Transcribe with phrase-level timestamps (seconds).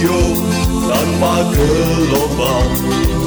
[0.00, 0.32] radio
[0.88, 2.72] tanpa gelombang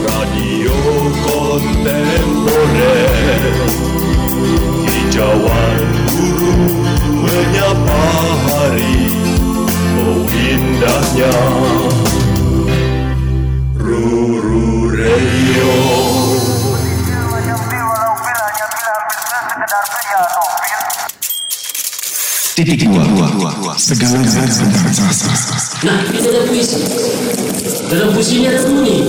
[0.02, 0.74] radio
[1.22, 3.14] kontemporer.
[4.82, 6.58] Hijauan guru
[7.22, 8.02] menyapa
[8.50, 9.14] hari
[10.02, 11.38] oh indahnya.
[13.78, 15.74] Ruru Radio
[22.54, 25.30] Titik dua, dua, dua, segala zat rasa.
[25.90, 26.86] Nah, itu ada puisi.
[27.90, 29.02] Dalam puisi ini ada bunyi.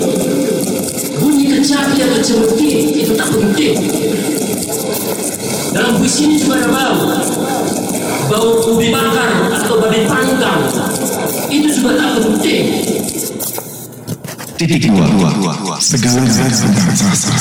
[1.20, 3.76] Bunyi kecapi atau cemeti itu tak penting.
[5.76, 6.96] Dalam puisi ini juga ada bau.
[8.32, 9.28] Bau ubi bakar
[9.60, 10.64] atau babi panggang.
[11.52, 12.64] Itu juga tak penting.
[14.56, 17.36] Titik dua, dua, dua, segala zat rasa.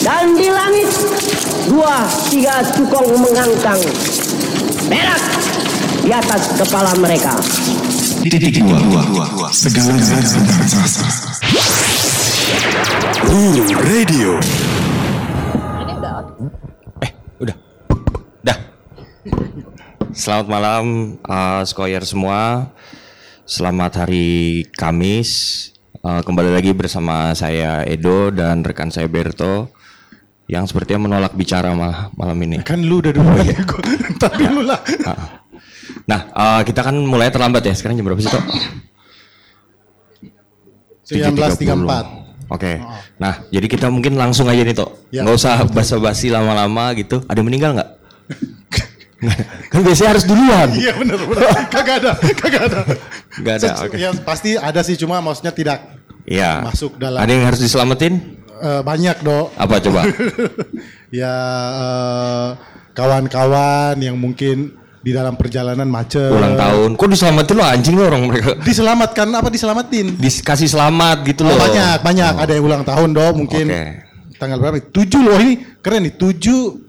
[0.00, 0.88] Dan di langit
[1.68, 3.84] dua tiga cukong mengangkang
[4.86, 5.22] berak
[6.06, 7.34] di atas kepala mereka.
[8.26, 11.06] Titik dua, dua, dua, segala rasa.
[13.26, 14.38] Ruru Radio
[17.36, 17.56] Udah.
[18.40, 18.58] Dah.
[20.16, 20.84] Selamat malam
[21.20, 22.72] uh, Skoyer semua.
[23.44, 25.70] Selamat hari Kamis.
[26.00, 29.75] Uh, kembali lagi bersama saya Edo dan rekan saya Berto
[30.46, 32.62] yang sepertinya menolak bicara ma- malam ini.
[32.62, 33.58] Kan lu udah dulu ya.
[34.16, 34.78] Tapi lu lah.
[36.06, 37.74] Nah, uh, kita kan mulai terlambat ya.
[37.74, 38.44] Sekarang jam berapa sih, Tok?
[41.04, 42.46] 1934.
[42.46, 42.78] Oke.
[43.16, 44.90] Nah, jadi kita mungkin langsung aja nih, Tok.
[45.10, 45.22] Ya.
[45.22, 47.22] Nggak usah basa-basi lama-lama gitu.
[47.24, 47.90] Ada yang meninggal nggak?
[49.72, 50.68] kan biasanya harus duluan.
[50.70, 51.50] Iya benar benar.
[51.66, 52.80] Kagak ada, kagak ada.
[53.36, 53.96] Nggak ada, oke.
[53.96, 55.78] Ya pasti ada sih cuma maksudnya tidak
[56.22, 56.58] Iya.
[56.60, 58.18] Masuk dalam- Ada yang harus diselamatin?
[58.58, 59.52] Eh, banyak dok.
[59.54, 60.00] Apa coba?
[61.20, 61.34] ya
[61.72, 62.48] eh,
[62.92, 66.34] kawan-kawan yang mungkin di dalam perjalanan macet.
[66.34, 66.88] Ulang tahun.
[66.98, 68.58] Kok diselamatin lo anjing lo orang mereka?
[68.58, 70.18] Diselamatkan apa diselamatin?
[70.18, 71.62] Dikasih selamat gitu Oh, loh.
[71.62, 73.84] banyak banyak ada yang ulang tahun dok mungkin Oke.
[74.34, 74.82] tanggal berapa?
[74.82, 76.85] Tujuh loh ini keren nih tujuh.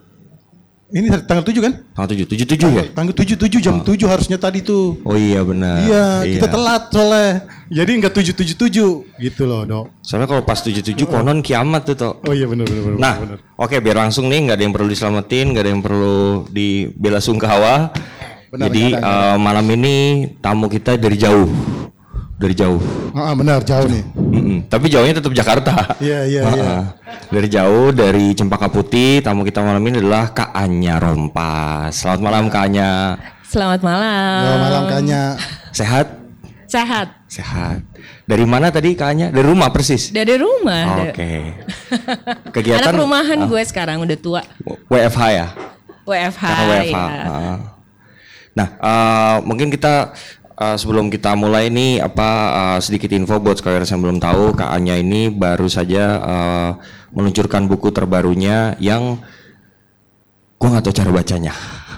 [0.88, 1.74] Ini tanggal tujuh kan?
[1.92, 2.84] Tanggal tujuh, tujuh tujuh ya?
[2.96, 4.96] Tanggal tujuh tujuh jam tujuh harusnya tadi tuh.
[5.04, 5.84] Oh iya benar.
[5.84, 7.44] Iya, kita telat soalnya.
[7.68, 9.86] Jadi enggak tujuh tujuh tujuh gitu loh, dok.
[10.00, 12.14] Soalnya kalau pas tujuh tujuh konon kiamat tuh toh.
[12.24, 13.00] Oh iya benar benar benar.
[13.04, 13.16] Nah,
[13.60, 17.92] oke biar langsung nih nggak ada yang perlu diselamatin, nggak ada yang perlu dibela sungkawa.
[18.48, 19.96] Benar, Jadi eh, malam ini
[20.40, 21.52] tamu kita dari jauh,
[22.38, 22.78] dari jauh.
[23.18, 24.06] Ah, benar jauh nih.
[24.14, 24.58] Mm-mm.
[24.70, 25.98] Tapi jauhnya tetap Jakarta.
[25.98, 26.66] Iya, iya, Ah, iya.
[26.70, 26.84] ah.
[27.34, 31.98] Dari jauh dari Cempaka Putih, tamu kita malam ini adalah Kak Anya Rompas.
[31.98, 33.18] Selamat malam Kak Anya.
[33.42, 34.42] Selamat malam.
[34.46, 35.22] Selamat malam Kanya.
[35.74, 36.06] Sehat?
[36.68, 37.08] Sehat.
[37.26, 37.80] Sehat.
[38.30, 39.28] Dari mana tadi Kak Anya?
[39.34, 40.14] Dari rumah persis.
[40.14, 41.10] Dari rumah.
[41.10, 41.58] Oke.
[42.56, 44.42] Kegiatan Anak rumahan ah, gue sekarang udah tua.
[44.92, 45.48] WFH ya?
[46.06, 46.44] WFH.
[46.44, 46.94] Karena WFH.
[46.94, 47.24] ya.
[47.26, 47.58] ah.
[48.58, 50.12] Nah, eh, mungkin kita
[50.58, 54.70] eh, sebelum kita mulai ini apa eh, sedikit info buat scholars yang belum tahu, Kak
[54.74, 56.70] Anya ini baru saja eh,
[57.14, 59.22] meluncurkan buku terbarunya yang
[60.58, 61.54] gua nggak tahu cara bacanya.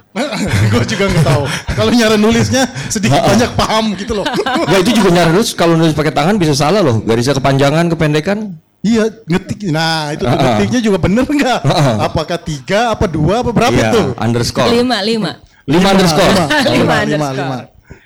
[0.73, 1.43] gue juga nggak tahu.
[1.77, 4.25] Kalau nyara nulisnya sedikit banyak paham gitu loh.
[4.67, 6.97] Nggak itu juga nyari nulis kalau nulis pakai tangan bisa salah loh.
[7.05, 8.57] Garisnya kepanjangan, kependekan.
[8.81, 9.69] iya, ngetik.
[9.69, 10.33] Nah, itu ah.
[10.33, 11.59] ngetiknya juga bener nggak?
[12.09, 14.07] Apakah tiga, apa dua, apa berapa Iya, tuh?
[14.17, 14.71] underscore.
[14.73, 15.31] Lima, lima.
[15.69, 16.25] Lima underscore.
[16.25, 17.37] Lima, Lima lima, lima, underscore.
[17.37, 17.57] lima.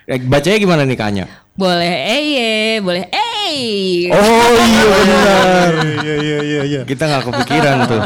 [0.08, 1.26] Eh, bacanya gimana nih Kak Anya?
[1.54, 4.10] Boleh eh boleh eh.
[4.10, 5.72] Oh iya benar.
[6.04, 6.82] Iya, iya, iya, iya.
[6.84, 8.02] Kita nggak kepikiran tuh.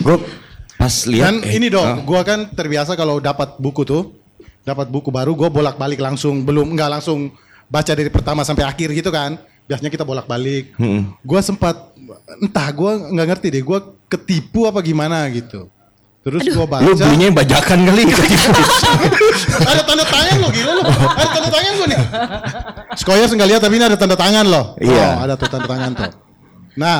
[0.00, 0.16] Gue
[0.80, 1.24] pas lihat.
[1.28, 2.00] Dan eh, ini dong, ah.
[2.00, 4.16] gua kan terbiasa kalau dapat buku tuh,
[4.64, 7.28] dapat buku baru, gua bolak-balik langsung, belum nggak langsung
[7.68, 9.36] baca dari pertama sampai akhir gitu kan.
[9.68, 10.72] Biasanya kita bolak-balik.
[11.20, 11.76] Gua sempat,
[12.40, 15.68] entah gua nggak ngerti deh, gua ketipu apa gimana gitu.
[16.30, 18.02] Terus gua baca, Lu belinya yang bajakan kali
[19.70, 21.98] ada tanda tangan lo gila lo, ada tanda tangan gua nih.
[22.94, 24.64] Skoyers nggak lihat tapi ini ada tanda tangan loh.
[24.78, 25.18] Iya.
[25.18, 26.10] Oh, ada tuh tanda tangan tuh.
[26.78, 26.98] Nah,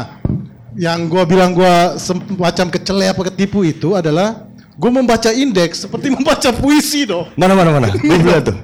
[0.75, 6.51] yang gua bilang gua semacam kecele apa ketipu itu adalah gua membaca indeks seperti membaca
[6.51, 7.31] puisi dong.
[7.39, 7.89] mana mana mana?
[7.95, 8.59] Gue belum tuh.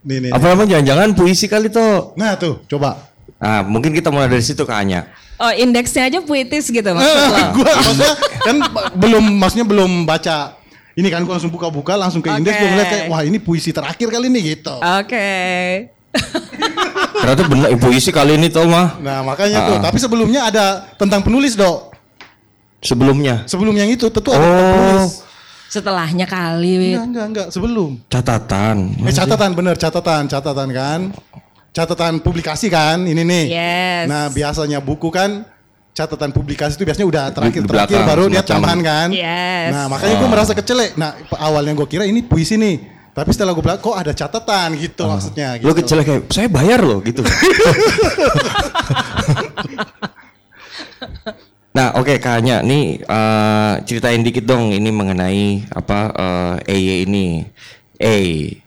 [0.00, 2.16] Nih, nih, Apa namanya jangan-jangan puisi kali tuh.
[2.16, 3.09] Nah tuh, coba.
[3.36, 5.06] Nah, mungkin kita mulai dari situ Kak Anya.
[5.36, 7.38] Oh indeksnya aja puitis gitu maksud lo.
[7.56, 8.56] gua maksudnya kan
[8.92, 10.52] belum maksudnya belum baca
[10.92, 12.60] ini kan gua langsung buka-buka langsung ke indeks Oke.
[12.60, 14.76] gua ngeliat kayak wah ini puisi terakhir kali ini gitu.
[14.76, 15.28] Oke.
[17.14, 18.98] Ternyata bener eh, puisi kali ini tuh mah.
[18.98, 19.82] Nah, makanya tuh, Ah.
[19.82, 20.64] tapi sebelumnya ada
[20.96, 21.92] tentang penulis, Dok.
[22.80, 23.44] Sebelumnya.
[23.44, 25.12] Sebelum yang itu tentu ada tentang Oh, penulis.
[25.70, 26.96] Setelahnya kali.
[26.96, 27.90] Enggak, enggak, enggak, sebelum.
[28.08, 28.76] catatan.
[29.04, 31.00] Eh catatan bener, catatan, catatan kan.
[31.70, 33.44] Catatan publikasi kan, ini nih.
[33.46, 34.04] Yes.
[34.10, 35.46] Nah, biasanya buku kan
[35.90, 39.08] catatan publikasi itu biasanya udah terakhir terakhir belakang, baru dia tambahan kan.
[39.14, 39.70] Yes.
[39.74, 40.98] Nah, makanya gue merasa kecelek.
[40.98, 43.00] Nah, awalnya gue kira ini puisi nih.
[43.10, 45.58] Tapi setelah gue bilang kok ada catatan gitu maksudnya.
[45.58, 45.66] Gitu.
[45.66, 47.26] Lo kecil kayak saya bayar loh gitu.
[51.76, 55.98] nah oke kayaknya nih eh, ceritain dikit dong ini mengenai apa
[56.66, 57.44] eh, EY ini.
[58.00, 58.14] E,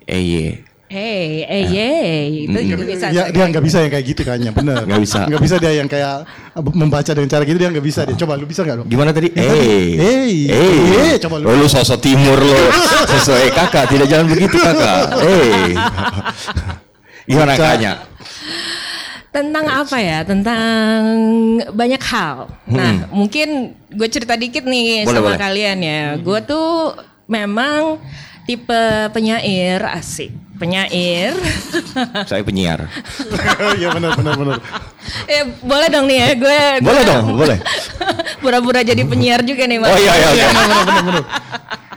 [0.05, 0.73] EY.
[0.94, 2.25] Hey, eh, yay.
[2.45, 3.10] Itu bisa.
[3.10, 4.86] Ya, dia nggak bisa yang kayak gitu kayaknya, bener.
[4.86, 5.25] Nggak bisa.
[5.25, 6.22] Nggak bisa dia yang kayak
[6.69, 8.06] membaca dengan cara gitu dia nggak bisa.
[8.06, 8.88] Dia coba lu bisa nggak dong?
[8.94, 9.34] Gimana tadi?
[9.34, 10.78] Ya, Eh, eh, eh,
[11.10, 11.50] eh, coba lu.
[11.50, 12.62] Oh, lu sosok timur lo,
[13.10, 15.06] sosok eh kakak, tidak jangan begitu kakak.
[15.18, 15.74] Eh,
[17.25, 17.94] gimana kakaknya?
[19.34, 20.22] Tentang apa ya?
[20.22, 21.01] Tentang
[21.74, 22.54] banyak hal.
[22.69, 25.39] Nah, mungkin gue cerita dikit nih Boleh, sama boleh.
[25.42, 26.01] kalian ya.
[26.22, 26.94] Gue tuh
[27.25, 27.98] memang
[28.46, 30.30] tipe penyair asik.
[30.63, 31.36] Penyair.
[32.31, 32.88] Saya penyiar.
[33.80, 34.57] Iya benar benar benar.
[35.27, 36.62] eh, boleh dong nih ya gue.
[36.80, 37.57] Boleh dong, boleh.
[38.44, 39.92] Pura-pura jadi penyiar juga nih, Mas.
[39.92, 40.30] Oh iya iya.
[40.31, 41.24] Iya benar benar benar.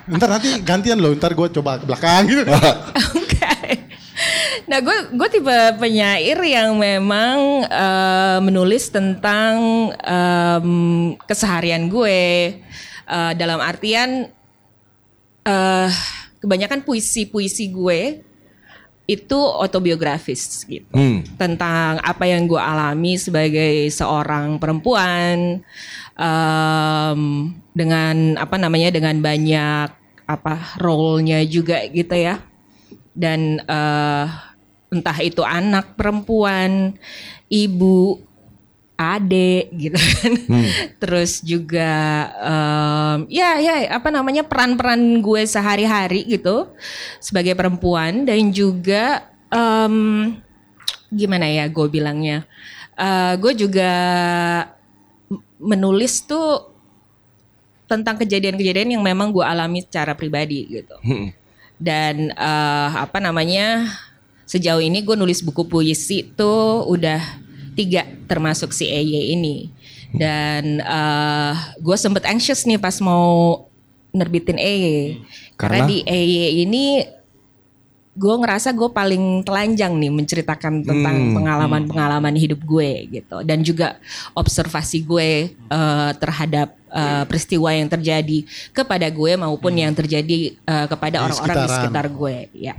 [0.07, 2.43] Ntar nanti gantian loh, ntar gue coba ke belakang gitu.
[3.15, 3.55] Oke.
[4.67, 9.55] Nah, gue gue tipe penyair yang memang eh, menulis tentang
[11.23, 12.19] keseharian gue
[13.07, 14.27] Eh, dalam artian
[15.47, 15.91] eh
[16.43, 18.26] kebanyakan puisi-puisi gue
[19.07, 21.23] itu autobiografis gitu Hmm.
[21.39, 25.63] tentang apa yang gue alami sebagai seorang perempuan
[26.19, 27.21] em,
[27.71, 29.89] dengan apa namanya dengan banyak
[30.27, 32.43] apa role-nya juga gitu ya
[33.15, 34.27] dan eh,
[34.91, 36.99] entah itu anak perempuan
[37.47, 38.26] ibu
[38.97, 40.33] adek gitu kan.
[41.05, 41.93] Terus juga
[42.41, 46.73] em, ya ya apa namanya peran-peran gue sehari-hari gitu
[47.21, 48.25] sebagai perempuan.
[48.25, 50.37] Dan juga em,
[51.13, 52.49] gimana ya gue bilangnya
[52.97, 53.93] Eh, gue juga
[55.61, 56.73] menulis tuh
[57.85, 60.97] tentang kejadian-kejadian yang memang gue alami secara pribadi gitu.
[61.77, 63.85] Dan eh, apa namanya
[64.49, 67.21] sejauh ini gue nulis buku puisi tuh udah
[67.77, 69.71] tiga termasuk si EY ini.
[70.17, 73.69] Dan eh, gue sempet anxious nih pas mau
[74.17, 75.21] nerbitin EY
[75.61, 75.85] Karena?
[75.85, 75.87] karena?
[75.93, 77.05] di EY ini
[78.17, 83.45] gue ngerasa gue paling telanjang nih menceritakan tentang pengalaman-pengalaman hidup gue gitu.
[83.45, 84.01] Dan juga
[84.33, 91.29] observasi gue eh, terhadap eh, peristiwa yang terjadi kepada gue maupun yang terjadi eh, kepada
[91.29, 91.77] orang-orang di sekitaran.
[91.77, 92.75] sekitar gue ya.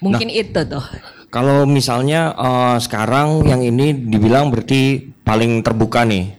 [0.00, 0.84] Mungkin itu tuh
[1.28, 6.32] Kalau misalnya eh, sekarang yang ini dibilang berarti paling terbuka nih.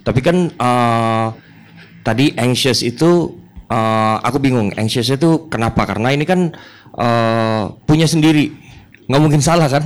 [0.00, 1.26] Tapi kan eh,
[2.00, 3.36] tadi anxious itu
[3.68, 4.72] eh, aku bingung.
[4.72, 5.84] Anxious itu kenapa?
[5.84, 6.52] Karena ini kan
[6.96, 8.68] eh, punya sendiri.
[9.08, 9.84] nggak mungkin salah kan?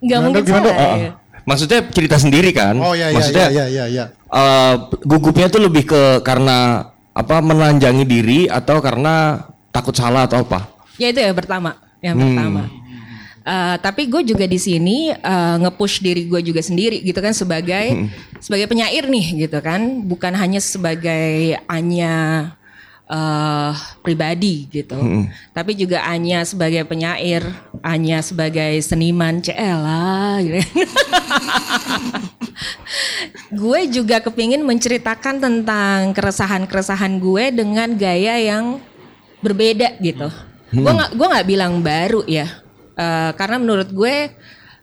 [0.00, 0.68] nggak mungkin gimana?
[0.68, 0.96] salah Ah, ah.
[0.96, 1.12] ya.
[1.48, 2.76] Maksudnya cerita sendiri kan?
[2.76, 4.04] Oh iya iya Maksudnya iya iya iya.
[4.12, 4.74] eh,
[5.08, 10.68] gugupnya tuh lebih ke karena apa menelanjangi diri atau karena takut salah atau apa?
[11.00, 11.72] Ya itu yang pertama,
[12.04, 12.68] yang pertama.
[13.48, 18.12] Eh, tapi gue juga di sini eh, nge-push diri gue juga sendiri gitu kan sebagai
[18.44, 22.52] sebagai penyair nih gitu kan, bukan hanya sebagai Anya
[23.08, 23.72] eh,
[24.04, 25.00] pribadi gitu,
[25.56, 27.40] tapi juga Anya sebagai penyair,
[27.80, 30.44] Anya sebagai seniman CL lah.
[30.44, 30.60] Gitu.
[33.64, 38.76] gue juga kepingin menceritakan tentang keresahan-keresahan gue dengan gaya yang
[39.40, 40.28] berbeda gitu.
[40.68, 42.44] Gue nggak gue nggak bilang baru ya,
[42.98, 44.34] Eh, karena menurut gue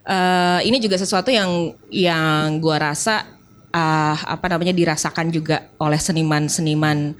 [0.08, 3.28] eh, ini juga sesuatu yang yang gue rasa
[3.76, 7.12] ah, apa namanya dirasakan juga oleh seniman-seniman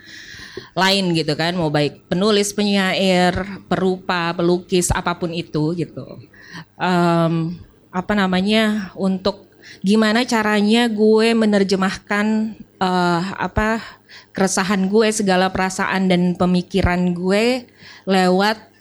[0.72, 3.36] lain gitu kan, mau baik penulis, penyair,
[3.68, 6.16] perupa, pelukis, apa pun itu gitu.
[6.80, 7.60] Em,
[7.92, 9.52] apa namanya untuk
[9.84, 13.84] gimana caranya gue menerjemahkan eh, apa
[14.32, 17.68] keresahan gue segala perasaan dan pemikiran gue
[18.08, 18.75] lewat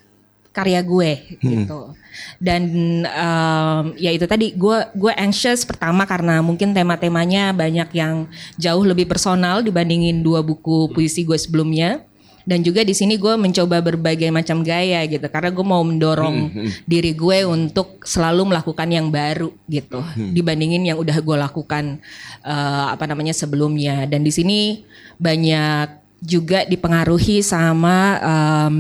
[0.55, 1.99] karya gue gitu.
[2.39, 2.63] Dan
[3.03, 9.11] em, ya itu tadi gue gue anxious pertama karena mungkin tema-temanya banyak yang jauh lebih
[9.11, 12.07] personal dibandingin dua buku puisi gue sebelumnya.
[12.45, 15.25] Dan juga di sini gue mencoba berbagai macam gaya gitu.
[15.33, 16.53] Karena gue mau mendorong
[16.85, 20.05] diri gue untuk selalu melakukan yang baru gitu.
[20.15, 22.05] Dibandingin yang udah gue lakukan
[22.45, 24.05] eh, apa namanya sebelumnya.
[24.05, 24.85] Dan di sini
[25.17, 28.77] banyak juga dipengaruhi sama em,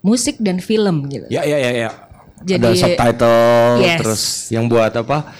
[0.00, 1.90] musik dan film gitu Ya ya ya ya.
[2.38, 3.38] Jadi- Ada subtitle
[3.80, 3.98] Yes.
[3.98, 5.34] terus yang buat apa?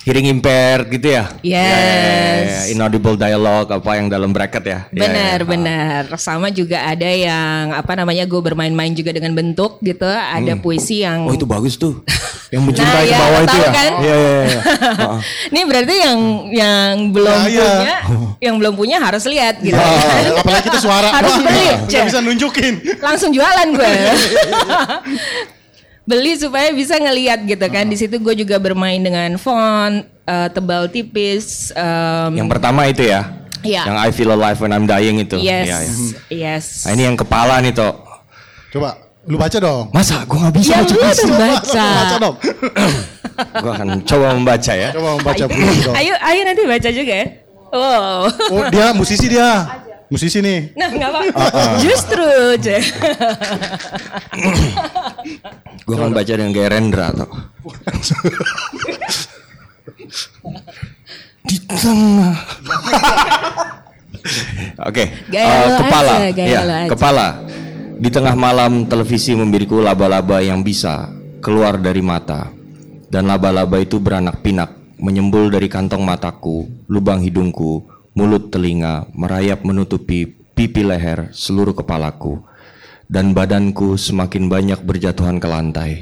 [0.00, 1.24] Hearing impaired gitu ya?
[1.40, 1.60] Yes.
[1.60, 2.60] Ya, ya, ya, ya.
[2.70, 4.78] Inaudible dialogue apa yang dalam bracket ya?
[4.86, 5.46] Ya, Benar, ya.
[5.46, 6.02] benar.
[6.16, 10.06] Sama juga ada yang apa namanya gue bermain-main juga dengan bentuk gitu.
[10.06, 12.00] Ada puisi yang Oh itu bagus tuh.
[12.50, 13.70] Yang mencintai Nah, ke ya, bawah itu tahu ya?
[13.70, 13.92] kan?
[13.94, 14.60] Iya iya iya.
[14.90, 15.18] Heeh.
[15.52, 17.70] Ini berarti yang yang belum Ya, iya.
[17.70, 17.96] punya,
[18.50, 19.78] yang belum punya harus lihat gitu.
[19.78, 21.08] Ah, apalagi kita suara.
[21.12, 22.04] Harus beli, nggak Cek.
[22.10, 22.74] bisa nunjukin.
[22.98, 23.92] Langsung jualan gue.
[26.02, 27.84] Beli supaya bisa ngelihat gitu kan.
[27.84, 31.70] Di situ gue juga bermain dengan font eh, tebal tipis.
[31.72, 33.30] em, Yang pertama itu ya?
[33.60, 33.82] Iya.
[33.86, 35.36] Yang I feel alive when I'm dying itu.
[35.36, 35.92] yes, Iya, iya.
[36.56, 36.64] yes.
[36.84, 37.92] Nah ini yang kepala nih toh.
[38.70, 39.92] Coba, lu baca dong.
[39.92, 42.16] Masa gue nggak bisa Ya baca lu tuh Baca baca.
[42.18, 42.36] dong.
[43.40, 44.92] Gue akan coba membaca ya.
[44.92, 45.96] Coba membaca puisi dong.
[45.96, 47.26] Ayo, ayo nanti baca juga ya.
[47.72, 48.20] Wow.
[48.52, 49.64] Oh, dia musisi dia.
[50.10, 50.74] Musisi nih.
[50.74, 51.20] Nah, nggak apa.
[51.38, 52.26] Ah, Justru,
[52.58, 52.82] Cek.
[55.86, 57.30] Gue akan baca dengan gaya Rendra toh.
[61.46, 62.36] Di tengah.
[64.84, 66.88] Oke, Gaya eh, lo kepala, aja, ya, aja.
[66.90, 67.26] kepala.
[68.00, 71.08] Di tengah malam televisi memberiku laba-laba yang bisa
[71.40, 72.48] keluar dari mata,
[73.08, 80.26] dan laba-laba itu beranak pinak, menyembul dari kantong mataku, lubang hidungku, mulut telinga, merayap menutupi
[80.54, 82.42] pipi leher seluruh kepalaku,
[83.10, 85.92] dan badanku semakin banyak berjatuhan ke lantai,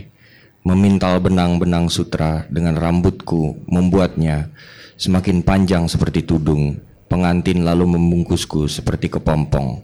[0.67, 4.53] memintal benang-benang sutra dengan rambutku, membuatnya
[4.99, 6.85] semakin panjang seperti tudung.
[7.09, 9.81] Pengantin lalu membungkusku seperti kepompong.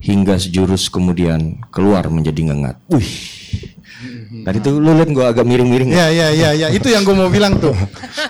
[0.00, 2.80] Hingga sejurus kemudian keluar menjadi ngengat.
[2.88, 3.12] Wih.
[4.48, 5.92] Tadi tuh lu liat gue agak miring-miring.
[5.92, 6.68] Iya, iya, iya, iya.
[6.72, 7.76] Itu yang gue mau bilang tuh.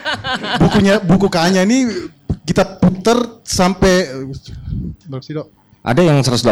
[0.62, 1.86] Bukunya, buku Kanya ini
[2.46, 3.94] kita puter sampai
[5.04, 5.50] berapa sih dok?
[5.82, 6.42] Ada yang 180.
[6.42, 6.50] Ada,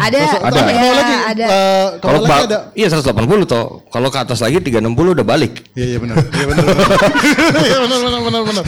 [0.00, 0.24] Ada.
[0.40, 1.44] ada, Ke bawah lagi, ada.
[1.44, 2.58] eh, ke Kalau bawah lagi ba- ada.
[2.72, 3.64] Iya 180 toh.
[3.88, 4.80] Kalau ke atas lagi 360
[5.12, 5.68] udah balik.
[5.72, 6.16] Iya, iya benar.
[6.24, 6.64] Iya benar.
[6.64, 6.88] benar.
[7.68, 8.64] Iya benar, benar, benar, benar.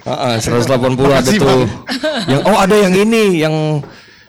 [0.00, 1.46] Heeh, 180 ada Makasih, tuh.
[1.46, 1.62] Bang.
[2.26, 3.54] Yang oh ada yang ini yang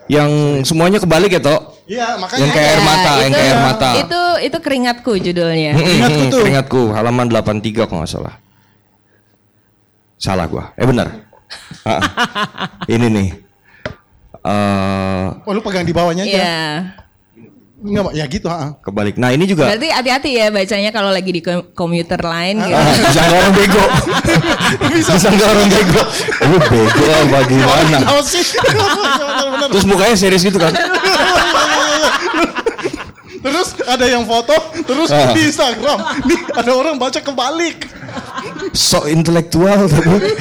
[0.10, 0.30] yang
[0.66, 1.78] semuanya kebalik ya toh.
[1.86, 2.42] Iya, makanya.
[2.42, 3.90] Yang kayak air Ada, mata, yang itu- kayak air mata.
[3.96, 5.72] Itu itu keringatku judulnya.
[5.78, 6.40] Ingatku tuh.
[6.42, 8.34] Keringatku halaman 83 kalau nggak salah.
[10.20, 10.76] Salah gua.
[10.76, 11.08] Eh benar.
[11.88, 12.02] Ah,
[12.86, 13.30] ini nih.
[14.44, 16.36] eh Oh, lu pegang di bawahnya aja.
[16.36, 16.64] Iya.
[17.80, 18.76] Enggak, ya gitu, ha.
[18.84, 19.16] kebalik.
[19.16, 22.76] Nah, ini juga Berarti hati-hati ya bacanya kalau lagi di kom- komuter lain gitu.
[22.76, 23.84] Ah, bisa nggak orang bego.
[24.92, 26.02] bisa nggak orang bego.
[26.44, 27.98] Lu bego apa gimana?
[29.72, 30.76] Terus mukanya serius gitu kan?
[33.40, 35.32] Terus ada yang foto, terus Ah.
[35.32, 35.98] di Instagram.
[36.24, 37.88] Nih, ada orang baca kebalik.
[38.72, 40.34] so intelektual tapi.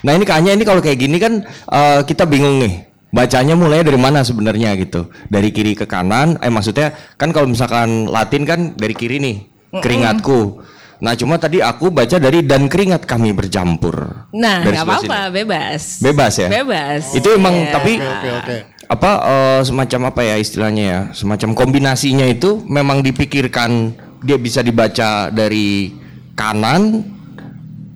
[0.00, 1.32] nah ini kayaknya ini kalau kayak gini kan
[1.66, 6.48] eh, kita bingung nih bacanya mulai dari mana sebenarnya gitu dari kiri ke kanan eh
[6.48, 9.36] maksudnya kan kalau misalkan Latin kan dari kiri nih
[9.74, 10.62] keringatku
[10.96, 16.00] nah cuma tadi aku baca dari dan keringat kami bercampur Nah, nggak apa-apa, bebas.
[16.00, 17.12] bebas ya Bebas.
[17.12, 17.72] itu emang Iya.
[17.72, 18.56] tapi Oke, oke.
[18.86, 25.28] Apa eh, semacam apa ya istilahnya ya semacam kombinasinya itu memang dipikirkan dia bisa dibaca
[25.30, 25.92] dari
[26.38, 27.02] kanan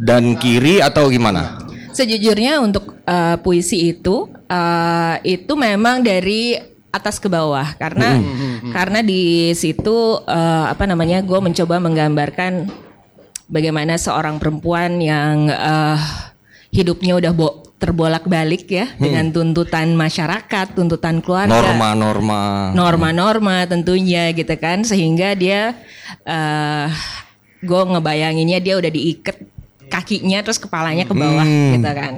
[0.01, 1.61] dan kiri atau gimana?
[1.95, 6.59] Sejujurnya untuk eh, puisi itu eh, itu memang dari
[6.91, 8.19] atas ke bawah karena
[8.75, 12.67] karena di situ eh, apa namanya gue mencoba menggambarkan
[13.47, 15.99] bagaimana seorang perempuan yang eh,
[16.75, 21.49] hidupnya udah bo- terbolak-balik ya dengan tuntutan masyarakat, tuntutan keluarga.
[21.49, 22.77] Norma-norma.
[22.77, 25.75] norma-norma tentunya gitu kan sehingga dia
[26.29, 26.93] eh
[27.61, 29.37] gue ngebayanginnya dia udah diikat
[29.91, 32.13] kakinya terus kepalanya ke bawah gitu kan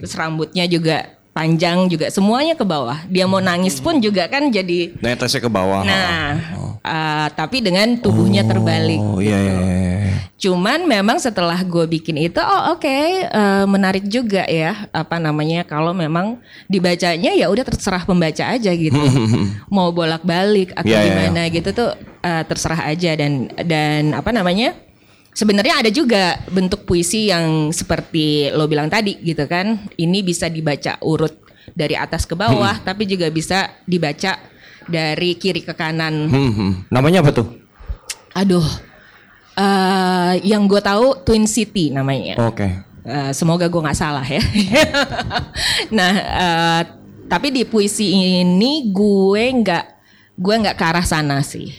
[0.00, 4.90] terus rambutnya juga panjang juga semuanya ke bawah dia mau nangis pun juga kan jadi
[4.98, 5.86] Netesnya ke bawah.
[5.86, 6.34] nah
[6.82, 9.54] eh, tapi dengan tubuhnya terbalik Oh iya iya.
[9.54, 9.88] iya.
[10.38, 12.86] Cuman memang setelah gue bikin itu, oh oke,
[13.26, 16.38] eh, menarik juga ya, apa namanya kalau memang
[16.70, 18.94] dibacanya ya udah terserah pembaca aja gitu,
[19.74, 21.90] mau bolak balik atau iya, gimana gitu tuh
[22.22, 24.78] eh, terserah aja dan dan apa namanya,
[25.38, 30.98] sebenarnya ada juga bentuk puisi yang seperti lo bilang tadi gitu kan, ini bisa dibaca
[31.06, 31.46] urut
[31.78, 34.34] dari atas ke bawah, tapi juga bisa dibaca
[34.90, 36.26] dari kiri ke kanan.
[36.26, 36.72] Hmm, hmm.
[36.90, 37.46] Namanya apa tuh?
[38.34, 38.66] Aduh,
[39.54, 42.34] eh yang gue tahu Twin City namanya.
[42.42, 42.66] Oke.
[43.08, 44.42] Eh, semoga gue nggak salah ya.
[45.96, 46.82] nah, eh,
[47.30, 49.97] tapi di puisi ini gue nggak
[50.38, 51.74] gue nggak ke arah sana sih.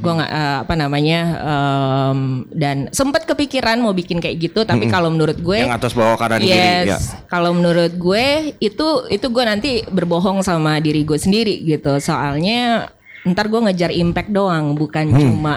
[0.00, 5.12] Gue nggak eh, apa namanya em, dan sempat kepikiran mau bikin kayak gitu, tapi kalau
[5.12, 6.96] menurut gue Yang atas bawah kanan kiri ya.
[6.96, 12.00] Yes, kalau menurut gue itu itu gue nanti berbohong sama diri gue sendiri gitu.
[12.00, 12.88] Soalnya
[13.28, 15.20] ntar gue ngejar impact doang, bukan Hmm.
[15.20, 15.54] cuma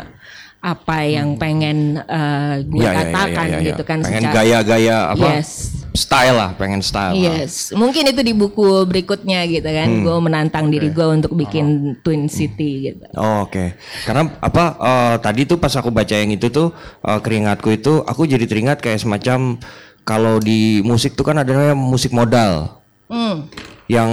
[0.59, 3.67] apa yang pengen eh, gue Iya, iya, iya, katakan iya, iya.
[3.71, 5.27] gitu kan Pengen gaya-gaya apa?
[5.39, 5.80] Yes.
[5.91, 7.19] Style lah, pengen style.
[7.19, 9.91] Yes, mungkin itu di buku berikutnya gitu kan.
[9.91, 10.03] Hmm.
[10.07, 13.03] Gue menantang diri gue untuk bikin Twin City gitu.
[13.19, 13.75] Oh, Oke,
[14.07, 16.71] karena apa eh, tadi tuh pas aku baca yang itu tuh
[17.03, 19.59] eh, keringatku itu aku jadi teringat kayak semacam
[20.01, 22.79] kalau di musik tuh kan ada namanya musik modal
[23.11, 23.51] Hmm.
[23.91, 24.07] yang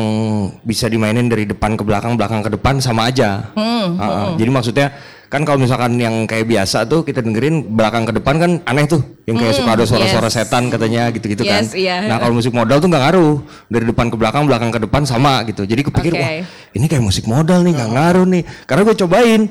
[0.66, 3.54] bisa dimainin dari depan ke belakang, belakang ke depan sama aja.
[3.54, 4.28] Hmm, Ah, ah.
[4.34, 4.90] Jadi maksudnya
[5.28, 9.04] kan kalau misalkan yang kayak biasa tuh kita dengerin belakang ke depan kan aneh tuh,
[9.28, 10.48] yang kayak suka ada suara-suara Hmm, yes.
[10.48, 11.62] setan katanya gitu-gitu kan.
[11.62, 12.08] Yes, iya.
[12.08, 15.44] Nah kalau musik modal tuh nggak ngaruh dari depan ke belakang, belakang ke depan sama
[15.44, 15.68] gitu.
[15.68, 16.20] Jadi kepikir Oke.
[16.24, 16.32] wah
[16.72, 19.42] ini kayak musik modal nih nggak ngaruh nih karena gue cobain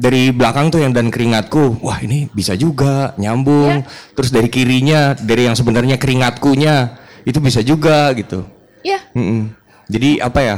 [0.00, 3.84] dari belakang tuh yang dan keringatku wah ini bisa juga nyambung
[4.16, 6.96] terus dari kirinya dari yang sebenarnya keringatkunya
[7.28, 8.48] itu bisa juga gitu
[8.80, 9.52] Ya, Mm-mm.
[9.92, 10.56] jadi apa ya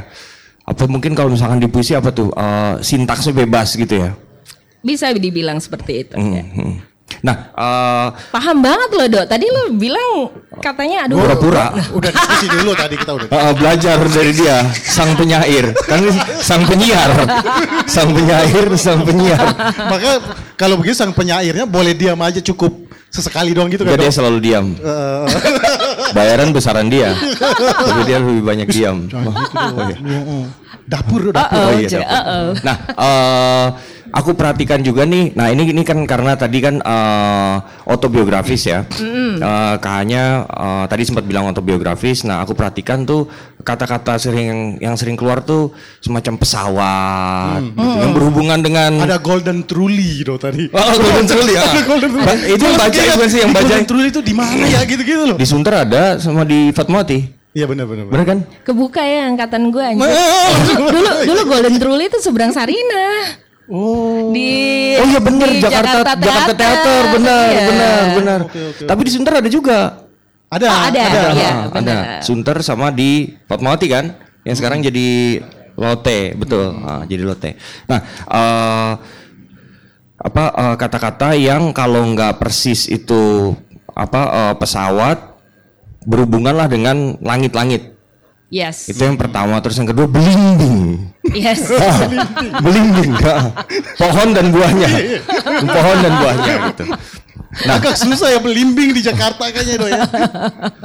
[0.63, 4.15] apa mungkin kalau misalkan di puisi apa tuh eh, sintaksnya bebas gitu ya
[4.83, 6.15] bisa dibilang seperti itu.
[6.19, 6.43] ya.
[6.43, 6.91] Mm-mm.
[7.21, 9.25] nah eh, Paham banget loh dok.
[9.29, 11.21] Tadi lo bilang katanya aduh.
[11.21, 13.29] pura-pura Udah diskusi dulu tadi kita udah.
[13.29, 16.01] Eh, belajar dari dia sang penyair kan
[16.41, 17.13] sang penyiar
[17.85, 19.45] sang penyair sang penyiar
[19.77, 20.11] Maka
[20.57, 23.93] kalau begitu sang penyairnya boleh diam aja cukup sesekali doang gitu kan.
[24.01, 24.73] Dia selalu diam.
[24.73, 25.25] Eh,
[26.17, 27.13] Bayaran besaran dia.
[27.13, 29.05] Tapi dia lebih banyak diam.
[29.13, 29.97] Oh, iya.
[30.89, 31.61] Dapur dapur.
[31.61, 32.17] Oh, iya, Cek, dapur.
[32.17, 32.47] uh-oh.
[32.65, 33.67] Nah, eh,
[34.13, 35.33] aku perhatikan juga nih.
[35.33, 37.55] Nah, ini ini kan karena tadi kan eh,
[37.85, 38.85] autobiografis ya.
[38.93, 42.23] Eh, Kayaknya eh, tadi sempat bilang autobiografis.
[42.23, 43.27] Nah, aku perhatikan tuh
[43.63, 50.21] kata-kata sering yang sering keluar tuh semacam pesawat gitu, yang berhubungan dengan Ada golden truly
[50.21, 50.67] gitu tadi.
[50.69, 51.63] Oh, Golden Truly ya.
[51.65, 52.27] Ada golden truly.
[52.27, 53.63] Ba- Itu yang baca bukan sih yang baca.
[53.65, 55.37] Golden truly itu di mana ya gitu-gitu loh.
[55.39, 57.41] Di Sunter ada sama di Fatmawati.
[57.53, 58.09] Iya benar benar.
[58.09, 58.25] benar.
[58.25, 58.39] Kan?
[58.65, 60.09] Kebuka ya angkatan gue anjir.
[60.67, 63.05] dulu, dulu dulu Golden Truly itu seberang Sarina.
[63.67, 64.35] Oh.
[64.35, 64.51] Di
[64.99, 67.63] Oh iya bener di Jakarta Jakarta Theater benar Iya.
[67.71, 68.41] benar benar.
[68.47, 69.79] Oke, oke, Tapi di Sunter ada juga.
[70.53, 71.01] Ada, Oh, ada.
[71.01, 71.21] ada.
[71.33, 71.73] Iya, Ah, ada.
[71.73, 72.03] benar.
[72.21, 74.05] Sunter sama di Fatmawati kan?
[74.43, 75.41] Yang sekarang jadi
[75.73, 76.77] Lotte, betul.
[76.85, 77.57] Ah, jadi Lotte.
[77.87, 78.93] Nah, eh,
[80.19, 83.55] apa eh, kata-kata yang kalau nggak persis itu
[83.93, 85.19] apa eh, pesawat
[86.05, 87.92] berhubungan lah dengan langit-langit.
[88.53, 88.93] Yes.
[88.93, 91.09] Itu yang pertama, terus yang kedua belimbing.
[91.33, 91.73] Yes.
[92.65, 93.49] belimbing, ah.
[93.97, 94.91] pohon dan buahnya,
[95.65, 96.85] pohon dan buahnya gitu.
[97.53, 100.05] Nah, agak susah ya belimbing di Jakarta kayaknya do ya.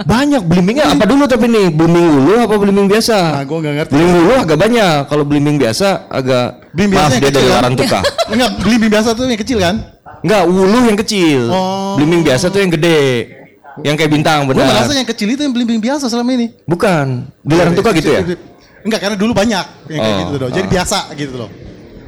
[0.03, 3.39] Banyak belimbingnya apa dulu tapi nih belimbing ulu apa belimbing biasa?
[3.39, 3.91] Nah, gua nggak ngerti.
[3.95, 4.99] Belimbing ulu agak banyak.
[5.07, 7.59] Kalau belimbing biasa agak Belimbing maaf biasa yang dia dari kecil, kan?
[7.63, 7.99] Larantuka.
[8.35, 9.75] Enggak, belimbing biasa tuh yang kecil kan?
[10.23, 11.41] Enggak, ulu yang kecil.
[11.51, 11.95] Oh.
[11.95, 12.99] Belimbing biasa tuh yang gede.
[13.85, 14.73] Yang kayak bintang Gue benar.
[14.73, 16.47] merasa yang kecil itu yang belimbing biasa selama ini.
[16.65, 17.29] Bukan.
[17.41, 18.21] Di Larantuka gitu ya?
[18.81, 20.49] Enggak, karena dulu banyak yang kayak Oh, gitu loh.
[20.49, 21.49] Jadi biasa gitu loh.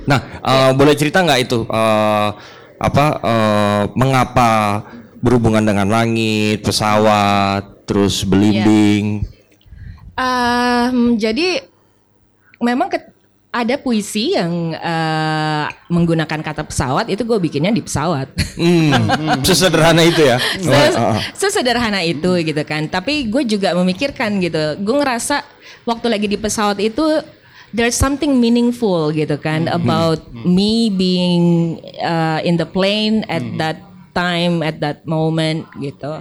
[0.05, 2.29] Nah, eh, boleh cerita nggak itu eh,
[2.79, 4.51] apa eh, mengapa
[5.19, 9.27] berhubungan dengan langit, pesawat, terus belimbing?
[10.15, 11.63] Em, jadi
[12.57, 13.11] memang ke-
[13.59, 18.31] ada puisi yang eh, menggunakan kata pesawat itu gue bikinnya di pesawat.
[18.55, 18.93] Hmm,
[19.47, 20.37] sesederhana itu ya.
[20.39, 21.19] Se- Oh, oh.
[21.35, 22.87] Sesederhana itu gitu kan.
[22.87, 24.79] Tapi gue juga memikirkan gitu.
[24.79, 25.43] Gue ngerasa
[25.83, 27.03] waktu lagi di pesawat itu
[27.69, 33.77] there's something meaningful gitu kan about me being uh, in the plane at that
[34.19, 36.11] time at that moment gitu.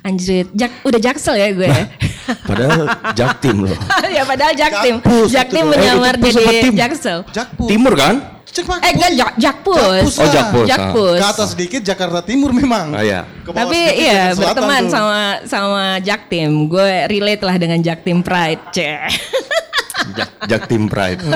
[0.00, 1.68] Anjir, jak, udah jaksel ya gue.
[2.48, 3.76] Padahal jaktim loh.
[4.16, 4.96] ya padahal jaktim.
[4.96, 6.72] Jakpus Jaktim menyamar Eh, pesawat jadi tim.
[6.72, 7.18] jaksel.
[7.28, 7.68] Jakpus.
[7.68, 8.14] Timur kan?
[8.46, 8.80] Cepat.
[8.80, 9.76] Eh enggak jak, jakpus.
[9.76, 10.32] Jakpus Oh, lah.
[10.32, 10.66] Jakpus.
[10.66, 11.18] Jakpus.
[11.18, 12.94] Ke atas sedikit Jakarta Timur memang.
[12.94, 13.20] Ah, iya.
[13.44, 14.92] Tapi iya berteman tuh.
[14.94, 16.64] sama sama Jaktim.
[16.64, 18.62] Gue relate lah dengan Jaktim Pride.
[18.70, 19.04] Ceh.
[20.12, 21.24] Jak, jaktim pride.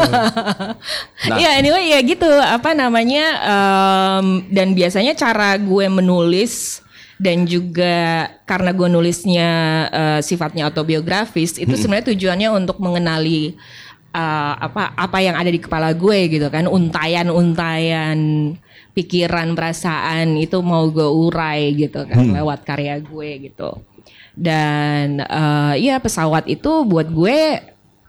[1.28, 1.36] Nah.
[1.36, 2.28] Iya anyway ya gitu.
[2.28, 6.80] Apa namanya em, dan biasanya cara gue menulis
[7.18, 9.50] dan juga karena gue nulisnya
[9.90, 13.58] eh, sifatnya autobiografis itu sebenarnya tujuannya untuk mengenali
[14.14, 16.70] eh, apa apa yang ada di kepala gue gitu kan.
[16.70, 18.18] Untayan-untayan
[18.94, 23.84] pikiran perasaan itu mau gue urai gitu kan lewat karya gue gitu.
[24.38, 27.38] Dan eh, ya pesawat itu buat gue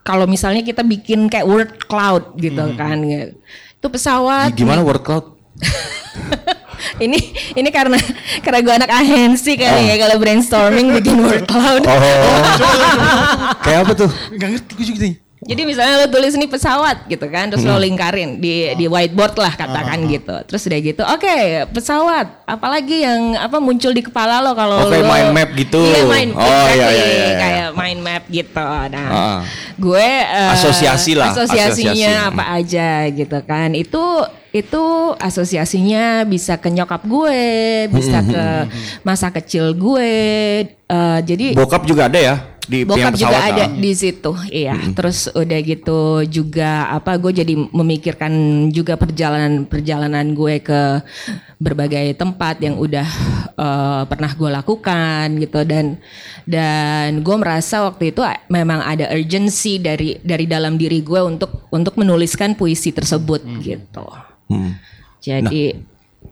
[0.10, 5.38] kalau misalnya kita bikin kayak word cloud gitu kan itu pesawat Gimana word cloud?
[7.06, 7.19] ini
[7.54, 8.02] ini karena
[8.41, 12.00] karena gue anak ahensi kali ya kalau brainstorming bikin word cloud Oh.
[13.63, 14.10] Kayak apa tuh?
[14.34, 15.15] Enggak ngerti gue juga nih.
[15.39, 19.54] Jadi misalnya lo tulis nih pesawat gitu kan terus lo lingkarin di di whiteboard lah
[19.54, 21.38] katakan gitu terus udah gitu oke
[21.71, 25.80] pesawat apalagi yang apa muncul di kepala lo kalau Oh, kayak lo- mind map gitu.
[25.80, 27.38] iya mind Oh, exactly, iya, iya, iya, iya.
[27.39, 29.39] kayak mind map gitu nah Ah.
[29.75, 32.30] gue eh, Asosiasi lah, asosiasinya asosiasi.
[32.30, 34.04] apa aja gitu kan itu
[34.49, 34.84] itu
[35.15, 37.45] asosiasinya bisa ke nyokap gue,
[37.88, 38.45] bisa ke
[39.04, 40.13] masa kecil gue.
[40.65, 42.36] Eh, jadi Bokap juga ada ya
[42.69, 43.69] di Bokap juga pesawat, ada ah.
[43.73, 44.77] di situ, iya.
[44.93, 48.34] Terus udah gitu juga apa gue jadi memikirkan
[48.69, 51.01] juga perjalanan perjalanan gue ke
[51.58, 53.10] berbagai tempat yang udah
[53.58, 55.97] eh, pernah gue lakukan gitu dan
[56.45, 58.21] dan gue merasa waktu itu
[58.53, 64.05] memang ada urgency dari dari dalam diri gue untuk untuk menuliskan puisi tersebut gitu.
[64.45, 64.77] Hmm.
[65.19, 65.73] Jadi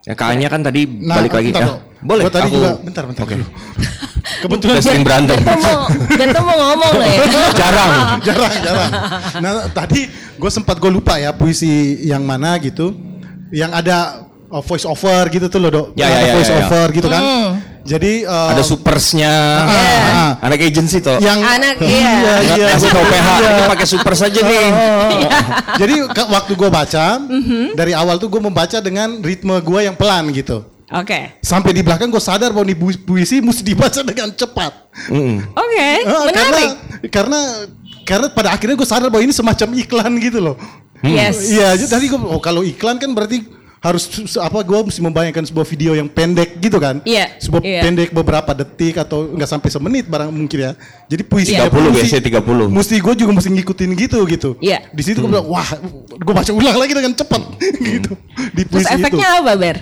[0.03, 1.49] Ya, Kayaknya kan tadi Nah, balik lagi.
[1.51, 1.79] bentar, Ah, Dok.
[2.01, 2.23] boleh.
[2.23, 3.33] Gua tadi aku- juga bentar bentar Oke.
[3.33, 3.45] dulu.
[4.43, 5.39] Kebetulan sering berantem.
[6.07, 7.23] kita mau ngomong loh ya.
[7.59, 7.91] Jarang.
[8.27, 8.91] jarang jarang.
[9.39, 10.05] Nah tadi
[10.37, 11.67] gue sempat gue lupa ya puisi
[12.03, 12.93] yang mana gitu,
[13.49, 15.87] yang ada uh, voice over gitu tuh loh dok.
[15.93, 16.63] Ya, ada ya, ya, voice ya, ya.
[16.63, 17.23] over gitu kan.
[17.83, 19.33] Jadi uh, Ada supersnya.
[19.63, 21.17] ah, Anak agency tuh.
[21.17, 22.35] yang Anak, iya iya.
[22.53, 22.65] iya.
[22.71, 23.49] Ngasih tau PH Iya.
[23.49, 24.67] ini pakai super saja nih.
[25.77, 27.73] Jadi ke- waktu gue baca Mhm.
[27.73, 30.63] dari awal tuh gue membaca dengan ritme gue yang pelan gitu.
[30.89, 31.35] Oke.
[31.39, 34.71] Sampai di belakang gue sadar bahwa ini pu- puisi mesti dibaca dengan cepat.
[35.51, 36.69] Oke, Ah, karena menarik.
[37.07, 37.39] karena
[38.01, 40.55] karena pada akhirnya gue sadar bahwa ini semacam iklan gitu loh.
[40.99, 41.45] Yes.
[41.45, 43.43] Iya, jadi tadi gue oh kalau iklan kan berarti
[43.77, 46.97] harus apa gue mesti membayangkan sebuah video yang pendek gitu kan.
[47.03, 47.81] Iya, Sebuah iya.
[47.81, 50.71] pendek beberapa detik atau enggak sampai semenit barang mungkin ya.
[51.05, 51.69] Jadi puisi Iya.
[51.69, 52.65] 30 mesti- biasanya 30.
[52.67, 54.49] Mesti gue juga mesti ngikutin gitu gitu.
[54.57, 54.81] Iya.
[54.89, 55.69] Di situ gue bilang wah,
[56.09, 57.41] gue baca ulang lagi dengan cepat
[57.95, 58.11] gitu
[58.51, 58.97] di Terus puisi itu.
[58.97, 59.77] efeknya apa, Ber?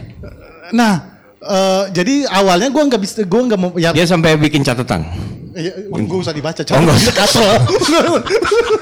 [0.72, 0.94] Nah,
[1.40, 5.08] eh, jadi awalnya gue nggak bisa gue nggak mau ya Dia sampai bikin catatan.
[5.56, 7.14] Ya, gue usah dibaca Oh, nggak usah.
[7.16, 7.48] Kasro.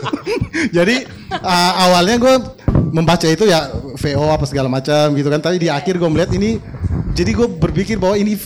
[0.78, 0.96] Jadi
[1.32, 2.34] uh, awalnya gue
[2.92, 5.40] membaca itu ya VO apa segala macam gitu kan.
[5.40, 6.58] Tapi di akhir gue melihat ini,
[7.14, 8.38] jadi gue berpikir bahwa ini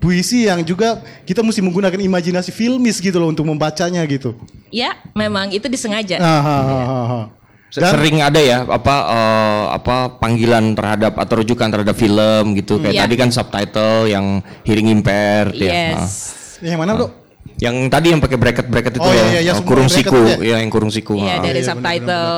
[0.00, 4.32] puisi yang juga kita mesti menggunakan imajinasi filmis gitu loh untuk membacanya gitu.
[4.72, 6.16] Ya, memang itu disengaja.
[6.18, 7.24] Ah, ah, ah, ah, ah.
[7.70, 12.82] Dan- Sering ada ya apa eh, apa panggilan terhadap atau rujukan terhadap film gitu.
[12.82, 13.02] Kayak Iya.
[13.06, 14.26] tadi kan subtitle yang
[14.66, 15.94] hearing impaired ya.
[15.94, 16.34] Yes.
[16.60, 17.19] yang mana bro?
[17.60, 20.20] Yang tadi yang pakai bracket-bracket itu Oh, iya, ya, iya, yang semua kurung bracket siku,
[20.24, 20.36] ya.
[20.40, 21.12] ya yang kurung siku.
[21.14, 21.38] Iya, ah.
[21.44, 22.28] dari iya, subtitle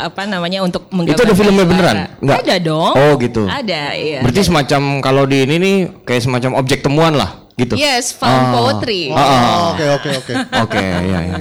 [0.00, 1.70] apa namanya untuk Itu ada menggambarkan filmnya suara.
[1.76, 1.96] beneran?
[2.24, 2.38] Nggak?
[2.40, 2.92] Ada dong.
[2.96, 3.42] Oh, gitu.
[3.44, 4.18] Ada, iya.
[4.24, 5.76] Berarti semacam kalau di ini nih
[6.08, 7.76] kayak semacam objek temuan lah gitu.
[7.76, 8.52] Yes, found Ah.
[8.56, 9.12] poetry.
[9.12, 9.28] Ah, ah.
[9.28, 10.32] Oh, Oke oke oke.
[10.64, 11.36] Oke, ya ya.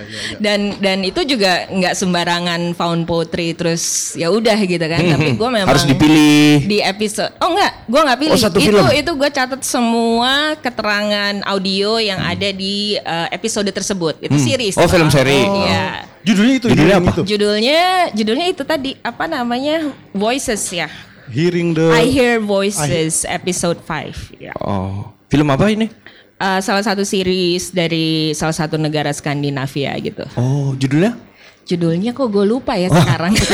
[0.00, 0.36] Oh iya iya iya.
[0.40, 5.00] Dan dan itu juga nggak sembarangan found poetry terus ya udah gitu kan.
[5.04, 6.64] Tapi gue memang Harus dipilih.
[6.64, 7.36] di episode.
[7.38, 8.32] Oh enggak, gue nggak pilih.
[8.32, 8.84] Oh, satu itu film?
[8.88, 14.16] itu gue catat semua keterangan audio yang ada di uh, episode tersebut.
[14.24, 14.80] Itu series.
[14.80, 15.44] Oh, film seri.
[15.44, 16.08] Iya.
[16.20, 17.12] Judulnya itu Judulnya hearing apa?
[17.12, 17.22] itu.
[17.28, 17.80] Judulnya
[18.12, 19.76] judulnya itu tadi apa namanya?
[20.16, 20.88] Voices ya.
[21.30, 24.50] Hearing the I Hear Voices episode 5 ya.
[24.58, 25.86] Oh, film apa ini?
[26.40, 30.24] Uh, salah satu series dari salah satu negara Skandinavia gitu.
[30.40, 31.12] Oh, judulnya?
[31.68, 33.36] Judulnya kok gue lupa ya sekarang.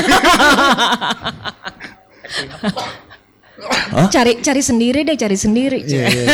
[4.14, 5.82] cari cari sendiri deh, cari sendiri.
[5.82, 6.24] Iya, iya,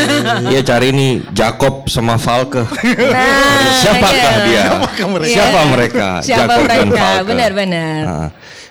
[0.52, 2.68] Iya cari nih Jacob sama Falke.
[2.68, 4.44] Nah, Siapakah iya.
[4.44, 4.62] dia?
[4.68, 5.32] Siapakah mereka?
[5.32, 6.06] Siapa mereka?
[6.20, 7.00] Siapa Jacob dan mereka?
[7.00, 7.28] Falke.
[7.32, 8.02] Benar-benar.
[8.04, 8.28] Nah,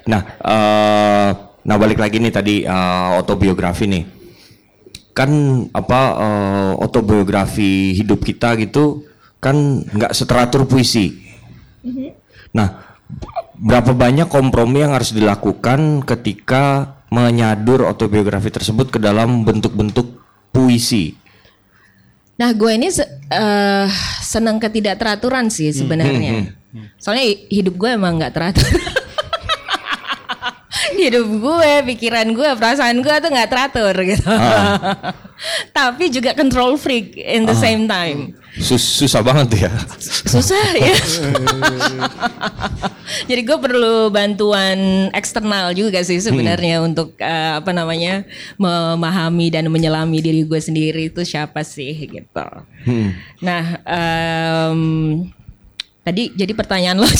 [0.08, 1.30] Nah, eh,
[1.62, 4.20] nah balik lagi nih tadi eh, autobiografi nih.
[5.12, 5.30] Kan
[5.71, 9.04] apa eh, autobiografi hidup kita gitu
[9.41, 11.17] kan nggak seteratur puisi.
[12.54, 12.67] Nah,
[13.58, 20.21] berapa banyak kompromi yang harus dilakukan ketika menyadur autobiografi tersebut ke dalam bentuk-bentuk
[20.54, 21.17] puisi?
[22.38, 23.88] Nah, gue ini se- eh,
[24.21, 26.54] senang ketidakteraturan sih sebenarnya.
[26.97, 28.65] Soalnya hi- hidup gue emang nggak teratur.
[30.93, 34.27] hidup gue, pikiran gue, perasaan gue tuh nggak teratur gitu.
[35.77, 38.38] Tapi juga control freak in the same time.
[38.54, 39.71] Sus- susah banget ya.
[40.27, 40.91] Susah ya.
[43.25, 44.77] Jadi gue perlu bantuan
[45.12, 51.21] eksternal juga sih sebenarnya untuk eh, apa namanya memahami dan menyelami diri gue sendiri itu
[51.21, 52.47] siapa sih gitu.
[53.39, 54.80] Nah em,
[56.01, 57.10] tadi jadi pertanyaan lo.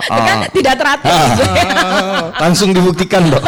[0.00, 1.10] Kan tidak teratur.
[1.10, 1.62] gue.
[2.42, 3.42] Langsung dibuktikan, Dok.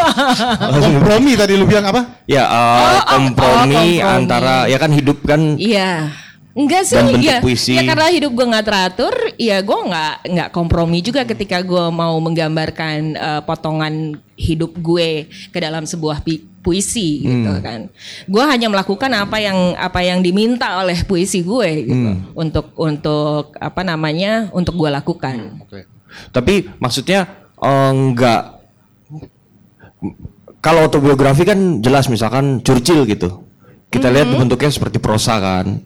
[0.60, 2.20] Langsung kompromi tadi lu bilang apa?
[2.24, 4.02] Ya, eh, Oh, oh, kompromi, kompromi.
[4.02, 6.10] antara ya kan hidup kan Iya.
[6.50, 7.72] Enggak sih, Dan bentuk ya, puisi.
[7.72, 12.18] ya karena hidup gue nggak teratur, ya gue nggak nggak kompromi juga ketika gue mau
[12.18, 13.94] menggambarkan eh, potongan
[14.34, 17.62] hidup gue ke dalam sebuah pi- puisi gitu Hmm.
[17.62, 17.80] kan.
[18.26, 22.34] Gue hanya melakukan apa yang apa yang diminta oleh puisi gue gitu Hmm.
[22.34, 25.62] untuk untuk apa namanya untuk gue lakukan.
[26.30, 28.60] Tapi maksudnya eh, enggak
[30.60, 33.48] kalau autobiografi kan jelas misalkan Churchill gitu.
[33.90, 35.82] Kita lihat bentuknya seperti prosa kan.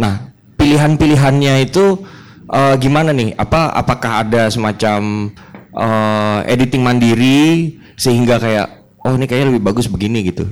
[0.00, 2.00] Nah, pilihan-pilihannya itu
[2.48, 3.36] eh, gimana nih?
[3.36, 5.28] Apa apakah ada semacam
[5.76, 8.66] eh, editing mandiri sehingga kayak
[9.04, 10.48] oh ini kayaknya lebih bagus begini gitu.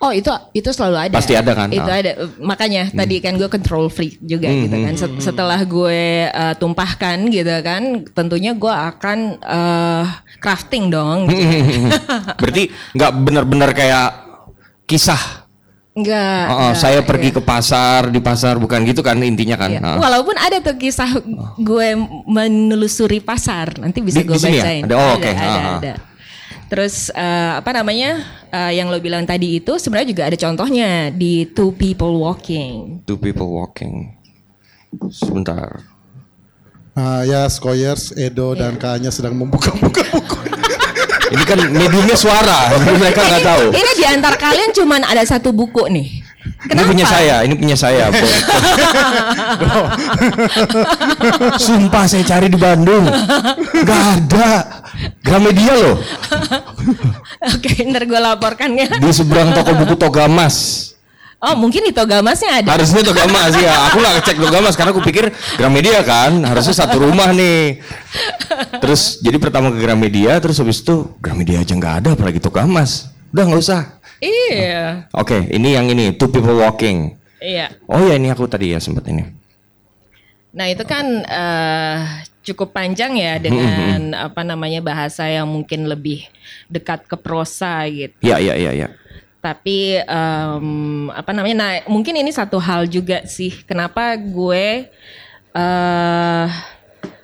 [0.00, 1.14] Oh itu itu selalu ada.
[1.20, 1.68] Pasti ada kan?
[1.68, 2.00] Itu Ah.
[2.00, 2.12] ada.
[2.40, 4.94] Makanya tadi kan gue control freak juga gitu kan.
[4.96, 10.04] Set- Setelah gue uh, tumpahkan gitu kan, tentunya gue akan uh,
[10.40, 11.28] crafting dong.
[11.28, 11.92] Gitu.
[12.40, 12.62] Berarti
[12.96, 14.08] nggak benar-benar kayak
[14.88, 15.44] kisah.
[15.92, 16.44] Enggak.
[16.48, 17.36] Oh, oh, enggak, saya pergi iya.
[17.36, 19.68] ke pasar di pasar bukan gitu kan intinya kan.
[19.68, 19.84] Iya.
[19.84, 19.96] Ah.
[20.00, 21.12] Walaupun ada tuh kisah
[21.60, 21.88] gue
[22.24, 24.64] menelusuri pasar, nanti bisa Di- gue ya?
[24.64, 24.82] bacain.
[24.88, 24.94] Ada?
[24.96, 25.28] Oh, oke.
[25.28, 25.76] Ada, Ah, ah.
[25.76, 25.94] ada.
[26.70, 28.22] Terus eh, apa namanya
[28.54, 33.02] eh, yang lo bilang tadi itu sebenarnya juga ada contohnya di Two People Walking.
[33.10, 34.14] Two people walking.
[35.10, 35.82] Sebentar.
[36.94, 38.82] Nah, ya Skoyers, Edo dan Iya.
[38.82, 40.38] Kanya sedang membuka-buka buku.
[41.30, 43.64] Ini kan mediumnya suara, mereka nggak tahu.
[43.70, 46.29] Ini di antar kalian cuman ada satu buku nih.
[46.60, 48.12] Ini punya saya, ini punya saya.
[51.64, 53.08] Sumpah saya cari di Bandung,
[53.80, 54.48] nggak ada.
[55.24, 55.96] Gramedia loh,
[57.40, 59.00] Oke, ntar gue laporkan ya.
[59.00, 60.90] di seberang toko buku Togamas.
[61.40, 62.76] Oh, mungkin di Togamasnya ada.
[62.76, 63.88] Harusnya Togamas ya.
[63.88, 67.80] Aku nggak ngecek Togamas karena aku pikir Gramedia kan, harusnya satu rumah nih.
[68.84, 73.08] Terus jadi pertama ke Gramedia, terus habis itu Gramedia aja nggak ada, apalagi Togamas.
[73.32, 73.99] Udah nggak usah.
[74.20, 75.08] Iya.
[75.16, 77.16] Oke, ini yang ini Two People Walking.
[77.40, 77.72] Iya.
[77.88, 79.24] Oh ya ini aku tadi ya sempat ini.
[80.52, 81.96] Nah itu kan eh,
[82.44, 86.28] cukup panjang ya dengan apa namanya bahasa yang mungkin lebih
[86.68, 88.12] dekat ke prosa gitu.
[88.20, 88.88] Ya ya ya ya.
[89.40, 91.56] Tapi em, apa namanya?
[91.56, 93.56] Nah mungkin ini satu hal juga sih.
[93.64, 94.92] Kenapa gue
[95.50, 96.48] eh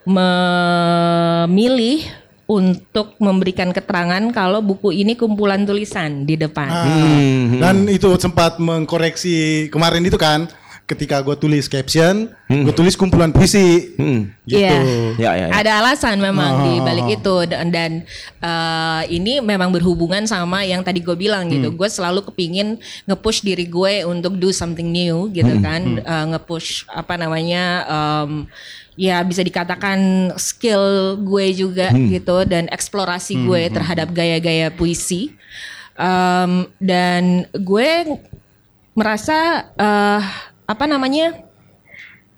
[0.07, 2.07] memilih
[2.47, 6.71] untuk memberikan keterangan kalau buku ini kumpulan tulisan di depan.
[6.71, 7.59] Hmm.
[7.59, 10.47] Dan itu sempat mengkoreksi kemarin itu kan,
[10.87, 13.91] ketika gue tulis caption, gue tulis kumpulan puisi.
[13.99, 14.31] Hmm.
[14.47, 14.63] Gitu.
[14.63, 14.79] Iya.
[15.19, 15.55] Ya ya ya.
[15.59, 16.63] Ada alasan memang Oh.
[16.63, 17.93] di balik itu dan, dan
[18.39, 21.75] eh, ini memang berhubungan sama yang tadi gue bilang gitu.
[21.75, 22.79] Gue selalu kepingin
[23.11, 28.47] nge-push diri gue untuk do something new gitu kan, Eh, nge-push apa namanya em,
[28.97, 35.37] ya bisa dikatakan skill gue juga gitu dan eksplorasi gue terhadap gaya-gaya puisi.
[35.97, 38.21] Em, dan gue
[38.97, 40.21] merasa eh,
[40.67, 41.47] apa namanya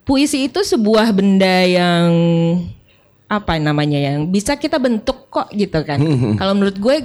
[0.03, 2.11] puisi itu sebuah benda yang
[3.29, 6.01] apa namanya yang bisa kita bentuk kok gitu kan.
[6.41, 6.97] Kalau menurut gue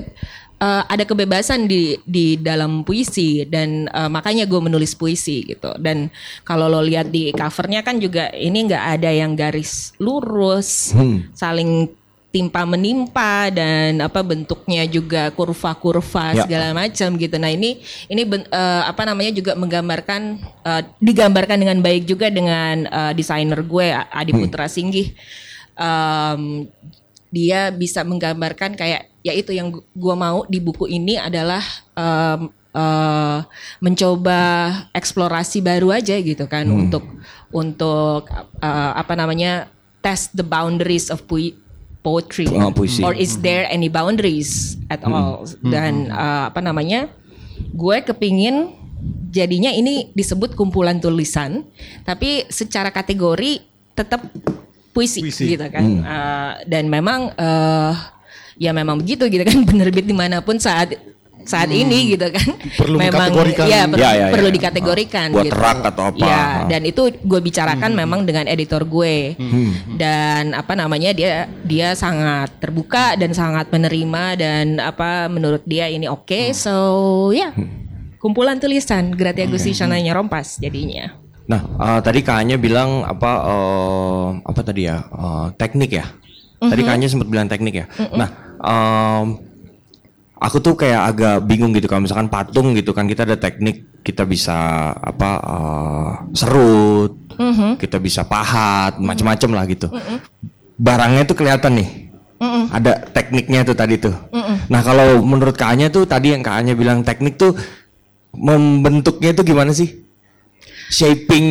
[0.63, 5.75] eh, ada kebebasan di di dalam puisi dan eh, makanya gue menulis puisi gitu.
[5.75, 6.07] Dan
[6.47, 10.95] kalau lo lihat di covernya kan juga ini nggak ada yang garis lurus,
[11.35, 11.91] saling
[12.33, 16.41] timpa menimpa dan apa bentuknya juga kurva-kurva Ya.
[16.41, 17.37] segala macam gitu.
[17.37, 17.77] Nah ini
[18.09, 20.21] ini ben- eh, apa namanya juga menggambarkan
[20.65, 25.13] eh, digambarkan dengan baik juga dengan eh, desainer gue Adi Putra Singgih.
[25.77, 26.65] Em,
[27.33, 31.65] dia bisa menggambarkan kayak ya itu yang gu- gua mau di buku ini adalah
[31.97, 33.39] em, eh,
[33.81, 34.41] mencoba
[34.93, 37.01] eksplorasi baru aja gitu kan untuk
[37.49, 38.29] untuk
[38.61, 39.65] eh, apa namanya
[40.05, 41.57] test the boundaries of pui-
[42.03, 42.45] poetry.
[42.75, 43.01] Puisi.
[43.01, 45.41] or is there any boundaries at all?
[45.65, 47.09] Dan eh, apa namanya
[47.73, 48.77] gue kepingin
[49.33, 51.65] jadinya ini disebut kumpulan tulisan
[52.05, 54.21] tapi secara kategori tetap
[54.93, 55.51] puisi, Puisi.
[55.51, 57.93] gitu kan Eh, dan memang eh
[58.55, 60.93] ya memang begitu gitu kan penerbit di mana pun saat
[61.43, 63.67] saat ini gitu kan Perlu memang mengkategorikan.
[63.67, 64.27] ya, per- Ya, ya, ya.
[64.31, 65.57] perlu dikategorikan Buat gitu.
[65.57, 66.23] rak atau apa.
[66.23, 66.53] ya Ah.
[66.65, 69.71] dan itu gue bicarakan memang dengan editor gue Hmm.
[69.93, 76.07] dan apa namanya dia dia sangat terbuka dan sangat menerima dan apa menurut dia ini
[76.07, 76.71] oke so
[77.29, 77.51] ya
[78.17, 81.11] kumpulan tulisan Gratia Gusti Shananya Rompas jadinya
[81.43, 84.97] Nah, eh, tadi Kanya bilang apa eh, apa tadi ya?
[85.03, 86.05] Eh, teknik ya.
[86.63, 87.85] Tadi Kanya sempat bilang teknik ya.
[88.15, 88.29] Nah,
[88.63, 89.25] em,
[90.39, 94.23] aku tuh kayak agak bingung gitu kalau misalkan patung gitu kan kita ada teknik kita
[94.23, 94.55] bisa
[94.95, 97.11] apa eh, serut,
[97.75, 99.87] kita bisa pahat, macam-macam lah gitu.
[100.79, 101.89] Barangnya tuh kelihatan nih.
[102.71, 104.15] Ada tekniknya tuh tadi tuh.
[104.67, 107.55] Nah, kalau menurut Kanya tuh tadi yang Kanya bilang teknik tuh
[108.35, 110.02] membentuknya tuh gimana sih?
[110.89, 111.47] Shaping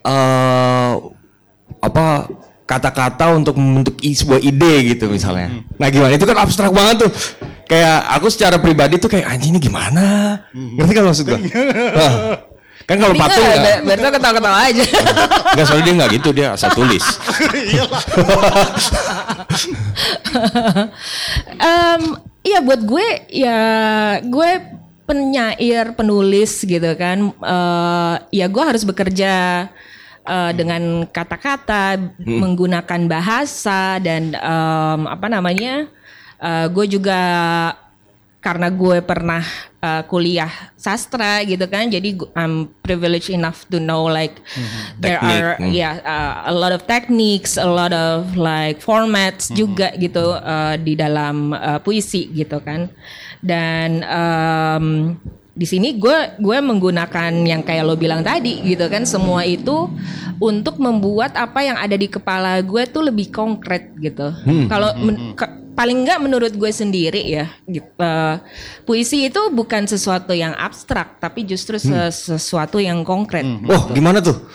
[0.00, 0.92] eh
[1.80, 2.04] apa
[2.64, 5.66] kata-kata untuk membentuk sebuah ide gitu misalnya.
[5.74, 7.10] Nah gimana itu kan abstrak banget tuh.
[7.66, 10.38] Kayak aku secara pribadi tuh kayak anjing ini gimana?
[10.54, 11.38] Ngerti kan maksud gua?
[11.98, 12.14] Hah.
[12.88, 14.82] kan kalau patung enggak, Berarti ketawa-ketawa aja
[15.54, 17.04] enggak soalnya dia enggak gitu dia asal tulis.
[21.60, 22.02] Em,
[22.40, 23.60] Iya buat gue ya
[24.24, 24.50] gue
[25.10, 29.66] penyair penulis gitu kan Eh, ya gue harus bekerja
[30.22, 35.90] eh, dengan kata-kata menggunakan bahasa dan em, apa namanya
[36.72, 37.20] gue juga
[38.40, 39.44] karena gue pernah
[39.84, 44.40] uh, kuliah sastra gitu kan jadi I'm privileged enough to know like
[44.96, 45.68] there Teknik, are hmm.
[45.68, 50.96] yeah uh, a lot of techniques a lot of like formats juga gitu uh, di
[50.96, 52.88] dalam uh, puisi gitu kan
[53.40, 54.86] dan um,
[55.50, 59.04] di sini gue gue menggunakan yang kayak lo bilang tadi gitu kan.
[59.04, 59.88] Semua itu
[60.38, 64.32] untuk membuat apa yang ada di kepala gue tuh lebih konkret gitu.
[64.66, 68.36] Kalau men- ke- paling enggak menurut gue sendiri ya gitu, eh,
[68.84, 74.44] puisi itu bukan sesuatu yang abstrak tapi justru se- sesuatu yang konkret Oh, gimana tuh?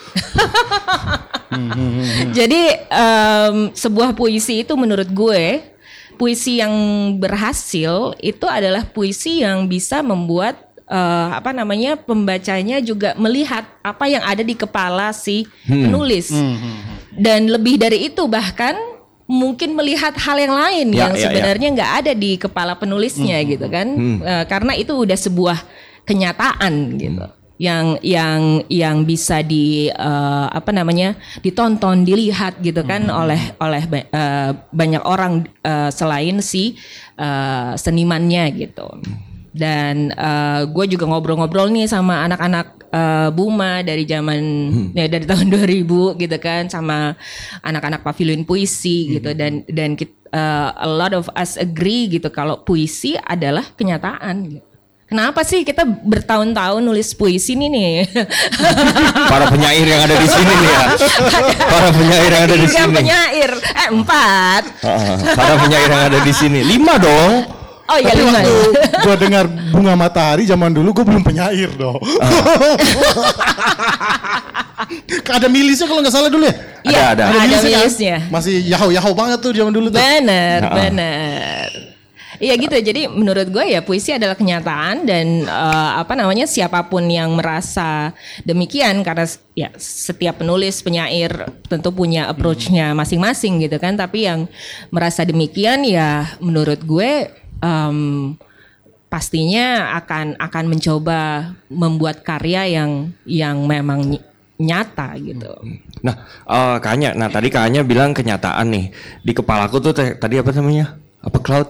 [2.31, 5.74] jadi em, sebuah puisi itu menurut gue
[6.15, 6.73] puisi yang
[7.19, 14.23] berhasil itu adalah puisi yang bisa membuat eh, apa namanya pembacanya juga melihat apa yang
[14.23, 16.31] ada di kepala si penulis.
[17.15, 18.75] Dan lebih dari itu bahkan
[19.25, 21.23] mungkin melihat hal yang lain Ya, yang ya, ya.
[21.25, 23.87] sebenarnya nggak ada di kepala penulisnya gitu kan.
[24.21, 25.57] Eh, karena itu udah sebuah
[26.05, 27.25] kenyataan gitu
[27.55, 34.09] yang yang yang bisa di eh, apa namanya ditonton dilihat gitu kan oleh oleh ba-
[34.11, 36.75] eh, banyak orang eh, selain si
[37.15, 38.87] eh, senimannya gitu.
[39.55, 40.11] Dan
[40.67, 44.43] gue juga ngobrol-ngobrol nih sama anak-anak eh, Buma dari zaman
[44.91, 47.15] ya dari tahun 2000 gitu kan sama
[47.63, 49.31] anak-anak pavilion puisi gitu.
[49.31, 54.64] Dan dan kit- eh, a lot of us agree gitu kalau puisi adalah kenyataan gitu.
[55.05, 58.09] Kenapa sih kita bertahun-tahun nulis puisi ini nih?
[59.31, 60.85] Para penyair yang ada di sini nih ya.
[61.61, 62.95] Para penyair yang ada di Tiga sini.
[62.97, 64.63] penyair, eh empat.
[64.81, 66.65] Ah, Para penyair yang ada di sini.
[66.65, 67.45] Lima dong.
[67.85, 68.33] Oh iya lima.
[68.33, 68.49] waktu
[69.05, 72.01] gue dengar bunga matahari zaman dulu gue belum penyair dong.
[75.37, 76.55] ada milisnya kalau nggak salah dulu ya.
[76.81, 77.23] Iya, ada.
[77.29, 78.33] ada milisnya kan?
[78.33, 80.01] Masih yahoo yahoo banget tuh zaman dulu tuh.
[80.01, 81.94] Bener, bener.
[82.39, 82.75] Iya gitu.
[82.75, 88.11] Jadi menurut gue ya puisi adalah kenyataan dan eh, apa namanya siapa pun yang merasa
[88.43, 91.31] demikian karena ya setiap penulis penyair
[91.71, 93.95] tentu punya approach-nya masing-masing gitu kan.
[93.95, 94.47] Tapi yang
[94.91, 97.31] merasa demikian ya menurut gue
[97.63, 97.99] em,
[99.07, 104.27] pastinya akan akan mencoba membuat karya yang yang memang ny-
[104.59, 105.51] nyata gitu.
[106.03, 106.15] Nah,
[106.47, 108.85] eh Kanya, nah tadi Kanya bilang kenyataan nih.
[109.23, 110.95] Di kepalaku tuh tadi apa namanya?
[111.23, 111.67] Apa cloud?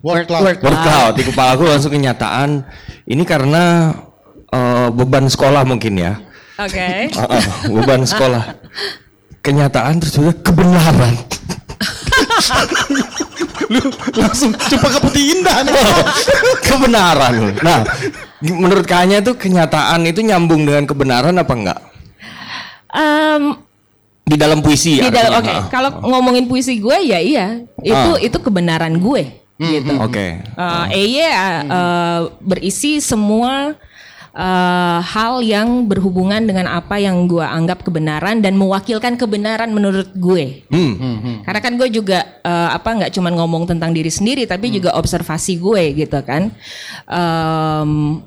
[0.00, 0.44] Word cloud.
[0.44, 1.12] Word cloud.
[1.12, 2.64] Di kepalaku langsung kenyataan.
[3.04, 3.92] Ini karena
[4.48, 6.16] eh, beban sekolah mungkin ya.
[6.56, 7.08] Oke.
[7.20, 8.56] Ah, ah, beban sekolah.
[9.40, 11.14] Kenyataan terus juga kebenaran.
[13.70, 13.80] Lu
[14.18, 15.72] langsung coba ke peti indah nih.
[16.60, 17.34] kebenaran.
[17.62, 17.80] Nah,
[18.42, 21.80] menurut Kanya tuh kenyataan itu nyambung dengan kebenaran apa enggak?
[22.90, 23.54] Em,
[24.26, 28.38] Di dalam puisi di dalam oke Ah, kalau ngomongin puisi gue ya iya itu itu
[28.38, 29.92] kebenaran gue gitu.
[30.00, 30.40] Oke.
[30.40, 33.76] Eh, EY eh, berisi semua
[34.32, 40.64] eh, hal yang berhubungan dengan apa yang gue anggap kebenaran dan mewakilkan kebenaran menurut gue.
[40.72, 41.44] Hmm.
[41.44, 45.60] karena kan gue juga eh, apa nggak cuma ngomong tentang diri sendiri tapi juga observasi
[45.60, 46.48] gue gitu kan.
[47.04, 48.24] Em,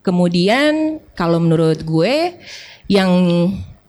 [0.00, 2.34] kemudian kalau menurut gue
[2.90, 3.12] yang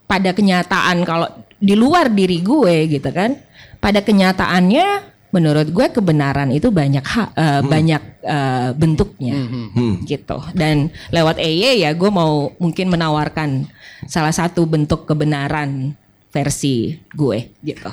[0.05, 1.25] pada kenyataan kalau
[1.57, 3.39] di luar diri gue gitu kan
[3.79, 9.35] pada kenyataannya menurut gue kebenaran itu banyak ha- eh, banyak eh, bentuknya.
[10.05, 10.37] Gitu.
[10.53, 13.65] Dan lewat EY ya gue mau mungkin menawarkan
[14.05, 15.97] salah satu bentuk kebenaran
[16.29, 17.89] versi gue gitu.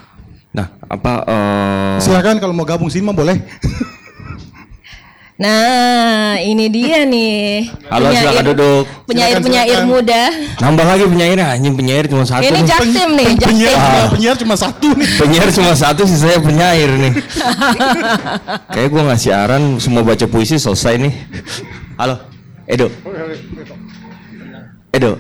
[0.53, 3.41] Nah, apa eh, Silakan kalau mau gabung sini mah boleh.
[5.41, 7.65] Nah, ini dia nih.
[7.89, 8.85] Halo, silakan duduk.
[9.09, 10.23] Penyair-penyair Silakan, muda.
[10.61, 12.45] nambah lagi penyairnya anjing penyair cuma satu.
[12.45, 12.61] Ini.
[12.69, 13.73] Jaktim nih, Jaktim.
[13.73, 15.09] cuma, penyiar cuma satu nih.
[15.17, 17.13] Penyair cuma satu sih saya penyair nih.
[18.77, 21.13] Kayak gua nggak siaran semua baca puisi selesai nih.
[21.97, 22.21] Halo,
[22.69, 22.93] Edo.
[24.93, 25.17] Edo.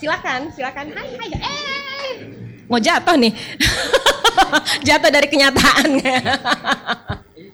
[0.00, 0.88] Silakan, silakan.
[0.96, 1.30] Hai, hai.
[1.36, 1.79] Eh.
[2.70, 3.32] Mau jatuh nih.
[4.86, 5.88] jatuh dari kenyataan.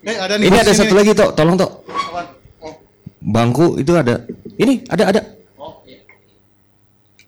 [0.06, 0.46] Eh, ada nih.
[0.46, 1.82] Ini ada satu lagi tok, tolong tok.
[3.18, 4.22] Bangku itu ada.
[4.54, 5.20] Ini ada ada.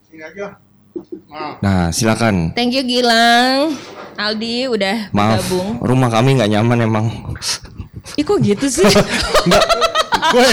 [0.06, 0.54] Sini aja.
[1.26, 2.54] Nah, Nah, silakan.
[2.54, 3.74] Thank you Gilang.
[4.14, 5.82] Aldi udah Maaf, gabung.
[5.82, 7.06] rumah kami nggak nyaman emang.
[8.14, 8.86] Ih kok gitu sih?
[9.50, 9.64] Enggak.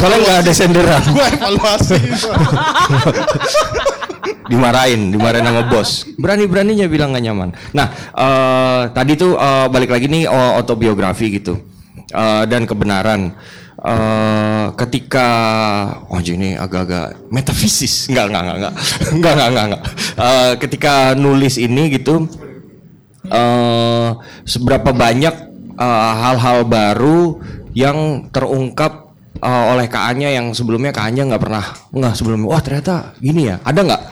[0.02, 1.04] Soalnya nggak ada senderan.
[1.06, 1.98] gue evaluasi.
[4.50, 6.06] Dimarahin, dimarahin sama bos.
[6.18, 7.50] Berani-beraninya bilang gak nyaman.
[7.74, 11.76] Nah, eh, tadi tuh eh, balik lagi nih oh, autobiografi gitu
[12.14, 13.34] Eh, dan kebenaran.
[13.86, 15.30] Eh, ketika
[16.10, 19.66] oh ini agak-agak metafisis, enggak enggak enggak enggak enggak enggak.
[19.66, 19.84] enggak.
[20.16, 22.30] Eh, ketika nulis ini gitu,
[23.30, 24.10] eh
[24.46, 27.44] seberapa banyak hal-hal baru
[27.76, 29.12] yang terungkap
[29.44, 32.48] eh, oleh Kak-nya yang sebelumnya Kak-nya nggak pernah nggak sebelumnya.
[32.48, 33.60] Wah ternyata gini ya.
[33.66, 34.04] Ada nggak?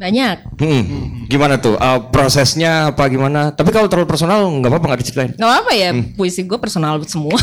[0.00, 0.56] Banyak.
[0.56, 3.52] Hmm, gimana tuh Eh, prosesnya apa gimana?
[3.52, 5.32] Tapi kalau terlalu personal nggak apa-apa nggak diceritain.
[5.36, 6.16] Gak apa ya, Hmm.
[6.16, 7.36] puisi gue personal semua.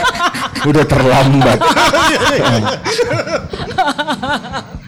[0.68, 1.58] Udah terlambat.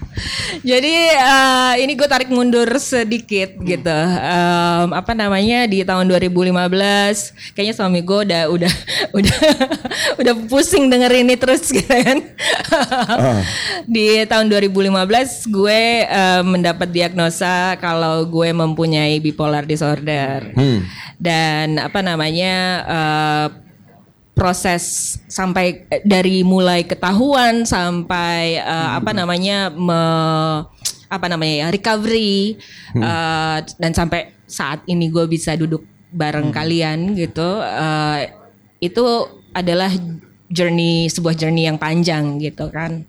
[0.62, 3.98] Jadi eh, ini gue tarik mundur sedikit gitu.
[4.18, 8.72] Em, apa namanya di tahun 2015 kayaknya suami gue udah udah
[9.18, 9.38] udah
[10.20, 12.18] udah pusing denger ini terus gitu kan.
[13.86, 20.52] Di tahun 2015 gue eh, mendapat diagnosa kalau gue mempunyai bipolar disorder.
[21.18, 22.54] Dan apa namanya
[22.86, 23.67] eh,
[24.38, 30.00] proses sampai eh, dari mulai ketahuan sampai eh, apa namanya me,
[31.10, 32.54] apa namanya ya recovery
[32.94, 35.82] eh, dan sampai saat ini gue bisa duduk
[36.14, 38.30] bareng kalian gitu eh,
[38.78, 39.04] itu
[39.50, 39.90] adalah
[40.48, 43.02] journey sebuah journey yang panjang gitu kan.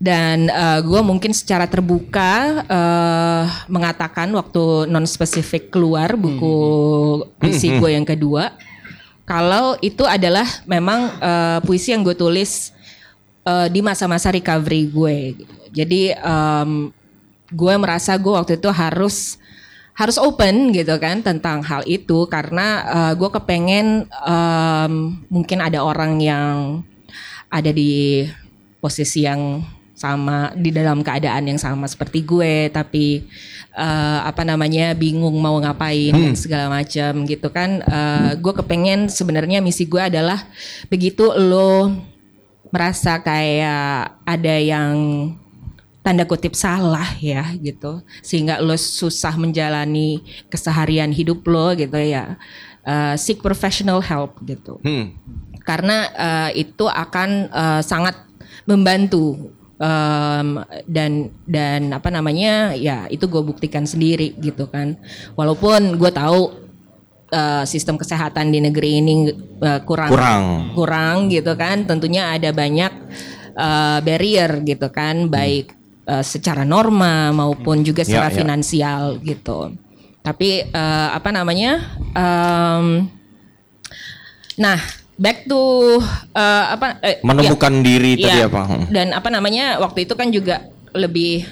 [0.00, 0.48] Dan
[0.80, 6.56] gue mungkin secara terbuka eh, mengatakan waktu non spesifik keluar buku
[7.36, 8.56] puisi gue yang kedua
[9.30, 12.74] kalau itu adalah memang eh, puisi yang gue tulis
[13.46, 15.16] eh, di masa-masa recovery gue.
[15.70, 16.90] Jadi em,
[17.54, 19.38] gue merasa gue waktu itu harus
[19.94, 24.94] harus open gitu kan tentang hal itu karena eh, gue kepengen em,
[25.30, 26.82] mungkin ada orang yang
[27.46, 28.26] ada di
[28.82, 29.62] posisi yang
[30.00, 33.28] sama di dalam keadaan yang sama seperti gue tapi
[33.76, 37.84] eh, apa namanya bingung mau ngapain dan segala macam gitu kan.
[37.84, 40.40] Eh, gue kepengen sebenarnya misi gue adalah
[40.88, 41.92] begitu lo
[42.72, 44.96] merasa kayak ada yang
[46.00, 48.00] tanda kutip salah ya gitu.
[48.24, 52.40] Sehingga lo susah menjalani keseharian hidup lo gitu ya.
[52.88, 54.80] Eh, seek professional help gitu.
[54.80, 55.12] Hmm.
[55.60, 58.16] karena eh, itu akan eh, sangat
[58.64, 64.92] membantu Em, dan dan apa namanya ya itu gue buktikan sendiri gitu kan.
[65.40, 66.52] Walaupun gue tahu
[67.32, 69.32] eh, sistem kesehatan di negeri ini
[69.64, 70.44] eh, kurang Kurang.
[70.76, 71.88] kurang gitu kan.
[71.88, 72.92] Tentunya ada banyak
[73.56, 75.72] eh, barrier gitu kan baik
[76.04, 78.38] eh, secara norma maupun juga secara Ya, ya.
[78.44, 79.80] finansial gitu.
[80.20, 81.80] Tapi eh, apa namanya
[82.12, 83.08] em,
[84.60, 84.76] nah
[85.20, 86.00] back to
[86.32, 88.48] eh, apa eh, Menemukan diri tadi Iya.
[88.48, 88.62] apa?
[88.64, 88.84] Hmm.
[88.88, 91.44] Dan apa namanya waktu itu kan juga lebih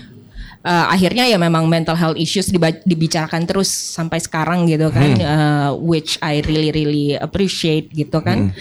[0.58, 2.48] eh, akhirnya ya memang mental health issues
[2.82, 5.20] dibicarakan terus sampai sekarang gitu kan, Hmm.
[5.20, 8.50] eh, which I really really appreciate gitu kan.
[8.50, 8.56] Hmm.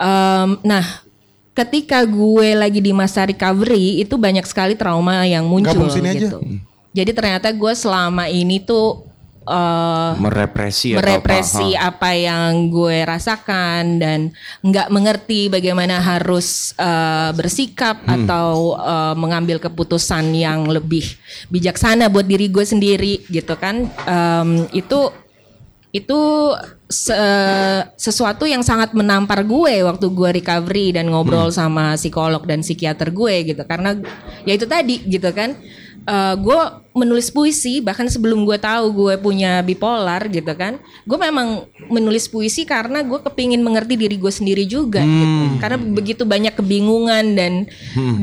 [0.00, 0.84] Em, nah,
[1.52, 6.18] ketika gue lagi di masa recovery itu banyak sekali trauma yang muncul Gabung sini aja.
[6.32, 6.38] gitu.
[6.90, 9.04] Jadi ternyata gue selama ini tuh
[9.42, 11.96] eh, Merepresi atau merepresi apa?
[11.96, 14.20] Apa yang gue rasakan dan
[14.60, 18.24] nggak mengerti bagaimana harus eh, bersikap Hmm.
[18.24, 21.04] atau eh, mengambil keputusan yang lebih
[21.48, 25.10] bijaksana buat diri gue sendiri gitu kan Em, itu
[25.90, 26.20] itu
[26.86, 27.18] se-
[27.98, 33.50] sesuatu yang sangat menampar gue waktu gue recovery dan ngobrol sama psikolog dan psikiater gue
[33.50, 33.98] gitu karena
[34.46, 35.58] ya itu tadi gitu kan
[36.00, 40.74] Eh, gue menulis puisi bahkan sebelum gue tahu gue punya bipolar gitu kan
[41.06, 45.60] gue memang menulis puisi karena gue kepingin mengerti diri gue sendiri juga gitu.
[45.60, 47.52] Karena begitu banyak kebingungan dan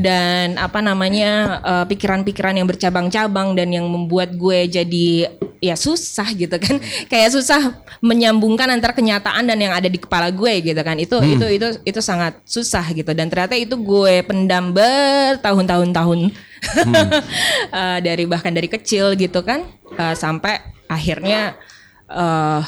[0.02, 5.30] dan apa namanya eh, pikiran-pikiran yang bercabang-cabang dan yang membuat gue jadi
[5.62, 6.82] ya susah gitu kan.
[7.14, 10.98] Kayak susah menyambungkan antara kenyataan dan yang ada di kepala gue gitu kan.
[10.98, 13.14] Itu itu itu itu sangat susah gitu.
[13.14, 16.20] Dan ternyata itu gue pendam bertahun-tahun tahun
[17.68, 19.62] Eh, dari bahkan dari kecil gitu kan
[19.98, 21.56] Eh, sampai akhirnya
[22.08, 22.62] eh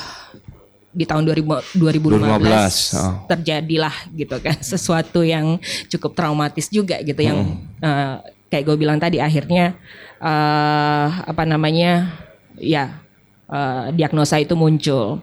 [0.91, 3.15] di tahun 2000, 2015 2015, oh.
[3.31, 8.17] terjadilah gitu kan sesuatu yang cukup traumatis juga gitu yang eh,
[8.51, 9.79] kayak gue bilang tadi akhirnya
[10.19, 12.11] eh apa namanya
[12.59, 12.99] ya
[13.47, 15.23] eh, diagnosa itu muncul.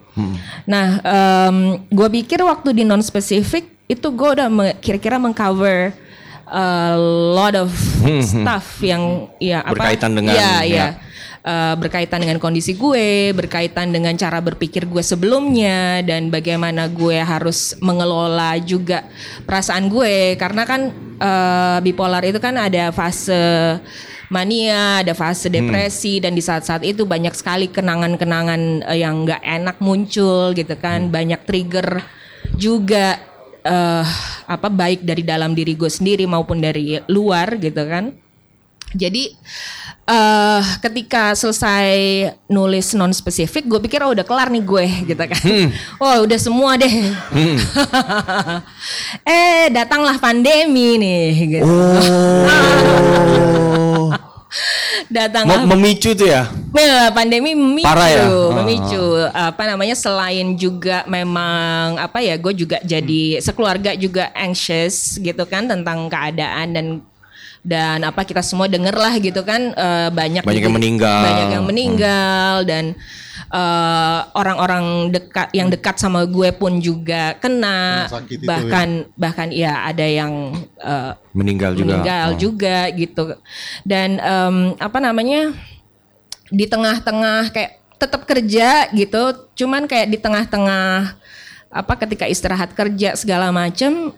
[0.64, 0.88] Nah,
[1.92, 4.48] gue pikir waktu di non spesifik itu gue udah
[4.80, 5.92] kira-kira mengcover
[6.48, 6.96] a
[7.36, 7.70] lot of
[8.24, 9.76] stuff yang ya apa?
[9.76, 10.76] Berkaitan dengan- ya, ya.
[10.78, 10.90] ya.
[11.48, 17.72] Eh, berkaitan dengan kondisi gue, berkaitan dengan cara berpikir gue sebelumnya dan bagaimana gue harus
[17.80, 19.08] mengelola juga
[19.48, 20.36] perasaan gue.
[20.36, 23.80] Karena kan eh, bipolar itu kan ada fase
[24.28, 29.80] mania, ada fase depresi dan di saat-saat itu banyak sekali kenangan-kenangan eh, yang nggak enak
[29.80, 32.04] muncul gitu kan, banyak trigger
[32.60, 33.24] juga
[33.68, 34.08] eh
[34.48, 38.16] apa baik dari dalam diri gue sendiri maupun dari luar gitu kan
[38.96, 39.36] Jadi
[40.08, 41.92] eh ketika selesai
[42.48, 45.44] nulis non spesifik, gue pikir oh udah kelar nih gue gitu kan.
[46.00, 46.88] Oh udah semua deh.
[49.28, 51.60] eh datanglah pandemi nih.
[51.60, 51.68] Gitu.
[51.68, 53.67] Oh.
[55.14, 56.48] Datanglah Mem- memicu tuh ya.
[57.12, 58.26] Pandemi memicu, Parah ya?
[58.54, 59.04] memicu.
[59.30, 65.68] Apa namanya selain juga memang apa ya, gue juga jadi sekeluarga juga anxious gitu kan
[65.68, 66.86] tentang keadaan dan
[67.62, 71.20] dan apa kita semua denger lah gitu kan eh, banyak Banyak yang meninggal.
[71.20, 72.96] banyak yang meninggal dan
[73.48, 78.48] eh, orang-orang dekat yang dekat sama gue pun juga kena itu ya.
[78.48, 81.86] bahkan bahkan ya ada yang eh, Meninggal juga.
[81.88, 82.38] meninggal Oh.
[82.38, 83.24] juga gitu
[83.84, 85.54] dan em, apa namanya
[86.48, 89.22] di tengah-tengah kayak tetap kerja gitu
[89.58, 91.18] cuman kayak di tengah-tengah
[91.68, 94.16] apa ketika istirahat kerja segala macem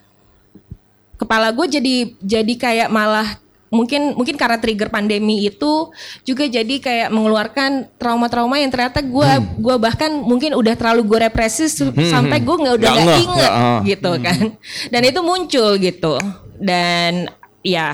[1.18, 3.40] kepala gue jadi jadi kayak malah
[3.70, 9.46] mungkin mungkin karena trigger pandemi itu juga jadi kayak mengeluarkan trauma-trauma yang ternyata gue Hmm.
[9.58, 13.54] gua bahkan mungkin udah terlalu gue represi su- sampai gue nggak udah Nggak inget nggak,
[13.54, 13.80] ah.
[13.86, 14.42] gitu kan.
[14.90, 16.14] Dan itu muncul gitu.
[16.58, 17.30] Dan
[17.62, 17.94] ya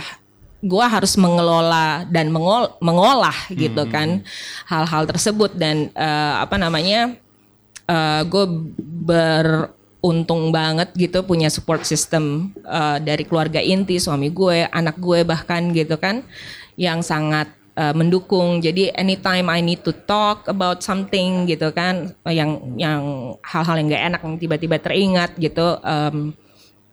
[0.63, 4.23] gue harus mengelola dan mengol- mengolah gitu kan
[4.65, 5.53] hal-hal tersebut.
[5.53, 7.13] Dan eh, apa namanya
[8.23, 8.45] gue
[10.05, 15.73] beruntung banget gitu punya support system eh, dari keluarga inti suami gue anak gue bahkan
[15.73, 16.21] gitu kan
[16.77, 18.61] yang sangat eh, mendukung.
[18.61, 24.05] Jadi anytime I need to talk about something gitu kan yang yang hal-hal yang gak
[24.13, 26.37] enak yang tiba-tiba teringat gitu em,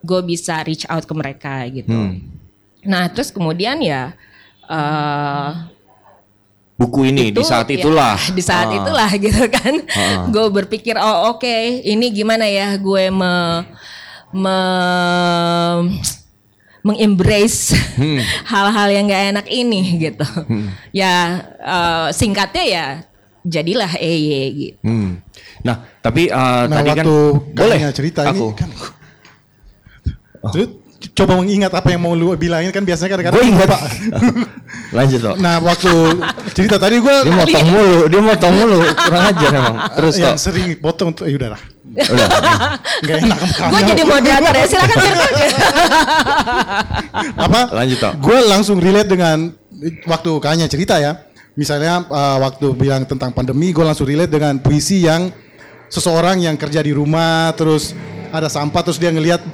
[0.00, 2.16] gue bisa reach out ke mereka gitu.
[2.88, 4.16] Nah terus kemudian ya
[4.72, 5.48] eh,
[6.82, 8.18] Buku ini di itu, saat ya, itulah.
[8.36, 8.76] di saat Ah.
[8.76, 9.74] itulah gitu kan
[10.28, 13.62] gue berpikir oh oke ini gimana ya gue me
[14.34, 14.58] me
[16.82, 18.18] mengembrace Hmm.
[18.50, 20.26] hal-hal yang gak enak ini gitu
[20.90, 21.14] ya
[21.54, 22.86] eh, singkatnya ya
[23.44, 25.22] jadilah EY gitu Hmm.
[25.62, 28.50] Nah, tapi uh, Nah tadi kan boleh cerita aku.
[28.50, 28.70] ini kan
[30.50, 30.68] Terus
[31.12, 33.68] coba mengingat apa yang mau lu bilangin kan biasanya kadang-kadang Gue ingat.
[34.96, 35.34] Lanjut loh.
[35.36, 35.92] Nah waktu
[36.56, 39.76] cerita tadi gue Dia motong mulu, dia motong mulu, kurang ajar emang.
[39.96, 40.40] Terus yang toh.
[40.40, 41.62] sering potong tuh, ya udah lah.
[41.92, 42.28] Udah.
[43.04, 44.96] Nggak enak gue jadi moderator ya silakan
[47.36, 47.60] apa?
[47.72, 48.12] Lanjut, Tok.
[48.20, 49.52] Gue langsung relate dengan
[50.08, 51.28] waktu Kanya cerita ya.
[51.52, 55.28] Misalnya uh, waktu bilang tentang pandemi, gue langsung relate dengan puisi yang
[55.92, 57.92] seseorang yang kerja di rumah, terus
[58.32, 59.44] ada sampah, terus dia ngelihat,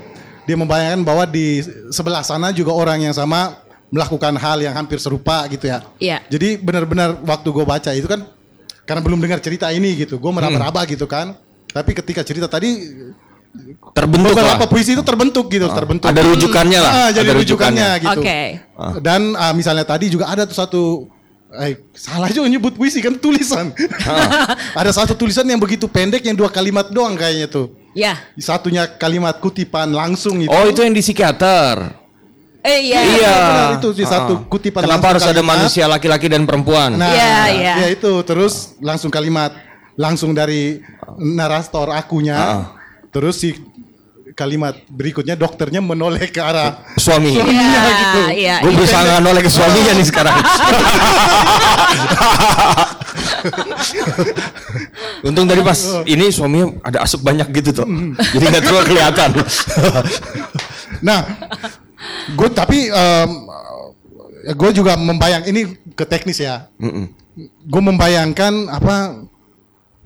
[0.49, 1.61] dia membayangkan bahwa di
[1.93, 3.61] sebelah sana juga orang yang sama
[3.93, 5.85] melakukan hal yang hampir serupa gitu ya.
[6.01, 6.25] Iya.
[6.33, 8.25] Jadi benar-benar waktu gue baca itu kan,
[8.89, 11.37] karena belum dengar cerita ini gitu, gue meraba-raba gitu kan.
[11.69, 12.81] Tapi ketika cerita tadi
[13.97, 14.61] Terbentuk lah.
[14.61, 16.05] beberapa puisi itu terbentuk gitu, terbentuk.
[16.09, 18.05] Ada rujukannya lah, Ah, jadi ada rujukannya, rujukannya.
[18.05, 18.21] gitu.
[18.21, 18.41] Oke.
[19.01, 20.83] Dan ah, misalnya tadi juga ada tuh satu
[21.49, 23.73] eh salah juga nyebut puisi kan tulisan.
[24.81, 27.73] ada satu tulisan yang begitu pendek yang dua kalimat doang kayaknya tuh.
[27.93, 30.49] Ya Satunya kalimat kutipan langsung itu.
[30.49, 31.95] Oh, itu yang di psikiater.
[32.59, 33.37] eh iya Iya.
[33.39, 34.45] benar, itu di satu Ah.
[34.45, 35.51] kutipan Kenapa langsung harus ada kalimat.
[35.57, 36.91] manusia laki-laki dan perempuan?
[36.93, 37.75] Nah, Iya, iya.
[37.79, 39.55] ya itu terus langsung kalimat
[39.95, 40.83] langsung dari
[41.17, 42.37] narator akunya.
[42.37, 42.63] Ah.
[43.09, 43.55] Terus si
[44.39, 47.35] kalimat berikutnya dokternya menoleh ke arah Suami.
[47.35, 48.21] suaminya Iya, gitu.
[48.39, 48.77] iya, Gue iya.
[48.79, 50.37] berusaha nggak noleh ke suaminya nih sekarang.
[55.27, 57.87] Untung tadi pas ini suaminya ada asap banyak gitu tuh.
[58.15, 59.31] Jadi nggak terlalu kelihatan.
[61.03, 61.21] Nah,
[62.39, 62.79] gue tapi
[64.49, 66.71] gue juga membayang ini ke teknis ya.
[67.67, 69.27] Gue membayangkan apa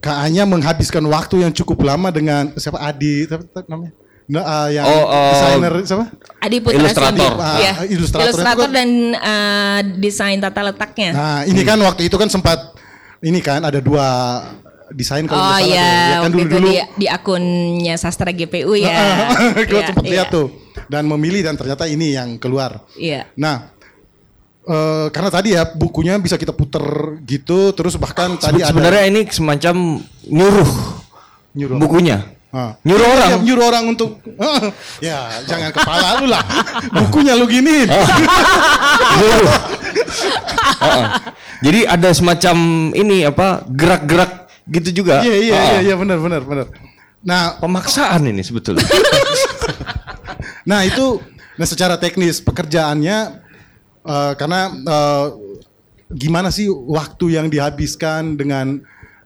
[0.02, 3.92] kayaknya menghabiskan waktu yang cukup lama dengan siapa Adi siapa namanya?
[4.22, 5.30] Nah, ah, yang Oh, oh.
[5.30, 6.04] desainer siapa?
[6.38, 7.32] Adi Putra Ilustrator.
[7.32, 7.42] Sindi.
[7.42, 7.72] Ah, Iya.
[7.86, 8.26] ilustrator.
[8.28, 11.10] Ilustrator Itu kan- dan eh, desain tata letaknya.
[11.12, 12.58] Nah, ini kan waktu itu kan sempat
[13.20, 14.06] ini kan ada dua
[14.90, 18.92] desain kalau oh iya, Ya kan waktu dulu-dulu itu di, di akunnya Sastra GPU ya.
[19.56, 20.12] gue Iya, sempat iya.
[20.12, 20.48] lihat tuh
[20.86, 22.84] dan memilih dan ternyata ini yang keluar.
[22.94, 23.24] Iya.
[23.34, 23.72] Nah,
[24.62, 26.82] eh, karena tadi ya bukunya bisa kita puter
[27.24, 29.74] gitu, terus bahkan tadi ada Sebenarnya ini semacam
[30.24, 30.70] nyuruh
[31.52, 32.22] nyuruh bukunya.
[32.52, 32.76] Ah.
[32.84, 33.30] Nyuruh orang.
[33.32, 34.20] Ya, nyuruh orang untuk
[35.00, 36.44] ya jangan kepala lu lah.
[37.00, 37.88] Bukunya lu gini.
[39.16, 39.52] Nyuruh.
[40.84, 41.04] Heeh.
[41.62, 42.56] Jadi ada semacam
[42.92, 45.24] ini apa gerak-gerak gitu juga.
[45.24, 45.64] Iya iya Ah.
[45.64, 46.66] iya iya benar benar benar.
[47.22, 48.84] Nah, Pemaksaan ini sebetulnya.
[50.62, 51.18] Nah itu,
[51.58, 53.18] nah secara teknis pekerjaannya
[54.06, 55.26] eh, karena eh,
[56.14, 58.78] gimana sih waktu yang dihabiskan dengan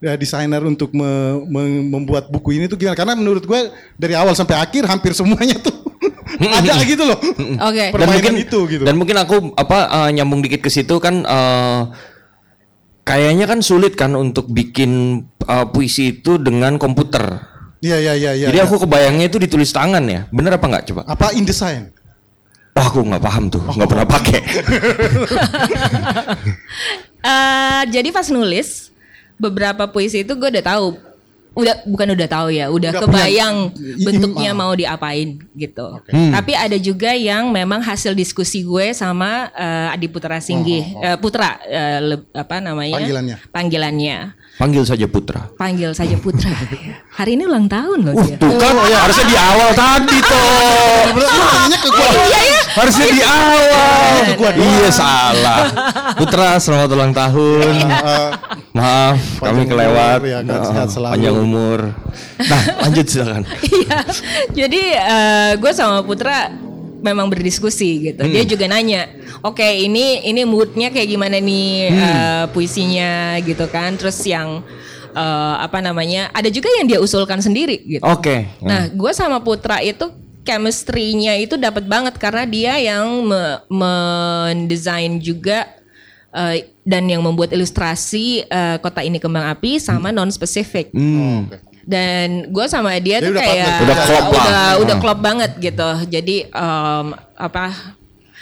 [0.07, 2.95] ya, desainer untuk me- me- membuat buku ini tuh gimana?
[2.95, 3.61] Karena menurut gue
[3.99, 5.75] dari awal sampai akhir hampir semuanya tuh
[6.37, 7.19] Ada gitu loh.
[7.65, 7.91] Oke.
[7.91, 8.83] dan Permainan mungkin itu gitu.
[8.85, 11.81] dan mungkin aku apa eh, nyambung dikit ke situ kan eh,
[13.03, 17.41] kayaknya kan sulit kan untuk bikin eh, puisi itu dengan komputer.
[17.81, 18.47] Iya iya iya iya.
[18.51, 18.67] Jadi iya.
[18.67, 20.27] aku kebayangnya itu ditulis tangan ya.
[20.33, 21.03] Bener apa nggak coba?
[21.07, 21.93] apa InDesign?
[22.77, 24.41] Oh, aku nggak paham tuh, nggak pernah pakai.
[27.27, 28.95] Eh, jadi pas nulis
[29.37, 30.87] beberapa puisi itu gue udah tahu
[31.55, 36.77] udah bukan udah tahu ya udah, Udah kebayang punya bentuknya mau diapain gitu tapi ada
[36.77, 42.29] juga yang memang hasil diskusi gue sama eh, Adi Putra Singgi Eh, Putra eh, le-
[42.31, 43.37] apa namanya Panggilannya.
[43.49, 44.19] panggilannya
[44.57, 45.53] Panggil saja Putra.
[45.55, 46.49] panggil saja Putra
[47.21, 51.13] hari ini ulang tahun loh dia Tuh kan harusnya di awal tadi toh.
[51.13, 52.11] Nanyanya ke gua.
[52.77, 54.21] Harusnya di awal.
[54.57, 55.61] Iya salah.
[56.15, 57.75] Putra selamat ulang tahun.
[57.85, 58.31] Eh,
[58.73, 60.21] Maaf, kami kelewat.
[60.23, 61.13] ya kan, Oh, sehat selalu.
[61.17, 61.81] Panjang umur.
[62.39, 63.43] Nah, lanjut silakan.
[63.77, 63.99] Iya,
[64.53, 66.49] jadi eh, gue sama Putra
[67.07, 68.27] memang berdiskusi gitu.
[68.27, 69.07] Dia juga nanya,
[69.47, 73.95] oke ini ini moodnya kayak gimana nih eh, puisinya gitu kan.
[73.95, 74.67] Terus yang
[75.15, 76.35] eh, apa namanya?
[76.35, 78.03] Ada juga yang dia usulkan sendiri gitu.
[78.03, 78.51] Oke.
[78.59, 80.11] Nah, gue sama Putra itu
[80.43, 85.67] chemistry-nya itu dapat banget karena dia yang me- mendesain juga
[86.31, 90.91] eh, dan yang membuat ilustrasi eh, kota ini kembang api sama non spesifik.
[90.91, 91.51] Hmm.
[91.87, 93.85] Dan gue sama dia Jadi tuh udah kayak partner.
[93.87, 94.43] Udah klop lah.
[94.43, 95.03] udah, udah Hmm.
[95.07, 95.91] klop banget gitu.
[96.11, 97.07] Jadi em,
[97.39, 97.65] apa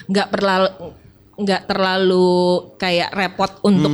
[0.09, 0.71] nggak terlalu
[1.35, 2.39] nggak terlalu
[2.79, 3.91] kayak repot untuk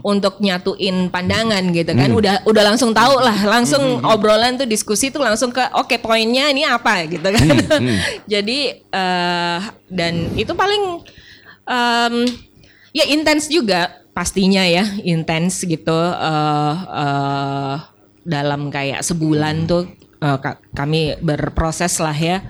[0.00, 2.08] untuk nyatuin pandangan gitu kan.
[2.08, 3.34] Udah udah langsung tahu lah.
[3.44, 7.04] Langsung obrolan tuh diskusi tuh langsung ke oke poinnya ini apa?
[7.04, 7.46] gitu kan.
[8.32, 9.58] Jadi eh,
[9.90, 11.04] dan itu paling
[11.66, 12.14] em,
[12.94, 15.98] ya intens juga pastinya ya intens gitu.
[16.14, 17.76] Eh, eh,
[18.24, 19.86] dalam kayak sebulan tuh
[20.18, 22.40] eh, ka- kami berproses lah ya.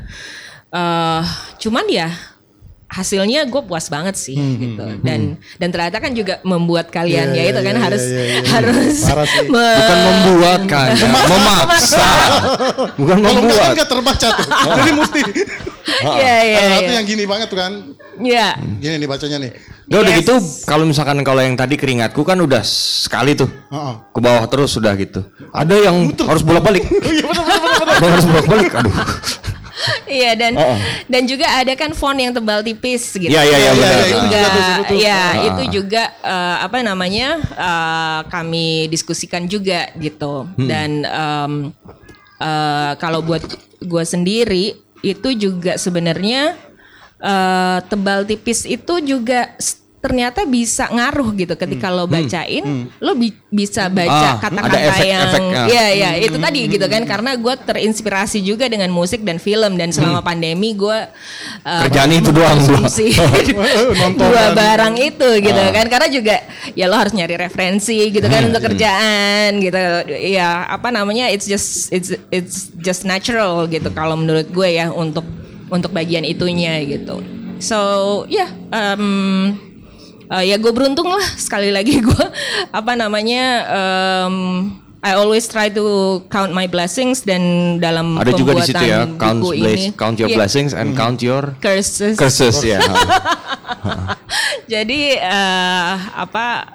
[0.74, 1.22] Eh
[1.58, 2.10] cuman ya
[2.86, 7.42] hasilnya gue puas banget sih gitu dan dan ternyata kan juga membuat kalian Iya, ya
[7.42, 8.50] iya, itu kan iya, harus iya, iya, iya.
[8.50, 9.46] harus Parah sih.
[9.52, 11.08] me- Bukan membuat kan, ya.
[11.08, 12.08] memaksa.
[12.94, 13.68] Bukan kan membuat.
[13.72, 14.46] nggak terbaca tuh.
[14.76, 15.20] Jadi mesti.
[16.14, 16.78] Iya iya Ada iya.
[16.82, 17.72] tuh yang gini banget tuh kan.
[18.16, 18.48] Iya.
[18.78, 19.52] Gini nih bacanya nih.
[19.84, 20.20] Ya udah Yes.
[20.22, 23.48] gitu, kalau misalkan kalau yang tadi keringatku kan udah sekali tuh.
[23.68, 23.94] Heeh.
[24.08, 25.20] Ke bawah terus sudah gitu.
[25.50, 26.84] Ada yang harus bolak-balik.
[27.94, 28.70] Yang harus bolak-balik.
[28.72, 28.94] Aduh.
[30.06, 30.78] Iya dan Oh, oh.
[31.06, 33.28] dan juga ada kan font yang tebal tipis gitu.
[33.28, 33.90] Iya, iya, iya, benar.
[33.90, 34.40] iya, itu juga.
[34.94, 35.32] Iya, Ah.
[35.48, 40.46] itu juga eh, apa namanya eh, kami diskusikan juga gitu.
[40.46, 40.68] Hmm.
[40.68, 41.52] Dan em,
[42.38, 43.42] eh, kalau buat
[43.80, 46.56] gue sendiri itu juga sebenarnya
[47.18, 49.52] eh, tebal tipis itu juga
[50.04, 52.60] ternyata bisa ngaruh gitu ketika lo bacain,
[53.00, 53.96] lo bi- bisa Hmm.
[54.04, 55.62] Ah, baca ada kata-kata efek- yang efeknya.
[55.64, 59.88] Iya iya itu tadi gitu kan karena gue terinspirasi juga dengan musik dan film dan
[59.88, 60.98] selama pandemi gue
[61.64, 62.60] uh, Kerjaan itu doang,
[64.14, 66.36] dua dan- barang itu gitu kan karena juga
[66.72, 69.80] ya lo harus nyari referensi gitu kan untuk kerjaan gitu.
[70.12, 75.24] Ya apa namanya it's just it's it's just natural gitu kalau menurut gue ya untuk
[75.66, 77.24] untuk bagian itunya gitu.
[77.56, 77.78] So
[78.26, 79.54] ya um,
[80.34, 82.24] Uh, ya gue beruntung lah sekali lagi gue
[82.74, 84.34] apa namanya um,
[85.04, 85.84] I always try to
[86.32, 90.32] count my blessings dan dalam Ada juga di situ ya, count, bless- ini count your
[90.32, 92.16] Iya, blessings and count your curses.
[92.16, 92.80] curses ya.
[94.72, 96.72] Jadi eh, apa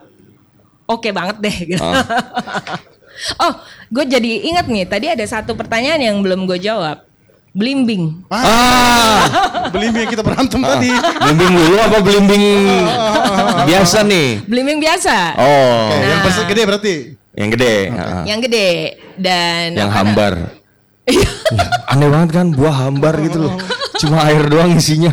[0.86, 1.82] oke banget deh gitu.
[1.82, 2.05] Ah.
[3.49, 3.53] oh,
[3.89, 7.09] gue jadi ingat nih tadi ada satu pertanyaan yang belum gue jawab.
[7.60, 8.24] Blimbing.
[8.32, 9.20] ah,
[9.70, 10.88] Belimbing yang kita berantem tadi.
[11.20, 12.43] blimbing dulu apa blimbing
[13.68, 14.47] biasa nih?
[14.47, 15.36] Blimbing biasa.
[15.36, 16.24] Oh, yang Nah.
[16.24, 16.95] besar gede berarti.
[17.36, 17.76] yang gede.
[17.91, 18.24] ah.
[18.24, 18.70] Yang gede
[19.18, 20.34] dan yang hambar.
[21.10, 21.26] Ya,
[21.89, 23.57] aneh banget kan buah hambar gitu loh.
[23.97, 25.10] Cuma air doang isinya.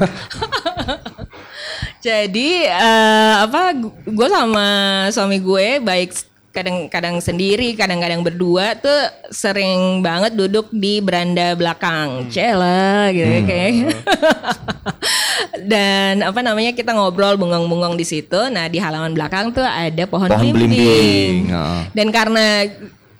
[1.98, 3.72] Jadi eh, apa
[4.04, 4.66] gue sama
[5.08, 6.12] suami gue baik
[6.56, 12.32] kadang-kadang sendiri, kadang-kadang berdua tuh sering banget duduk di beranda belakang.
[12.32, 13.44] Cela gitu Hmm.
[13.44, 13.72] kayak.
[15.70, 18.40] Dan apa namanya kita ngobrol bengong-bengong di situ.
[18.48, 21.52] Nah, di halaman belakang tuh ada pohon, Pohon belimbing.
[21.92, 22.64] Dan karena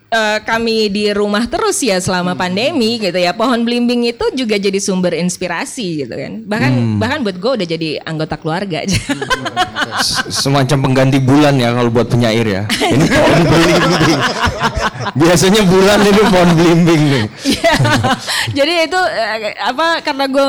[0.06, 2.40] eh, kami di rumah terus ya selama Hmm.
[2.40, 3.34] pandemi gitu ya.
[3.34, 6.42] Pohon belimbing itu juga jadi sumber inspirasi gitu kan.
[6.46, 6.98] Bahkan Hmm.
[6.98, 8.82] bahkan buat gue udah jadi anggota keluarga
[10.28, 12.62] Semacam pengganti bulan ya kalau buat penyair ya.
[12.94, 14.20] Ini pohon belimbing.
[15.16, 17.24] Biasanya bulan ini pohon belimbing nih.
[17.46, 17.74] Iya.
[18.52, 20.44] Jadi itu eh, apa karena gue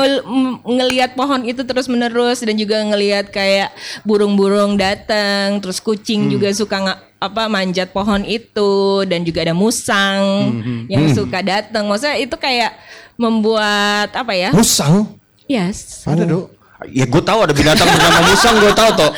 [0.66, 3.72] ngelihat pohon itu terus menerus dan juga ngelihat kayak
[4.04, 10.54] burung-burung datang, terus kucing juga suka nggak apa manjat pohon itu dan juga ada musang
[10.86, 11.90] yang suka datang.
[11.90, 12.78] Maksudnya itu kayak
[13.18, 14.50] membuat apa ya?
[14.54, 15.18] Musang?
[15.50, 16.06] Yes.
[16.06, 16.54] Ada dok.
[16.94, 19.10] Ya gue tahu ada binatang bernama musang gue tahu toh.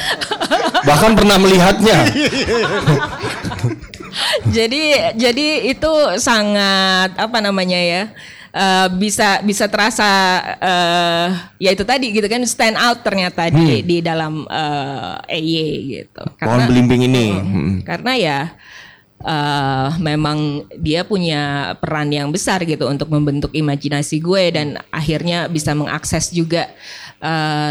[0.80, 2.08] Bahkan pernah melihatnya.
[4.56, 8.02] jadi jadi itu sangat apa namanya ya?
[8.50, 10.06] Eh, bisa bisa terasa
[10.58, 11.28] eh
[11.58, 14.46] ya itu tadi gitu kan stand out ternyata di di dalam
[15.26, 15.68] eh EY
[16.02, 16.22] gitu.
[16.36, 17.26] Pohon belimbing ini.
[17.34, 17.74] Mm, Mm.
[17.82, 18.38] karena ya
[19.20, 25.76] eh memang dia punya peran yang besar gitu untuk membentuk imajinasi gue dan akhirnya bisa
[25.76, 26.72] mengakses juga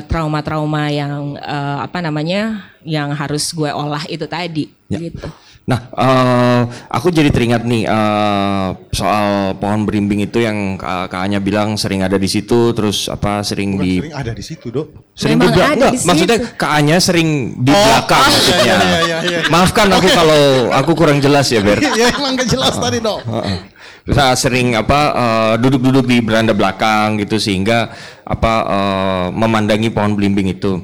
[0.05, 5.25] trauma-trauma yang eh, apa namanya yang harus gue olah itu tadi gitu.
[5.69, 11.37] Nah, eh, aku jadi teringat nih eh, soal pohon berimbing itu yang Kak Kak Anya
[11.37, 14.87] bilang sering ada di situ, terus apa sering Bukan di sering ada di situ dok.
[15.13, 15.69] sering Memang di belakang.
[15.69, 16.57] ada Enggak, di maksudnya situ.
[16.57, 18.65] Kak Anya sering di Oh, belakang iya, maksudnya.
[18.65, 19.39] iya, iya, iya, iya.
[19.47, 20.41] Maafkan aku kalau
[20.73, 21.77] aku kurang jelas ya, Ber.
[21.77, 23.21] ya emang gak jelas tadi dok.
[23.21, 23.57] Heeh.
[23.99, 27.93] Terus ah, sering apa eh, duduk-duduk di beranda belakang gitu sehingga
[28.25, 30.81] apa eh, memandangi pohon belimbing itu.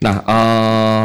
[0.00, 1.04] Nah, eh,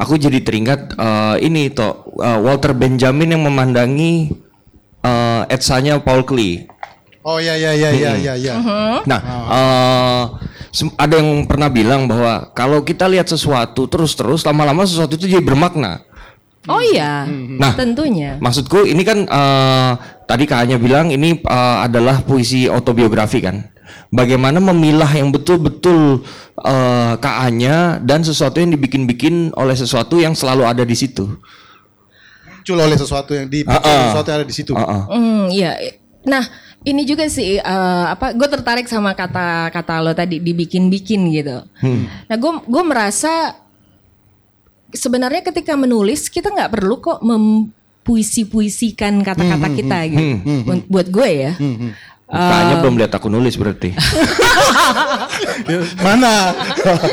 [0.00, 4.32] aku jadi teringat eh, ini toh eh, Walter Benjamin yang memandangi
[5.00, 6.64] eh, etsanya Paul Klee.
[7.20, 8.54] Oh ya ya ya ya ya ya.
[9.04, 9.20] Nah,
[9.52, 10.22] eh,
[10.72, 15.44] sem- ada yang pernah bilang bahwa kalau kita lihat sesuatu terus-terus lama-lama sesuatu itu jadi
[15.44, 16.00] bermakna.
[16.68, 17.24] Oh iya,
[17.56, 18.36] Nah, tentunya.
[18.36, 19.92] Maksudku ini kan eh,
[20.28, 23.69] tadi Kak Anya bilang ini eh, adalah puisi autobiografi kan.
[24.08, 26.20] Bagaimana memilah yang betul-betul
[26.56, 31.24] eh, Kak Anya dan sesuatu yang dibikin-bikin oleh sesuatu yang selalu ada di situ.
[32.50, 34.00] Muncul oleh sesuatu yang di Ah, ah.
[34.10, 34.72] sesuatu yang ada di situ.
[34.72, 35.02] Ah, ah.
[35.08, 35.72] Hmm, iya.
[36.20, 36.44] Nah,
[36.82, 38.30] ini juga sih eh, apa?
[38.32, 41.56] Gue tertarik sama kata-kata lo tadi dibikin-bikin gitu.
[42.28, 43.56] Nah, gue gue merasa
[44.90, 50.22] sebenarnya ketika menulis kita nggak perlu kok mempuisi-puisikan kata-kata kita gitu.
[50.66, 51.52] Bu- Buat gue ya.
[52.30, 53.90] Kak Anya belum lihat aku nulis berarti.
[56.06, 56.54] Mana?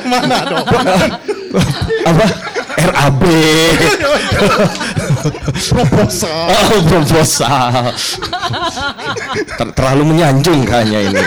[0.06, 0.66] Mana dok?
[2.06, 2.26] apa?
[2.78, 3.24] RAB.
[5.74, 6.46] Proposal.
[6.54, 7.90] Oh, proposal.
[9.58, 11.22] Ter- terlalu menyanjung kayaknya ini.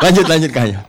[0.00, 0.80] lanjut lanjut kayaknya.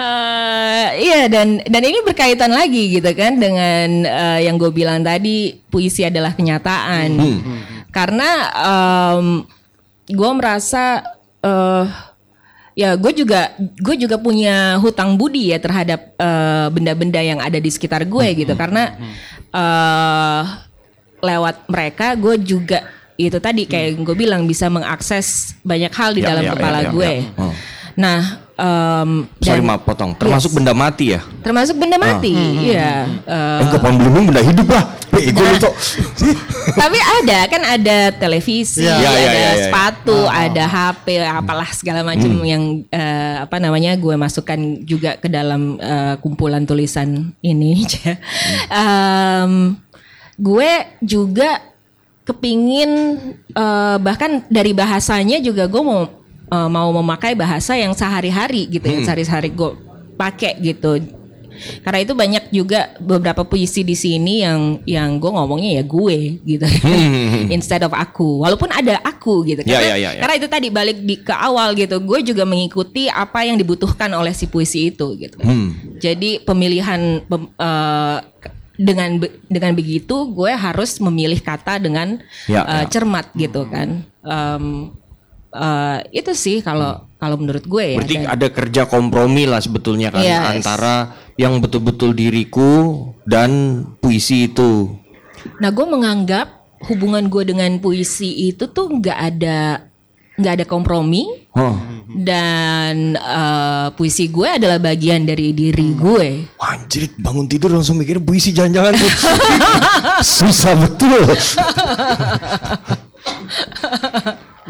[0.00, 5.60] Eh, iya dan dan ini berkaitan lagi gitu kan dengan eh, yang gue bilang tadi
[5.68, 7.20] puisi adalah kenyataan
[7.90, 8.30] karena
[10.06, 11.02] gue merasa
[11.40, 11.86] eh
[12.74, 17.68] ya gue juga gue juga punya hutang budi ya terhadap eh, benda-benda yang ada di
[17.68, 18.94] sekitar gue gitu karena
[19.50, 20.42] eh
[21.20, 22.80] lewat mereka gue juga
[23.20, 26.82] itu tadi kayak gue bilang bisa mengakses banyak hal di Ya, dalam ya, kepala ya,
[26.82, 27.12] ya, gue.
[27.12, 27.24] ya.
[27.36, 27.52] Oh.
[28.00, 28.20] Nah,
[28.60, 30.12] em, Sorry maaf potong.
[30.14, 30.56] Termasuk Yes.
[30.60, 31.20] benda mati ya?
[31.40, 33.08] termasuk benda mati, iya.
[33.24, 34.84] Eh, Enggak pohon belimbing benda hidup lah.
[35.60, 35.74] Tok.
[36.72, 38.96] tapi ada kan ada televisi, Iya.
[38.96, 39.64] Iya, ada iya, iya, iya.
[39.68, 45.76] sepatu, ada HP, apalah segala macam yang eh, apa namanya gue masukkan juga ke dalam
[45.76, 47.84] eh, kumpulan tulisan ini.
[48.70, 49.76] Em,
[50.36, 50.70] gue
[51.02, 51.60] juga
[52.24, 52.90] kepingin
[53.50, 56.06] eh, bahkan dari bahasanya juga gue mau
[56.50, 59.70] eh, mau memakai bahasa yang sehari-hari gitu, yang sehari-hari gue
[60.14, 60.98] pakai gitu.
[61.84, 66.64] Karena itu banyak juga beberapa puisi di sini yang yang gue ngomongnya ya gue gitu.
[67.56, 68.40] Instead of aku.
[68.40, 69.60] Walaupun ada aku gitu.
[69.68, 70.20] Ya, karena, ya, ya, ya.
[70.24, 72.00] karena itu tadi balik di ke awal gitu.
[72.00, 75.36] Gue juga mengikuti apa yang dibutuhkan oleh si puisi itu gitu.
[75.40, 75.76] Hmm.
[76.00, 78.18] jadi pemilihan pem- eh,
[78.80, 82.16] dengan dengan begitu gue harus memilih kata dengan
[82.48, 82.88] Ya, eh, ya.
[82.88, 84.00] cermat gitu kan.
[84.24, 84.96] Em,
[85.50, 90.08] eh, itu sih kalau kalau menurut gue ya Berarti dan- ada kerja kompromi lah sebetulnya
[90.08, 90.40] kan Yes.
[90.40, 90.94] antara
[91.34, 92.70] yang betul-betul diriku
[93.24, 93.50] dan
[93.96, 94.96] puisi itu.
[95.56, 96.48] Nah, gue menganggap
[96.86, 99.84] hubungan gue dengan puisi itu tuh nggak ada
[100.36, 101.76] nggak ada kompromi Oh.
[102.08, 106.48] dan eh, puisi gue adalah bagian dari diri gue.
[106.56, 108.96] Wah, Anjir, bangun tidur langsung mikir puisi jangan-jangan.
[110.24, 111.20] Susah betul.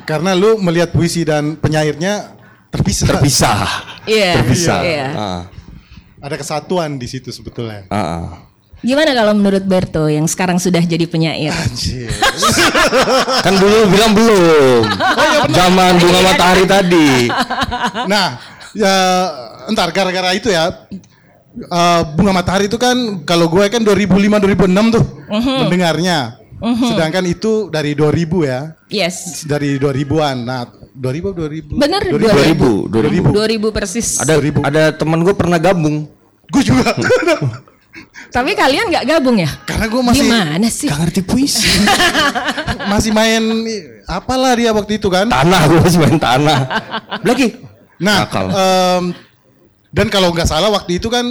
[0.05, 2.35] Karena lu melihat puisi dan penyairnya
[2.71, 3.07] terpisah.
[3.17, 3.59] Terpisah.
[4.07, 4.33] Iya.
[4.41, 4.81] Terpisah.
[4.83, 5.07] iya.
[5.13, 5.41] Ah,
[6.21, 7.89] Ada kesatuan di situ sebetulnya.
[7.89, 8.25] ah, ah.
[8.81, 11.53] Gimana kalau menurut Berto yang sekarang sudah jadi penyair?
[11.53, 12.09] Anjir.
[13.45, 14.89] Kan dulu bilang belum.
[15.53, 17.29] Zaman bunga matahari tadi.
[18.09, 18.41] Nah,
[18.73, 18.95] ya
[19.69, 20.89] entar gara-gara itu ya.
[21.61, 24.09] eh, bunga matahari itu kan kalau gue kan 2005
[24.49, 25.05] 2006 tuh
[25.61, 26.40] mendengarnya.
[26.61, 28.61] Sedangkan itu dari 2000 ya.
[28.93, 29.49] Yes.
[29.49, 30.37] Dari 2000-an.
[30.45, 31.81] Nah, 2000 2000.
[31.81, 33.33] Bener 2000, 2000.
[33.33, 34.09] 2000 persis.
[34.21, 34.37] Ada
[34.69, 36.05] ada teman gue pernah gabung.
[36.53, 36.93] Gue juga.
[38.31, 39.51] Tapi kalian nggak gabung ya?
[39.67, 40.87] Karena gue masih Gimana sih?
[40.87, 41.67] Gak ngerti puisi.
[42.93, 43.43] masih main
[44.07, 45.27] apalah dia waktu itu kan.
[45.27, 46.61] tanah gue masih main tanah.
[47.27, 47.59] Lagi.
[47.99, 48.47] Nah, Nakal.
[48.49, 49.05] em,
[49.91, 51.27] dan kalau nggak salah waktu itu kan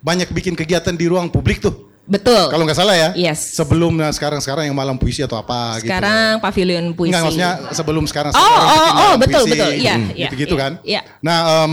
[0.00, 1.83] banyak bikin kegiatan di ruang publik tuh.
[2.04, 2.52] Betul.
[2.52, 3.10] Kalau nggak salah ya.
[3.16, 3.56] Yes.
[3.56, 5.88] Sebelum nah, sekarang-sekarang yang malam puisi atau apa gitu.
[5.88, 7.16] Sekarang pavilion puisi.
[7.16, 9.52] Enggak maksudnya sebelum sekarang Oh, sekarang oh, oh, malam betul, puisi.
[9.56, 9.70] betul.
[9.72, 10.72] Iya, Hmm, iya, Gitu-gitu iya, kan.
[10.84, 11.00] iya.
[11.24, 11.72] Nah, em,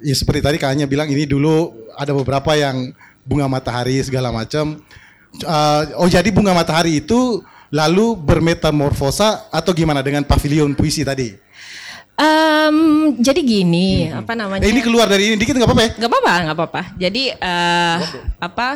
[0.00, 2.94] ya seperti tadi Kak Anya bilang ini dulu ada beberapa yang
[3.28, 4.80] bunga matahari segala macam.
[5.36, 11.36] Eh, oh jadi bunga matahari itu lalu bermetamorfosa atau gimana dengan pavilion puisi tadi?
[12.18, 12.76] Em,
[13.22, 14.66] jadi gini, apa namanya?
[14.66, 15.90] Eh, ini keluar dari ini dikit nggak apa-apa ya?
[15.94, 16.80] Gak apa-apa, gak apa-apa.
[16.98, 17.96] Jadi eh
[18.42, 18.68] apa?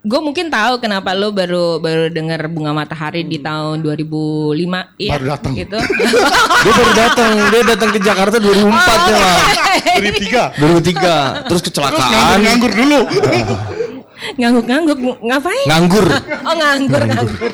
[0.00, 4.56] Gue mungkin tahu kenapa lo baru baru dengar bunga matahari di tahun 2005
[4.96, 5.10] ya.
[5.18, 5.52] Baru datang.
[5.58, 5.76] Gitu.
[6.64, 9.36] Dia baru datang, dia datang ke Jakarta 2004 ya lah.
[9.96, 10.42] Dari tiga.
[10.60, 13.00] 2003, terus kecelakaan, Nganggur dulu.
[14.36, 15.66] Ngangguk-ngangguk ngapain?
[15.66, 16.04] nganggur.
[16.44, 17.50] Oh nganggur nganggur.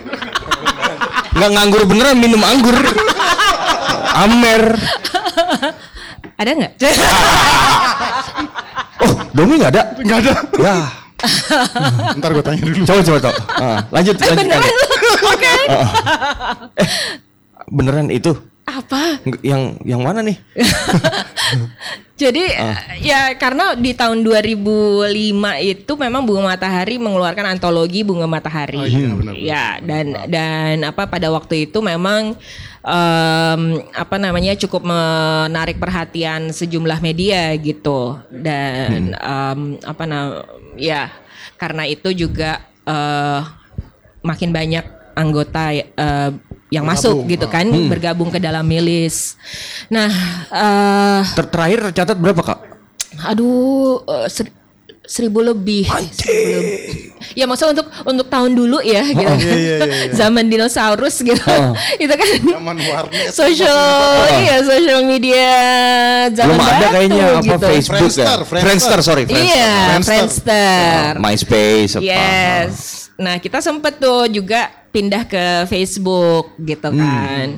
[1.38, 2.76] Nggak nganggur beneran minum anggur.
[4.16, 4.62] Amer.
[6.40, 6.72] Ada nggak?
[8.96, 9.82] Oh, Domi nggak ada?
[10.00, 10.32] Nggak ada.
[10.56, 10.76] Ya,
[12.16, 12.80] Ntar gue tanya dulu.
[12.82, 13.32] coba coba coba.
[13.54, 14.36] Ah, lanjut Eh, lanjut.
[14.38, 14.72] beneran lanjut.
[14.72, 14.88] lu?
[15.26, 15.54] Oke.
[17.68, 18.32] Beneran itu?
[18.66, 19.22] Apa?
[19.46, 20.36] Yang yang mana nih?
[22.16, 22.80] Jadi Ah.
[22.98, 25.12] ya karena di tahun 2005
[25.60, 28.80] itu memang Bunga Matahari mengeluarkan antologi Bunga Matahari.
[28.80, 29.34] Oh iya, benar, benar.
[29.36, 32.34] Ya dan dan apa pada waktu itu memang
[32.82, 33.62] em,
[33.92, 40.26] apa namanya cukup menarik perhatian sejumlah media gitu dan em, apa nam
[40.80, 41.12] ya
[41.60, 43.40] karena itu juga eh,
[44.24, 46.30] makin banyak anggota eh,
[46.68, 47.32] yang masuk Bergabung.
[47.32, 49.34] gitu kan bergabung ke dalam milis.
[49.88, 50.10] Nah,
[50.52, 52.58] eh Ter terakhir tercatat berapa kak?
[53.24, 54.52] Aduh, ser-
[55.06, 55.86] seribu lebih.
[56.10, 56.78] Seribu lebih.
[57.32, 59.34] Ya maksudnya untuk untuk tahun dulu ya, gitu.
[59.40, 60.12] iya, iya, iya.
[60.20, 61.40] Zaman dinosaurus gitu.
[61.46, 61.72] Oh.
[62.02, 63.30] itu kan Zaman warnet.
[63.30, 63.80] social,
[64.36, 65.48] iya social media
[66.30, 67.66] zaman Belum ada batu kayaknya apa gitu.
[67.66, 68.36] Facebook Friendster, ya?
[68.36, 68.62] Friendster.
[68.62, 69.56] Friendster, sorry, Friendster.
[69.56, 70.14] Iya, Friendster.
[70.14, 71.10] Friendster.
[71.18, 72.02] MySpace apa?
[72.04, 72.74] Yes.
[73.16, 77.00] Nah, kita sempet tuh juga pindah ke Facebook gitu Hmm.
[77.00, 77.48] kan.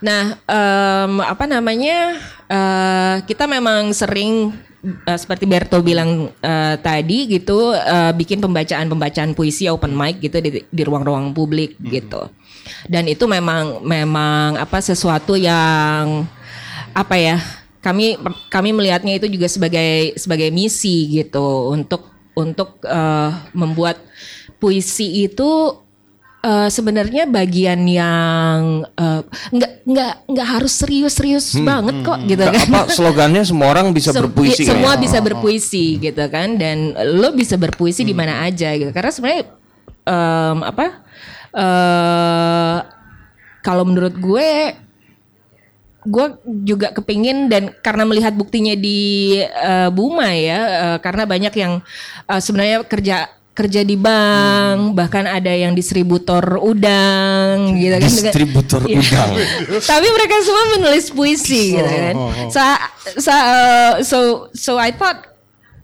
[0.00, 1.98] Nah, em, apa namanya?
[2.46, 9.70] eh, kita memang sering eh, seperti Berto bilang eh, tadi gitu eh, bikin pembacaan-pembacaan puisi
[9.70, 12.28] open mic gitu di di ruang-ruang publik gitu.
[12.90, 16.26] Dan itu memang memang apa sesuatu yang
[16.92, 17.38] apa ya?
[17.84, 18.18] Kami
[18.50, 24.02] kami melihatnya itu juga sebagai sebagai misi gitu untuk untuk eh, membuat
[24.58, 25.85] puisi itu
[26.42, 32.68] eh, sebenarnya bagian yang eh, nggak nggak nggak harus serius-serius banget kok gitu Nggak, kan.
[32.74, 36.58] apa slogannya semua orang bisa Sem- berpuisi iya, semua bisa berpuisi gitu kan.
[36.58, 38.90] Dan lo bisa berpuisi di mana aja gitu.
[38.90, 39.44] Karena sebenarnya
[40.06, 40.86] em, apa
[41.56, 42.76] eh
[43.64, 44.50] kalau menurut gue
[46.06, 46.26] gue
[46.62, 50.60] juga kepingin dan karena melihat buktinya di eh, Buma ya
[50.94, 51.82] eh, karena banyak yang
[52.30, 53.26] eh, sebenarnya kerja
[53.56, 58.04] kerja di bank bahkan ada yang distributor udang gitu kan.
[58.04, 59.00] Distributor Iya.
[59.00, 59.30] udang.
[59.96, 62.14] tapi mereka semua menulis puisi gitu kan.
[62.52, 62.60] so,
[63.16, 64.18] so, uh, so
[64.52, 65.24] so I thought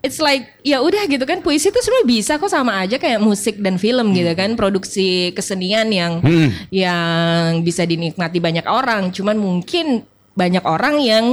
[0.04, 3.56] it's like ya udah gitu kan puisi itu sebenarnya bisa kok sama aja kayak musik
[3.56, 4.52] dan film gitu kan.
[4.52, 6.20] Produksi kesenian yang
[6.68, 9.08] yang bisa dinikmati banyak orang.
[9.16, 11.24] Cuman mungkin banyak orang yang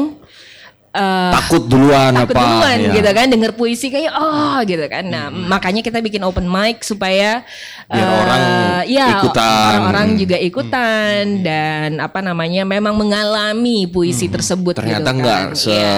[0.91, 2.41] uh, Takut duluan takut apa?
[2.41, 2.91] duluan ya.
[2.93, 7.41] gitu kan denger puisi kayak oh gitu kan nah makanya kita bikin open mic supaya
[7.85, 7.97] Hmm.
[7.97, 8.43] Biar eh, orang
[8.85, 9.69] ya ikutan.
[9.73, 10.19] orang-orang Hmm.
[10.19, 14.81] juga ikutan dan apa namanya memang mengalami puisi tersebut Hmm.
[14.85, 15.55] Ternyata gitu nggak kan.
[15.55, 15.97] se Iya.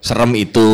[0.00, 0.70] serem itu.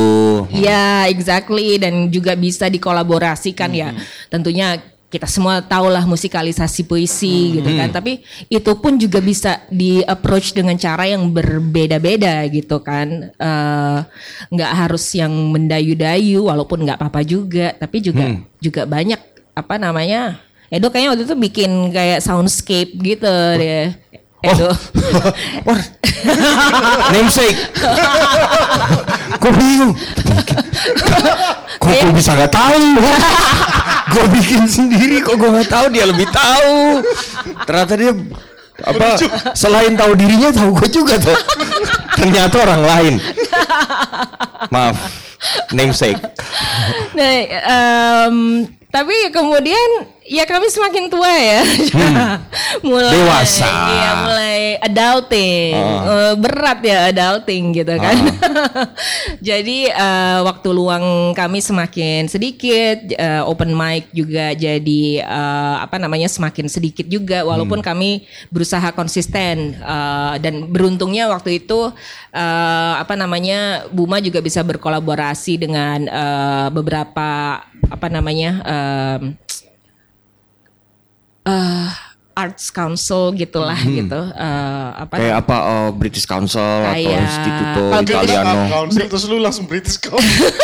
[0.48, 3.90] Ya, exactly dan juga bisa dikolaborasikan ya.
[3.90, 4.00] Hmm.
[4.30, 4.78] Tentunya
[5.08, 7.80] kita semua tahulah musikalisasi puisi gitu Hmm.
[7.80, 7.88] kan.
[7.96, 13.32] Tapi itu pun juga bisa di approach dengan cara yang berbeda-beda gitu kan.
[13.32, 13.98] Eh,
[14.52, 17.72] nggak harus yang mendayu-dayu walaupun nggak apa-apa juga.
[17.72, 18.44] Tapi juga Hmm.
[18.60, 19.20] juga banyak
[19.56, 20.44] apa namanya?
[20.68, 23.88] Edo kayaknya waktu itu bikin kayak soundscape gitu deh.
[24.44, 24.68] Edo.
[25.66, 25.80] Wah,
[27.10, 27.56] namesake.
[29.38, 29.92] Gue bingung.
[31.78, 32.82] Kok gue bisa nggak tahu?
[34.08, 37.04] gue bikin sendiri kok gue nggak tahu dia lebih tahu.
[37.64, 38.12] Ternyata dia
[38.82, 39.06] apa?
[39.54, 41.38] Selain tahu dirinya tahu gue juga tuh.
[42.18, 43.14] Ternyata orang lain.
[44.74, 44.96] Maaf,
[45.70, 46.18] namesake.
[47.14, 48.36] Nah, em,
[48.90, 49.88] tapi kemudian
[50.28, 51.60] ya kami semakin tua ya,
[52.86, 53.24] mulai Hmm.
[53.24, 53.66] Dewasa.
[53.66, 56.02] iya, mulai adulting, Ah.
[56.04, 58.16] Eh, berat ya adulting gitu kan.
[59.48, 66.28] jadi eh, waktu luang kami semakin sedikit, eh, open mic juga jadi eh, apa namanya
[66.28, 67.88] semakin sedikit juga, walaupun Hmm.
[67.88, 68.10] kami
[68.48, 71.88] berusaha konsisten eh, dan beruntungnya waktu itu
[72.30, 73.58] eh, apa namanya
[73.88, 79.32] Buma juga bisa berkolaborasi dengan eh, beberapa apa namanya em,
[81.48, 81.88] eh,
[82.34, 87.98] Arts Council gitulah gitu Eh, apa Kayak apa oh, British Council atau Kayak- Instituto kalau
[87.98, 90.22] British Italiano Council terus lu langsung British Council.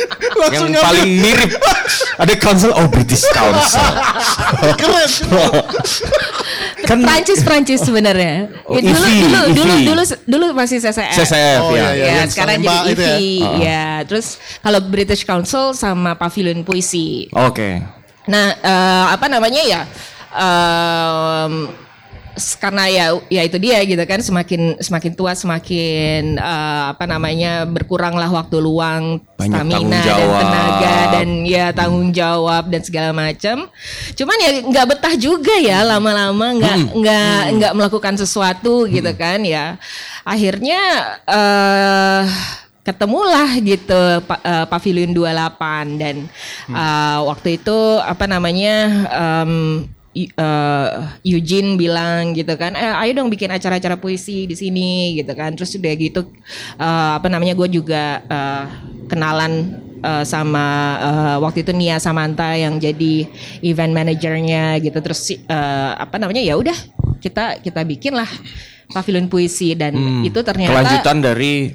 [0.00, 0.86] yang langsung ngambil.
[0.86, 1.50] paling mirip
[2.16, 3.84] ada Council oh British Council
[4.80, 5.10] keren.
[6.88, 8.48] kan Prancis Prancis sebenarnya.
[8.64, 9.84] Oh, Ya, dulu, IFI, dulu dulu IFI.
[9.84, 11.12] dulu dulu masih CCF.
[11.12, 11.90] CCF Oh, ya.
[11.90, 13.16] iya, Ya, yang sekarang jadi itu ya?
[13.58, 13.84] Ya.
[14.02, 14.26] terus
[14.58, 17.28] kalau British Council sama Pavilion Puisi.
[17.30, 17.99] Oke.
[18.26, 19.82] Nah, eh, apa namanya ya?
[22.32, 27.66] s- karena ya ya itu dia gitu kan semakin semakin tua semakin eh, apa namanya
[27.66, 33.66] berkuranglah waktu luang Banyak stamina dan tenaga dan ya tanggung jawab dan segala macam
[34.14, 39.76] cuman ya nggak betah juga ya lama-lama nggak nggak nggak melakukan sesuatu gitu kan ya.
[40.22, 40.80] Akhirnya
[41.26, 42.22] eh
[42.80, 46.16] ketemulah gitu pa- eh, Pavilion 28 dan
[46.68, 48.74] eh, waktu itu apa namanya
[50.10, 50.88] I- eh,
[51.22, 55.54] Eugene bilang gitu kan, eh, ayo dong bikin acara-acara puisi di sini gitu kan.
[55.54, 56.20] Terus udah gitu
[56.76, 58.64] eh, apa namanya gue juga eh,
[59.06, 59.70] kenalan
[60.02, 60.66] eh, sama
[60.98, 63.30] eh, waktu itu Nia Samantha yang jadi
[63.62, 64.98] event manajernya gitu.
[64.98, 66.74] Terus eh, apa namanya ya udah
[67.22, 68.26] kita kita bikin lah
[68.90, 69.94] pavilion puisi dan
[70.26, 71.70] itu ternyata Kelanjutan dari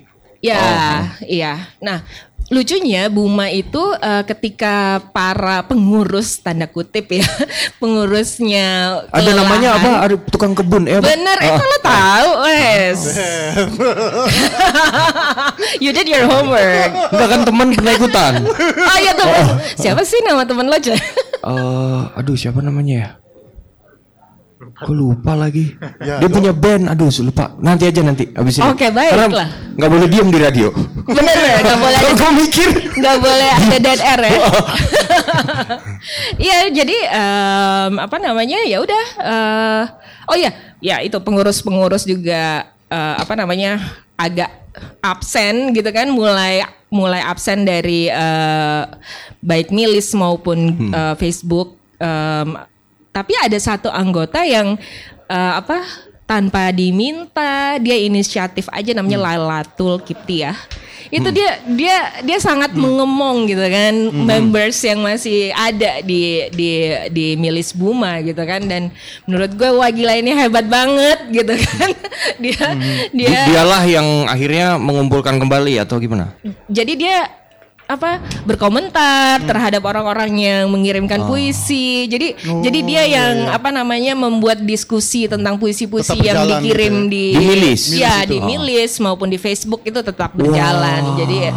[0.45, 1.01] Ya, Oh.
[1.25, 1.53] iya.
[1.81, 2.05] Nah,
[2.45, 7.25] lucunya Buma itu eh, ketika para pengurus tanda kutip ya,
[7.81, 9.89] pengurusnya ada namanya apa?
[10.05, 11.09] Ada tukang kebun eh apa?
[11.09, 11.57] Bener, eh Ah.
[11.57, 12.99] kalau tahu, wes.
[15.83, 16.91] you did your homework.
[17.09, 18.33] Enggak kan teman pernah ikutan.
[18.77, 19.29] Oh iya tuh,
[19.81, 20.77] siapa sih nama teman lo?
[20.77, 23.09] Eh, aduh siapa namanya ya?
[24.75, 25.71] Gue lupa lagi.
[26.03, 26.91] Ya, Dia punya band.
[26.91, 27.55] Aduh lupa.
[27.63, 28.67] Nanti aja nanti abis ini.
[28.67, 29.31] Oke, baiklah.
[29.31, 29.47] Karena
[29.79, 30.67] nggak boleh diem di radio.
[31.07, 32.69] Bener ya, nggak boleh Kalau gue mikir.
[32.99, 34.31] nggak boleh ada dead air ya.
[36.37, 39.05] Iya, jadi em, apa namanya ya udah.
[39.17, 39.83] eh,
[40.29, 40.51] oh ya,
[40.83, 43.79] ya itu pengurus-pengurus juga eh, apa namanya
[44.15, 44.51] agak
[45.01, 46.61] absen gitu kan, mulai
[46.91, 48.83] mulai absen dari eh,
[49.39, 51.79] baik milis maupun eh, Facebook.
[51.95, 52.59] Em,
[53.15, 54.75] tapi ada satu anggota yang
[55.31, 55.79] eh, apa
[56.25, 60.51] tanpa diminta dia inisiatif aja namanya Lailatul Kipti ya.
[61.13, 63.93] Itu dia dia dia sangat mengemong gitu kan
[64.25, 66.69] members yang masih ada di di
[67.13, 68.65] di milis Buma gitu kan.
[68.65, 68.89] Dan
[69.29, 71.89] menurut gue wah gila ini hebat banget gitu kan.
[72.41, 72.57] Dia
[73.13, 76.33] dia Di- Dialah yang akhirnya mengumpulkan kembali atau gimana?
[76.65, 77.17] jadi dia
[77.85, 78.17] apa
[78.49, 81.33] berkomentar terhadap orang-orang yang mengirimkan Oh.
[81.33, 82.09] puisi.
[82.09, 87.45] Jadi jadi dia yang apa namanya membuat diskusi tentang puisi-puisi yang dikirim gitu di Di
[87.45, 87.81] Milis?
[87.93, 88.41] Ya, di.
[88.41, 91.17] Milis maupun di Facebook itu tetap berjalan.
[91.17, 91.53] Jadi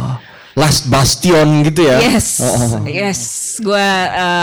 [0.57, 2.03] Last Bastion gitu ya?
[2.03, 2.83] Yes, Oh, oh.
[2.83, 3.21] yes,
[3.63, 3.87] gue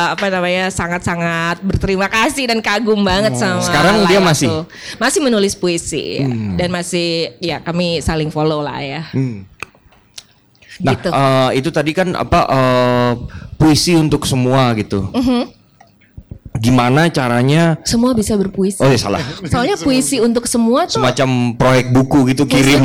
[0.08, 3.60] apa namanya sangat-sangat berterima kasih dan kagum banget sama.
[3.60, 3.66] Oh.
[3.66, 4.48] Sekarang dia masih?
[4.48, 4.64] tuh.
[4.96, 6.28] masih menulis puisi ya.
[6.56, 9.02] dan masih ya kami saling follow lah ya.
[9.12, 9.44] Hmm.
[10.84, 11.08] Nah, Gitu.
[11.08, 13.12] eh, itu tadi kan apa eh,
[13.56, 15.08] puisi untuk semua gitu.
[15.12, 15.42] Mm-hmm.
[16.56, 17.76] Gimana caranya?
[17.84, 18.80] Semua bisa berpuisi.
[18.80, 19.20] Oh ya salah.
[19.44, 22.80] Soalnya puisi untuk semua tuh Semacam proyek buku gitu kirim.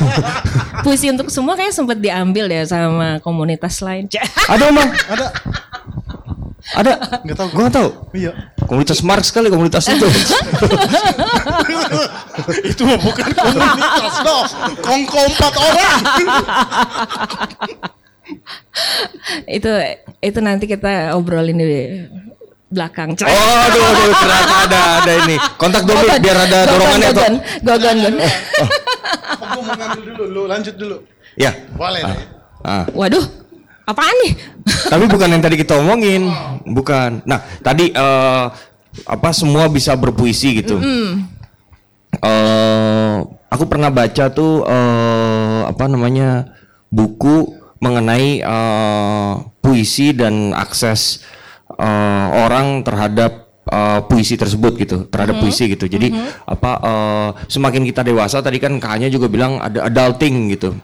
[0.84, 4.08] puisi untuk semua kayak sempat diambil ya sama komunitas lain.
[4.48, 4.88] Ada emang?
[4.88, 5.26] Ada.
[6.76, 7.24] Ada?
[7.24, 7.48] Nggak tahu.
[7.54, 7.88] Gua nggak tahu.
[8.12, 8.32] Iya.
[8.68, 10.04] Komunitas Marx kali komunitas itu.
[12.70, 14.44] Itu mah bukan komunitas dong.
[14.84, 16.00] Kongko empat orang.
[19.48, 19.72] itu
[20.20, 22.04] itu nanti kita obrolin di
[22.68, 23.16] belakang.
[23.24, 25.36] Oh, aduh, aduh, ternyata ada ada ini.
[25.56, 27.24] Kontak dulu biar ada dorongannya tuh.
[27.24, 28.14] gogon, gogon, gogon.
[29.48, 30.96] Aku mau ngambil dulu, lu lanjut dulu.
[31.40, 31.56] Ya.
[31.72, 32.20] Boleh nih.
[32.60, 32.84] Ah.
[32.92, 33.24] Waduh,
[33.88, 34.32] apaan nih?
[34.92, 36.28] Tapi bukan yang tadi kita omongin,
[36.68, 37.24] bukan.
[37.24, 38.46] Nah, tadi eh,
[39.08, 40.76] apa semua bisa berpuisi gitu.
[42.20, 43.16] Eh,
[43.48, 46.52] aku pernah baca tuh eh, apa namanya
[46.92, 49.32] buku mengenai eh,
[49.64, 51.24] puisi dan akses
[51.72, 55.88] eh, orang terhadap eh, puisi tersebut gitu, terhadap puisi gitu.
[55.88, 56.12] Jadi
[56.44, 60.76] apa eh, semakin kita dewasa tadi kan kakaknya juga bilang ada adulting gitu.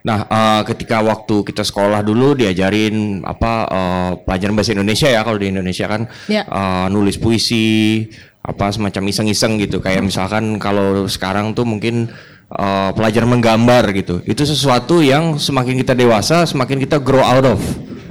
[0.00, 5.36] Nah, eh, ketika waktu kita sekolah dulu diajarin apa eh, pelajaran bahasa Indonesia ya kalau
[5.36, 6.42] di Indonesia kan Ya.
[6.44, 8.08] eh, nulis puisi
[8.40, 12.08] apa semacam iseng-iseng gitu kayak misalkan kalau sekarang tuh mungkin
[12.48, 14.24] eh, pelajaran menggambar gitu.
[14.24, 17.60] Itu sesuatu yang semakin kita dewasa semakin kita grow out of.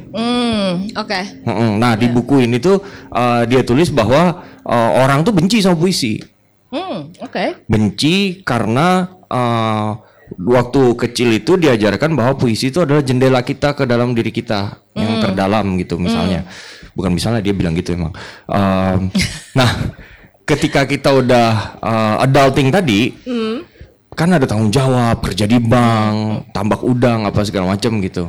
[0.09, 1.19] Hmm, oke.
[1.45, 1.77] Mm-mm.
[1.77, 6.21] Nah, di buku ini tuh eh, dia tulis bahwa eh, orang tuh benci sama puisi.
[6.69, 7.65] Hmm, oke.
[7.65, 9.89] benci karena eh,
[10.37, 15.23] waktu kecil itu diajarkan bahwa puisi itu adalah jendela kita ke dalam diri kita yang
[15.23, 16.45] terdalam gitu misalnya.
[16.93, 18.13] Bukan misalnya dia bilang gitu emang.
[18.45, 19.09] Em,
[19.57, 19.69] nah
[20.45, 21.49] ketika kita udah
[21.81, 23.13] eh, adulting tadi
[24.19, 28.27] kan ada tanggung jawab kerja di bank tambak udang apa segala macam gitu.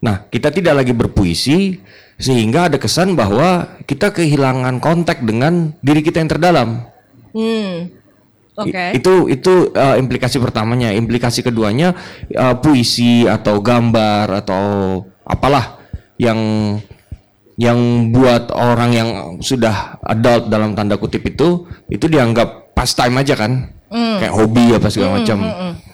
[0.00, 1.76] Nah kita tidak lagi berpuisi
[2.16, 6.68] sehingga ada kesan bahwa kita kehilangan kontak dengan diri kita yang terdalam.
[7.34, 8.03] Hmm.
[8.54, 8.70] Oke.
[8.74, 10.94] I- Itu itu uh, implikasi pertamanya.
[10.94, 11.94] Implikasi keduanya
[12.32, 14.62] uh, puisi atau gambar atau
[15.26, 15.82] apalah
[16.18, 16.38] yang
[17.54, 23.70] yang buat orang yang sudah adult dalam tanda kutip itu itu dianggap pastime aja kan.
[23.94, 25.38] Kayak hobi apa segala macam.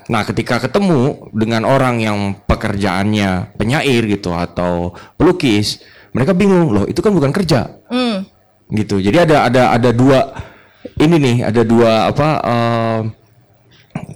[0.09, 6.97] Nah, ketika ketemu dengan orang yang pekerjaannya penyair gitu atau pelukis, mereka bingung, loh itu
[6.99, 8.25] kan bukan kerja Hmm.
[8.73, 9.05] gitu.
[9.05, 10.33] Jadi ada ada ada dua
[10.97, 13.01] ini nih ada dua apa eh,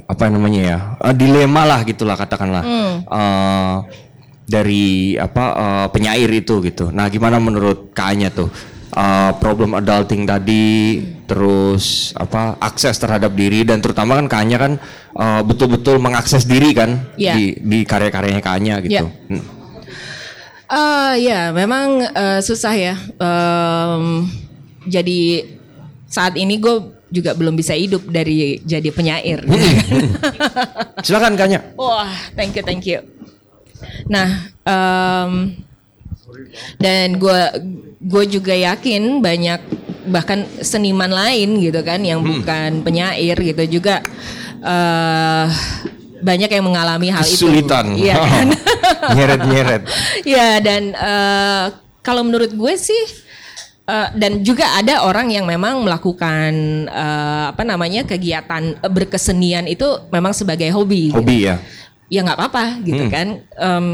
[0.07, 2.65] apa namanya ya eh, dilema lah gitulah katakanlah
[3.05, 3.77] Eh,
[4.45, 6.93] dari apa eh, penyair itu gitu.
[6.93, 8.49] Nah gimana menurut kakaknya tuh
[8.95, 14.73] Eh, problem adulting tadi terus apa akses terhadap diri dan terutama kan kakaknya kan
[15.19, 17.35] eh, betul-betul mengakses diri kan Iya.
[17.35, 19.11] di di karya-karyanya kakaknya gitu.
[19.11, 19.35] Iya.
[19.35, 19.43] Hmm.
[20.71, 22.95] Eh, ya, memang eh, susah ya.
[23.19, 24.31] Em,
[24.87, 25.43] jadi
[26.15, 29.43] saat ini gue juga belum bisa hidup dari jadi penyair.
[31.03, 31.75] Silakan kakaknya.
[31.75, 33.03] Wah, thank you, thank you.
[34.07, 35.59] Nah, em,
[36.79, 37.41] dan gue
[37.99, 39.61] gue juga yakin banyak
[40.07, 44.05] bahkan seniman lain gitu kan yang bukan penyair gitu juga
[44.65, 45.49] eh
[46.25, 47.45] banyak yang mengalami hal itu.
[47.45, 48.01] Kesulitan.
[48.01, 48.47] Iya kan?
[49.17, 49.83] Nyeret-nyeret.
[50.25, 51.65] ya dan eh,
[52.01, 53.24] kalau menurut gue sih
[53.85, 56.53] eh, dan juga ada orang yang memang melakukan
[56.89, 61.13] eh, apa namanya kegiatan eh, berkesenian itu memang sebagai hobi.
[61.13, 61.21] gitu.
[61.21, 61.57] Hobi ya.
[62.13, 63.41] Ya nggak apa-apa gitu kan.
[63.57, 63.87] Em,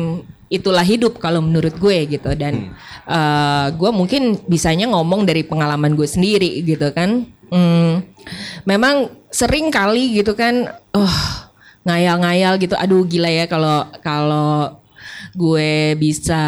[0.51, 2.75] itulah hidup kalau menurut gue gitu dan
[3.07, 7.27] eh, gue mungkin bisanya ngomong dari pengalaman gue sendiri gitu kan.
[7.51, 8.07] Hmm,
[8.63, 10.71] memang sering kali gitu kan.
[10.95, 11.19] Oh
[11.87, 12.75] ngayal-ngayal gitu.
[12.77, 14.81] Aduh gila ya kalau kalau
[15.35, 16.43] gue bisa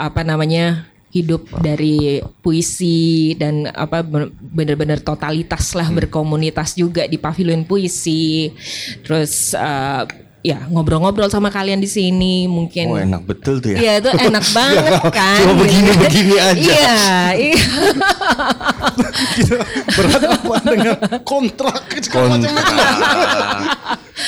[0.00, 7.66] apa namanya hidup dari puisi dan apa ben- bener-bener totalitas lah berkomunitas juga di pavilion
[7.66, 8.46] puisi
[9.02, 10.02] terus eh,
[10.40, 13.78] ya ngobrol-ngobrol sama kalian di sini mungkin Oh enak betul tuh ya.
[13.78, 15.36] Iya itu enak banget kan.
[15.36, 16.72] Cuma begini-begini aja.
[16.72, 16.96] Iya,
[17.36, 17.60] iya.
[19.90, 21.76] Berat apa dengan kontrak
[22.08, 22.64] kontrak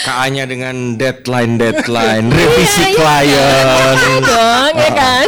[0.03, 3.49] kakaknya dengan deadline deadline revisi Iya, iya.
[3.95, 5.27] klien dong, ya kan?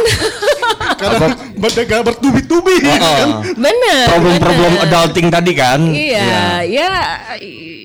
[0.95, 1.27] Karena
[1.59, 3.27] berdagang bertubi-tubi kan.
[3.55, 4.05] Bener.
[4.09, 6.91] problem-problem adulting tadi kan Iya, ya,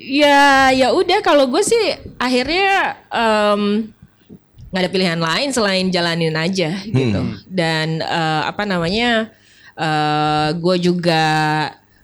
[0.06, 0.40] ya,
[0.70, 3.92] ya udah kalau gue sih akhirnya em,
[4.70, 7.20] nggak ada pilihan lain selain jalanin aja gitu.
[7.50, 9.30] Dan eh, apa namanya,
[9.74, 11.24] eh, gue juga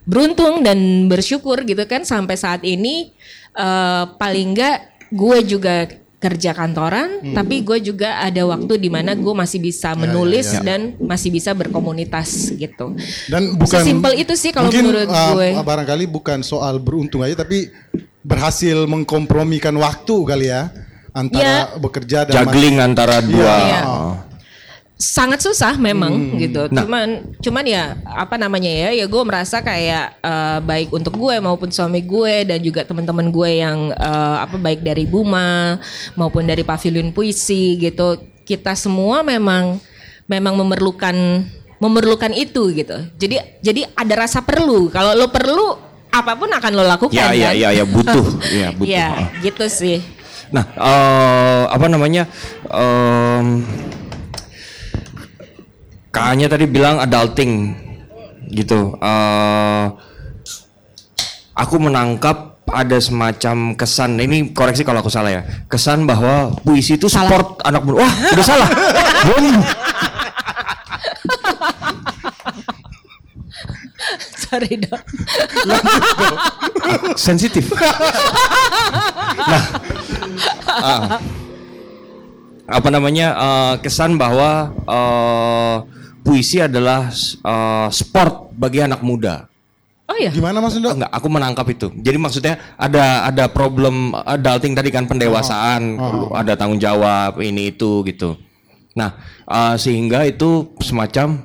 [0.07, 3.15] beruntung dan bersyukur gitu kan sampai saat ini
[3.55, 4.79] eh, paling nggak
[5.15, 5.87] gue juga
[6.17, 11.29] kerja kantoran, tapi gue juga ada waktu di mana gue masih bisa menulis dan masih
[11.29, 12.97] bisa berkomunitas gitu.
[13.29, 15.49] Dan bukan Sesimpel itu sih kalau mungkin, menurut uh, gue.
[15.61, 17.69] barangkali bukan soal beruntung aja tapi
[18.23, 20.73] berhasil mengkompromikan waktu kali ya
[21.13, 21.79] antara Ya.
[21.79, 23.81] bekerja dan juggling antara dua Iya.
[23.85, 24.15] Oh.
[24.97, 26.37] Sangat susah memang Hmm.
[26.37, 26.67] gitu.
[26.67, 26.81] Nah.
[26.81, 31.69] Cuman cuman ya apa namanya ya ya gue merasa kayak eh, baik untuk gue maupun
[31.69, 35.77] suami gue dan juga teman-teman gue yang eh, apa baik dari Buma
[36.13, 38.17] maupun dari Pavilion Puisi gitu.
[38.43, 39.77] Kita semua memang
[40.25, 41.45] memang memerlukan
[41.77, 42.97] memerlukan itu gitu.
[43.15, 44.89] Jadi jadi ada rasa perlu.
[44.89, 45.77] Kalau lo perlu
[46.09, 47.55] apa pun akan lo lakukan ya ya kan?
[47.55, 48.27] ya ya butuh
[48.65, 50.01] ya butuh Ya, gitu sih.
[50.49, 52.25] nah eh, apa namanya
[52.65, 53.61] em,
[56.17, 57.77] kakaknya tadi bilang adulting
[58.49, 59.85] gitu Eh,
[61.53, 67.07] aku menangkap ada semacam kesan ini koreksi kalau aku salah ya kesan bahwa puisi itu
[67.07, 67.31] Salah.
[67.31, 68.69] support anak muda wah udah salah
[69.27, 69.57] Belum.
[74.37, 75.03] Sorry dong.
[77.19, 77.67] sensitif.
[79.43, 79.63] nah,
[80.71, 81.19] ah,
[82.69, 85.77] apa namanya eh, kesan bahwa eh,
[86.27, 89.47] puisi adalah eh, sport bagi anak muda.
[90.07, 90.31] Oh iya.
[90.35, 90.91] Gimana Mas Indo?
[90.91, 91.87] Enggak, aku menangkap itu.
[92.03, 95.99] Jadi maksudnya ada ada problem adulting tadi kan pendewasaan,
[96.35, 98.35] ada tanggung jawab ini itu gitu.
[98.99, 99.15] Nah,
[99.47, 101.43] eh, sehingga itu semacam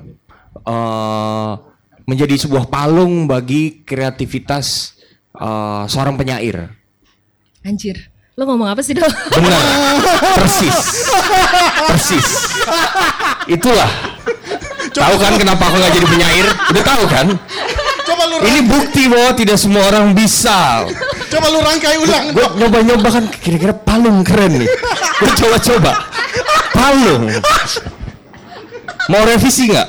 [0.62, 1.52] eh,
[2.02, 4.98] menjadi sebuah palung bagi kreativitas
[5.38, 6.70] eh, seorang penyair.
[7.62, 8.10] Anjir.
[8.32, 9.04] Lo ngomong apa sih, Dok?
[9.36, 9.64] Benar.
[10.40, 11.04] Persis.
[11.92, 12.28] Persis.
[13.44, 13.90] Itulah.
[14.92, 16.46] Tahu kan kenapa aku nggak jadi penyair?
[16.70, 17.26] Udah tahu kan?
[18.02, 20.84] Coba lu Ini bukti bahwa tidak semua orang bisa.
[21.32, 22.24] coba lu rangkai ulang.
[22.36, 24.68] Gue nyoba-nyoba kan kira-kira palung keren nih.
[25.16, 25.90] Gue coba-coba.
[26.76, 27.24] Palung.
[29.08, 29.88] Mau revisi nggak?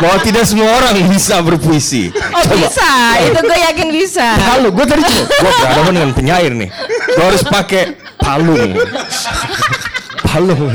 [0.00, 2.10] Bahwa tidak semua orang bisa berpuisi.
[2.10, 2.90] Oh bisa,
[3.22, 4.26] itu gue yakin bisa.
[4.40, 5.22] Palung, gue tadi coba.
[5.28, 6.70] Gue berhadapan dengan penyair nih.
[7.14, 8.74] Gue harus pakai palung.
[10.24, 10.72] Palung.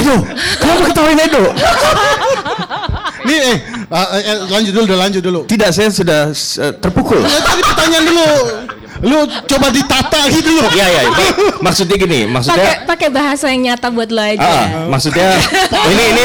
[0.00, 0.16] Edo,
[0.56, 1.44] kenapa ketawain Edo?
[3.20, 3.56] Nih eh,
[3.92, 5.40] ah, eh, eh, lanjut dulu, lanjut dulu.
[5.44, 7.20] Tidak, saya sudah eh, terpukul.
[7.20, 8.28] Ya, tadi pertanyaan dulu.
[9.00, 10.68] Lu coba ditata gitu loh.
[10.76, 11.02] Iya, iya.
[11.08, 11.12] iya.
[11.60, 14.44] Maksudnya gini, maksudnya pakai bahasa yang nyata buat lo aja.
[14.44, 15.40] Ah, maksudnya
[15.88, 16.24] ini ini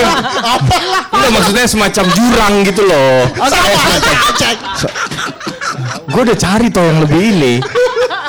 [1.15, 3.31] Enggak, maksudnya semacam jurang gitu loh.
[3.31, 4.55] Semacam
[6.11, 7.53] Gue udah cari toh yang lebih ini.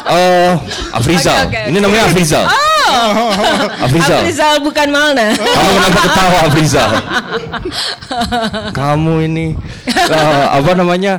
[0.06, 0.52] Eh,
[0.92, 1.46] Afrizal.
[1.46, 2.44] Oke, oke, Ini namanya Afrizal.
[2.46, 3.30] Oh,
[3.86, 4.18] Afrizal.
[4.22, 5.26] Afrizal bukan Malna.
[5.34, 6.90] Kamu kenapa ketawa Afrizal?
[8.78, 9.46] Kamu ini
[9.86, 11.14] eh, apa namanya?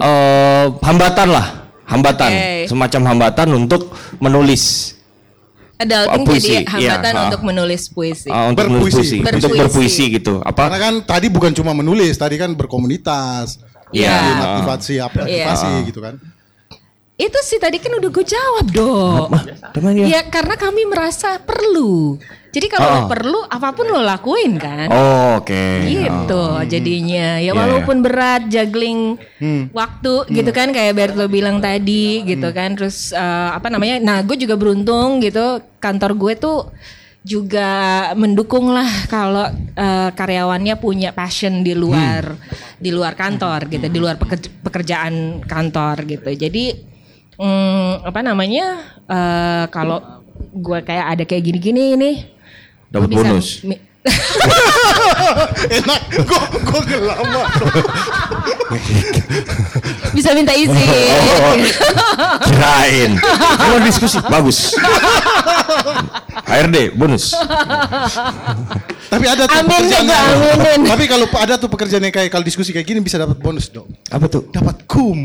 [0.00, 1.46] eh, hambatan lah,
[1.84, 2.66] hambatan, Oke.
[2.66, 4.96] semacam hambatan untuk menulis.
[5.76, 7.26] Adulting Puisi, jadi hambatan iya, ah.
[7.28, 8.28] untuk menulis puisi.
[8.28, 9.16] eh, untuk menulis Berpuisi.
[9.16, 9.60] puisi, untuk Berpuisi.
[9.64, 10.34] berpuisi gitu.
[10.40, 10.68] Apa?
[10.68, 13.60] Karena kan tadi bukan cuma menulis, tadi kan berkomunitas.
[13.88, 14.12] Iya.
[14.12, 15.48] Jadi motivasi apa Iya.
[15.48, 16.14] motivasi gitu kan.
[17.20, 19.28] Itu sih tadi kan udah gue jawab dong.
[19.70, 20.06] Teman ya.
[20.08, 22.16] Ya karena kami merasa perlu.
[22.50, 24.88] Jadi kalau lo perlu apa pun lo lakuin kan.
[24.88, 25.64] Oh, oke.
[25.84, 26.58] Gitu Oh.
[26.64, 29.70] jadinya ya Iya, walaupun berat juggling Hmm.
[29.70, 33.20] waktu gitu kan kayak Bert lo bilang tadi gitu kan terus eh,
[33.50, 36.58] apa namanya nah gue juga beruntung gitu kantor gue tuh
[37.20, 37.70] juga
[38.14, 42.42] mendukung lah kalau eh, karyawannya punya passion di luar Hmm.
[42.76, 46.64] di luar kantor gitu di luar pekerj- pekerjaan kantor gitu jadi
[47.40, 48.66] mm, apa namanya
[49.02, 49.98] eh, kalau
[50.52, 52.16] gue kayak ada kayak gini-gini nih
[52.90, 53.62] Dapat bonus.
[53.62, 53.78] mi-
[55.70, 56.40] Enak, gua
[56.80, 57.42] gua lama.
[60.16, 61.54] bisa minta izin Oh,
[62.48, 63.12] Kirain.
[63.60, 64.18] Mau diskusi.
[64.24, 64.72] Bagus.
[66.42, 67.36] HRD bonus.
[69.06, 70.80] Tapi ada tuh Amin deh, pekerjaan yang- aminin.
[70.88, 73.86] Tapi kalau ada tuh pekerjaan yang kayak kalau diskusi kayak gini bisa dapat bonus dong.
[74.08, 74.48] Apa tuh?
[74.48, 75.20] Dapat kum.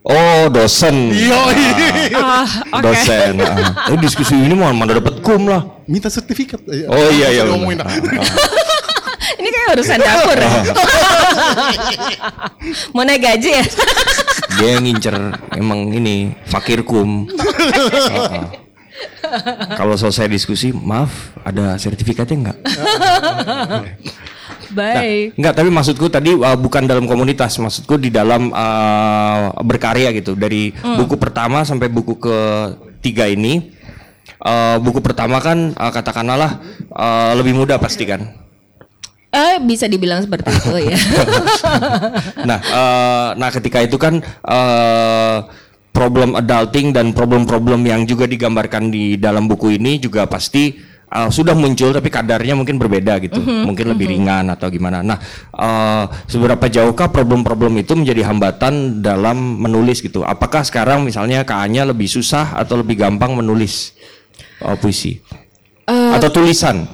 [0.00, 1.12] Oh, dosen.
[1.12, 1.60] Yoi.
[2.16, 2.88] Ah, oke.
[2.88, 3.36] Dosen.
[3.44, 3.92] ah.
[3.92, 5.84] Eh, diskusi ini mau mana dapat kum lah.
[5.84, 6.64] Minta sertifikat.
[6.88, 7.42] Oh iya iya.
[7.44, 7.84] Ngomongin.
[7.84, 8.00] Ah, ah.
[9.40, 10.36] Ini kayak urusan dapur.
[10.36, 10.52] ya.
[12.92, 13.64] Mau naik gaji ya?
[14.60, 15.16] Dia yang ngincer
[15.56, 17.24] emang ini fakir kum.
[17.40, 18.44] Ah, ah.
[19.80, 22.58] Kalau selesai diskusi, maaf, ada sertifikatnya enggak?
[24.70, 25.34] Baik.
[25.34, 30.38] Enggak, tapi maksudku tadi uh, bukan dalam komunitas, maksudku di dalam uh, berkarya gitu.
[30.38, 33.74] Dari buku pertama sampai buku ketiga ini,
[34.42, 36.62] uh, buku pertama kan uh, katakanlah
[36.94, 38.26] uh, lebih mudah pasti kan.
[39.30, 40.98] Eh bisa dibilang seperti itu ya.
[42.50, 45.46] Nah, uh, nah ketika itu kan uh,
[45.94, 51.52] problem adulting dan problem-problem yang juga digambarkan di dalam buku ini juga pasti uh, sudah
[51.52, 55.02] muncul tapi kadarnya mungkin berbeda gitu, mungkin lebih ringan atau gimana.
[55.02, 55.18] Nah,
[55.52, 60.22] uh, seberapa jauhkah problem-problem itu menjadi hambatan dalam menulis gitu?
[60.22, 63.92] Apakah sekarang misalnya KA-nya lebih susah atau lebih gampang menulis
[64.62, 65.20] uh, puisi
[65.90, 66.86] atau tulisan?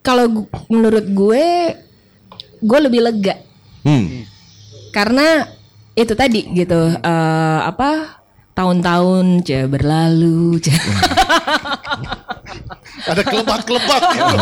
[0.00, 1.46] Kalau menurut gue,
[2.62, 3.46] gue lebih lega
[3.86, 4.26] Hmm.
[4.90, 5.46] karena
[5.94, 8.18] itu tadi gitu eh, apa
[8.58, 10.58] tahun-tahun berlalu.
[13.10, 14.36] Ada kelebat-kelebat gitu.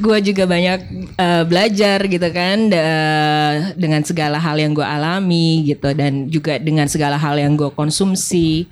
[0.00, 0.78] gue juga banyak
[1.20, 6.88] eh, belajar gitu kan da- dengan segala hal yang gue alami gitu dan juga dengan
[6.88, 8.64] segala hal yang gue konsumsi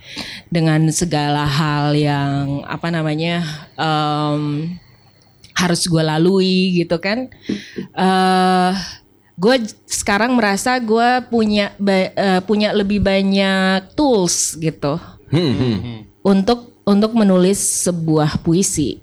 [0.49, 3.45] dengan segala hal yang apa namanya
[3.77, 4.73] em,
[5.53, 7.29] harus gue lalui gitu kan
[7.93, 8.73] eh
[9.37, 14.97] gue sekarang merasa gue punya eh, punya lebih banyak tools gitu
[15.33, 15.99] Hmm, hmm.
[16.29, 18.99] untuk untuk menulis sebuah puisi.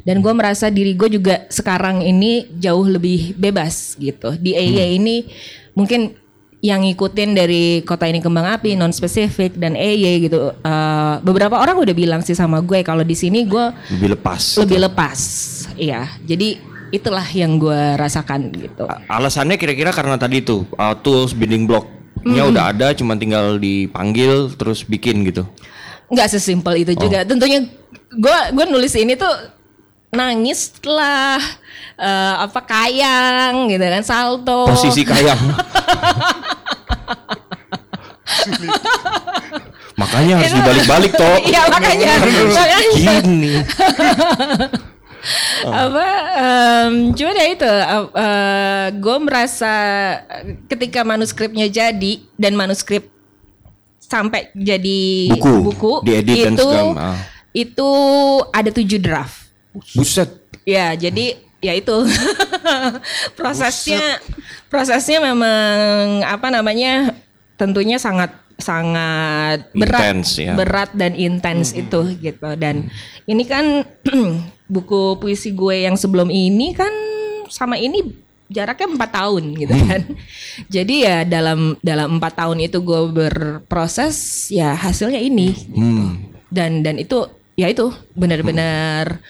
[0.00, 4.32] Dan gue merasa diri gue juga sekarang ini jauh lebih bebas gitu.
[4.32, 5.28] Di EY ini
[5.76, 6.16] mungkin
[6.60, 11.80] yang ngikutin dari kota ini kembang api non spesifik dan EY gitu eh, beberapa orang
[11.80, 13.64] udah bilang sih sama gue kalau di sini gue
[13.96, 14.60] Lebih lepas.
[14.60, 15.18] lebih lepas.
[15.80, 16.60] Iya jadi
[16.92, 18.84] itulah yang gue rasakan gitu.
[19.08, 24.82] Alasannya kira-kira karena tadi tuh uh, tools building blocknya udah ada, cuma tinggal dipanggil terus
[24.84, 25.46] bikin gitu.
[26.10, 27.70] Nggak sesimpel itu juga tentunya
[28.10, 29.30] gue gue nulis ini tuh
[30.10, 31.38] nangis lah
[31.94, 35.38] eh, apa kayang gitu kan salto Posisi kayang.
[40.00, 41.36] Makanya harus dibalik-balik toh.
[41.50, 43.54] Iya makanya makanya Gini.
[45.60, 47.72] apa em, cuman ya itu
[48.96, 49.74] gue merasa
[50.64, 53.12] ketika manuskripnya jadi dan manuskrip
[54.10, 57.18] sampai jadi Buku, diedit dan itu segala- ah.
[57.54, 57.90] itu
[58.50, 59.54] ada tujuh draft
[59.94, 60.26] Buset.
[60.66, 61.94] ya jadi ya itu
[63.38, 64.18] prosesnya
[64.66, 67.14] prosesnya memang apa namanya
[67.54, 70.52] tentunya sangat sangat berat Intens, ya.
[70.52, 72.90] berat dan intens itu gitu dan
[73.24, 73.86] ini kan
[74.74, 76.92] buku puisi gue yang sebelum ini kan
[77.48, 78.04] sama ini
[78.50, 80.02] jaraknya empat tahun gitu kan.
[80.74, 85.54] Jadi ya dalam dalam empat tahun itu gue berproses ya hasilnya ini.
[85.54, 86.28] Gitu.
[86.50, 89.22] dan dan itu ya itu benar-benar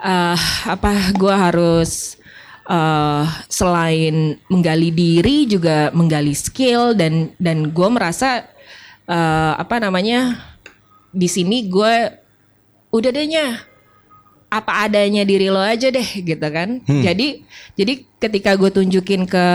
[0.00, 2.16] eh, apa gue harus
[2.64, 8.48] eh, selain menggali diri juga menggali skill dan dan gue merasa
[9.04, 10.40] eh, apa namanya
[11.12, 11.94] di sini gue
[12.88, 13.68] udah dehnya
[14.52, 16.84] apa adanya diri lo aja deh gitu kan.
[16.84, 17.40] Jadi
[17.72, 19.46] jadi ketika gue tunjukin ke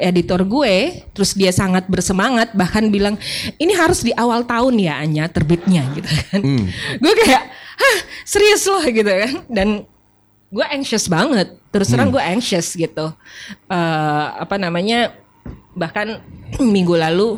[0.00, 3.20] editor gue terus dia sangat bersemangat bahkan bilang
[3.60, 6.40] ini harus di awal tahun ya Anya terbitnya gitu kan.
[6.96, 9.34] Gue kayak hah serius loh gitu kan.
[9.52, 9.68] Dan
[10.48, 11.60] gue anxious banget.
[11.68, 13.12] Terus terang gue anxious gitu.
[13.68, 15.12] Eh, apa namanya
[15.76, 16.24] bahkan
[16.58, 17.36] minggu lalu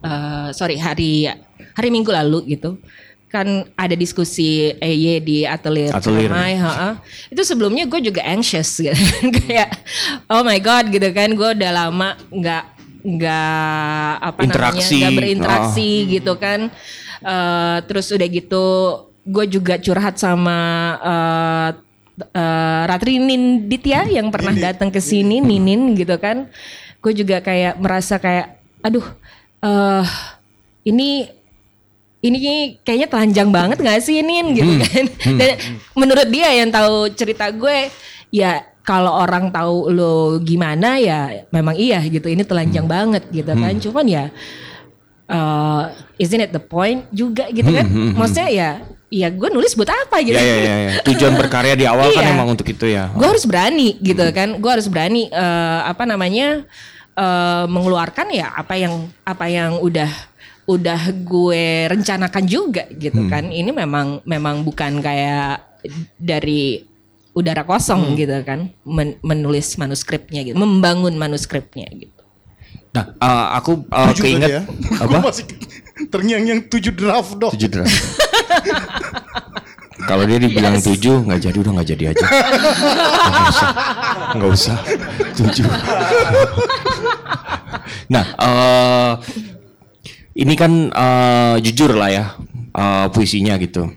[0.00, 1.28] eh, sorry hari
[1.76, 2.80] hari minggu lalu gitu
[3.28, 6.32] kan ada diskusi EY di atelier Atelier.
[6.32, 6.96] Ciamai, ha-ha.
[7.28, 9.68] itu sebelumnya gue juga anxious gitu kayak
[10.32, 12.64] oh my god gitu kan gue udah lama nggak
[12.98, 14.80] nggak apa Interaksi.
[14.80, 16.60] namanya nggak berinteraksi gitu kan
[17.18, 18.64] Eh, terus udah gitu
[19.26, 20.58] gue juga curhat sama
[21.02, 21.70] eh
[22.22, 26.46] eh, Ratri Ninditya yang pernah datang ke sini Ninin gitu kan
[27.02, 29.02] gue juga kayak merasa kayak aduh
[29.66, 30.06] eh
[30.86, 31.26] ini
[32.18, 32.38] ini
[32.82, 34.50] kayaknya telanjang banget gak sih Nin?
[34.50, 35.04] Gitu kan.
[35.38, 35.50] Dan
[35.94, 37.90] menurut dia yang tahu cerita gue
[38.28, 42.26] ya kalau orang tahu lo gimana ya memang iya gitu.
[42.26, 43.74] Ini telanjang banget gitu kan.
[43.78, 44.24] Cuman ya
[45.28, 45.82] eh
[46.16, 47.86] isn't it the point juga gitu kan?
[48.16, 48.70] Maksudnya ya
[49.08, 50.34] ya gue nulis buat apa gitu?
[50.34, 50.76] Ya ya ya.
[50.88, 50.92] ya.
[51.04, 52.34] Tujuan berkarya di awal kan Iya.
[52.34, 53.12] emang untuk itu ya.
[53.12, 54.56] gue harus berani gitu kan.
[54.58, 56.64] Gue harus berani eh, apa namanya
[57.14, 60.08] eh, mengeluarkan ya apa yang apa yang udah
[60.68, 65.64] udah gue rencanakan juga gitu kan ini memang memang bukan kayak
[66.20, 66.84] dari
[67.32, 72.12] udara kosong gitu kan men- menulis manuskripnya gitu membangun manuskripnya gitu
[72.88, 74.62] Nah, eh, aku uh, Tujuh keinget ya.
[75.04, 75.20] apa?
[75.20, 75.44] Masih
[76.08, 77.52] terngiang-ngiang tujuh draft dong.
[77.52, 77.92] Tujuh draft.
[80.08, 82.26] Kalau dia dibilang tujuh nggak jadi udah nggak jadi aja.
[83.28, 83.68] Nggak usah,
[84.34, 84.76] nggak usah
[85.36, 85.68] tujuh.
[88.16, 89.12] nah, eh
[90.38, 92.24] ini kan eh, jujur lah ya
[92.72, 93.90] eh, puisinya gitu.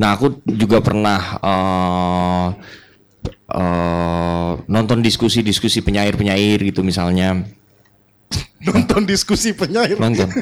[0.00, 2.46] Nah, aku juga pernah eh
[3.52, 7.44] eh, nonton diskusi-diskusi penyair-penyair gitu misalnya.
[8.64, 10.00] Nonton diskusi penyair.
[10.00, 10.32] Nonton.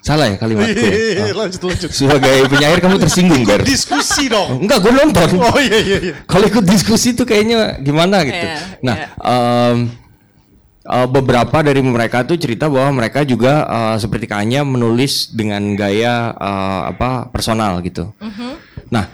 [0.00, 0.80] Salah ya kalimatku.
[0.80, 0.92] ya?
[0.92, 1.90] Iya, lanjut lanjut.
[1.92, 3.60] Sebagai penyair kamu tersinggung Ber?
[3.64, 4.64] Diskusi dong.
[4.64, 5.28] Enggak, gue nonton.
[5.40, 6.14] Oh iya iya iya.
[6.24, 8.44] Kalau ikut diskusi tuh kayaknya gimana gitu.
[8.44, 9.08] Iya, nah, iya.
[9.20, 9.76] em,
[10.90, 16.34] eh, beberapa dari mereka tuh cerita bahwa mereka juga eh, seperti Kanya menulis dengan gaya
[16.34, 18.10] eh, apa personal gitu.
[18.18, 18.52] Mm-hmm.
[18.90, 19.04] Nah,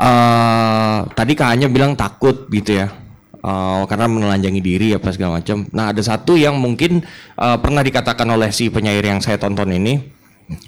[0.00, 2.88] eh, tadi Kanya bilang takut gitu ya.
[3.46, 5.62] Eh, karena menelanjangi diri apa segala macam.
[5.70, 7.06] Nah, ada satu yang mungkin
[7.38, 10.02] eh, pernah dikatakan oleh si penyair yang saya tonton ini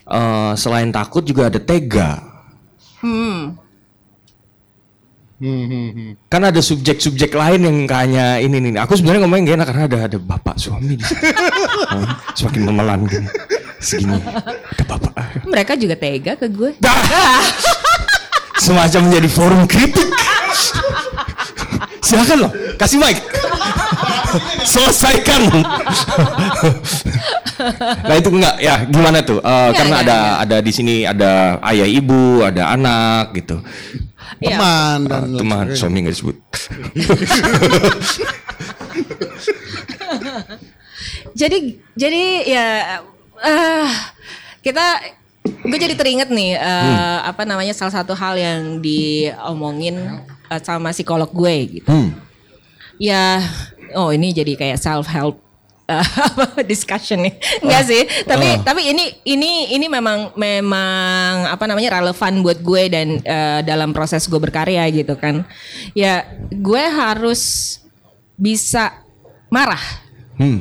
[0.07, 2.23] eh, selain takut juga ada tega.
[3.03, 3.59] Hmm,
[5.39, 6.11] hmm, hmm.
[6.27, 8.73] kan ada subjek-subjek lain yang kayaknya ini nih.
[8.83, 10.99] Aku sebenarnya ngomongin gak enak karena ada ada bapak suami.
[10.99, 12.07] Hmm,
[12.39, 13.29] Semakin memelan gini.
[13.79, 14.19] Segini.
[14.19, 15.13] Ada bapak.
[15.47, 16.75] mereka juga tega ke gue
[18.59, 20.09] Semacam menjadi forum kritik.
[22.07, 23.17] Silakan loh, kasih mic.
[24.65, 25.43] Selesaikan.
[28.07, 29.41] nah itu enggak ya gimana tuh?
[29.43, 33.59] Eh, karena enggak, ada ada di sini ada ayah ibu, ada anak gitu.
[34.39, 34.61] Iya.
[34.61, 36.37] Teman dan Eh, lain teman suami nggak disebut.
[41.39, 41.59] jadi
[41.95, 42.67] jadi ya
[43.39, 43.89] eh
[44.63, 44.87] kita
[45.49, 50.21] gue jadi teringat nih eh, apa namanya salah satu hal yang diomongin
[50.51, 51.89] eh, sama psikolog gue gitu.
[51.89, 52.13] Hmm.
[52.99, 53.39] Ya,
[53.95, 55.41] oh ini jadi kayak self help
[56.69, 57.33] discussion nih.
[57.65, 63.09] Enggak sih, tapi tapi ini ini ini memang memang apa namanya relevan buat gue dan
[63.19, 65.49] eh, dalam proses gue berkarya gitu kan.
[65.97, 67.41] Ya, gue harus
[68.37, 69.01] bisa
[69.49, 69.81] marah.
[70.37, 70.61] Hmm.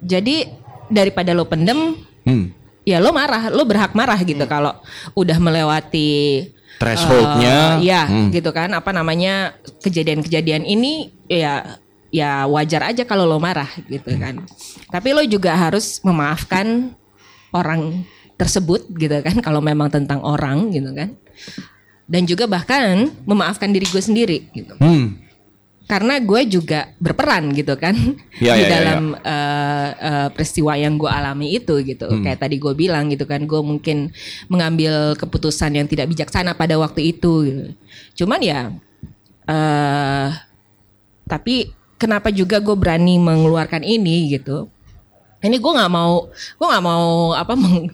[0.00, 0.48] Jadi
[0.88, 2.48] daripada lo pendem, Hmm.
[2.82, 4.72] ya lo marah, lo berhak marah gitu kalau
[5.12, 6.48] udah melewati
[6.80, 7.78] Thresholdnya.
[7.78, 8.32] eh, ya Hmm.
[8.32, 9.52] gitu kan apa namanya
[9.84, 11.78] kejadian-kejadian ini ya
[12.12, 14.44] ya wajar aja kalau lo marah gitu kan.
[14.86, 16.92] Tapi lo juga harus memaafkan
[17.50, 18.04] orang
[18.36, 21.16] tersebut gitu kan kalau memang tentang orang gitu kan.
[22.04, 25.16] Dan juga bahkan memaafkan diri gue sendiri gitu Hmm.
[25.82, 27.92] karena gue juga berperan gitu kan
[28.36, 32.20] Ya, di ya, ya, dalam eh, eh, peristiwa yang gue alami itu gitu Hmm.
[32.20, 34.12] kayak tadi gue bilang gitu kan gue mungkin
[34.48, 37.64] mengambil keputusan yang tidak bijaksana pada waktu itu gitu.
[38.24, 38.60] cuman ya
[39.48, 40.28] eh
[41.24, 41.70] tapi
[42.02, 44.66] kenapa juga gue berani mengeluarkan ini gitu.
[45.38, 47.90] Ini gue nggak mau gue nggak mau apa meng-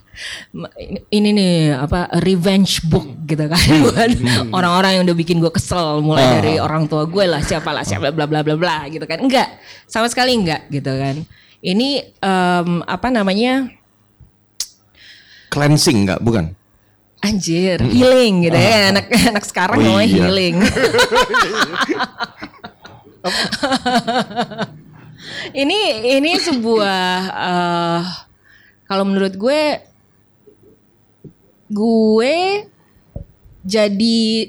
[1.08, 4.10] ini nih apa revenge book gitu kan buat
[4.50, 6.32] orang-orang yang udah bikin gue kesel mulai Ah.
[6.36, 9.20] dari orang tua gue lah siapa lah siapa bla bla bla bla gitu kan.
[9.20, 9.48] Enggak
[9.84, 11.24] sama sekali enggak gitu kan.
[11.58, 13.68] Ini em, apa namanya?
[15.48, 16.20] Cleansing nggak?
[16.20, 16.52] Bukan.
[17.18, 20.22] anjir healing gitu ya anak anak sekarang Oh namanya iya.
[20.22, 20.54] healing
[25.62, 25.78] ini
[26.18, 28.02] ini sebuah eh,
[28.88, 29.62] kalau menurut gue
[31.68, 32.36] gue
[33.68, 34.48] jadi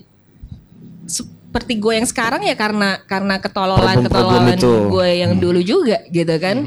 [1.09, 4.87] seperti gue yang sekarang ya karena karena ketololan ketololan itu.
[4.87, 6.63] gue yang dulu juga gitu kan.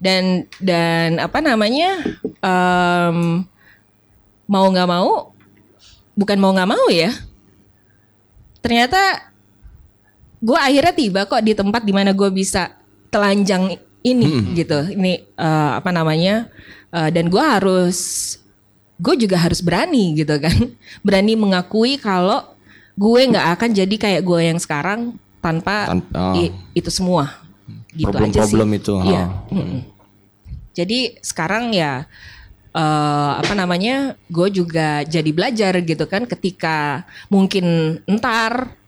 [0.00, 1.98] Dan dan apa namanya
[2.40, 3.44] em,
[4.50, 5.30] mau nggak mau
[6.18, 7.14] bukan mau nggak mau ya
[8.60, 9.29] ternyata
[10.40, 12.72] gue akhirnya tiba kok di tempat di mana gue bisa
[13.08, 16.48] telanjang ini gitu ini eh, apa namanya
[16.90, 17.98] eh, dan gue harus
[18.96, 20.56] gue juga harus berani gitu kan
[21.06, 22.44] berani mengakui kalau
[22.96, 25.00] gue nggak akan jadi kayak gue yang sekarang
[25.40, 26.34] tanpa Tan- oh.
[26.36, 27.40] i- itu semua
[27.90, 29.24] gitu aja sih Problem-problem itu, Iya.
[29.50, 29.80] oh.
[30.70, 32.06] Jadi sekarang ya
[32.70, 38.78] eh, apa namanya gue juga jadi belajar gitu kan ketika mungkin entar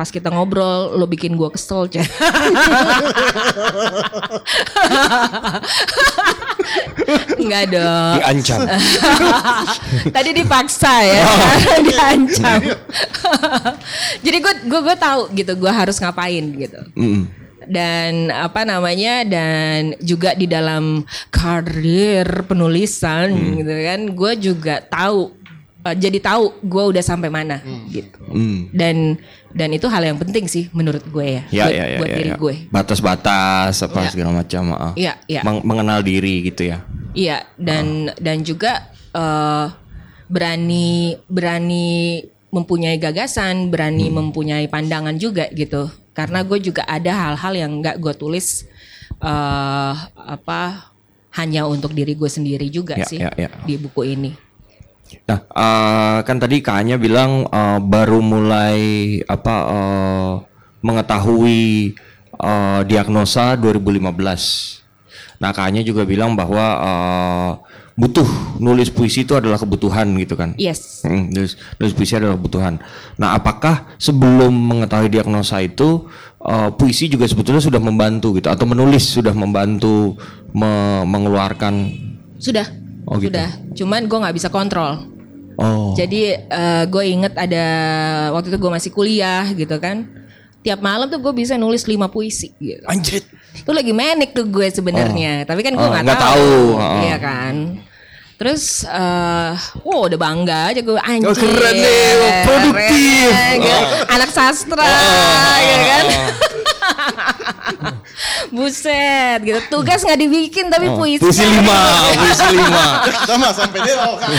[0.00, 2.00] pas kita ngobrol lo bikin gue kesel Cah.
[7.36, 8.64] Enggak dong Diancam.
[10.16, 12.60] Tadi dipaksa ya, sekarang diancam.
[14.24, 16.80] Jadi gue gue gue tahu gitu, gue harus ngapain gitu.
[16.96, 17.28] Mm.
[17.68, 25.39] Dan apa namanya dan juga di dalam karir penulisan gitu kan, gue juga tahu
[25.80, 28.20] eh, jadi tahu gue udah sampai mana gitu.
[28.26, 28.58] Mm.
[28.70, 28.96] Dan
[29.50, 32.16] dan itu hal yang penting sih menurut gue ya, Ya, buat, ya, ya, buat ya,
[32.16, 32.36] diri ya.
[32.36, 32.54] gue.
[32.68, 34.10] Batas-batas apa Ya.
[34.10, 34.62] segala macam.
[34.72, 34.92] ah.
[34.94, 35.40] Iya, iya.
[35.42, 36.84] Meng- mengenal diri gitu ya.
[37.10, 39.66] Iya dan dan juga eh,
[40.26, 45.86] berani berani mempunyai gagasan, berani mempunyai pandangan juga gitu.
[46.10, 48.66] Karena gue juga ada hal-hal yang nggak gue tulis
[49.20, 50.90] eh apa
[51.32, 53.48] hanya untuk diri gue sendiri juga Ya, sih ya, ya.
[53.62, 54.34] di buku ini.
[55.26, 58.80] Nah, eh, kan tadi Kanya bilang eh, baru mulai
[59.26, 60.32] apa eh,
[60.80, 61.94] mengetahui
[62.34, 64.80] eh, diagnosa 2015.
[65.40, 67.50] Nah, Kanya juga bilang bahwa eh,
[68.00, 68.24] butuh
[68.56, 70.56] nulis puisi itu adalah kebutuhan gitu kan.
[70.56, 71.04] Yes.
[71.04, 72.80] Hmm, nulis, nulis puisi adalah kebutuhan.
[73.20, 76.08] Nah, apakah sebelum mengetahui diagnosa itu
[76.40, 80.16] eh, puisi juga sebetulnya sudah membantu gitu atau menulis sudah membantu
[80.56, 82.08] me- mengeluarkan
[82.40, 82.64] Sudah.
[83.04, 83.32] Oh, gitu.
[83.32, 83.50] Sudah.
[83.72, 85.06] Cuman gue nggak bisa kontrol.
[85.56, 86.36] oh Jadi
[86.86, 87.64] gue inget ada
[88.32, 90.08] waktu itu gue masih kuliah gitu kan.
[90.60, 92.84] Tiap malam tuh gue bisa nulis lima puisi gitu.
[92.84, 93.24] anjrit.
[93.56, 96.76] Itu lagi manic tuh gue sebenarnya, tapi kan gue Oh, nggak nggak tahu, tahu.
[96.76, 97.00] Oh.
[97.00, 97.54] iya kan.
[98.40, 99.52] Terus, eh,
[99.84, 101.28] wow udah bangga aja gue anjir.
[101.28, 103.28] Oh, keren nih, produktif.
[103.28, 103.84] keren, gitu.
[104.08, 104.80] Anak sastra,
[105.60, 106.04] ya kan.
[108.56, 109.60] Buset, gitu.
[109.68, 111.20] Tugas nggak dibikin tapi puisi.
[111.20, 112.84] Puisi lima, puisi lima.
[113.28, 114.32] Sama sampai dia oh, kan.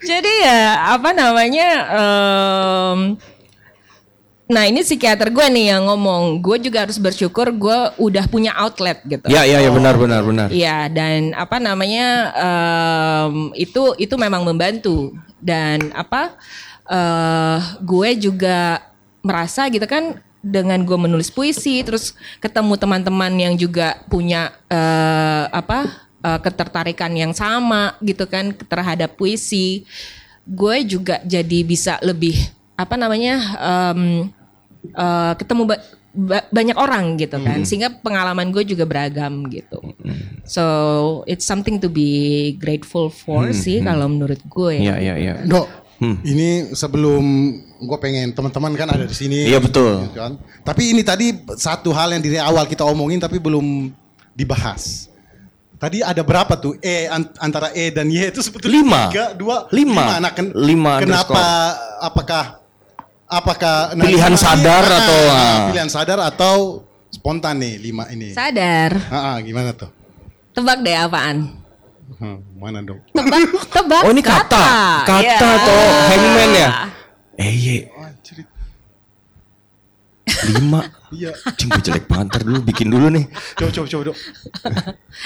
[0.00, 1.68] Jadi ya apa namanya?
[1.92, 3.20] em,
[4.44, 6.44] nah ini psikiater gue nih yang ngomong.
[6.44, 9.26] Gue juga harus bersyukur gue udah punya outlet gitu.
[9.32, 10.48] Ya, ya, ya benar, benar, benar.
[10.52, 12.06] Iya dan apa namanya
[12.36, 16.36] em, itu itu memang membantu dan apa
[16.84, 18.84] eh gue juga
[19.24, 25.88] merasa gitu kan dengan gue menulis puisi terus ketemu teman-teman yang juga punya eh, apa
[26.20, 29.88] eh, ketertarikan yang sama gitu kan terhadap puisi
[30.44, 32.36] gue juga jadi bisa lebih
[32.74, 34.00] apa namanya em,
[34.86, 35.82] eh, ketemu ba-
[36.12, 39.78] ba- banyak orang gitu kan sehingga pengalaman gue juga beragam gitu
[40.44, 40.64] so
[41.24, 42.10] it's something to be
[42.56, 45.34] grateful for sih kalau menurut gue Iya, iya, iya.
[45.40, 45.66] Dok,
[46.22, 47.22] ini sebelum
[47.80, 49.44] gue pengen teman-teman kan ada di sini.
[49.44, 50.04] Iya, betul.
[50.04, 50.36] gitu kan.
[50.60, 53.92] Tapi ini tadi satu hal yang dari awal kita omongin tapi belum
[54.32, 55.06] dibahas.
[55.74, 59.00] Tadi ada berapa tuh E an- antara E dan Y itu sebetulnya Lima.
[59.06, 60.16] tiga, dua, Lima.
[60.16, 61.44] Nah, ken- Lima Kenapa?
[62.00, 62.63] Apakah?
[63.34, 63.76] Apakah?
[63.92, 65.58] nah, Pilihan sadar ah, atau- ah, ah.
[65.68, 66.56] pilihan sadar atau
[67.08, 68.30] spontan nih lima ini?
[68.30, 69.90] sadar Ah, ah, gimana tuh?
[70.50, 71.50] tebak deh apaan
[72.14, 73.00] Hmm, mana dong?
[73.10, 74.64] tebak tebak Oh ini kata,
[75.02, 75.56] kata Iya.
[75.58, 76.68] atau hangman ya?
[77.34, 77.78] Eh ye.
[80.44, 80.80] Lima.
[81.14, 81.30] Iya.
[81.54, 83.24] Cing gue jelek banget ntar dulu bikin dulu nih.
[83.54, 84.16] Coba coba coba dok.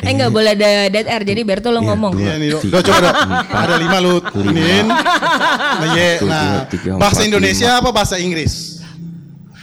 [0.05, 2.13] eh nggak boleh ada dead air jadi Berto lo Iya, ngomong.
[2.15, 2.63] Iya nih dok.
[2.69, 3.15] Dok coba dok.
[3.49, 4.13] Ada lima lu
[4.45, 4.87] iniin.
[4.89, 6.11] Nah, ye.
[6.21, 8.85] Satu, nah bahasa Indonesia apa bahasa Inggris?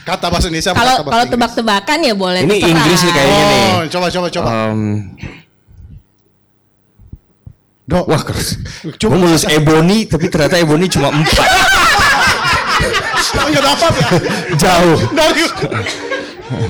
[0.02, 2.56] Kata bahasa Indonesia apa kalau kata bahasa kalau tebak-tebakan ya boleh Ini.
[2.62, 3.64] Inggris nih kayaknya nih.
[3.66, 4.48] Oh, coba coba coba.
[4.50, 4.80] Em,
[7.86, 8.04] Dok.
[8.10, 8.48] wah keras.
[8.98, 9.10] Coba.
[9.14, 11.48] Gue nulis Ebony tapi ternyata Ebony cuma empat.
[13.46, 14.08] Enggak dapat ya.
[14.56, 14.98] Jauh.
[15.12, 15.44] Dari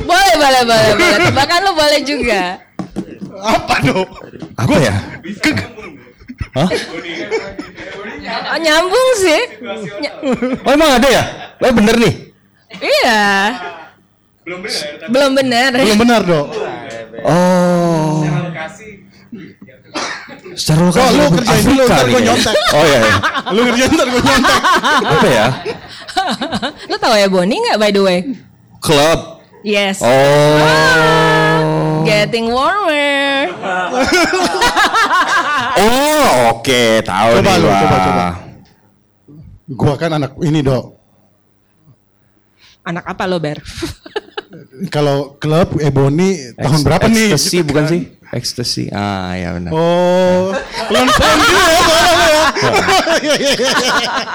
[0.07, 2.43] boleh boleh boleh boleh tebakan lo boleh juga
[3.37, 4.09] apa dok?
[4.57, 4.95] Apa ya?
[6.57, 6.71] Hah?
[8.27, 9.41] Oh, nyambung sih
[10.01, 10.17] Ny-
[10.65, 11.23] Oh emang ada ya?
[11.61, 12.15] Eh bener nih.
[12.81, 13.21] iya
[15.09, 16.47] belum benar Belum benar dok.
[17.27, 18.23] Oh.
[20.57, 22.21] Secara lokasi Kok lu kerjain dulu, ntar kayaknya.
[22.27, 22.55] nyontek.
[22.73, 22.99] Oh iya.
[22.99, 23.15] iya.
[23.47, 24.61] Lu ngerjain ntar gue nyontek.
[25.05, 25.47] Apa ya?
[26.87, 28.19] lo tau ya Bonnie nggak by the way
[28.79, 29.45] Club.
[29.63, 30.09] yes Oh.
[32.03, 33.53] getting warmer
[35.77, 36.25] Oh,
[36.55, 37.77] oke, tahu Coba nih lu, gua.
[37.79, 38.27] coba, coba.
[39.69, 40.97] Gua kan anak ini dok.
[42.83, 43.61] anak apa lo Ber
[44.89, 47.29] Kalau klub Ebony tahun Ex- berapa nih?
[47.29, 48.01] Ecstasy bukan sih?
[48.37, 48.93] Ecstasy.
[48.93, 49.73] Ah, ya benar.
[49.73, 50.53] Oh,
[50.87, 52.45] pelan-pelan juga ya soalnya lu ya.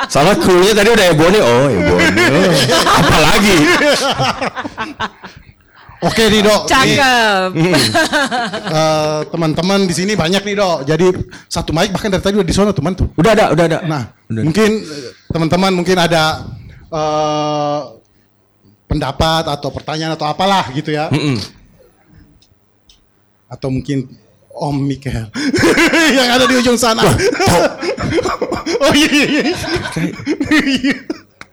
[0.09, 1.39] Salah krunya tadi udah Ebony.
[1.39, 2.05] Oh, Ebony.
[2.27, 2.51] Oh.
[2.99, 3.57] Apalagi?
[6.01, 6.65] Oke nih dok.
[6.65, 7.49] Cakep
[8.73, 10.89] eh, teman-teman di sini banyak nih dok.
[10.89, 11.05] Jadi
[11.45, 13.13] satu mic bahkan dari tadi udah di sana teman tuh.
[13.21, 13.79] Udah ada, udah ada.
[13.85, 14.41] Nah, Udah.
[14.41, 14.81] mungkin
[15.29, 16.41] teman-teman mungkin ada
[16.89, 17.79] eh,
[18.89, 21.13] pendapat atau pertanyaan atau apalah gitu ya.
[21.13, 21.37] Mm-mm.
[23.51, 24.07] Atau mungkin
[24.51, 25.27] Om Michael
[26.17, 27.03] yang ada di ujung sana.
[28.83, 30.95] oh iya iya iya.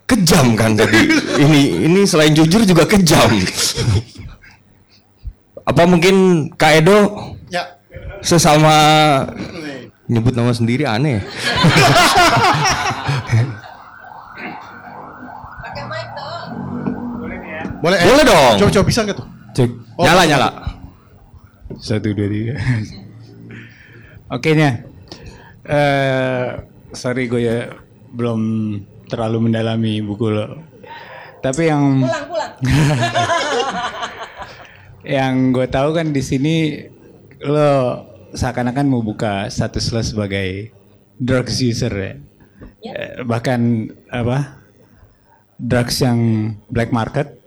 [0.08, 1.06] Kejam kan tadi.
[1.38, 3.28] Ini ini selain jujur juga kejam.
[5.62, 6.98] Apa mungkin Kak Edo
[7.52, 7.78] Ya.
[8.24, 8.74] sesama
[10.08, 11.22] nyebut nama sendiri aneh.
[17.78, 18.06] Boleh eh?
[18.10, 18.54] Boleh dong.
[18.58, 19.26] Coba coba bisa nggak tuh?
[19.54, 19.70] Cek.
[19.98, 20.48] Oh, nyala nyala.
[21.76, 22.54] Satu, dua, tiga.
[24.34, 24.88] Oke nya.
[25.68, 26.46] Eh,
[26.96, 27.68] sorry gue ya
[28.16, 28.40] belum
[29.12, 30.64] terlalu mendalami buku lo.
[31.44, 32.52] Tapi yang pulang pulang
[35.20, 36.56] yang gue tahu kan di sini
[37.44, 40.72] lo seakan-akan mau buka status lo sebagai
[41.20, 42.12] drugs user ya.
[42.84, 44.58] Eh, bahkan apa
[45.60, 47.38] drugs yang black market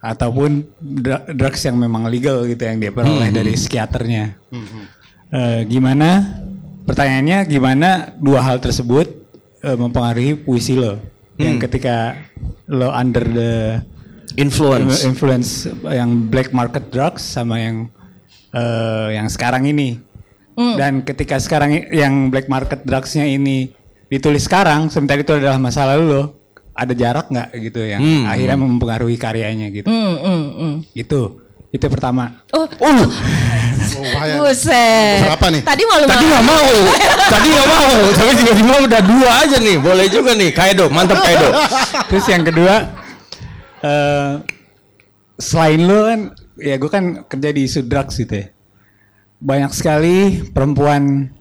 [0.00, 0.64] ataupun
[1.36, 4.24] drugs yang memang legal gitu yang dia peroleh dari psikiaternya.
[5.30, 6.40] Eh, gimana?
[6.88, 9.06] Pertanyaannya gimana dua hal tersebut
[9.60, 10.96] eh, mempengaruhi puisi lo?
[11.36, 12.16] Yang ketika
[12.68, 13.52] lo under the
[14.38, 15.02] Influence.
[15.02, 17.76] influence yang black market drugs sama yang
[18.54, 20.00] eh, yang sekarang ini.
[20.60, 23.72] Dan ketika sekarang yang black market drugsnya ini
[24.12, 26.22] ditulis sekarang, sementara itu adalah masa lalu lo,
[26.80, 28.24] ada jarak nggak gitu yang Hmm.
[28.24, 29.84] akhirnya mempengaruhi karyanya gitu.
[29.84, 30.74] hmm, hmm, hmm.
[30.92, 31.20] Itu
[31.68, 32.40] itu pertama.
[32.50, 33.04] oh Oh,
[33.90, 35.62] Oh, buset Berapa nih?
[35.62, 36.68] tadi malu tadi nggak mau,
[37.26, 41.18] tadi nggak mau, tapi tiba-tiba udah dua aja nih, boleh juga nih, Kak Edo, mantap
[41.18, 41.48] Kak Edo.
[42.06, 42.74] Terus yang kedua,
[43.80, 44.32] eh
[45.36, 46.20] selain lo kan,
[46.56, 48.46] ya gue kan kerja di isu drugs gitu ya.
[49.38, 50.16] Banyak sekali
[50.46, 51.32] perempuan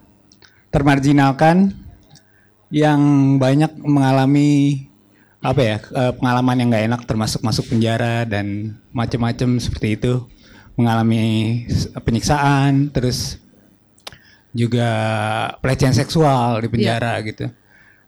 [0.69, 1.75] termarginalkan
[2.71, 3.01] yang
[3.37, 4.88] banyak mengalami
[5.39, 10.27] apa ya eh, pengalaman yang nggak enak termasuk masuk penjara dan macam-macam seperti itu
[10.75, 11.63] mengalami
[12.03, 13.39] penyiksaan terus
[14.51, 14.89] juga
[15.63, 17.47] pelecehan seksual di penjara gitu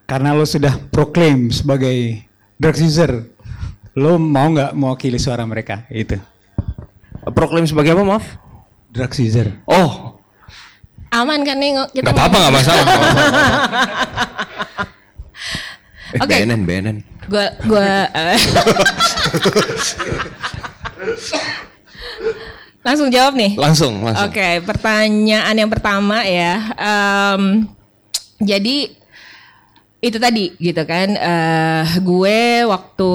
[0.10, 2.26] karena lo sudah proklaim sebagai
[2.60, 3.32] drugs user
[3.96, 6.20] lo mau nggak mewakili suara mereka itu
[7.22, 8.26] Proklaim sebagai apa maaf?
[8.90, 10.18] drug user Oh,
[11.14, 12.86] Aman kan nih kita nggak apa-apa nggak masalah.
[16.12, 16.44] Eh, Oke.
[16.44, 16.98] BNN, BNN.
[17.30, 18.40] Gua gua eh.
[22.82, 23.54] Langsung jawab nih.
[23.62, 24.26] Langsung, langsung.
[24.26, 26.74] Oke, pertanyaan yang pertama ya.
[26.74, 27.70] Em,
[28.42, 28.90] jadi
[30.02, 31.14] itu tadi gitu kan.
[31.14, 33.14] eh gue waktu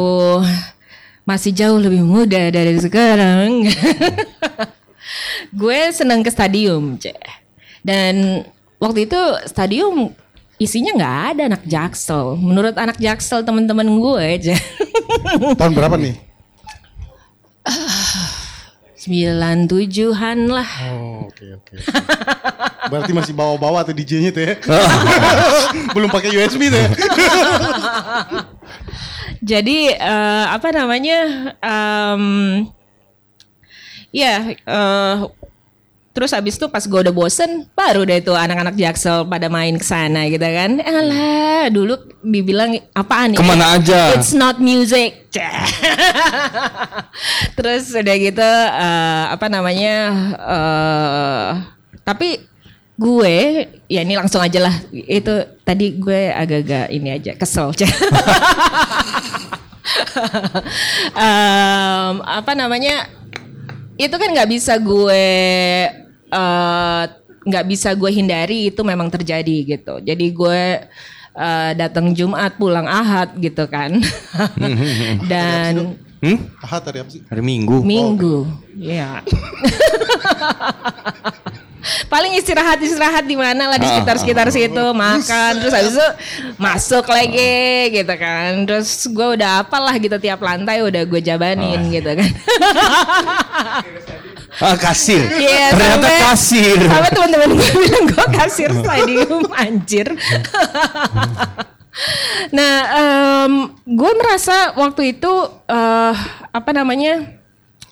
[1.27, 3.67] masih jauh lebih muda dari sekarang.
[5.61, 7.19] gue seneng ke stadium, Cek.
[7.83, 8.47] Dan
[8.79, 9.19] waktu itu
[9.51, 10.15] stadium
[10.57, 12.41] isinya nggak ada anak jaksel.
[12.41, 14.63] Menurut anak jaksel teman-teman gue, Cek.
[15.61, 16.17] Tahun berapa nih?
[19.07, 20.67] 97-an lah.
[20.91, 21.75] Oh, oke oke.
[22.91, 24.55] Berarti masih bawa-bawa tuh DJ-nya tuh ya.
[25.95, 26.91] Belum pakai USB tuh ya.
[29.55, 31.55] Jadi eh, apa namanya?
[31.63, 32.23] em,
[34.11, 35.15] ya, eh,
[36.17, 39.85] terus habis itu pas gue udah bosen, baru deh tuh anak-anak jaksel pada main ke
[39.85, 40.81] sana gitu kan.
[40.81, 43.39] Alah, dulu dibilang apaan nih?
[43.39, 44.17] Ke mana aja?
[44.17, 45.29] It's not music.
[47.61, 49.97] terus udah gitu eh, apa namanya?
[50.41, 51.49] eh,
[52.01, 52.41] tapi
[52.97, 53.37] gue
[53.93, 57.77] ya ini langsung aja lah itu tadi gue agak-agak ini aja kesel
[61.17, 63.05] Em, apa namanya
[64.01, 65.29] itu kan nggak bisa gue
[66.31, 67.05] eh,
[67.47, 70.03] nggak bisa gue hindari itu memang terjadi gitu.
[70.03, 70.63] Jadi gue
[71.37, 74.03] eh, datang Jumat pulang Ahad gitu kan.
[75.31, 76.49] Dan Hmm?
[76.65, 77.21] Ahad tadi apa sih?
[77.29, 77.85] Hari Minggu.
[77.85, 79.25] Minggu ya
[82.13, 86.09] paling istirahat istirahat di mana lah di sekitar sekitar situ makan terus habis itu
[86.59, 88.67] masuk lagi gitu kan.
[88.67, 92.31] Terus gue udah apalah gitu tiap lantai udah gue jabanin gitu kan
[94.57, 95.21] Ah, kasir.
[95.21, 96.79] Iya, Ternyata sampai- kasir.
[96.81, 100.09] Sampai teman-teman gue bilang gue kasir stadium anjir.
[102.53, 103.53] nah, em,
[103.85, 105.33] gue merasa waktu itu
[105.67, 106.15] eh,
[106.51, 107.37] apa namanya?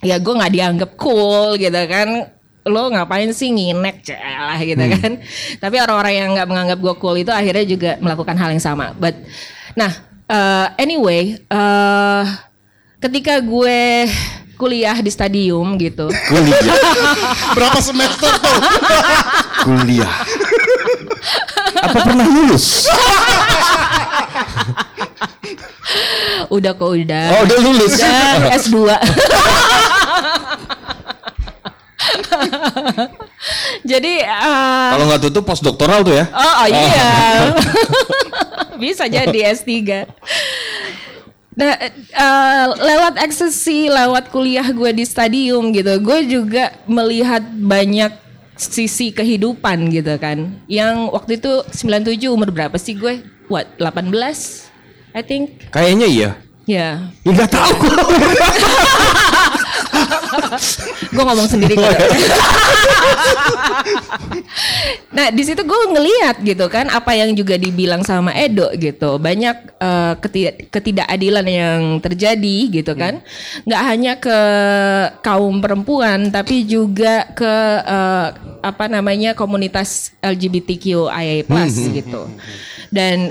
[0.00, 2.28] Ya gue nggak dianggap cool gitu kan.
[2.64, 5.20] Lo ngapain sih nginek celah gitu kan.
[5.60, 8.96] Tapi orang-orang yang nggak menganggap gue cool itu akhirnya juga melakukan hal yang sama.
[8.96, 9.16] But
[9.72, 9.92] nah,
[10.24, 12.24] eh, anyway, eh
[13.00, 14.08] ketika gue
[14.54, 16.06] kuliah di stadium gitu.
[16.30, 16.62] Kuliah.
[17.54, 18.58] Berapa semester tuh?
[19.66, 20.12] Kuliah.
[21.84, 22.86] Apa pernah lulus?
[26.52, 27.24] Udah kok udah.
[27.34, 27.92] Oh, udah lulus.
[27.98, 28.76] Udah S2.
[33.84, 36.24] Jadi eh, Kalau nggak tutup pos doktoral tuh ya?
[36.32, 37.12] oh, oh iya.
[38.82, 40.08] Bisa jadi S3.
[41.54, 48.10] Nah, eh, lewat eksesi, lewat kuliah gue di stadium gitu, gue juga melihat banyak
[48.58, 50.50] sisi kehidupan gitu kan.
[50.66, 53.22] Yang waktu itu 97 umur berapa sih gue?
[53.46, 54.10] What, 18?
[55.14, 55.70] I think.
[55.70, 56.30] Kayaknya iya.
[56.64, 57.76] Ya, Ya, Nggak tahu.
[61.12, 61.92] gue ngomong sendiri kok.
[65.16, 69.16] nah di situ gue ngeliat gitu kan apa yang juga dibilang sama Edo gitu.
[69.20, 73.22] Banyak eh, keti- ketidakadilan yang terjadi gitu kan.
[73.66, 74.38] Nggak hanya ke
[75.22, 77.54] kaum perempuan tapi juga ke
[77.84, 78.28] eh,
[78.64, 81.44] apa namanya komunitas LGBTQIA+
[81.92, 82.22] gitu.
[82.94, 83.28] dan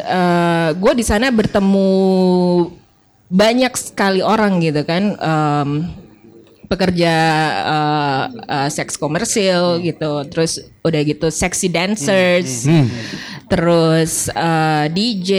[0.77, 1.89] gue di sana bertemu
[3.33, 5.17] banyak sekali orang gitu kan.
[5.17, 5.69] Em,
[6.73, 7.13] pekerja
[7.61, 10.25] eh, eh, seks komersil gitu.
[10.33, 12.65] Terus udah gitu sexy dancers.
[13.45, 15.31] Terus eh, DJ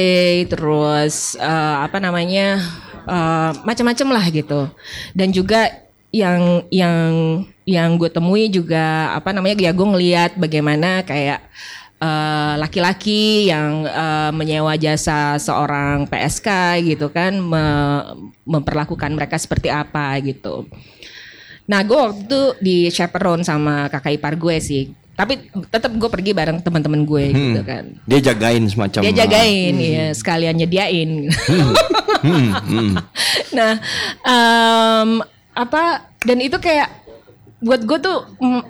[0.46, 2.62] terus eh, apa namanya
[3.04, 4.70] eh, macam-macam lah gitu.
[5.10, 5.68] Dan juga
[6.14, 11.42] yang yang yang gue temui juga apa namanya ya gue ngelihat bagaimana kayak
[12.60, 16.48] laki-laki yang eh, menyewa jasa seorang PSK
[16.84, 20.68] gitu kan me- memperlakukan mereka seperti apa gitu.
[21.64, 24.92] Nah gue waktu itu di chaperone sama kakak ipar gue sih.
[25.14, 27.86] Tapi tetap gue pergi bareng teman-teman gue gitu kan.
[28.02, 29.00] Dia jagain semacam.
[29.06, 31.10] Dia jagain, ya sekalian nyediain.
[33.56, 33.78] nah,
[34.26, 35.10] em,
[35.54, 36.90] apa dan itu kayak
[37.62, 38.62] buat gue tuh mm,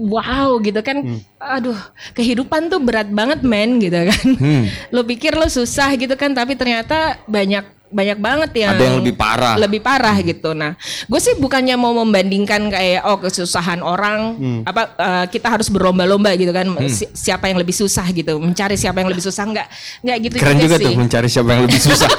[0.00, 1.20] wow gitu kan.
[1.36, 1.76] Aduh,
[2.16, 4.26] kehidupan tuh berat banget men gitu kan.
[4.96, 9.14] Lo pikir lo susah gitu kan, tapi ternyata banyak banyak banget yang Ada yang lebih
[9.14, 9.54] parah.
[9.56, 10.50] lebih parah gitu.
[10.50, 14.60] Nah, gue sih bukannya mau membandingkan kayak oh kesusahan orang Hmm.
[14.62, 18.98] apa eh, kita harus berlomba-lomba gitu kan si- siapa yang lebih susah gitu, mencari siapa
[18.98, 19.66] yang lebih susah enggak
[20.00, 20.84] enggak gitu Keren juga sih.
[20.84, 22.10] tuh mencari siapa yang lebih susah.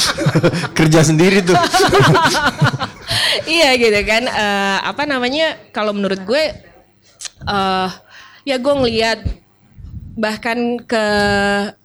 [0.76, 1.56] Kerja sendiri tuh.
[3.48, 6.42] iya gitu kan Eh, apa namanya kalau menurut gue
[7.42, 7.88] eh
[8.42, 9.18] ya gue ngelihat
[10.12, 11.04] bahkan ke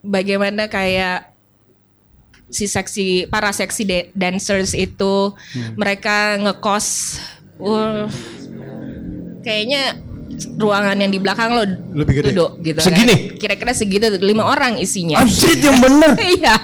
[0.01, 1.31] bagaimana kayak
[2.47, 5.35] si seksi para seksi da- dancers itu
[5.73, 7.19] mereka ngekos
[7.59, 8.07] uh,
[9.41, 9.99] kayaknya
[10.55, 11.63] ruangan yang di belakang lo
[11.95, 12.27] Lebih gede.
[12.31, 12.87] duduk gitu kan.
[12.87, 13.15] Segini?
[13.35, 16.11] kira-kira segitu lima orang isinya Anjir yang bener.
[16.37, 16.55] iya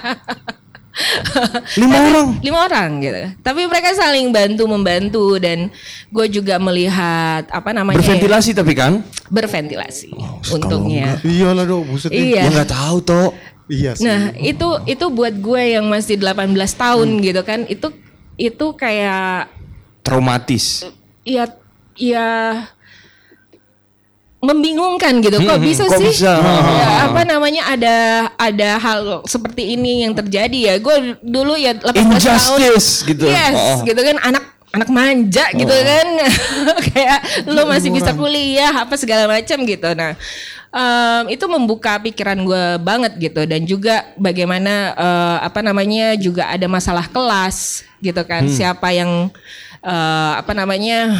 [1.80, 2.28] Lima orang.
[2.38, 5.66] lima orang gitu tapi mereka saling bantu membantu dan
[6.06, 9.02] gue juga melihat apa namanya ya, Berventilasi tapi kan?
[9.26, 10.14] berventilasi
[10.48, 13.28] untungnya Iyalah dong, buset iya Ya nggak tahu toh.
[13.64, 14.04] Iya sih.
[14.04, 17.22] nah itu itu buat gue yang masih 18 tahun Hmm.
[17.22, 17.88] gitu kan itu
[18.36, 19.48] itu kayak
[20.02, 20.84] Traumatis.
[21.24, 21.48] ya
[21.96, 22.28] ya
[24.44, 25.40] membingungkan gitu.
[25.40, 26.06] Kok Hmm, bisa kok sih?
[26.12, 26.32] bisa?
[26.76, 27.96] Ya, apa namanya ada
[28.36, 30.74] ada hal seperti ini yang terjadi ya.
[30.76, 32.58] Gue dulu ya 18 tahun.
[33.08, 33.24] gitu.
[33.24, 33.80] yes Oh.
[33.82, 34.16] gitu kan.
[34.20, 36.08] Anak anak manja gitu kan.
[36.92, 39.88] Kayak lo masih bisa kuliah apa segala macam gitu.
[39.92, 40.12] Nah
[40.70, 43.46] em, itu membuka pikiran gue banget gitu.
[43.46, 48.44] Dan juga bagaimana eh, apa namanya juga ada masalah kelas gitu kan.
[48.44, 48.52] Hmm.
[48.52, 49.30] siapa yang
[49.80, 51.14] eh, apa namanya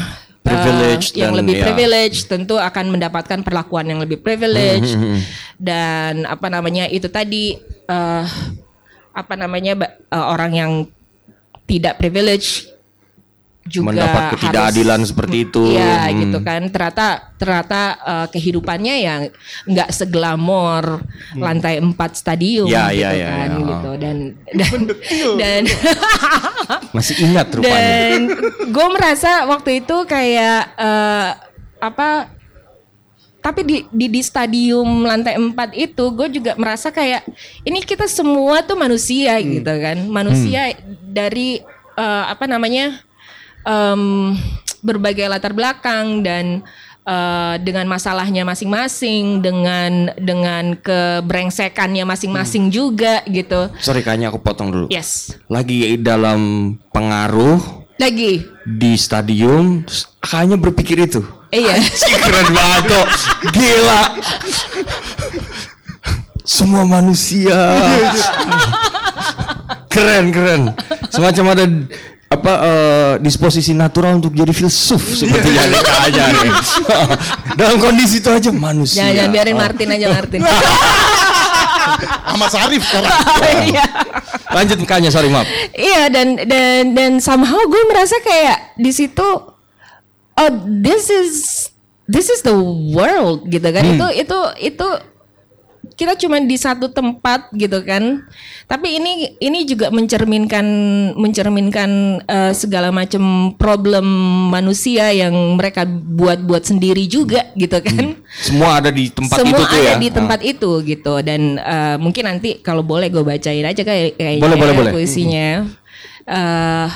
[0.45, 1.65] eh, Privileged yang dan lebih ya.
[1.65, 4.93] privilege tentu akan mendapatkan perlakuan yang lebih privilege
[5.57, 7.57] dan apa namanya itu tadi
[7.89, 8.25] eh,
[9.15, 10.73] apa namanya eh, orang yang
[11.65, 12.74] tidak privilege
[13.65, 15.63] juga Mendapat harus- ketidakadilan seperti itu.
[15.73, 16.17] Iya Hmm.
[16.21, 16.61] gitu kan.
[16.69, 19.21] Ternyata ternyata eh, kehidupannya yang
[19.65, 21.01] nggak seglamor
[21.35, 23.65] lantai 4 stadium Ya, gitu ya, ya, kan ya.
[23.65, 24.17] gitu dan
[24.53, 24.79] dan
[25.37, 25.63] dan
[26.97, 27.73] Masih ingat rupanya.
[27.75, 28.21] dan
[28.67, 31.29] gue merasa waktu itu kayak eh,
[31.79, 32.33] apa
[33.39, 37.29] tapi di, di di stadium lantai 4 itu gue juga merasa kayak
[37.61, 40.73] ini kita semua tuh manusia gitu kan manusia
[41.03, 41.61] dari
[41.95, 43.05] eh, apa namanya
[43.65, 44.37] em,
[44.81, 46.61] berbagai latar belakang dan
[47.05, 54.87] eh, dengan masalahnya masing-masing dengan dengan kebrengsekannya masing-masing juga gitu Sorry kayaknya aku potong dulu.
[54.89, 59.87] yes Lagi dalam pengaruh lagi di stadium
[60.19, 61.23] kayaknya berpikir itu.
[61.55, 61.79] iya
[62.27, 63.07] Keren banget kok.
[63.55, 64.03] Gila.
[66.45, 67.55] Semua manusia.
[69.95, 70.63] keren keren.
[71.09, 71.65] Semacam ada
[72.35, 76.53] apa eh, disposisi natural untuk jadi filsuf seperti yang kayaknya nih.
[77.61, 79.07] Dalam kondisi itu aja manusia.
[79.07, 79.57] jangan, jangan biarin.
[79.57, 80.41] Martin aja Martin
[82.35, 83.13] Sama Sarif sekarang.
[83.71, 83.87] iya
[84.51, 85.47] Lanjut kayaknya sorry maaf.
[85.71, 89.29] Iya dan dan dan somehow gue merasa kayak di situ
[90.35, 91.33] oh this is
[92.11, 92.55] this is the
[92.93, 94.89] world gitu kan itu itu itu
[95.93, 98.25] kita cuma di satu tempat gitu kan.
[98.65, 100.67] Tapi ini ini juga mencerminkan
[101.15, 104.05] mencerminkan eh, segala macam problem
[104.49, 108.17] manusia yang mereka buat-buat sendiri juga gitu kan.
[108.41, 109.95] Semua ada di tempat semua itu tuh ada ya.
[110.01, 111.15] di tempat itu gitu.
[111.21, 114.93] Dan eh, mungkin nanti kalau boleh gue bacain aja kayak kayaknya Boleh, boleh, boleh.
[114.93, 115.69] puisinya.
[116.25, 116.89] Eh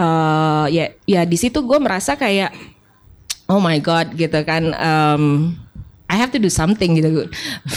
[0.00, 2.52] eh, ya ya di situ gue merasa kayak
[3.48, 4.72] oh my god gitu kan.
[4.72, 5.24] Em,
[6.14, 7.26] I have to do something gitu.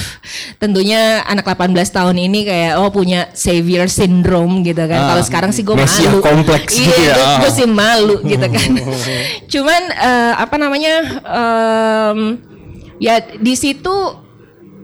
[0.62, 5.02] Tentunya anak 18 tahun ini kayak oh punya savior syndrome gitu kan.
[5.02, 6.22] Ah, kalau sekarang sih gue malu.
[6.22, 7.38] kompleks gitu iya ya.
[7.42, 8.70] gue sih malu gitu kan.
[9.58, 10.94] Cuman eh, apa namanya
[11.26, 12.20] em,
[13.02, 13.94] ya di situ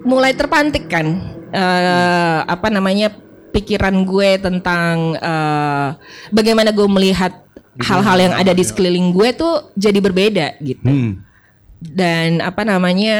[0.02, 1.06] mulai terpantik kan
[1.54, 3.14] eh, apa namanya
[3.54, 5.90] pikiran gue tentang eh,
[6.34, 7.46] bagaimana gue melihat
[7.78, 10.90] hal-hal yang ada di sekeliling gue tuh jadi berbeda gitu.
[10.90, 11.33] Hmm.
[11.92, 13.16] Dan apa namanya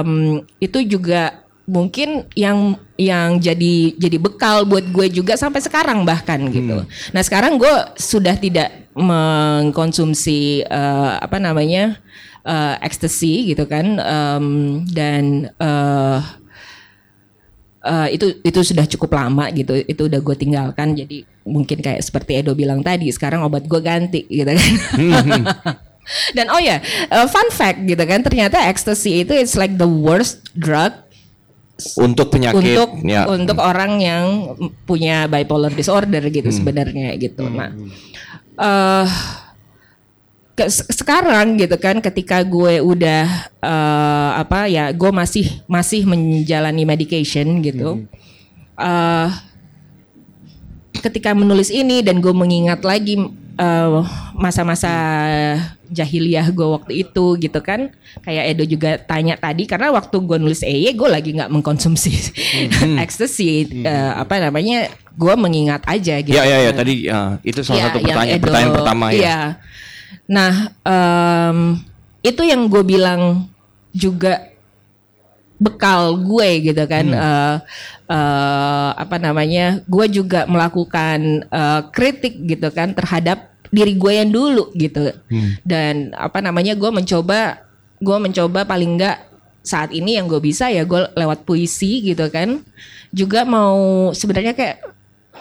[0.00, 6.40] em, itu juga mungkin yang yang jadi jadi bekal buat gue juga sampai sekarang bahkan
[6.48, 6.88] gitu.
[7.12, 12.00] Nah sekarang gue sudah tidak mengkonsumsi eh, apa namanya
[12.48, 14.46] eh, ecstasy gitu kan em,
[14.88, 16.20] dan eh,
[17.84, 20.96] eh, itu itu sudah cukup lama gitu itu udah gue tinggalkan.
[20.96, 24.56] Jadi mungkin kayak seperti Edo bilang tadi sekarang obat gue ganti gitu kan
[26.36, 30.42] dan oh ya eh, fun fact gitu kan ternyata ecstasy itu it's like the worst
[30.52, 30.92] drug
[31.98, 33.26] Untuk penyakit untuk ya.
[33.26, 34.54] untuk orang yang
[34.84, 37.74] punya bipolar disorder gitu sebenarnya gitu nah
[38.54, 39.08] eh
[40.52, 43.24] ke- se- sekarang gitu kan ketika gue udah
[43.58, 48.04] eh, apa ya gue masih masih menjalani medication gitu
[48.78, 49.28] eh
[51.02, 53.16] ketika menulis ini dan gue mengingat lagi
[53.58, 54.00] eh,
[54.42, 54.90] masa-masa
[55.86, 60.66] jahiliyah gue waktu itu gitu kan kayak Edo juga tanya tadi karena waktu gue nulis
[60.66, 62.10] EY gue lagi nggak mengkonsumsi
[63.06, 63.50] ekstasi
[63.86, 67.84] eh, apa namanya gue mengingat aja gitu Ya ya ya tadi ya, itu salah Ya,
[67.86, 69.14] satu pertanyaan Edo- pertanyaan pertama ya.
[69.14, 69.38] iya.
[70.26, 70.52] Nah,
[70.82, 71.58] em,
[72.20, 73.46] itu yang gue bilang
[73.92, 74.48] juga
[75.60, 77.06] bekal gue gitu kan.
[77.06, 77.20] Hmm.
[77.20, 77.56] Eh,
[78.08, 79.84] eh, apa namanya?
[79.84, 85.10] Gue juga melakukan eh, kritik gitu kan terhadap diri gue yang dulu gitu.
[85.32, 85.56] Hmm.
[85.64, 86.76] Dan apa namanya?
[86.76, 87.64] Gue mencoba,
[87.98, 89.24] gue mencoba paling enggak
[89.64, 92.60] saat ini yang gue bisa ya gue lewat puisi gitu kan.
[93.10, 94.78] Juga mau sebenarnya kayak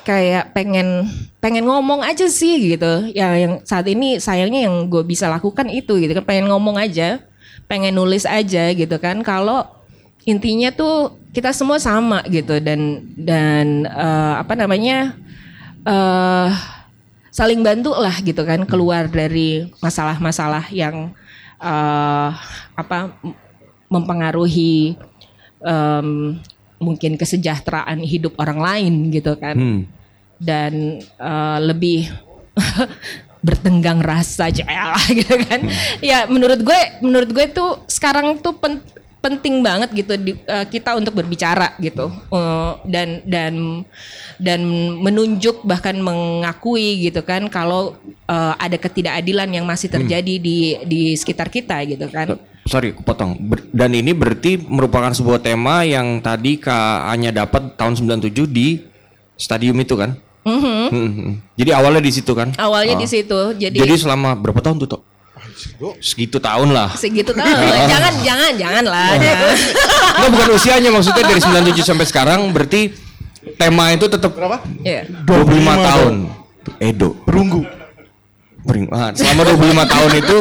[0.01, 1.05] kayak pengen
[1.37, 6.01] pengen ngomong aja sih gitu ya yang saat ini sayangnya yang gue bisa lakukan itu
[6.01, 7.21] gitu kan pengen ngomong aja
[7.69, 9.61] pengen nulis aja gitu kan kalau
[10.25, 15.13] intinya tuh kita semua sama gitu dan dan eh, apa namanya
[15.85, 16.49] eh
[17.31, 21.15] saling bantu lah gitu kan keluar dari masalah-masalah yang
[21.57, 22.29] eh
[22.75, 23.15] apa
[23.87, 24.95] mempengaruhi
[25.61, 26.37] em,
[26.77, 29.55] mungkin kesejahteraan hidup orang lain gitu kan.
[29.55, 29.81] Hmm.
[30.41, 32.09] dan eh, lebih
[33.45, 35.61] bertenggang rasa aja lah gitu kan.
[36.01, 38.81] Ya menurut gue menurut gue tuh sekarang tuh pen-
[39.22, 43.85] penting banget gitu di, eh, kita untuk berbicara gitu Eh, dan dan
[44.41, 44.61] dan
[44.98, 47.93] menunjuk bahkan mengakui gitu kan kalau
[48.26, 53.41] eh, ada ketidakadilan yang masih terjadi di di sekitar kita gitu kan Sorry, potong.
[53.41, 58.85] Ber- dan ini berarti merupakan sebuah tema yang tadi Kak Anya dapat tahun 97 di
[59.34, 60.14] stadium itu kan?
[60.45, 60.85] Mhm.
[60.93, 61.31] Hmm.
[61.57, 62.53] Jadi awalnya di situ kan?
[62.61, 63.02] awalnya Oh.
[63.02, 65.02] di situ jadi, Jadi selama berapa tahun tuh?
[66.01, 66.89] Segitu tahun lah.
[66.95, 67.45] segitu tahu
[67.91, 69.55] jangan jangan jangan lah jangan.
[70.17, 72.91] Enggak bukan usianya maksudnya dari 97 sampai sekarang berarti
[73.57, 74.61] tema itu tetap Berapa?
[74.81, 75.09] Iya.
[75.25, 76.13] 25 tahun.
[76.77, 77.09] Edo.
[77.25, 77.61] Perunggu.
[78.93, 80.38] Ah, selama 25 tahun itu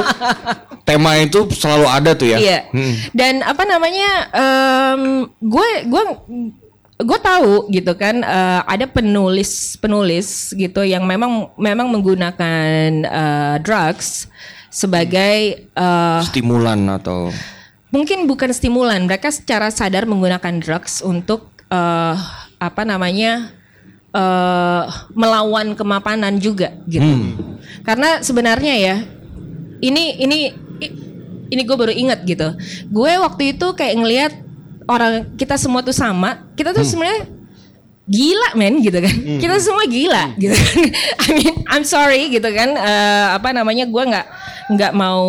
[0.84, 2.38] tema itu selalu ada tuh ya.
[2.38, 2.59] Iya.
[2.68, 2.94] Hmm.
[3.16, 4.10] Dan apa namanya?
[4.28, 5.02] em,
[5.40, 6.02] gue gue
[7.01, 14.28] gue tahu gitu kan eh, ada penulis penulis gitu yang memang memang menggunakan eh, drugs
[14.70, 17.28] sebagai eh, Stimulan atau?
[17.90, 19.02] mungkin bukan stimulan.
[19.05, 22.16] Mereka secara sadar menggunakan drugs untuk eh,
[22.56, 23.51] apa namanya
[24.14, 24.82] eh,
[25.12, 27.34] melawan kemapanan juga gitu.
[27.82, 28.97] Karena sebenarnya ya
[29.82, 30.38] ini ini
[31.51, 32.55] ini gue baru ingat gitu.
[32.88, 34.32] Gue waktu itu kayak ngelihat
[34.86, 37.26] orang kita semua tuh sama kita tuh sebenarnya
[38.06, 39.16] gila men gitu kan.
[39.42, 40.78] Kita semua gila gitu kan.
[41.26, 42.70] I mean I'm sorry gitu kan.
[42.74, 44.26] Eh, apa namanya gue nggak
[44.70, 45.26] nggak mau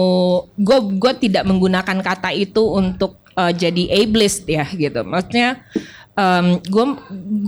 [0.54, 5.02] gue gue tidak menggunakan kata itu untuk eh, jadi ableist ya gitu.
[5.02, 5.66] Maksudnya
[6.62, 6.86] gue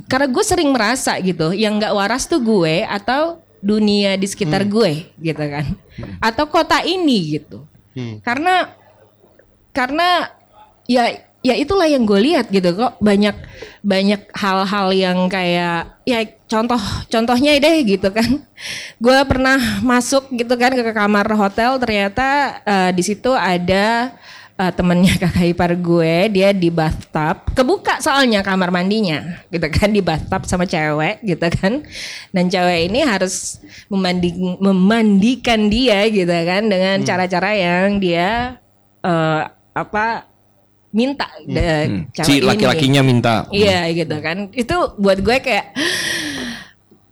[0.10, 5.14] karena gue sering merasa gitu yang nggak waras tuh gue atau dunia di sekitar gue
[5.22, 5.78] gitu kan.
[6.18, 7.70] Atau kota ini gitu.
[8.26, 8.74] Karena
[9.70, 10.34] karena
[10.90, 12.98] ya ya itulah yang gue lihat gitu kok.
[13.03, 13.36] Banyak
[13.84, 16.80] banyak hal-hal yang kayak ya contoh
[17.11, 18.40] contohnya deh gitu kan.
[19.03, 24.15] Gue pernah masuk gitu kan ke kamar hotel ternyata eh, di situ ada
[24.56, 27.52] eh, temennya kakak ipar gue dia di bathtub.
[27.52, 31.84] Kebuka soalnya kamar mandinya gitu kan di bathtub sama cewek gitu kan.
[32.32, 33.60] Dan cewek ini harus
[33.91, 34.32] memandi
[34.64, 38.56] memandikan dia gitu kan dengan cara-cara yang dia
[39.03, 39.44] eh,
[39.74, 40.32] apa
[40.94, 42.06] minta Hmm.
[42.14, 43.49] cewek si laki-lakinya minta.
[43.49, 44.53] Iya gitu kan.
[44.53, 45.74] Itu buat gue kayak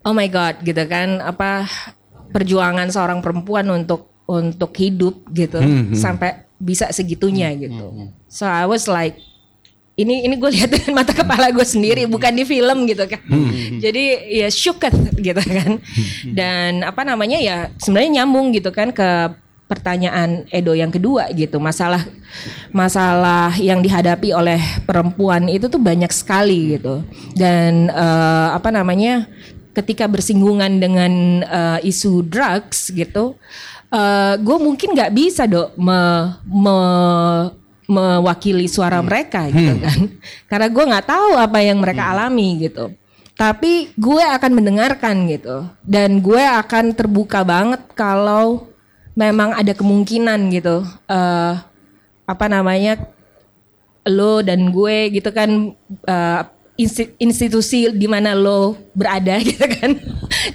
[0.06, 1.66] oh my god gitu kan apa
[2.32, 5.98] perjuangan seorang perempuan untuk untuk hidup gitu Hmm, hmm.
[5.98, 7.92] sampai bisa segitunya gitu.
[8.30, 9.18] So I was like
[10.00, 13.20] ini ini gue lihat dengan mata kepala gue sendiri bukan di film gitu kan.
[13.82, 14.04] Jadi
[14.40, 15.82] ya syukur gitu kan.
[16.32, 19.10] Dan apa namanya ya sebenarnya nyambung gitu kan ke
[19.72, 21.64] pertanyaan Edo yang kedua gitu.
[21.64, 22.04] Masalah
[22.76, 27.00] masalah yang dihadapi oleh perempuan itu tuh banyak sekali gitu.
[27.32, 29.32] Dan eh, apa namanya
[29.72, 31.14] ketika bersinggungan dengan
[31.48, 33.40] eh, isu drugs gitu
[34.40, 37.52] gue mungkin nggak bisa dok me- me-
[37.92, 40.00] mewakili suara mereka gitu kan.
[40.48, 42.96] Karena gue nggak tahu apa yang mereka alami gitu.
[43.36, 45.68] Tapi gue akan mendengarkan gitu.
[45.84, 48.71] Dan gue akan terbuka banget kalau
[49.14, 51.54] memang ada kemungkinan gitu eh
[52.26, 52.96] apa namanya
[54.08, 55.76] lo dan gue gitu kan
[56.82, 59.94] insti- institusi di mana lo berada gitu kan.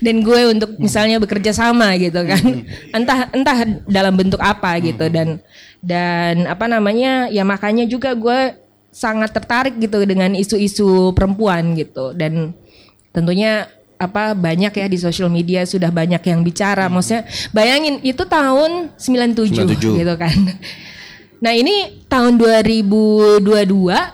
[0.03, 2.45] Dan gue untuk misalnya bekerja sama gitu kan.
[2.91, 5.07] Entah entah dalam bentuk apa gitu.
[5.07, 5.39] Dan
[5.81, 8.59] dan apa namanya ya makanya juga gue
[8.91, 12.11] sangat tertarik gitu dengan isu-isu perempuan gitu.
[12.16, 12.57] Dan
[13.15, 16.86] tentunya apa banyak ya di sosial media sudah banyak yang bicara.
[16.86, 19.97] Maksudnya bayangin itu tahun 97, 97.
[19.97, 20.36] gitu kan.
[21.36, 23.44] Nah ini tahun 2022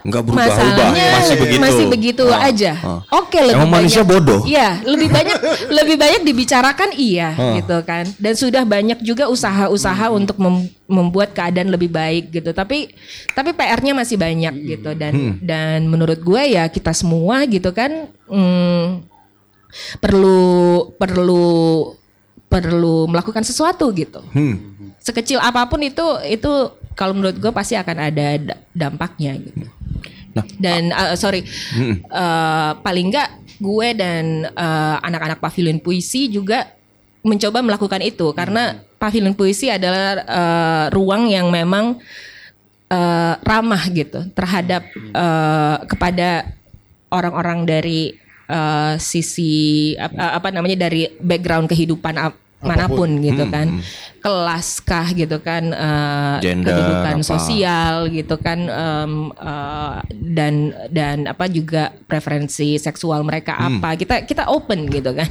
[0.02, 1.60] Nggak berubah-ubah, masalahnya masih begitu.
[1.60, 2.72] masih begitu Ah, aja.
[2.76, 3.00] ah.
[3.14, 4.40] Oke lebih Emang manusia banyak- bodoh?
[4.42, 5.38] Iya lebih banyak
[5.78, 8.10] lebih banyak dibicarakan iya gitu kan.
[8.18, 12.50] Dan sudah banyak juga usaha-usaha untuk mem- membuat keadaan lebih baik gitu.
[12.50, 12.90] Tapi
[13.30, 18.10] tapi PR-nya masih banyak gitu dan dan menurut gue ya kita semua gitu kan.
[18.26, 19.11] hmm,
[19.98, 20.40] perlu
[20.96, 21.46] perlu
[22.52, 24.20] perlu melakukan sesuatu gitu.
[25.00, 26.52] Sekecil apa pun itu itu
[26.92, 29.66] kalau menurut gue pasti akan ada da- dampaknya gitu.
[30.56, 31.44] dan uh, sorry,
[32.08, 33.28] uh, paling enggak
[33.60, 36.72] gue dan uh, anak-anak pavilion puisi juga
[37.24, 38.32] mencoba melakukan itu.
[38.32, 42.00] Karena pavilion puisi adalah uh, ruang yang memang
[42.92, 46.52] uh, ramah gitu terhadap uh, kepada
[47.12, 48.21] orang-orang dari
[48.52, 53.82] uh, sisi uh, apa namanya dari background kehidupan ap- mana pun gitu kan.
[54.22, 57.26] kelas kah gitu kan uh, Gender, kehidupan apa.
[57.26, 63.98] sosial gitu kan um, uh, dan dan apa juga preferensi seksual mereka apa.
[63.98, 65.26] Kita kita open gitu kan.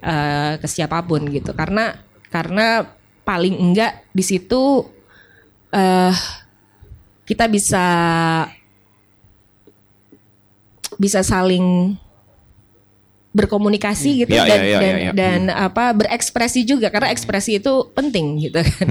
[0.00, 1.52] Uh, ke siapa pun gitu.
[1.52, 1.92] Karena
[2.32, 2.88] karena
[3.20, 4.88] paling enggak di situ
[5.76, 6.16] eh
[7.28, 7.84] kita bisa
[10.96, 11.98] bisa saling
[13.36, 15.10] berkomunikasi gitu Ya, dan ya, ya, dan, ya, ya.
[15.12, 18.88] dan apa berekspresi juga karena ekspresi itu penting gitu kan.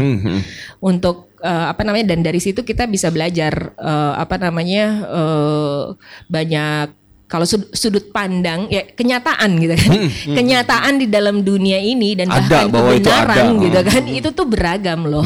[0.80, 5.84] Untuk eh, apa namanya dan dari situ kita bisa belajar eh, apa namanya eh,
[6.30, 6.88] banyak
[7.26, 9.92] kalau sud- sudut pandang ya kenyataan gitu kan.
[10.38, 13.64] Kenyataan di dalam dunia ini dan Ada, bahkan bahwa itu kebenaran ada.
[13.66, 14.04] gitu kan.
[14.06, 15.26] itu tuh beragam loh.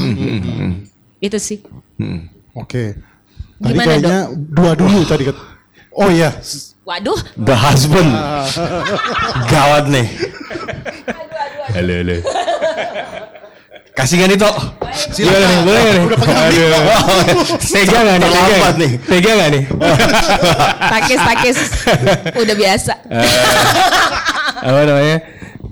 [1.19, 1.59] Itu sih.
[2.55, 2.95] Oke.
[3.59, 5.27] Tadi Gimana, kayaknya dua dulu tadi
[5.91, 6.31] Oh iya,
[6.89, 8.09] waduh The husband.
[9.53, 10.09] Gawat nih.
[11.77, 12.17] Halo, halo.
[13.93, 14.49] Kasih kan itu.
[15.13, 15.59] Gimana nih?
[15.69, 16.01] Boleh nih?
[16.09, 16.57] Udah pegang mic.
[17.69, 18.29] Tega nggak nih?
[18.33, 18.91] Tega nih.
[19.05, 19.63] Tega nggak nih?
[20.89, 21.57] takis takis
[22.33, 22.93] udah biasa
[24.59, 25.17] apa namanya?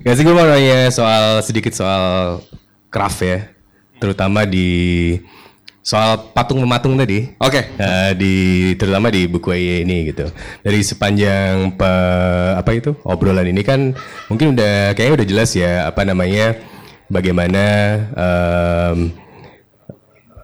[0.06, 2.40] Gak sih gue mau nanya soal sedikit soal
[2.88, 3.52] craft ya,
[4.00, 5.20] terutama di
[5.88, 7.32] soal patung mematung tadi.
[7.40, 7.64] Oke.
[7.80, 10.28] Nah, di terutama di buku EY ini gitu.
[10.60, 13.96] Dari sepanjang pe- apa itu obrolan ini kan
[14.28, 16.60] mungkin udah kayaknya udah jelas ya apa namanya
[17.08, 17.64] bagaimana
[18.20, 19.16] em,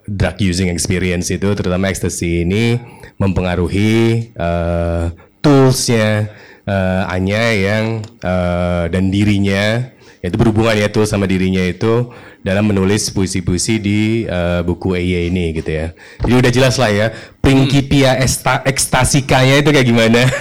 [0.07, 2.79] drug using experience itu terutama ekstasi ini
[3.19, 5.03] mempengaruhi eh,
[5.43, 6.31] toolsnya
[6.63, 7.85] eh, Anya yang
[8.23, 9.91] eh, dan dirinya
[10.23, 12.07] itu berhubungan ya tool sama dirinya itu
[12.43, 15.87] dalam menulis puisi-puisi di eh, buku EY ini gitu ya.
[16.21, 17.07] Jadi udah jelas lah ya
[17.43, 20.23] Principia esta, ekstasikanya itu kayak gimana.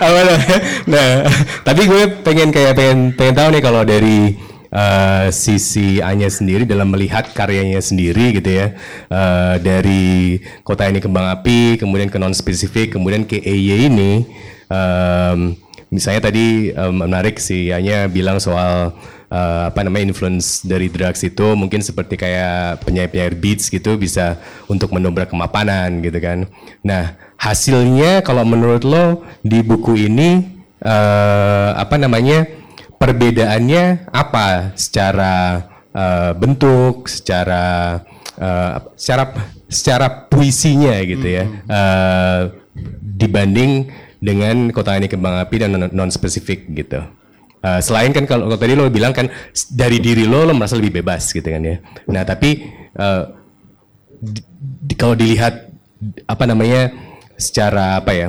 [0.00, 0.20] Apa?
[0.90, 1.10] Nah,
[1.62, 4.34] tapi gue pengen kayak pengen pengen tahu nih kalau dari
[4.74, 8.74] eh, sisi Anya sendiri dalam melihat karyanya sendiri gitu ya
[9.10, 14.22] Eh, dari kota ini kembang api kemudian ke non spesifik kemudian ke EY ini
[14.70, 15.58] em,
[15.90, 18.94] misalnya tadi em, menarik si Anya bilang soal
[19.30, 24.38] eh, apa namanya influence dari drugs itu mungkin seperti kayak penyair-penyair beats gitu bisa
[24.70, 26.46] untuk mendobrak kemapanan gitu kan.
[26.86, 30.46] Nah hasilnya kalau menurut lo di buku ini
[30.80, 32.46] eh, apa namanya
[33.00, 34.76] perbedaannya apa?
[34.76, 37.98] Secara eh, bentuk, secara
[38.38, 39.24] eh, secara
[39.70, 42.40] secara puisinya gitu ya, eh,
[43.00, 43.88] dibanding
[44.20, 47.00] dengan kota ini kembang api dan non spesifik gitu.
[47.60, 49.28] Eh, selain kan kalau tadi lo bilang kan
[49.72, 51.76] dari diri lo lo merasa lebih bebas gitu kan ya.
[52.08, 52.64] Nah tapi
[52.96, 53.22] eh,
[54.20, 54.44] di-
[54.88, 55.68] di- kalau dilihat
[56.24, 56.92] apa namanya
[57.36, 58.28] secara apa ya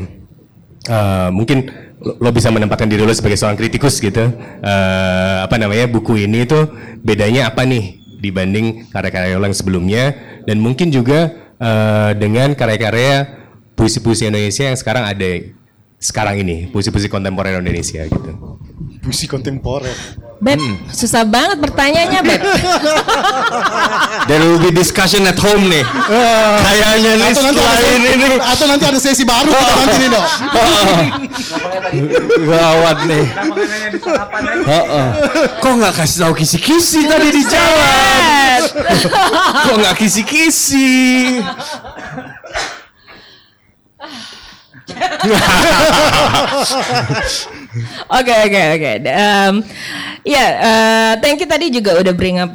[0.88, 1.68] eh, mungkin
[2.02, 4.32] lo, bisa menempatkan diri lo sebagai seorang kritikus gitu
[4.62, 6.68] Eh, apa namanya buku ini tuh
[7.04, 10.04] bedanya apa nih dibanding karya-karya lo yang sebelumnya
[10.46, 13.40] dan mungkin juga eh, dengan karya-karya
[13.80, 15.30] puisi-puisi Indonesia yang sekarang ada
[16.02, 18.52] sekarang ini puisi-puisi kontemporer Indonesia gitu
[19.02, 19.94] puisi kontemporer.
[20.42, 20.58] Beb,
[20.90, 22.42] susah banget pertanyaannya, Beb.
[24.30, 25.86] There will be discussion at home nih.
[26.66, 28.30] Kayaknya nih Atau nanti setelah ada ini nih.
[28.42, 30.26] atau nanti ada sesi baru kita nanti nih dok.
[32.50, 33.26] Gawat nih.
[34.66, 35.08] Heeh.
[35.62, 38.60] Kok nggak kasih tahu kisi-kisi tadi di jalan?
[39.66, 40.90] Kok nggak kisi-kisi?
[48.12, 48.92] Oke oke oke.
[50.28, 52.52] Ya, eh, thank you tadi juga udah bring up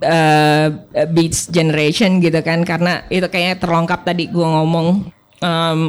[0.00, 0.66] eh,
[1.10, 5.10] Beats Generation gitu kan karena itu kayaknya terlengkap tadi gua ngomong
[5.42, 5.80] em,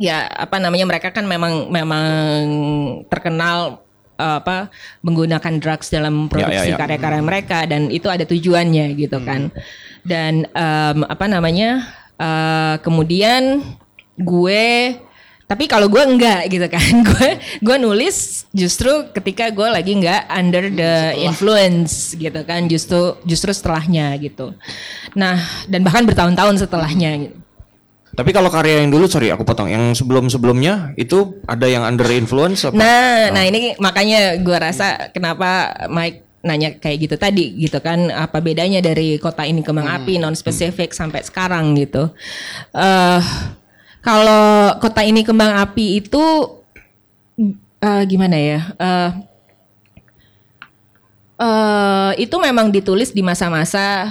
[0.00, 2.06] ya apa namanya mereka kan memang memang
[3.12, 3.84] terkenal
[4.16, 4.72] eh, apa
[5.04, 6.80] menggunakan drugs dalam produksi ya, ya.
[6.80, 9.52] karya-karya mereka dan itu ada tujuannya gitu kan
[10.06, 11.84] dan em, apa namanya
[12.16, 13.60] eh, kemudian
[14.20, 14.96] gue
[15.50, 17.28] tapi kalau gue enggak gitu kan gue
[17.58, 24.14] gue nulis justru ketika gue lagi enggak under the influence gitu kan justru justru setelahnya
[24.22, 24.54] gitu
[25.18, 27.36] nah dan bahkan bertahun-tahun setelahnya gitu.
[28.10, 32.66] Tapi kalau karya yang dulu, sorry aku potong, yang sebelum-sebelumnya itu ada yang under influence
[32.66, 32.74] apa?
[32.74, 38.42] Nah, nah ini makanya gue rasa kenapa Mike nanya kayak gitu tadi gitu kan apa
[38.42, 42.10] bedanya dari kota ini kembang api non spesifik sampai sekarang gitu.
[42.74, 43.22] eh
[44.00, 46.24] kalau kota ini kembang api itu
[47.80, 48.60] eh, gimana ya?
[48.76, 49.10] Eh
[51.40, 54.06] eh, itu memang ditulis di masa-masa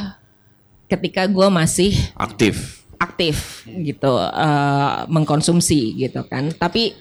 [0.89, 2.81] ketika gue masih Aktif.
[2.99, 6.97] aktif gitu eh, mengkonsumsi gitu kan tapi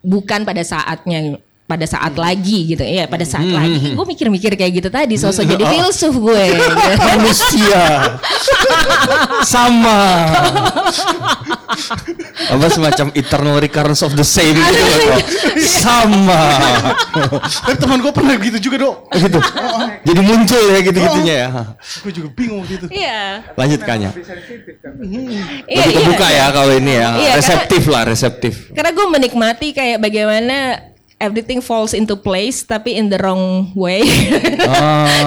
[0.00, 1.36] bukan pada saatnya
[1.70, 5.64] pada saat lagi gitu ya pada saat lagi gue mikir-mikir kayak gitu tadi sosok jadi
[5.70, 6.44] filsuf gue
[7.14, 7.82] Manusia.
[9.54, 10.02] Sama.
[12.50, 15.20] Apa semacam eternal recurrence of the same gitu loh.
[15.60, 16.42] Sama.
[17.40, 18.96] Tapi teman gue pernah gitu juga dok.
[19.14, 19.38] gitu.
[20.04, 21.48] Jadi muncul ya gitu-gitunya ya.
[22.02, 22.86] Gue juga bingung waktu itu.
[22.90, 24.10] iya Lanjut Kanya.
[25.66, 27.08] iya Lebih kebuka ya kalau ini ya.
[27.16, 28.54] Iya, reseptif lah, reseptif.
[28.72, 30.89] karena gue menikmati kayak bagaimana
[31.20, 34.02] everything falls into place tapi in the wrong way.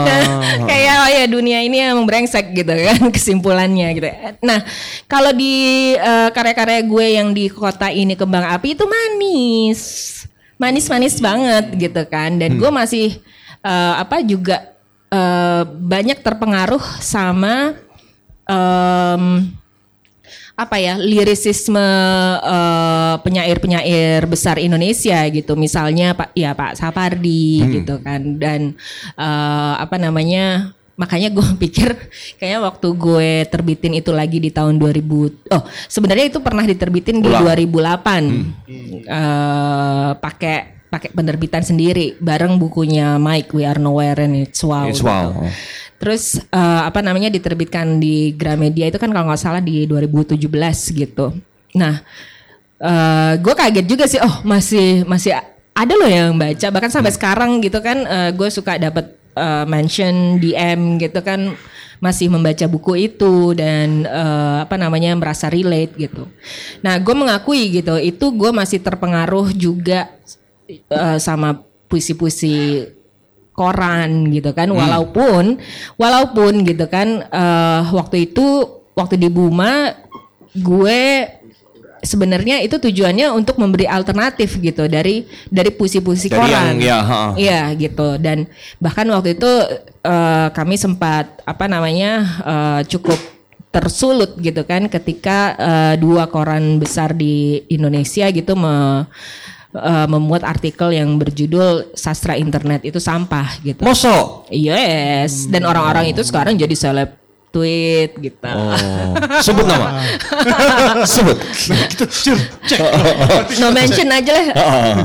[0.04, 0.24] Dan
[0.70, 4.10] kayak oh ya dunia ini emang brengsek gitu kan kesimpulannya gitu.
[4.42, 4.66] Nah
[5.06, 9.82] kalau di eh, karya-karya gue yang di kota ini kembang api itu manis.
[10.58, 12.42] Manis-manis banget gitu kan.
[12.42, 13.22] Dan gue masih
[13.62, 14.74] eh, apa juga
[15.14, 17.78] eh, banyak terpengaruh sama
[18.50, 19.54] em,
[20.54, 21.82] apa ya lirisisme
[22.40, 25.58] eh, penyair-penyair besar Indonesia gitu.
[25.58, 28.38] Misalnya Pak ya Pak Sapardi gitu kan.
[28.38, 28.78] Dan
[29.18, 31.98] eh, apa namanya makanya gue pikir
[32.38, 37.34] kayaknya waktu gue terbitin itu lagi di tahun 2000 oh sebenarnya itu pernah diterbitin di
[37.34, 38.70] 2008
[39.04, 45.02] Eh, pakai pakai penerbitan sendiri bareng bukunya Mike We Are Nowhere and It's Wow It's
[45.02, 45.50] gitu.
[46.04, 50.36] Terus eh, apa namanya diterbitkan di Gramedia itu kan kalau nggak salah di 2017
[51.00, 51.32] gitu.
[51.80, 52.04] Nah,
[53.40, 54.20] gue kaget juga sih.
[54.20, 55.32] Oh masih masih
[55.72, 56.68] ada loh yang baca.
[56.68, 58.04] Bahkan sampai sekarang gitu kan,
[58.36, 61.56] gue suka dapat eh, mention DM gitu kan
[62.04, 66.28] masih membaca buku itu dan eh, apa namanya merasa relate gitu.
[66.84, 70.12] Nah, gue mengakui gitu itu gue masih terpengaruh juga
[70.68, 72.84] eh, sama puisi-puisi
[73.54, 74.70] koran gitu kan.
[74.70, 75.58] Walaupun
[75.96, 78.46] walaupun gitu kan eh, waktu itu
[78.94, 79.94] waktu di Buma
[80.54, 81.26] gue
[82.04, 87.22] sebenarnya itu tujuannya untuk memberi alternatif gitu dari dari puisi-puisi koran yang- ya, ha.
[87.34, 88.20] Iya gitu.
[88.20, 88.46] Dan
[88.78, 89.52] bahkan waktu itu
[90.04, 92.12] eh, kami sempat apa namanya
[92.44, 93.18] eh, cukup
[93.72, 99.08] tersulut gitu kan ketika eh, dua koran besar di Indonesia gitu me-
[99.74, 103.82] eh, membuat artikel yang berjudul sastra internet itu sampah gitu.
[103.82, 104.48] Mosok.
[104.54, 107.24] Yes, dan orang-orang itu sekarang jadi seleb
[107.54, 108.50] tweet gitu.
[108.50, 109.14] Oh.
[109.46, 110.02] Sebut nama.
[111.14, 111.38] Sebut.
[111.94, 112.82] Gitu, cur, cek.
[113.62, 114.46] No mention aja lah.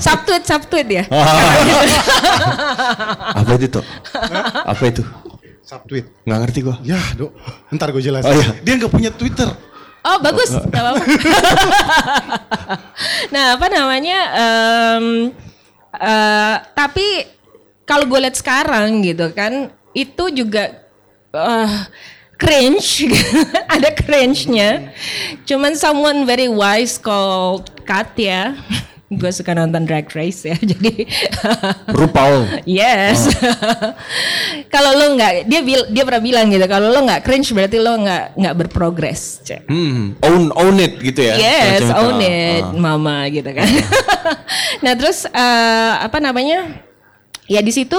[0.00, 1.04] Subtweet, subtweet ya.
[3.36, 3.84] Apa itu tuh?
[4.64, 5.04] Apa itu?
[5.60, 6.08] Subtweet.
[6.24, 6.76] Nggak ngerti gua.
[6.80, 7.36] Ya dok,
[7.76, 8.32] ntar gue jelasin.
[8.32, 8.56] Oh, iya.
[8.64, 9.52] Dia nggak punya Twitter.
[10.06, 11.04] Oh bagus, nggak apa-apa.
[13.34, 14.18] nah apa namanya?
[14.34, 15.06] em,
[15.94, 17.26] eh, tapi
[17.82, 20.86] kalau gue lihat sekarang gitu kan, itu juga
[21.34, 21.78] eh,
[22.38, 23.10] cringe,
[23.74, 24.94] ada cringe-nya.
[25.42, 28.54] Cuman someone very wise called Katya.
[29.08, 31.08] Gue suka nonton Drag Race ya, jadi
[31.88, 32.60] Rupal.
[32.68, 33.32] Yes.
[34.74, 37.96] kalau lo nggak, dia bil- dia pernah bilang gitu, kalau lo nggak cringe berarti lo
[38.04, 39.40] nggak nggak berprogres.
[39.48, 39.64] Cek.
[39.64, 41.40] Hmm, own own it gitu ya.
[41.40, 41.92] Yes, itu.
[41.96, 42.76] own Ah, it, ah.
[42.76, 43.68] mama gitu kan.
[44.84, 46.84] nah terus eh, apa namanya?
[47.48, 47.96] Ya di situ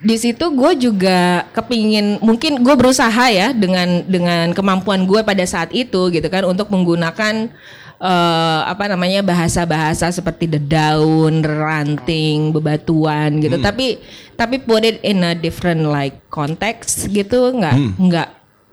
[0.00, 5.72] di situ gue juga kepingin mungkin gue berusaha ya dengan dengan kemampuan gue pada saat
[5.76, 7.52] itu gitu kan untuk menggunakan
[8.00, 13.60] eh, apa namanya bahasa-bahasa seperti the daun, ranting, bebatuan gitu.
[13.60, 14.00] Tapi
[14.34, 18.28] tapi put it in a different like context gitu nggak nggak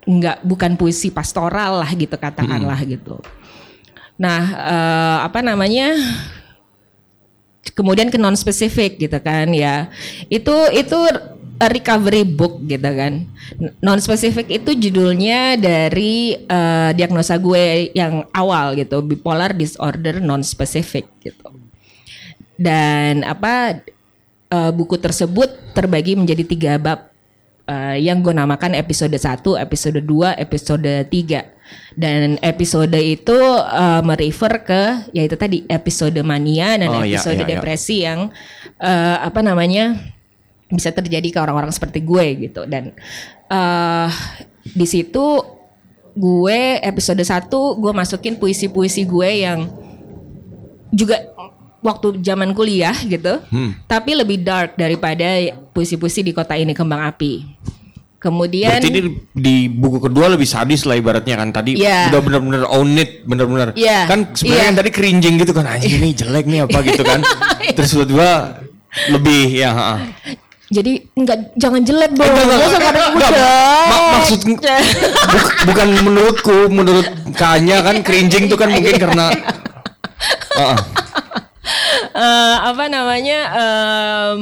[0.08, 3.20] nggak bukan puisi pastoral lah gitu katakanlah gitu.
[4.18, 5.94] Nah, eh, apa namanya?
[7.78, 9.91] Kemudian ke non spesifik gitu kan ya.
[10.32, 10.98] Itu itu
[11.65, 13.25] recovery book gitu kan.
[13.81, 21.09] Non spesifik itu judulnya dari eh, diagnosa gue yang awal gitu, bipolar disorder non spesifik
[21.25, 21.49] gitu.
[22.53, 23.81] Dan apa
[24.53, 27.09] eh, buku tersebut terbagi menjadi tiga bab
[27.65, 31.57] eh, yang gue namakan episode 1, episode 2, episode 3.
[31.97, 37.43] Dan episode itu eh, merefer ke yaitu tadi episode mania dan Oh, iya, episode iya,
[37.43, 37.51] iya.
[37.57, 38.29] depresi yang
[38.77, 40.16] eh, apa namanya
[40.68, 42.91] bisa terjadi ke orang-orang seperti gue gitu dan
[43.48, 44.10] eh
[44.68, 45.39] di situ
[46.11, 49.69] gue episode 1 gue masukin puisi-puisi gue yang
[50.89, 51.23] juga
[51.80, 53.80] waktu zaman kuliah gitu Hmm.
[53.85, 55.39] tapi lebih dark daripada
[55.72, 57.45] puisi-puisi di kota ini kembang api
[58.18, 62.10] kemudian Berarti ini di buku kedua lebih sadis lah ibaratnya kan tadi Iya.
[62.11, 64.69] udah bener-bener own it bener-bener Iya, kan sebenarnya iya.
[64.73, 67.22] kan tadi cringing gitu kan anjing ini jelek nih apa gitu kan
[67.77, 68.57] terus tiba-tiba
[69.14, 69.95] lebih ya ha, ha.
[70.68, 73.30] Jadi enggak jangan jelek dong enggak, enggak, Nggak usah kadang enggak.
[73.30, 73.88] jelek.
[73.88, 74.45] Ma- maksud-
[75.27, 79.26] Buk- bukan menurutku menurut Kanya kan cringing tuh kan mungkin karena
[80.57, 80.77] Heeh.
[82.10, 84.39] Eh, apa namanya em,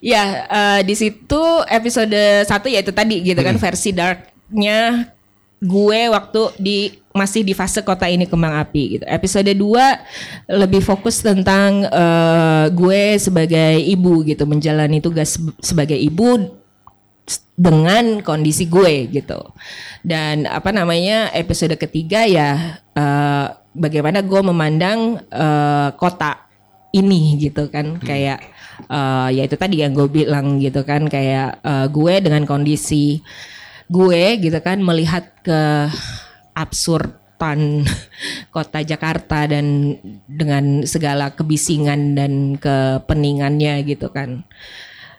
[0.00, 5.08] ya eh, di situ episode satu yaitu tadi gitu kan versi darknya
[5.58, 6.78] gue waktu di
[7.14, 9.04] masih di fase kota ini kembang api gitu.
[9.06, 16.50] Episode 2 lebih fokus tentang eh, gue sebagai ibu gitu menjalani tugas sebagai ibu
[17.54, 19.46] dengan kondisi gue gitu.
[20.02, 23.46] Dan apa namanya episode ketiga ya eh,
[23.78, 26.50] bagaimana gue memandang eh, kota
[26.90, 28.42] ini gitu kan kayak
[28.90, 33.22] eh, ya itu tadi yang gue bilang gitu kan kayak eh, gue dengan kondisi
[33.86, 35.62] gue gitu kan melihat ke
[36.54, 37.84] absurdan
[38.54, 39.98] kota Jakarta dan
[40.30, 44.46] dengan segala kebisingan dan kepeningannya gitu kan.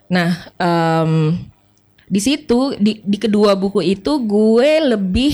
[0.07, 1.35] Nah, em,
[2.05, 5.33] di situ di, di kedua buku itu gue lebih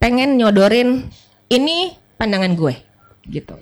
[0.00, 1.04] pengen nyodorin
[1.52, 2.74] ini pandangan gue
[3.28, 3.56] gitu.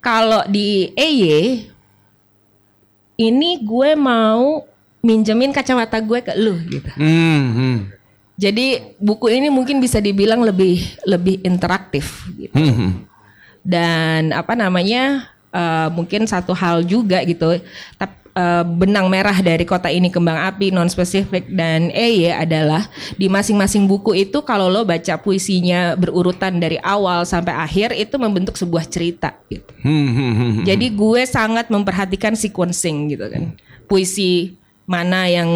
[0.00, 1.68] Kalau di EY
[3.20, 4.64] ini gue mau
[5.04, 6.88] minjemin kacamata gue ke lu gitu.
[6.96, 7.76] Hmm, hmm.
[8.40, 12.56] Jadi buku ini mungkin bisa dibilang lebih lebih interaktif gitu.
[12.56, 12.92] Hmm, hmm.
[13.60, 17.60] Dan apa namanya eh, mungkin satu hal juga gitu.
[18.00, 18.20] Tapi
[18.78, 22.86] benang merah dari kota ini kembang api non spesifik dan EY adalah
[23.18, 28.56] di masing-masing buku itu kalau lo baca puisinya berurutan dari awal sampai akhir itu membentuk
[28.56, 29.70] sebuah cerita gitu.
[29.82, 30.52] Hmm, hmm.
[30.64, 33.52] Jadi gue sangat memperhatikan sequencing gitu kan.
[33.90, 34.54] Puisi
[34.86, 35.50] mana yang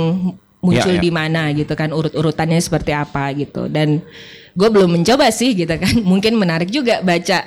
[0.64, 1.04] muncul Ya, ya.
[1.04, 3.68] di mana gitu kan urut-urutannya seperti apa gitu.
[3.68, 4.00] Dan
[4.56, 6.00] gue belum mencoba sih gitu kan.
[6.10, 7.44] Mungkin menarik juga baca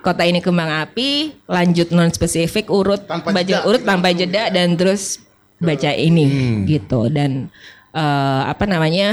[0.00, 4.72] kota ini kembang api, lanjut non spesifik urut Tanpa baca jeda, urut tanpa jeda dan
[4.76, 5.20] terus
[5.60, 6.24] baca ini
[6.64, 7.52] gitu dan
[7.92, 9.12] eh, apa namanya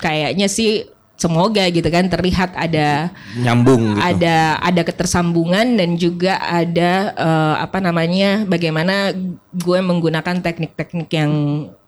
[0.00, 0.88] kayaknya sih
[1.24, 3.08] semoga gitu kan terlihat ada
[3.40, 4.04] nyambung gitu.
[4.04, 9.16] ada ada ketersambungan dan juga ada eh, apa namanya bagaimana
[9.56, 11.32] gue menggunakan teknik-teknik yang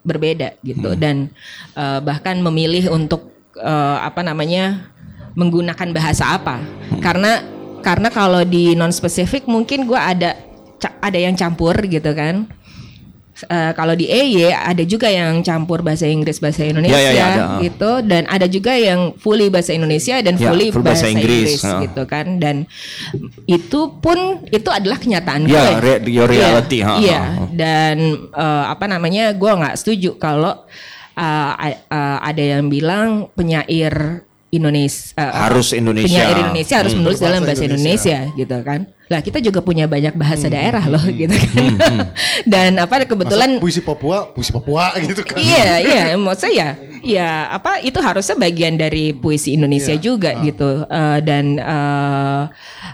[0.00, 0.96] berbeda gitu.
[0.96, 1.28] Dan
[1.76, 3.28] eh, bahkan memilih untuk
[3.60, 4.88] eh, apa namanya
[5.36, 6.64] menggunakan bahasa apa.
[7.04, 7.44] Karena
[7.84, 10.32] karena kalau di non spesifik mungkin gue ada
[11.04, 12.48] ada yang campur gitu kan
[13.38, 17.26] Eh, kalau di EY ada juga yang campur bahasa Inggris bahasa Indonesia Ya, ya, ya,
[17.28, 17.44] ada.
[17.60, 21.60] gitu dan ada juga yang fully bahasa Indonesia dan Ya, fully full bahasa, bahasa Inggris,
[21.60, 21.84] Inggris, ha.
[21.84, 22.64] gitu kan dan
[23.44, 26.00] itu pun itu adalah kenyataan Ya, gue.
[26.00, 27.44] re- your reality, Iya, Iya, ha.
[27.52, 27.96] dan
[28.26, 30.64] eh, apa namanya gue nggak setuju kalau
[31.12, 31.76] a- eh,
[32.24, 36.08] ada yang bilang penyair Indonesia eh, Harus Indonesia.
[36.08, 37.00] penyair Indonesia harus Hmm.
[37.00, 38.18] menulis dalam bahasa Indonesia.
[38.32, 41.14] gitu kan lah kita juga punya banyak bahasa daerah loh Hmm.
[41.14, 41.66] gitu kan
[42.52, 45.38] dan apa kebetulan Masa puisi Papua, puisi Papua gitu kan.
[45.38, 50.02] Iya, iya, maksud saya, ya apa itu harusnya bagian dari puisi Indonesia Iya.
[50.02, 50.82] juga gitu.
[50.84, 52.42] Eh, dan eh,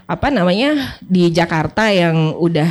[0.05, 2.69] apa namanya di Jakarta yang udah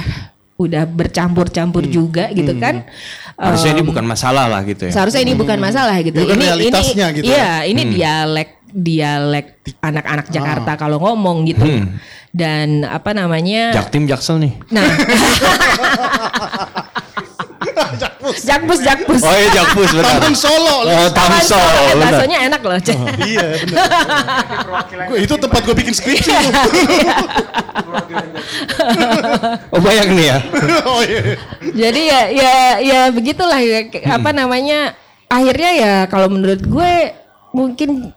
[0.55, 1.93] udah bercampur-campur Hmm.
[1.93, 2.85] juga gitu kan.
[3.33, 4.93] Harusnya ini Em, bukan masalah lah gitu ya.
[4.93, 6.21] Seharusnya ini bukan masalah gitu.
[6.21, 7.53] Bukan ini realitasnya ini, gitu Iya, ya.
[7.65, 9.47] ini dialek dialek
[9.81, 10.31] anak-anak Ah.
[10.31, 11.65] Jakarta kalau ngomong gitu.
[12.31, 13.75] Dan apa namanya?
[13.75, 14.53] Jaktim Jaksel nih.
[14.71, 14.87] Nah.
[18.41, 19.21] Jakpus, jakpus.
[19.21, 20.17] Oh iya Jakpus benar.
[20.17, 20.75] Taman Solo.
[20.87, 21.59] Oh Tamsol.
[21.59, 22.11] Eh, benar.
[22.13, 22.77] baksonya enak loh.
[22.79, 22.97] Cek.
[23.21, 23.87] Iya benar.
[25.09, 26.31] Gua- itu tempat gue bikin skripsi.
[29.73, 30.37] Oh banyak nih ya.
[30.89, 31.21] oh iya.
[31.71, 33.79] Jadi ya ya ya begitulah ya
[34.09, 34.95] apa namanya
[35.27, 36.93] akhirnya ya kalau menurut gue
[37.51, 38.15] mungkin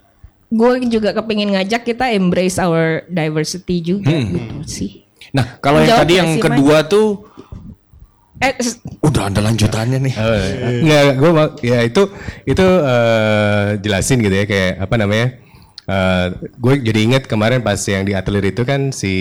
[0.54, 5.02] gue juga kepingin ngajak kita embrace our diversity juga gitu sih.
[5.34, 7.26] Nah kalau yang tadi yang kedua tuh
[8.38, 8.54] eh
[9.02, 10.14] Udah ada lanjutannya nih.
[10.18, 10.38] Oh,
[10.84, 12.02] Nggak, gue mau ya itu
[12.46, 15.26] itu eh, jelasin gitu ya kayak apa namanya?
[15.84, 16.26] Eh,
[16.58, 19.12] gue jadi inget kemarin pas yang di atelier itu kan si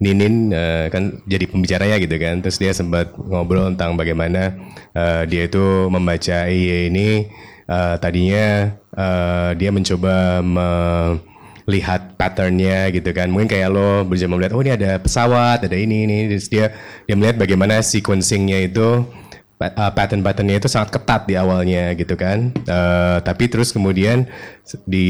[0.00, 4.54] Ninin eh, kan jadi pembicaranya gitu kan, terus dia sempat ngobrol tentang bagaimana
[4.92, 7.26] eh, dia itu membaca IE ini
[7.66, 10.40] eh, tadinya eh, dia mencoba
[11.66, 16.06] melihat patternnya gitu kan, mungkin kayak lo bisa melihat oh ini ada pesawat, ada ini
[16.06, 16.70] ini, terus dia
[17.04, 19.02] dia melihat bagaimana sequencingnya itu
[19.60, 22.52] uh, pattern-patternnya itu sangat ketat di awalnya gitu kan.
[22.52, 24.28] Eh, tapi terus kemudian
[24.84, 25.08] di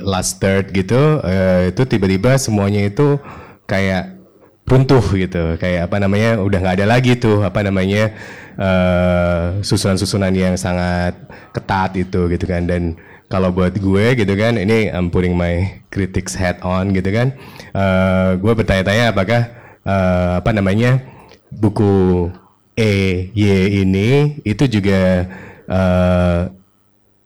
[0.00, 3.18] last third gitu eh, itu tiba-tiba semuanya itu
[3.66, 4.21] kayak
[4.66, 5.56] runtuh gitu.
[5.60, 8.14] Kayak apa namanya udah nggak ada lagi tuh apa namanya
[8.56, 11.16] eh, susunan-susunan yang sangat
[11.52, 12.96] ketat itu gitu kan dan
[13.32, 17.32] kalau buat gue gitu kan ini I'm putting my critics hat on gitu kan
[17.72, 19.48] Eh, gue bertanya-tanya apakah
[19.80, 21.00] eh, apa namanya
[21.48, 22.28] buku
[22.76, 23.44] E Y
[23.80, 25.24] ini itu juga
[25.64, 26.40] eh,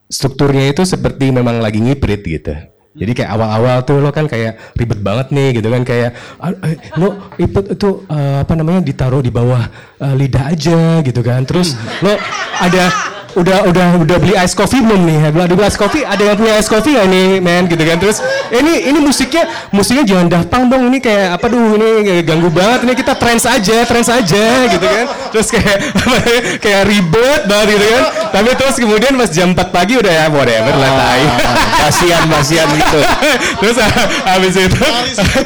[0.07, 2.55] strukturnya itu seperti memang lagi ngiprit gitu.
[2.97, 6.81] Jadi kayak awal-awal tuh lo kan kayak ribet banget nih gitu kan kayak "Ah, eh,
[6.97, 9.69] lo iput itu eh, apa namanya ditaruh di bawah
[10.01, 11.45] eh, lidah aja gitu kan.
[11.45, 12.17] Terus lo
[12.57, 15.29] ada udah udah udah beli ice coffee belum nih?
[15.29, 16.03] Belum ada beli ice coffee?
[16.09, 17.69] Ada yang punya ice coffee gak nih, men?
[17.69, 17.97] Gitu kan.
[18.01, 18.19] Terus
[18.49, 20.89] ini ini musiknya musiknya jangan dampang dong.
[20.89, 22.89] Ini kayak apa duh ini ganggu banget.
[22.89, 25.05] Ini kita trends aja, trends aja gitu kan.
[25.37, 25.79] Terus kayak
[26.65, 28.05] kayak ribet banget gitu kan.
[28.33, 31.25] Tapi terus kemudian pas jam 4 pagi udah ya whatever lah tai.
[31.87, 33.01] Kasian, kasian gitu.
[33.63, 33.93] terus ah,
[34.33, 34.87] habis itu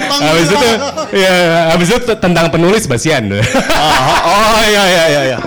[0.08, 0.68] habis itu
[1.18, 1.34] ya
[1.74, 3.26] habis itu tentang penulis basian.
[3.34, 3.42] Oh,
[4.30, 5.22] oh iya iya iya.
[5.34, 5.38] iya.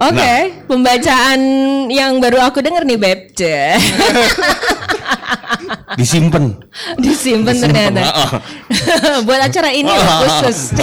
[0.00, 0.64] Oke, Nah.
[0.64, 1.40] pembacaan
[1.92, 3.20] yang baru aku denger nih Beb.
[6.00, 6.56] Disimpan.
[6.96, 8.00] Disimpan ternyata.
[9.28, 10.72] Buat acara ini loh, khusus.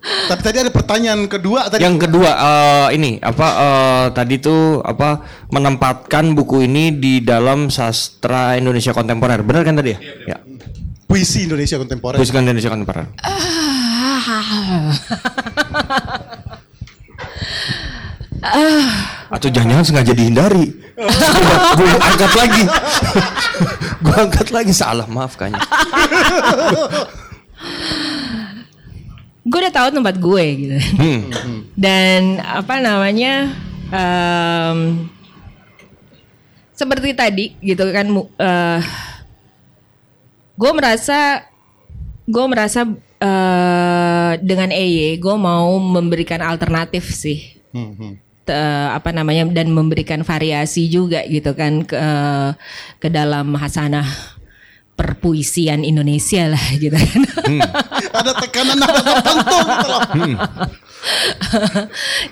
[0.00, 1.86] Tapi tadi ada pertanyaan kedua tadi.
[1.86, 5.22] Yang kedua eh, ini apa eh, tadi tuh apa
[5.54, 9.46] menempatkan buku ini di dalam sastra Indonesia kontemporer.
[9.46, 9.98] Benar kan tadi ya?
[10.34, 10.36] Ya.
[11.06, 12.18] Puisi Indonesia kontemporer.
[12.18, 13.06] Puisi Indonesia kontemporer.
[19.30, 20.66] Atau jangan-jangan sengaja dihindari.
[21.76, 22.64] gue angkat lagi.
[24.00, 25.60] gue angkat lagi salah maaf kayaknya.
[29.40, 30.76] gue udah tahu tempat gue gitu.
[31.74, 33.50] Dan apa namanya?
[33.90, 35.10] em,
[36.72, 38.80] seperti tadi gitu kan mu- eh,
[40.54, 41.42] gue merasa
[42.24, 42.86] gue merasa
[44.30, 47.58] eh, dengan EY gue mau memberikan alternatif sih
[48.40, 52.00] Te- apa namanya dan memberikan variasi juga gitu kan ke
[52.98, 54.06] ke dalam hasanah
[54.98, 57.20] perpuisian Indonesia lah gitu kan.
[58.12, 60.02] ada tekanan nada tertentu gitu loh.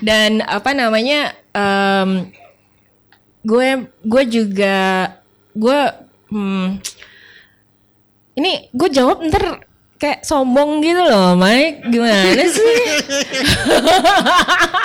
[0.05, 2.29] dan apa namanya em,
[3.41, 3.67] gue
[4.05, 4.77] gue juga
[5.57, 5.79] gue
[6.29, 6.67] hmm,
[8.37, 9.65] ini gue jawab ntar
[9.99, 12.75] kayak sombong gitu loh Mike gimana sih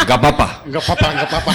[0.05, 0.47] Gak apa-apa.
[0.69, 1.53] Enggak apa-apa, enggak apa-apa.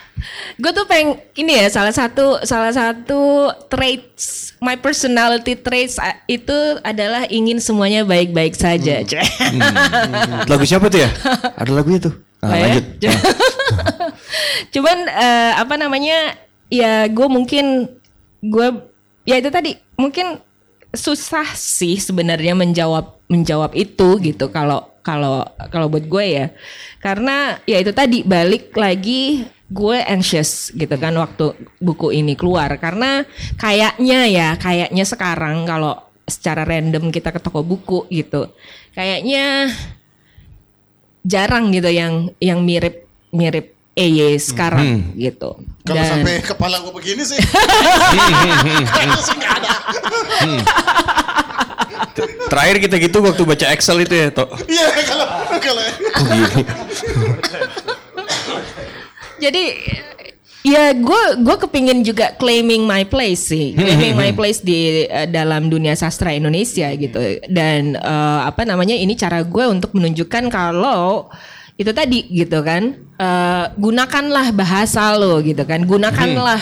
[0.60, 5.96] gue tuh pengen ini ya salah satu salah satu traits my personality traits
[6.28, 6.52] itu
[6.84, 9.24] adalah ingin semuanya baik-baik saja Cek.
[10.52, 11.10] Lagu siapa tuh ya?
[11.56, 12.14] Ada lagunya tuh.
[12.44, 12.68] Nah, Oh ya?
[12.76, 12.84] lanjut.
[14.76, 16.36] Cuman eh, apa namanya
[16.68, 17.88] ya gue mungkin
[18.44, 18.68] gue
[19.24, 20.36] ya itu tadi mungkin
[20.90, 26.46] susah sih sebenarnya menjawab menjawab itu gitu kalau kalau kalau buat gue ya.
[27.00, 32.74] Karena ya itu tadi balik lagi gue anxious gitu kan waktu buku ini keluar.
[32.76, 33.24] Karena
[33.56, 38.46] kayaknya ya kayaknya sekarang kalau secara random kita ke toko buku gitu
[38.94, 39.66] kayaknya
[41.26, 43.04] jarang gitu yang yang mirip
[43.34, 45.58] mirip EY sekarang gitu.
[45.90, 47.34] Kalau Dan- sampai kepala gue begini sih.
[48.94, 49.72] Kayaknya sih nggak ada.
[52.46, 54.54] Terakhir kita gitu waktu baca Excel itu ya, Tok.
[54.70, 55.26] Iya kalau
[55.58, 55.82] kalau
[59.40, 59.64] jadi
[60.60, 65.66] ya gue gue kepingin juga claiming my place sih, claiming my place di eh, dalam
[65.66, 67.18] dunia sastra Indonesia gitu.
[67.50, 71.26] Dan eh, apa namanya ini cara gue untuk menunjukkan kalau
[71.80, 76.60] itu tadi gitu kan, eh, gunakanlah bahasa lo gitu kan, gunakanlah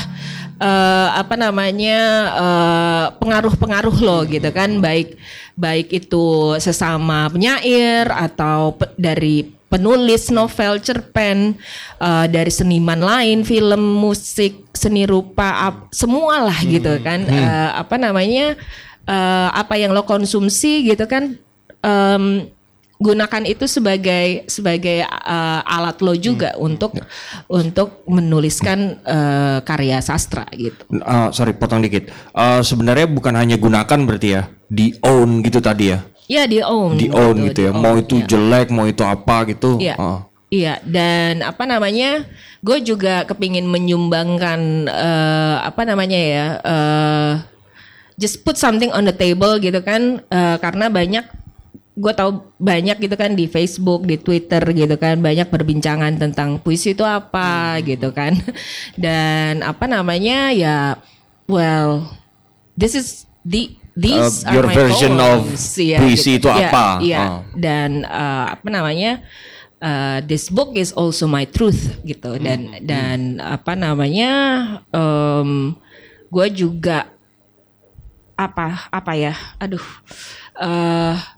[0.56, 1.98] eh, apa namanya
[2.38, 5.18] eh, pengaruh-pengaruh lo gitu kan, baik
[5.54, 6.26] baik itu
[6.56, 11.58] sesama penyair atau pe- dari penulis novel, cerpen
[11.98, 17.26] eh, dari seniman lain, film, musik, seni rupa, ap- semualah gitu kan.
[17.26, 18.54] Eh, apa namanya?
[19.04, 21.34] eh, apa yang lo konsumsi gitu kan.
[21.80, 22.44] Em,
[22.98, 26.98] gunakan itu sebagai sebagai eh, alat lo juga untuk
[27.46, 30.82] untuk menuliskan eh, karya sastra gitu.
[31.06, 32.10] Ah, sorry potong dikit.
[32.10, 35.98] Eh, sebenarnya bukan hanya gunakan berarti ya, di own gitu tadi ya.
[36.28, 37.00] Ya di own.
[37.00, 37.72] Di own gitu ya.
[37.72, 38.36] Mau itu ya.
[38.36, 39.80] jelek, mau itu apa gitu.
[39.80, 39.96] Iya.
[39.96, 40.20] Ah.
[40.48, 42.24] Iya, dan apa namanya?
[42.64, 46.46] Gue juga kepingin menyumbangkan eh, apa namanya ya?
[46.60, 47.32] eh,
[48.18, 50.20] just put something on the table gitu kan?
[50.28, 51.24] Eh, karena banyak
[51.98, 56.94] gue tahu banyak gitu kan di Facebook, di Twitter gitu kan banyak perbincangan tentang puisi
[56.94, 58.38] itu apa gitu kan.
[58.94, 60.94] Dan apa namanya ya?
[61.50, 62.06] Well,
[62.78, 65.74] this is the these Uh, your are my version of poems.
[65.74, 66.86] Iya, puisi itu Iya, apa?
[67.02, 67.38] Iya, Ah.
[67.58, 69.12] dan eh, apa namanya
[69.82, 74.30] uh, this book is also my truth gitu dan dan apa namanya
[74.94, 75.74] um,
[76.28, 77.10] gue juga
[78.38, 79.82] apa apa ya aduh
[80.62, 81.37] eh pe-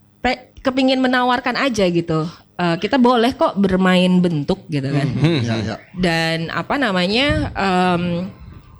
[0.60, 2.28] kepingin menawarkan aja gitu
[2.60, 5.08] Eh, kita boleh kok bermain bentuk gitu kan
[5.40, 5.76] Ya, ya.
[5.96, 8.28] dan apa namanya em,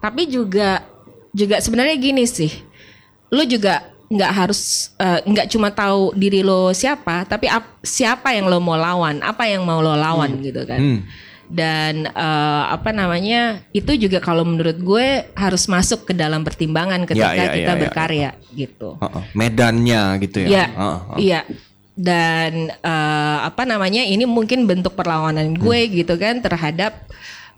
[0.04, 0.84] tapi juga
[1.32, 2.52] juga sebenarnya gini sih
[3.32, 8.52] lu juga nggak harus eh, nggak cuma tahu diri lo siapa tapi ap- siapa yang
[8.52, 11.00] lo mau lawan apa yang mau lo lawan gitu kan
[11.48, 17.32] dan eh, apa namanya itu juga kalau menurut gue harus masuk ke dalam pertimbangan ketika
[17.32, 17.80] ya, kita ya, ya.
[17.80, 20.48] berkarya gitu Heeh, Medannya gitu ya.
[20.52, 20.98] Iya, heeh.
[21.16, 21.40] iya.
[22.00, 25.92] Dan eh, apa namanya ini mungkin bentuk perlawanan gue Hmm.
[25.94, 27.04] gitu kan terhadap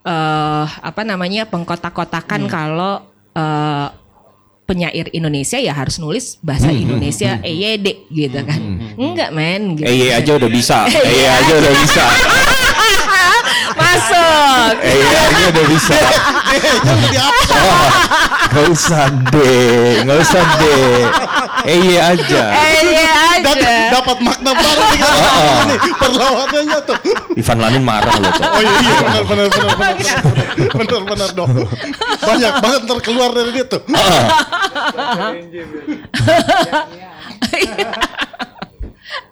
[0.03, 2.51] eh apa namanya pengkotak-kotakan Hmm.
[2.51, 2.95] kalau
[3.33, 3.87] eh,
[4.63, 8.59] penyair Indonesia ya harus nulis bahasa Hmm, Indonesia EYD gitu kan.
[8.95, 9.87] Enggak men gitu.
[9.87, 10.79] Eh iya aja udah bisa.
[10.91, 12.05] Eh iya aja udah bisa.
[13.73, 14.73] Masuk.
[14.81, 15.95] Iya aja udah bisa.
[18.53, 21.01] Gak usah deh, gak usah deh.
[21.65, 22.43] Eh iya aja.
[23.41, 23.72] Dat- aja.
[23.93, 26.99] Dapat makna baru nih kan ini perlawanannya tuh.
[27.37, 28.33] Ivan Lanin marah loh.
[28.33, 28.49] Cok.
[28.49, 30.19] Oh iya iya benar benar benar benar benar
[30.73, 31.51] benar benar dong.
[32.25, 33.83] Banyak banget ntar keluar dari dia tuh.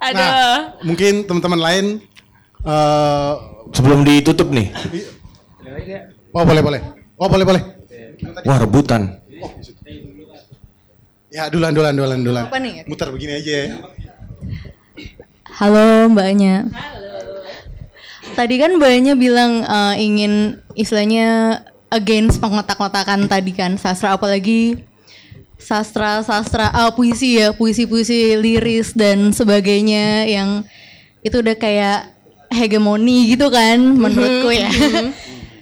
[0.00, 0.20] Aduh.
[0.20, 1.84] Nah, mungkin teman-teman lain
[2.60, 3.32] eh
[3.70, 4.74] Sebelum ditutup nih.
[6.34, 6.80] oh boleh boleh.
[7.16, 7.62] Oh boleh boleh.
[8.42, 9.22] Wah rebutan.
[11.30, 12.44] Ya dulan dulan dulan dulan.
[12.50, 12.82] Apa nih?
[12.90, 13.66] Muter begini aja ya.
[15.60, 16.64] Halo mbaknya.
[18.32, 21.60] Tadi kan mbaknya bilang eh, ingin istilahnya
[21.92, 24.80] against pengotak-kotakan tadi kan sastra apalagi
[25.60, 30.64] sastra sastra ah, puisi ya puisi puisi liris dan sebagainya yang
[31.20, 32.08] itu udah kayak
[32.48, 34.72] hegemoni gitu kan menurutku ya.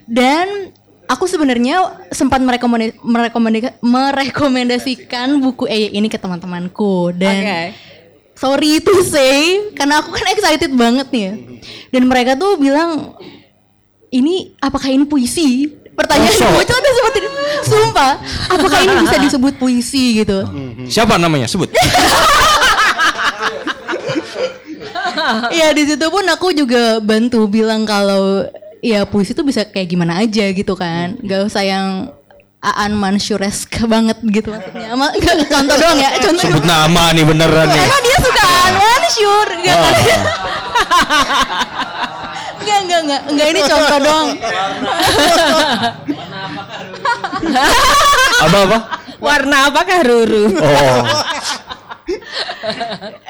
[0.06, 0.70] dan
[1.10, 7.62] aku sebenarnya sempat merekomenda- merekomenda- merekomendasikan buku E ini ke teman-temanku dan Oke.
[8.38, 11.34] Sorry to say karena aku kan excited banget nih ya.
[11.90, 13.18] dan mereka tuh bilang
[14.08, 15.66] ini apakah ini puisi
[15.98, 17.18] pertanyaan gue tuh ada seperti
[17.66, 18.12] sumpah
[18.54, 20.46] apakah ini bisa disebut puisi gitu
[20.88, 21.50] Siapa namanya?
[21.50, 21.68] Sebut.
[25.52, 28.48] Iya di situ pun aku juga bantu bilang kalau
[28.80, 31.86] ya puisi tuh bisa kayak gimana aja gitu kan gak usah yang
[32.76, 37.66] Aan Mansuresk banget gitu maksudnya Ama, nggak, contoh doang ya contoh Sebut nama nih beneran
[37.70, 37.84] nih.
[37.84, 39.94] Emang dia suka Aan Mansur Gak Oh.
[42.58, 44.28] Enggak, enggak, enggak, enggak ini contoh doang.
[48.38, 48.78] Apa apa?
[49.18, 50.44] Warna apakah Ruru?
[50.52, 51.00] Oh.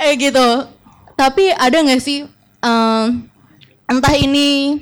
[0.05, 0.49] eh gitu.
[1.15, 2.27] Tapi ada nggak sih
[2.63, 3.05] em,
[3.87, 4.79] entah ini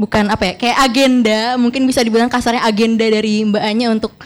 [0.00, 4.16] bukan apa ya kayak agenda mungkin bisa dibilang kasarnya agenda dari Mbak Anya untuk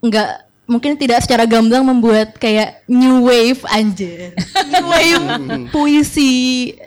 [0.00, 0.30] nggak
[0.64, 4.32] mungkin tidak secara gamblang membuat kayak new wave anjir.
[4.72, 5.26] New wave
[5.68, 6.32] puisi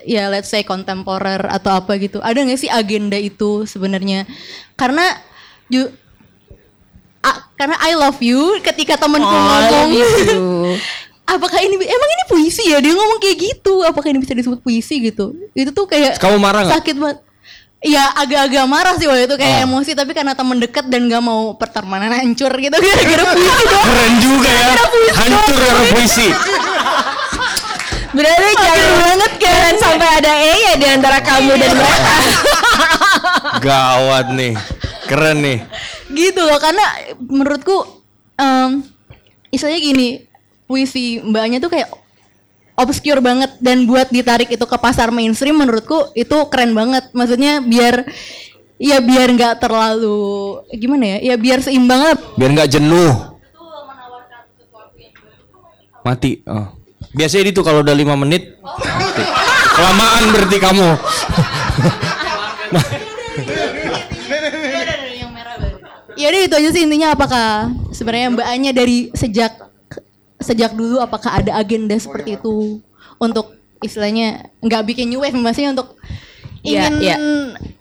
[0.04, 2.18] ya let's say kontemporer atau apa gitu.
[2.18, 4.26] Ada nggak sih agenda itu sebenarnya?
[4.74, 5.06] Karena
[5.70, 5.94] ju-
[7.22, 10.10] a- karena I love you ketika temenku Oh, ngomong you.
[11.36, 12.82] apakah ini emang ini puisi ya?
[12.82, 15.34] Dia ngomong kayak gitu apakah ini bisa disebut puisi gitu?
[15.54, 17.20] Itu tuh kayak Kamu marah sakit banget
[17.86, 19.66] Ya agak-agak marah sih waktu itu kayak Ah.
[19.66, 23.66] emosi tapi karena temen deket dan gak mau pertemanan hancur gitu gara-gara puisi.
[23.70, 24.70] Keren juga ya.
[25.14, 26.28] Hancur karena puisi.
[28.10, 32.14] Berarti jangan banget kan sampai ada E ya di antara kamu dan mereka.
[33.66, 34.54] Gawat nih.
[35.06, 35.60] Keren nih.
[36.08, 36.86] gitu loh karena
[37.20, 37.76] menurutku
[38.36, 38.82] em
[39.50, 40.10] istilahnya gini
[40.64, 41.92] puisi mbaknya tuh kayak
[42.76, 48.04] obscure banget dan buat ditarik itu ke pasar mainstream menurutku itu keren banget maksudnya biar
[48.76, 53.36] ya biar nggak terlalu gimana ya ya biar seimbang lah Biar nggak jenuh.
[56.06, 56.38] Mati.
[56.46, 56.70] Oh.
[57.18, 58.62] Biasanya itu kalau udah lima menit.
[58.62, 59.24] mati.
[59.74, 60.90] Kelamaan berarti kamu.
[66.16, 69.65] Ya udah itu aja sih intinya apakah sebenarnya Mbak Anya dari sejak
[70.46, 72.80] sejak dulu apakah ada agenda seperti itu
[73.18, 73.52] untuk
[73.82, 75.98] istilahnya nggak bikin new wave maksudnya untuk
[76.66, 77.18] Iya, ingin iya.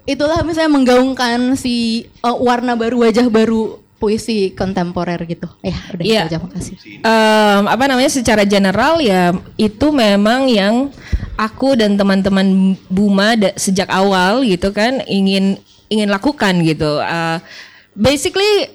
[0.05, 5.49] itulah misalnya menggaungkan si uh, warna baru wajah baru puisi kontemporer gitu.
[5.65, 6.21] Ya udah Iya.
[6.21, 6.77] itu aja makasih.
[7.01, 10.93] Em, apa namanya secara general ya itu memang yang
[11.41, 15.57] aku dan teman-teman Buma da- sejak awal gitu kan ingin
[15.89, 17.01] ingin lakukan gitu.
[17.01, 17.39] Eh,
[17.97, 18.69] basically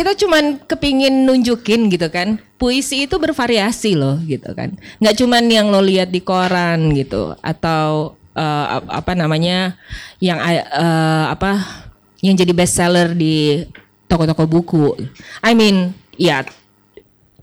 [0.00, 2.40] kita cuman kepingin nunjukin gitu kan.
[2.56, 4.72] Puisi itu bervariasi loh gitu kan.
[4.96, 9.76] Nggak cuman yang lo lihat di koran gitu atau ap- apa namanya
[10.24, 11.60] yang eh, apa
[12.24, 13.68] yang jadi bestseller di
[14.08, 14.96] toko-toko buku.
[15.44, 16.48] I mean ya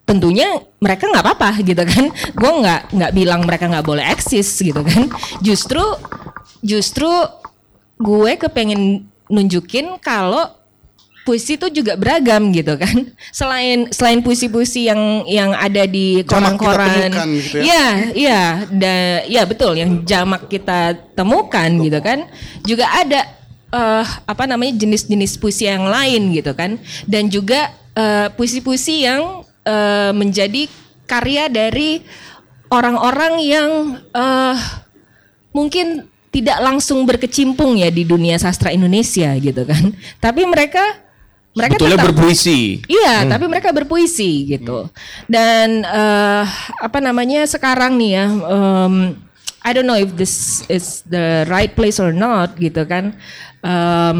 [0.09, 2.09] tentunya mereka nggak apa-apa gitu kan.
[2.33, 5.13] Gue nggak nggak bilang mereka nggak boleh eksis gitu kan.
[5.45, 5.85] Justru
[6.65, 7.09] justru
[8.01, 10.56] gue kepengen nunjukin kalau
[11.27, 17.11] puisi itu juga beragam gitu kan selain selain puisi-puisi yang yang ada di koran-koran
[17.43, 17.63] gitu ya.
[17.67, 17.85] Iya,
[18.15, 18.41] iya,
[18.71, 22.23] da- ya betul yang jamak kita temukan gitu kan.
[22.63, 23.27] Juga ada
[23.75, 26.79] eh, apa namanya jenis-jenis puisi yang lain gitu kan.
[27.03, 30.71] Dan juga eh, puisi-puisi yang eh, menjadi
[31.03, 31.99] karya dari
[32.71, 33.69] orang-orang yang
[34.15, 34.55] eh,
[35.51, 39.91] mungkin tidak langsung berkecimpung ya di dunia sastra Indonesia gitu kan.
[40.21, 41.06] Tapi mereka
[41.57, 42.61] mereka Betulnya tetap- berpuisi.
[42.85, 43.29] Iya, Hmm.
[43.33, 44.85] tapi mereka berpuisi gitu.
[45.25, 46.43] Dan eh,
[46.77, 48.95] apa namanya sekarang nih ya, em,
[49.59, 53.17] I don't know if this is the right place or not gitu kan.
[53.59, 54.17] Em,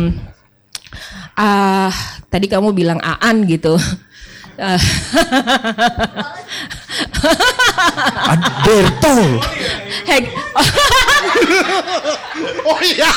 [1.34, 1.90] ah,
[2.28, 3.78] tadi kamu bilang Aan gitu.
[4.58, 4.82] Eh,
[8.28, 9.14] Alberto.
[10.04, 10.34] Heg-
[12.68, 13.08] Oh iya.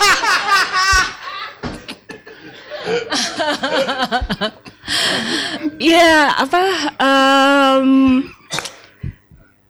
[5.80, 6.62] Iya, apa?
[7.00, 7.88] em,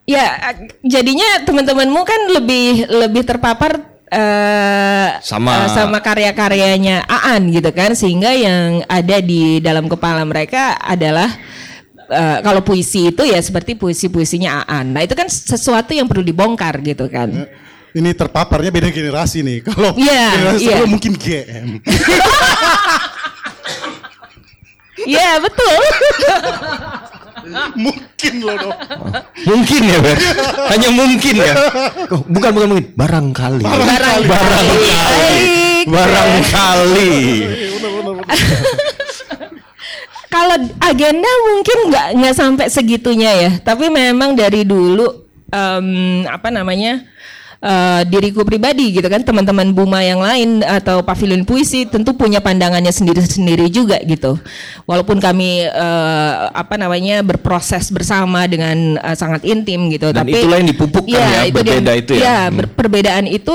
[0.07, 0.25] ya,
[0.83, 3.79] jadinya teman-temanmu kan lebih lebih terpapar
[4.11, 10.75] eh, Sama- eh, sama karya-karyanya Aan gitu kan, sehingga yang ada di dalam kepala mereka
[10.81, 11.31] adalah
[12.11, 14.95] eh, kalau puisi itu ya seperti puisi-puisinya Aan.
[14.97, 17.47] Nah itu kan sesuatu yang perlu dibongkar gitu kan.
[17.91, 19.59] Ini terpaparnya beda generasi nih.
[19.67, 20.71] Kalau Iya, generasi iya.
[20.79, 21.69] sebelum mungkin GM.
[25.01, 25.81] Iya betul.
[27.89, 28.77] mungkin loh dong.
[29.49, 30.17] Mungkin ya, Ber.
[30.77, 31.55] Hanya mungkin ya.
[32.13, 33.65] Oh, bukan bukan mungkin, barangkali.
[33.65, 34.27] Barangkali.
[34.29, 35.49] Barangkali.
[35.89, 37.13] Barangkali.
[40.29, 45.89] Kalau agenda mungkin nggak nggak sampai segitunya ya, tapi memang dari dulu em,
[46.29, 47.03] apa namanya
[47.61, 52.89] eh, diriku pribadi gitu kan, teman-teman Buma yang lain atau pavilion puisi tentu punya pandangannya
[52.89, 54.41] sendiri-sendiri juga gitu.
[54.85, 60.57] Walaupun kami eh, apa namanya berproses bersama dengan eh, sangat intim gitu, Dan tapi itulah
[60.57, 62.21] yang dipupukkan ya, itu berbeda dia- itu ya.
[62.21, 62.57] Iya, Hmm.
[62.73, 63.55] perbedaan itu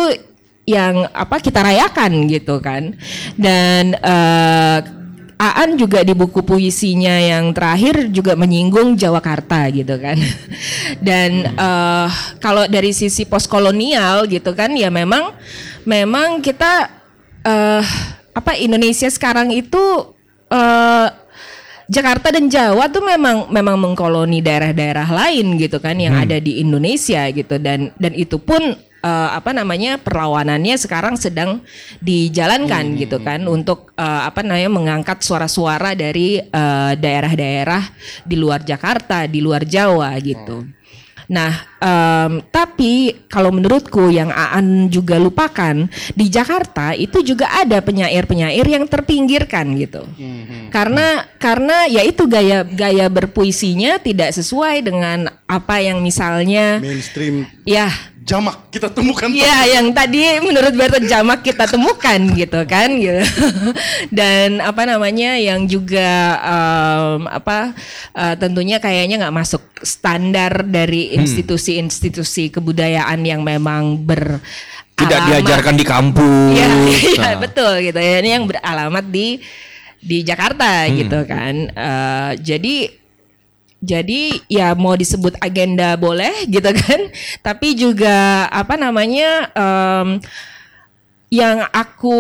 [0.66, 2.98] yang apa kita rayakan gitu kan
[3.38, 4.78] dan eh,
[5.36, 10.16] Aan juga di buku puisinya yang terakhir juga menyinggung Jawakarta gitu kan.
[11.08, 12.08] Dan eh,
[12.40, 15.36] kalau dari sisi postkolonial gitu kan ya memang
[15.84, 16.88] memang kita
[17.44, 17.84] eh,
[18.32, 20.16] apa Indonesia sekarang itu
[20.48, 21.08] eh,
[21.86, 27.28] Jakarta dan Jawa tuh memang memang mengkoloni daerah-daerah lain gitu kan yang ada di Indonesia
[27.30, 27.60] gitu.
[27.60, 28.74] Dan dan itu pun
[29.06, 31.62] eh, apa namanya perlawanannya sekarang sedang
[32.02, 37.84] dijalankan gitu kan untuk eh, apa namanya mengangkat suara-suara dari eh, daerah-daerah
[38.26, 40.66] di luar Jakarta, di luar Jawa gitu.
[41.26, 41.52] Nah,
[41.82, 48.86] em, tapi kalau menurutku yang Aan juga lupakan di Jakarta itu juga ada penyair-penyair yang
[48.86, 50.06] terpinggirkan gitu.
[50.70, 57.90] Karena karena ya itu gaya gaya berpuisinya tidak sesuai dengan apa yang misalnya Mainstream ya
[58.26, 59.30] jamak kita temukan.
[59.30, 63.22] Iya, yang tadi menurut Berto Jamak kita temukan gitu kan gitu.
[64.10, 66.10] Dan apa namanya yang juga
[66.42, 67.78] em, apa
[68.12, 71.22] eh, tentunya kayaknya nggak masuk standar dari Hmm.
[71.22, 74.42] institusi-institusi kebudayaan yang memang ber
[74.96, 76.50] Tidak alamat- diajarkan di kampus.
[76.52, 76.68] Iya,
[77.14, 77.38] iya Nah.
[77.38, 78.18] betul gitu ya.
[78.20, 79.38] Ini yang beralamat di
[80.02, 80.98] di Jakarta Hmm.
[80.98, 81.54] gitu kan.
[81.70, 82.76] Eh, jadi
[83.84, 87.02] jadi ya mau disebut agenda boleh gitu kan,
[87.46, 90.08] tapi juga apa namanya em,
[91.34, 92.18] yang aku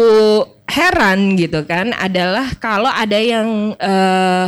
[0.66, 4.48] heran gitu kan adalah kalau ada yang eh,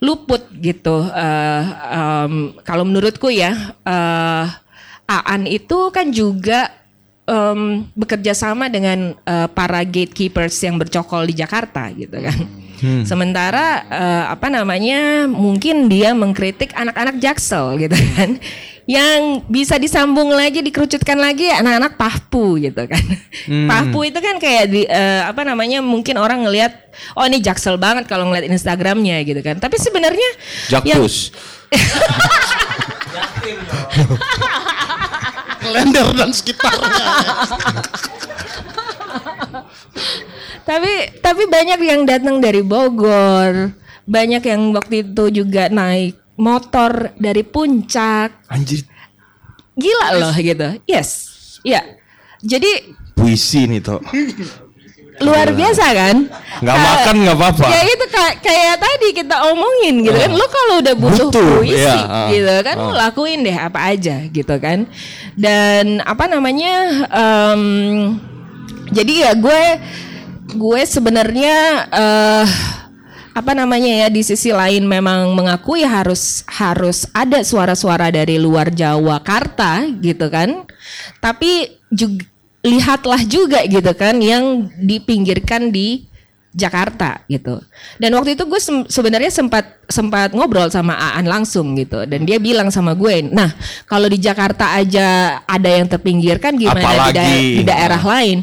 [0.00, 1.06] luput gitu.
[1.12, 3.52] Eh, em, kalau menurutku ya,
[3.84, 4.46] eh,
[5.06, 6.74] Aan itu kan juga
[7.30, 12.65] em, bekerja sama dengan eh, para gatekeepers yang bercokol di Jakarta gitu kan.
[13.02, 18.36] Sementara eh, apa namanya mungkin dia mengkritik anak-anak Jaksel gitu kan.
[18.86, 23.02] Yang bisa disambung lagi, dikerucutkan lagi anak-anak Pahpu gitu kan.
[23.66, 26.70] Pahpu itu kan kayak di eh, apa namanya mungkin orang ngelihat
[27.18, 29.58] oh ini Jaksel banget kalau ngeliat Instagramnya gitu kan.
[29.58, 30.28] Tapi sebenarnya
[30.70, 31.34] yang- Jakpus.
[35.58, 37.06] Klender dan sekitarnya.
[40.66, 43.70] tapi tapi banyak yang datang dari Bogor,
[44.02, 48.44] banyak yang waktu itu juga naik motor dari puncak.
[48.50, 48.84] Anjir,
[49.76, 50.68] Gila loh gitu.
[50.84, 51.10] Yes.
[51.62, 51.82] Iya.
[52.42, 54.00] Jadi puisi nih toh.
[55.16, 56.28] luar biasa kan?
[56.60, 57.64] Nggak Ka- makan nggak apa-apa.
[57.72, 60.28] Ya itu ka- kayak tadi kita omongin gitu kan.
[60.36, 63.08] Lo kalau udah butuh, Butuh, puisi iya, ah, gitu kan, lo ah.
[63.08, 64.84] lakuin deh apa aja gitu kan.
[65.32, 67.08] Dan apa namanya?
[67.08, 67.62] em,
[68.92, 69.62] jadi ya gue
[70.46, 71.56] gue sebenarnya
[71.90, 72.48] eh
[73.36, 79.92] apa namanya ya di sisi lain memang mengakui harus harus ada suara-suara dari luar Jawa-Karta
[80.00, 80.64] gitu kan.
[81.20, 82.24] Tapi juga
[82.64, 86.08] lihatlah juga gitu kan yang dipinggirkan di
[86.56, 87.60] Jakarta gitu.
[88.00, 92.40] Dan waktu itu gue sem- sebenarnya sempat sempat ngobrol sama Aan langsung gitu dan dia
[92.40, 93.52] bilang sama gue, "Nah,
[93.84, 97.28] kalau di Jakarta aja ada yang terpinggirkan gimana di, da-
[97.60, 98.40] di daerah lain?"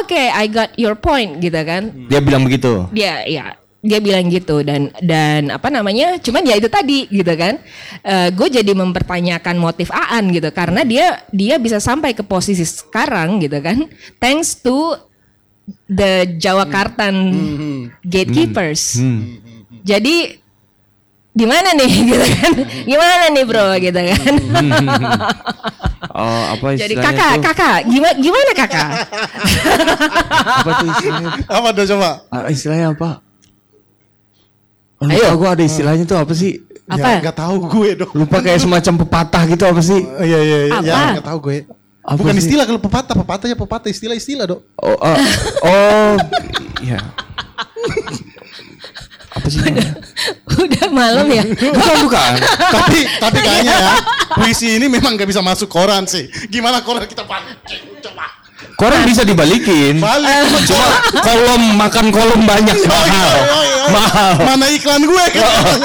[0.00, 1.94] Oke, I got your point gitu kan.
[2.10, 2.88] Dia bilang begitu.
[2.90, 3.54] dia ya
[3.84, 7.60] dia bilang gitu dan dan apa namanya cuman ya itu tadi gitu kan.
[8.32, 13.60] Gue jadi mempertanyakan motif Aan gitu karena dia dia bisa sampai ke posisi sekarang gitu
[13.60, 13.84] kan.
[14.16, 14.96] Thanks to
[15.84, 17.16] the Jawa Kartan
[18.04, 18.96] gatekeepers.
[19.84, 20.43] Jadi
[21.34, 22.52] di mana nih gitu kan
[22.90, 24.34] gimana nih bro gitu kan
[26.14, 27.42] Oh, apa jadi kakak tuh?
[27.42, 28.90] kakak gimana gimana kakak
[30.62, 31.30] Apa tuh istilahnya?
[31.50, 32.10] Apa tuh coba?
[32.30, 33.18] Ah, istilahnya apa?
[35.02, 36.62] Oh, Ayo, gua ada istilahnya tuh apa sih?
[36.86, 37.18] Apa?
[37.18, 38.12] Ya, nggak tahu gue dong.
[38.14, 40.00] Lupa kayak semacam pepatah gitu apa sih?
[40.22, 40.74] Iya iya iya.
[40.78, 40.86] Apa?
[40.86, 41.56] Ya, nggak tahu gue.
[42.04, 42.42] Apa Bukan sih?
[42.46, 44.60] istilah kalau pepatah, pepatah ya pepatah, istilah istilah dok.
[44.78, 45.18] Oh, ah,
[45.66, 46.14] oh,
[46.78, 47.00] iya.
[49.34, 49.58] Apa sih?
[49.60, 49.86] namanya?
[50.64, 52.32] udah malam ya Bukan, bukan.
[52.70, 53.92] tapi tapi kayaknya ya
[54.32, 56.30] puisi ini memang nggak bisa masuk koran sih.
[56.46, 57.54] Gimana koran kita pakai?
[58.00, 58.26] Coba.
[58.74, 59.98] Koran bisa dibalikin.
[59.98, 60.50] Balik.
[60.66, 60.88] Cuma
[61.20, 63.06] kolom makan kolom banyak Oh, mahal.
[63.06, 63.88] iya, oh, iya, oh.
[63.90, 64.32] Mahal.
[64.40, 65.78] Mana iklan gue kan?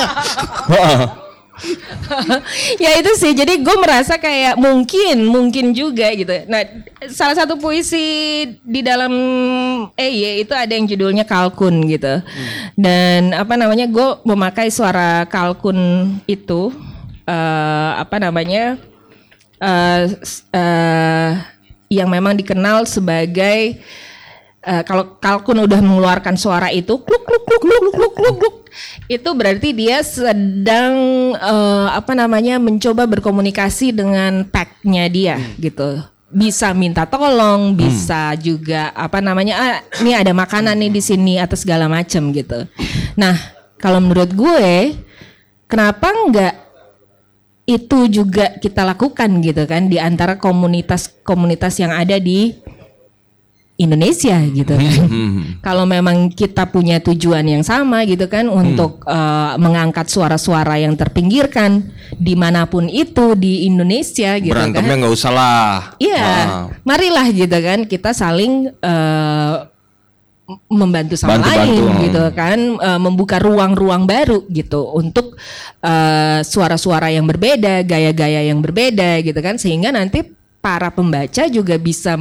[0.69, 0.99] Heeh.
[2.83, 3.31] ya itu sih.
[3.35, 6.31] Jadi gue merasa kayak mungkin mungkin juga gitu.
[6.47, 6.63] Nah
[7.11, 8.05] salah satu puisi
[8.63, 9.11] di dalam
[9.93, 12.23] EY itu ada yang judulnya kalkun gitu.
[12.75, 15.77] Dan apa namanya gue memakai suara kalkun
[16.25, 16.71] itu
[17.27, 18.79] eh, apa namanya
[20.23, 21.31] s- eh,
[21.89, 23.81] yang memang dikenal sebagai
[24.69, 28.55] eh, kalau kalkun udah mengeluarkan suara itu kluk kluk kluk kluk kluk kluk kluk
[29.09, 30.93] itu berarti dia sedang
[31.33, 36.05] eh, apa namanya mencoba berkomunikasi dengan packnya dia gitu.
[36.29, 41.57] Bisa minta tolong bisa juga apa namanya ah, ini ada makanan nih di sini atau
[41.57, 42.69] segala macam gitu.
[43.17, 43.33] Nah
[43.81, 44.93] kalau menurut gue
[45.65, 46.55] kenapa enggak
[47.69, 52.57] itu juga kita lakukan gitu kan di antara komunitas-komunitas yang ada di
[53.79, 55.07] Indonesia gitu kan.
[55.63, 61.87] Kalau memang kita punya tujuan yang sama gitu kan untuk eh, mengangkat suara-suara yang terpinggirkan
[62.19, 64.99] di mana pun itu di Indonesia gitu Berantemnya kan.
[64.99, 65.71] nggak usah lah.
[65.95, 66.65] Iya, Ah.
[66.83, 69.55] marilah gitu kan kita saling eh,
[70.67, 72.01] membantu sama Bantu-bantu, lain hmm.
[72.09, 75.37] gitu kan, Eh, membuka ruang-ruang baru gitu untuk
[76.43, 82.19] suara-suara yang berbeda, gaya-gaya yang berbeda gitu kan, sehingga nanti para pembaca juga bisa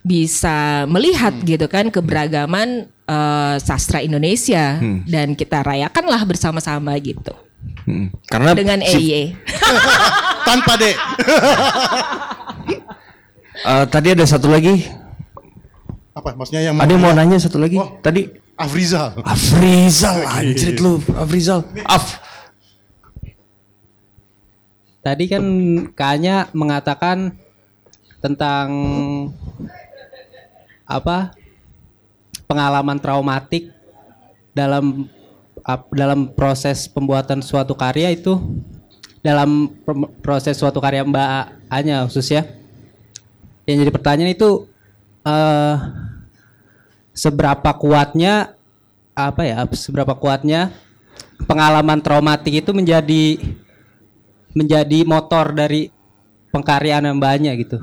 [0.00, 7.32] bisa melihat gitu kan keberagaman eh, sastra Indonesia dan kita rayakanlah bersama-sama gitu
[7.84, 8.08] Hmm.
[8.28, 9.24] Karena dengan E si- EY.
[10.48, 10.92] Tanpa deh.
[13.72, 14.88] eh, tadi ada satu lagi.
[16.16, 17.76] Apa maksudnya yang Ada yang mau nanya satu lagi?
[17.76, 18.00] Oh.
[18.00, 19.18] Tadi Afrizal.
[19.20, 21.66] Afrizal, anjir lu, Afrizal.
[21.84, 22.22] Af.
[25.04, 25.44] Tadi kan
[25.92, 27.36] Kanya mengatakan
[28.24, 28.68] tentang
[30.88, 31.36] apa?
[32.48, 33.68] Pengalaman traumatik
[34.56, 35.04] dalam
[35.92, 38.40] dalam proses pembuatan suatu karya itu
[39.20, 39.72] dalam
[40.24, 41.28] proses suatu karya Mbak
[41.68, 42.48] Anya khususnya.
[43.68, 44.68] Yang jadi pertanyaan itu
[45.24, 45.76] eh
[47.16, 48.52] seberapa kuatnya
[49.14, 50.74] apa ya seberapa kuatnya
[51.46, 53.40] pengalaman traumatik itu menjadi
[54.52, 55.93] menjadi motor dari
[56.54, 57.82] pengkaryaan yang banyak gitu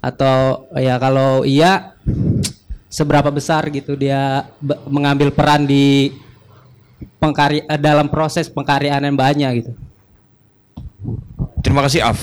[0.00, 1.92] atau ya kalau iya
[2.88, 4.48] seberapa besar gitu dia
[4.88, 6.16] mengambil peran di
[7.20, 9.72] pengkarya eh, dalam proses pengkaryaan yang banyak gitu
[11.60, 12.20] Terima kasih Af.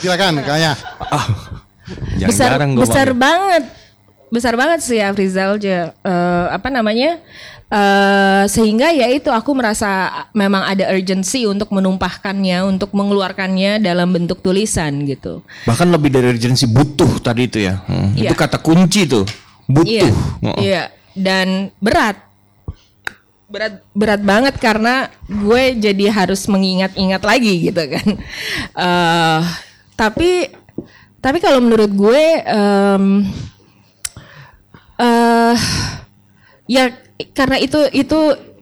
[0.00, 0.72] Silakan kayaknya.
[2.24, 3.18] besar gua besar panggil.
[3.18, 3.64] banget
[4.30, 7.18] besar banget sih Afrizal ja, eh, apa namanya
[7.70, 14.42] eh, sehingga ya itu aku merasa memang ada urgency untuk menumpahkannya untuk mengeluarkannya dalam bentuk
[14.42, 17.78] tulisan gitu Bahkan lebih dari urgensi butuh tadi itu ya.
[17.86, 18.12] Hmm.
[18.12, 18.30] Iya.
[18.30, 19.24] Itu kata kunci tuh.
[19.64, 19.86] Butuh.
[19.86, 20.10] iya
[20.42, 20.58] Oh.
[20.58, 20.82] iya
[21.14, 22.18] dan berat
[23.46, 28.08] berat berat banget karena gue jadi harus mengingat-ingat lagi gitu kan
[28.74, 29.40] Eh,
[29.94, 30.50] tapi
[31.18, 33.04] tapi kalau menurut gue em,
[34.96, 35.56] eh
[36.66, 36.84] ya
[37.34, 38.18] karena itu itu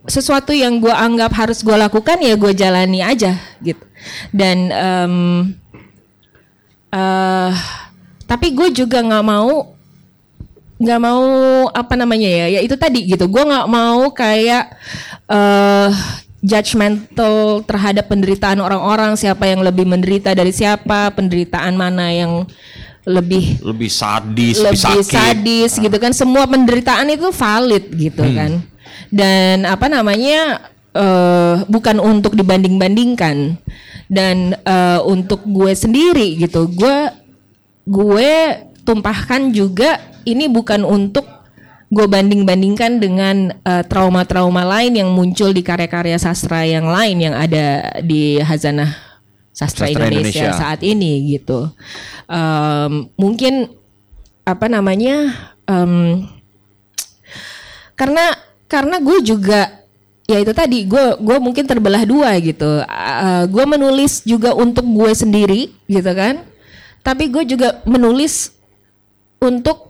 [0.08, 3.84] sesuatu yang gue anggap harus gue lakukan ya gue jalani aja gitu.
[4.32, 5.14] Dan em,
[6.90, 7.52] eh
[8.24, 9.76] tapi gue juga nggak mau
[10.78, 11.24] nggak mau
[11.74, 13.28] apa namanya ya ya itu tadi gitu.
[13.28, 14.72] Gue nggak mau kayak
[15.28, 15.92] eh
[16.38, 22.46] judgmental terhadap penderitaan orang-orang siapa yang lebih menderita dari siapa penderitaan mana yang
[23.08, 25.08] lebih Lebih sadis, lebih, lebih sakit.
[25.08, 26.12] sadis gitu kan.
[26.12, 28.36] Semua penderitaan itu valid gitu Hmm.
[28.36, 28.52] kan.
[29.08, 33.56] Dan apa namanya eh bukan untuk dibanding-bandingkan.
[34.08, 36.68] Dan eh, untuk gue sendiri gitu.
[36.68, 37.08] Gue
[37.88, 38.32] gue
[38.84, 41.24] tumpahkan juga ini bukan untuk
[41.88, 47.80] gue banding-bandingkan dengan eh, trauma-trauma lain yang muncul di karya-karya sastra yang lain yang ada
[48.04, 49.07] di Hazanah
[49.58, 50.54] Sastra, Sastra Indonesia, Indonesia.
[50.54, 51.66] saat ini gitu.
[52.30, 53.74] Em, mungkin
[54.46, 55.34] apa namanya?
[55.66, 56.22] em,
[57.98, 58.38] karena
[58.70, 59.82] karena gue juga
[60.30, 62.86] ya itu tadi gue gue mungkin terbelah dua gitu.
[63.50, 66.46] gue menulis juga untuk gue sendiri gitu kan.
[67.02, 68.54] Tapi gue juga menulis
[69.42, 69.87] untuk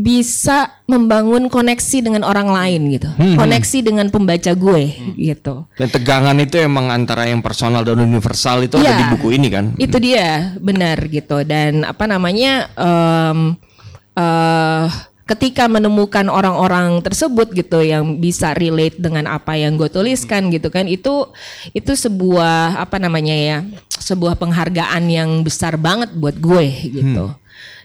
[0.00, 3.12] bisa membangun koneksi dengan orang lain gitu.
[3.20, 3.36] Hmm.
[3.36, 4.82] Koneksi dengan pembaca gue
[5.20, 5.68] gitu.
[5.76, 8.98] Dan tegangan itu emang antara yang personal dan universal itu ada Iya.
[9.04, 9.64] di buku ini kan.
[9.76, 11.44] Itu dia, benar gitu.
[11.44, 13.60] Dan apa namanya em,
[14.16, 14.86] eh,
[15.28, 20.88] ketika menemukan orang-orang tersebut gitu yang bisa relate dengan apa yang gue tuliskan gitu kan,
[20.88, 21.28] itu
[21.76, 23.58] itu sebuah apa namanya ya,
[24.00, 27.36] sebuah penghargaan yang besar banget buat gue gitu.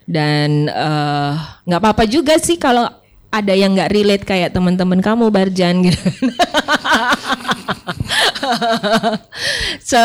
[0.06, 1.32] Dan eh,
[1.66, 2.85] nggak apa-apa juga sih kalau
[3.30, 6.00] ada yang nggak relate kayak teman-teman kamu Barjan gitu.
[9.82, 10.00] so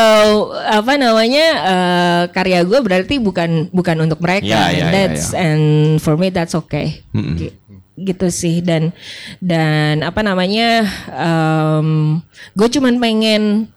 [0.56, 4.46] apa namanya eh, karya gue berarti bukan bukan untuk mereka.
[4.50, 5.46] Ya, ya, ya, that's ya.
[5.46, 5.64] and
[6.02, 7.04] for me that's okay.
[7.14, 7.36] Mm-mm.
[7.38, 7.56] Gi-
[8.00, 8.96] gitu sih dan
[9.44, 12.16] dan apa namanya em,
[12.56, 13.68] gue cuman pengen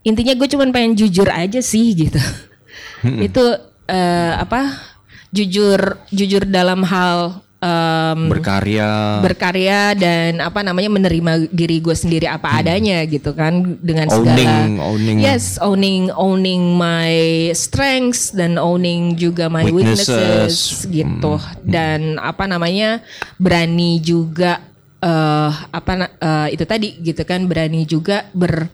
[0.00, 2.18] intinya gue cuman pengen jujur aja sih gitu.
[3.04, 3.28] Mm-mm.
[3.28, 3.44] Itu
[3.86, 4.72] eh, apa
[5.30, 9.18] jujur jujur dalam hal em, Berkarya.
[9.20, 14.46] berkarya dan apa namanya menerima diri gue sendiri apa adanya gitu kan dengan segala Hmm.
[14.46, 15.18] Owning, owning.
[15.18, 17.10] yes owning owning my
[17.52, 20.06] strengths dan owning juga my Weaknesses.
[20.06, 20.56] weaknesses,
[20.86, 23.00] gitu dan apa namanya
[23.36, 24.60] berani juga
[24.96, 28.68] eh apa eh, itu tadi gitu kan berani juga ber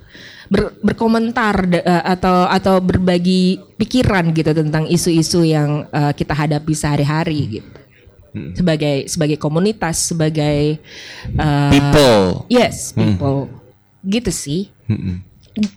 [0.53, 6.73] ber- berkomentar de- eh, atau atau berbagi pikiran gitu tentang isu-isu yang eh, kita hadapi
[6.73, 7.71] sehari-hari gitu
[8.53, 10.77] sebagai sebagai komunitas sebagai
[11.27, 12.45] eh, People.
[12.49, 13.17] yes Hmm.
[13.17, 13.49] people
[14.03, 15.21] gitu sih Mm-mm.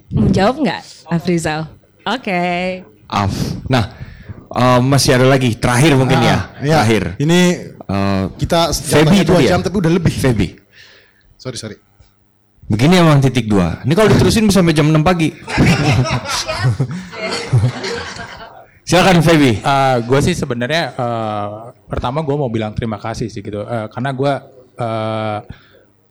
[0.09, 1.71] menjawab nggak Afrizal
[2.03, 2.43] oke
[3.05, 3.31] Af.
[3.65, 3.93] Nah,
[4.49, 6.25] eh, masih ada lagi terakhir mungkin ya.
[6.25, 6.73] Ah, iya.
[6.81, 7.03] Terakhir.
[7.17, 7.39] Ini
[7.85, 10.09] Eh, kita Feby jawabannya itu dua jam tapi udah lebih.
[10.09, 10.57] Feby.
[11.37, 11.77] Sorry sorry.
[12.65, 13.85] Begini emang titik dua.
[13.85, 15.29] Ini kalau diterusin bisa sampai jam 6 pagi.
[18.85, 19.65] Silakan Feby.
[20.05, 21.49] gue sih sebenarnya eh,
[21.89, 24.33] pertama gue mau bilang terima kasih sih gitu Eh, karena gue
[24.77, 25.39] eh,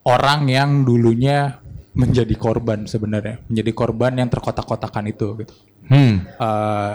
[0.05, 1.59] orang yang dulunya
[1.95, 6.25] menjadi korban sebenarnya menjadi korban yang terkotak-kotakan itu gitu Hmm.
[6.27, 6.93] Eh,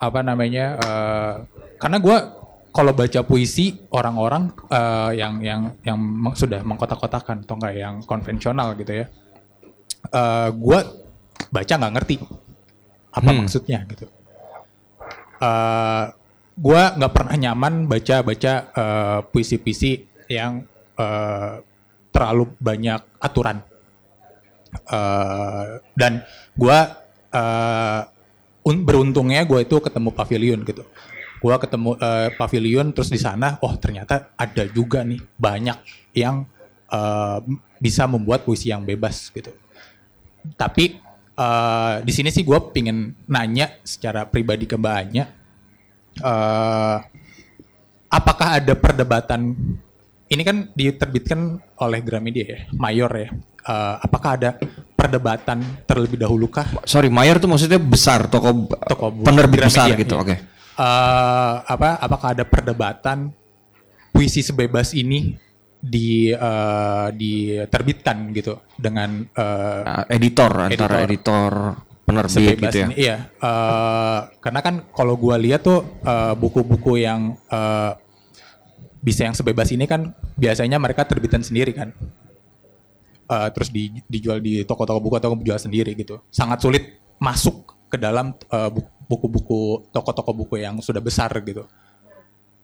[0.00, 1.34] apa namanya eh,
[1.78, 2.16] karena gue
[2.74, 5.98] kalau baca puisi orang-orang eh, yang yang yang
[6.34, 9.06] sudah mengkotak-kotakan atau enggak yang konvensional gitu ya
[10.04, 10.78] eh gue
[11.48, 12.16] baca nggak ngerti
[13.14, 13.38] apa Hmm.
[13.46, 14.10] maksudnya gitu.
[15.38, 16.04] Eh
[16.54, 19.92] gue nggak pernah nyaman baca-baca eh, puisi-puisi
[20.26, 20.66] yang
[20.98, 21.52] eh,
[22.10, 23.62] terlalu banyak aturan.
[24.74, 26.12] Eh, dan
[26.52, 26.78] gue
[28.62, 30.82] un- beruntungnya gue itu ketemu pavilion gitu
[31.44, 35.76] gue ketemu eh, pavilion terus di sana oh ternyata ada juga nih banyak
[36.16, 36.48] yang
[36.88, 37.38] eh,
[37.76, 39.52] bisa membuat puisi yang bebas gitu.
[40.56, 40.96] Tapi
[41.36, 45.24] eh, di sini sih gue pingin nanya secara pribadi ke Mbak Anya,
[46.16, 46.98] eh,
[48.08, 49.52] apakah ada perdebatan?
[50.24, 53.28] Ini kan diterbitkan oleh Gramedia ya, Mayor ya.
[53.64, 54.56] Eh, apakah ada
[54.96, 56.64] perdebatan terlebih dahulu kah?
[56.88, 60.00] Sorry, Mayer tuh maksudnya besar, toko, Toko penerbit Gramedia, besar iya.
[60.00, 60.16] gitu.
[60.16, 60.53] Oke.
[60.74, 63.30] Eh, apa apakah ada perdebatan
[64.10, 65.38] puisi sebebas ini
[65.78, 72.86] di eh, diterbitkan gitu dengan eh, Uh, editor, antara editor penerbit sebebas gitu ya.
[72.90, 72.94] ini.
[72.98, 75.86] Iya, eh, karena kan kalau gua lihat tuh
[76.42, 77.92] buku-buku yang eh,
[78.98, 81.94] bisa yang sebebas ini kan biasanya mereka terbitan sendiri kan.
[83.30, 86.18] Eh, terus di- dijual di toko-toko buku atau dijual sendiri gitu.
[86.34, 88.34] Sangat sulit masuk ke dalam
[88.74, 91.68] bu- buku-buku toko-toko buku yang sudah besar gitu.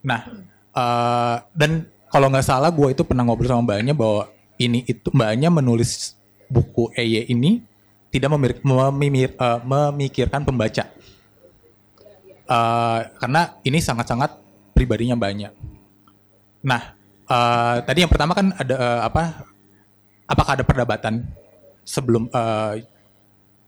[0.02, 0.26] Nah,
[0.74, 4.26] eh, dan kalau nggak salah gue itu pernah ngobrol sama mbaknya bahwa
[4.58, 6.18] ini itu mbaknya menulis
[6.50, 7.62] buku EY ini
[8.10, 10.90] tidak memir- memimir- eh, memikirkan pembaca.
[12.50, 14.34] Eh, karena ini sangat-sangat
[14.74, 15.54] pribadinya mbaknya.
[16.66, 16.98] Nah,
[17.30, 19.46] eh, tadi yang pertama kan ada eh, apa?
[20.26, 21.26] Apakah ada perdebatan
[21.86, 22.82] sebelum eh,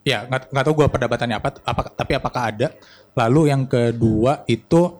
[0.02, 2.68] ya nggak nggak tahu gue perdebatannya apa, apa tapi apakah ada?
[3.14, 4.98] Lalu yang kedua itu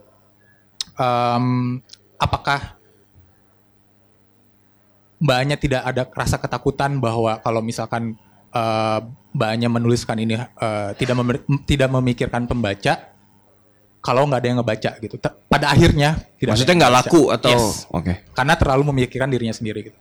[0.95, 1.81] em,
[2.17, 2.79] apakah
[5.19, 8.19] mbaknya tidak ada rasa ketakutan bahwa kalau misalkan
[8.51, 8.99] eh,
[9.33, 13.11] mbaknya menuliskan ini eh, tidak memir- tidak memikirkan pembaca
[14.03, 15.15] kalau nggak ada yang ngebaca gitu
[15.47, 17.87] pada akhirnya tidak Maksudnya nggak laku atau Yes.
[17.87, 18.13] oke.
[18.35, 19.99] karena terlalu memikirkan dirinya sendiri gitu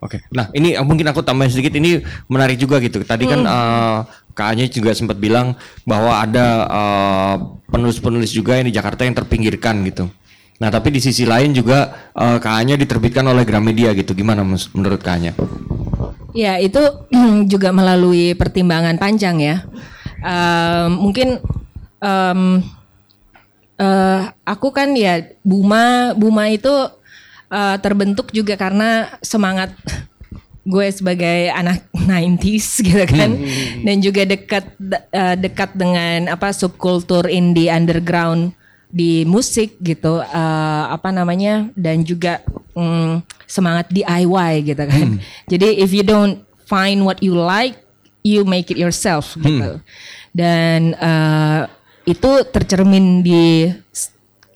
[0.00, 0.24] Oke.
[0.32, 2.00] Nah, ini eh, mungkin aku tambahin sedikit ini
[2.32, 3.04] menarik juga gitu.
[3.04, 3.98] Tadi kan eh,
[4.32, 5.52] Kak Anya juga sempat bilang
[5.84, 7.34] bahwa ada eh,
[7.68, 10.08] penulis-penulis juga yang di Jakarta yang terpinggirkan gitu.
[10.60, 14.16] Nah, tapi di sisi lain juga eh, Kak diterbitkan oleh Gramedia gitu.
[14.16, 15.32] Gimana menurut Kak Anya?
[16.32, 16.80] Ya itu
[17.52, 19.56] juga melalui pertimbangan panjang ya.
[20.20, 21.40] Em, mungkin
[22.00, 22.40] em,
[23.80, 26.72] eh, aku kan ya Buma Buma itu
[27.50, 29.74] eh, terbentuk juga karena semangat
[30.64, 33.30] gue sebagai anak 90s gitu kan
[33.82, 34.64] dan juga dekat
[35.10, 38.54] eh, dekat dengan apa subkultur indie underground
[38.90, 42.42] di musik gitu eh, apa namanya dan juga
[42.74, 45.08] mm, semangat DIY gitu kan.
[45.50, 47.78] Jadi if you don't find what you like,
[48.22, 49.82] you make it yourself gitu.
[50.30, 51.62] Dan eh,
[52.06, 53.70] itu tercermin di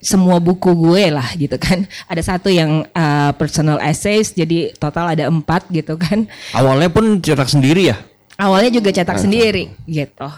[0.05, 1.81] semua buku gue lah gitu kan.
[2.11, 6.29] Ada satu yang eh, personal essays, jadi total ada empat gitu kan.
[6.53, 7.97] Awalnya pun cetak sendiri ya?
[8.37, 10.29] Awalnya juga cetak sendiri gitu.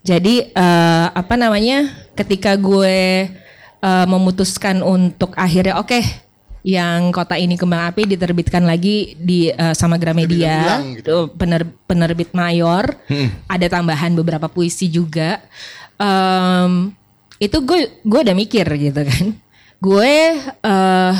[0.00, 1.92] Jadi eh, apa namanya?
[2.16, 3.28] Ketika gue
[3.84, 6.00] eh, memutuskan untuk akhirnya oke
[6.60, 11.32] yang kota ini kembang api diterbitkan lagi di eh, sama Gramedia, gitu.
[11.36, 12.96] pener- penerbit mayor.
[13.48, 15.40] Ada tambahan beberapa puisi juga.
[16.00, 16.96] Em,
[17.40, 19.24] itu gue gue udah mikir gitu kan.
[19.80, 21.14] Gue eh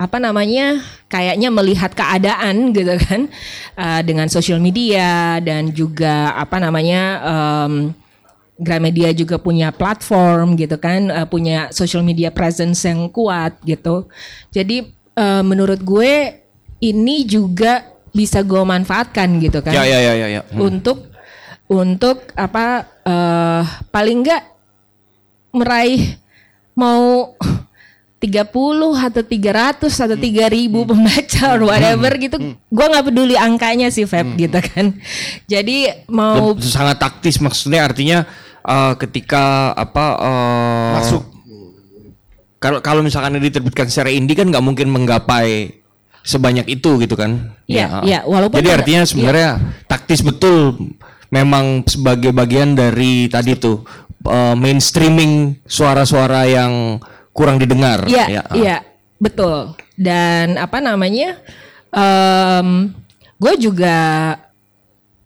[0.00, 0.80] apa namanya
[1.12, 3.28] kayaknya melihat keadaan gitu kan
[3.76, 7.92] eh, dengan sosial media dan juga apa namanya em,
[8.56, 14.08] Gramedia juga punya platform gitu kan eh, punya social media presence yang kuat gitu
[14.48, 14.88] jadi
[15.20, 16.40] eh, menurut gue
[16.80, 17.84] ini juga
[18.16, 20.42] bisa gue manfaatkan gitu kan Ya ya ya ya ya.
[20.48, 20.64] Hmm.
[20.64, 21.12] untuk
[21.68, 24.48] untuk apa eh, paling enggak
[25.50, 26.16] meraih
[26.74, 27.34] mau
[28.20, 28.44] 30
[29.00, 32.36] atau 300 atau 3000 pembaca or whatever gitu.
[32.68, 34.92] Gua nggak peduli angkanya sih Feb gitu kan.
[35.48, 38.28] Jadi mau sangat taktis maksudnya artinya
[38.60, 41.22] eh, ketika apa eh, Masuk.
[42.60, 45.80] Kalau kalau misalkan diterbitkan secara indie kan nggak mungkin menggapai
[46.20, 47.56] sebanyak itu gitu kan?
[47.64, 49.56] Iya, iya, walaupun Jadi artinya sebenarnya
[49.88, 50.76] taktis betul
[51.30, 53.86] memang sebagai bagian dari tadi tuh
[54.26, 56.98] eh, mainstreaming suara-suara yang
[57.32, 58.04] kurang didengar.
[58.10, 58.76] Iya, Ya, iya,
[59.16, 59.74] betul.
[59.94, 61.38] Dan apa namanya?
[61.90, 62.94] em
[63.42, 63.98] gue juga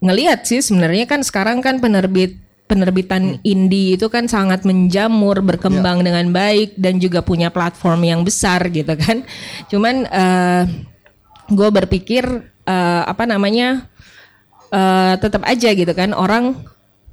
[0.01, 6.33] ngelihat sih sebenarnya kan sekarang kan penerbit penerbitan indie itu kan sangat menjamur, berkembang dengan
[6.33, 9.21] baik dan juga punya platform yang besar gitu kan.
[9.69, 10.63] Cuman eh
[11.53, 12.25] gue berpikir
[12.65, 13.85] eh, apa namanya?
[14.71, 16.55] Eh tetap aja gitu kan orang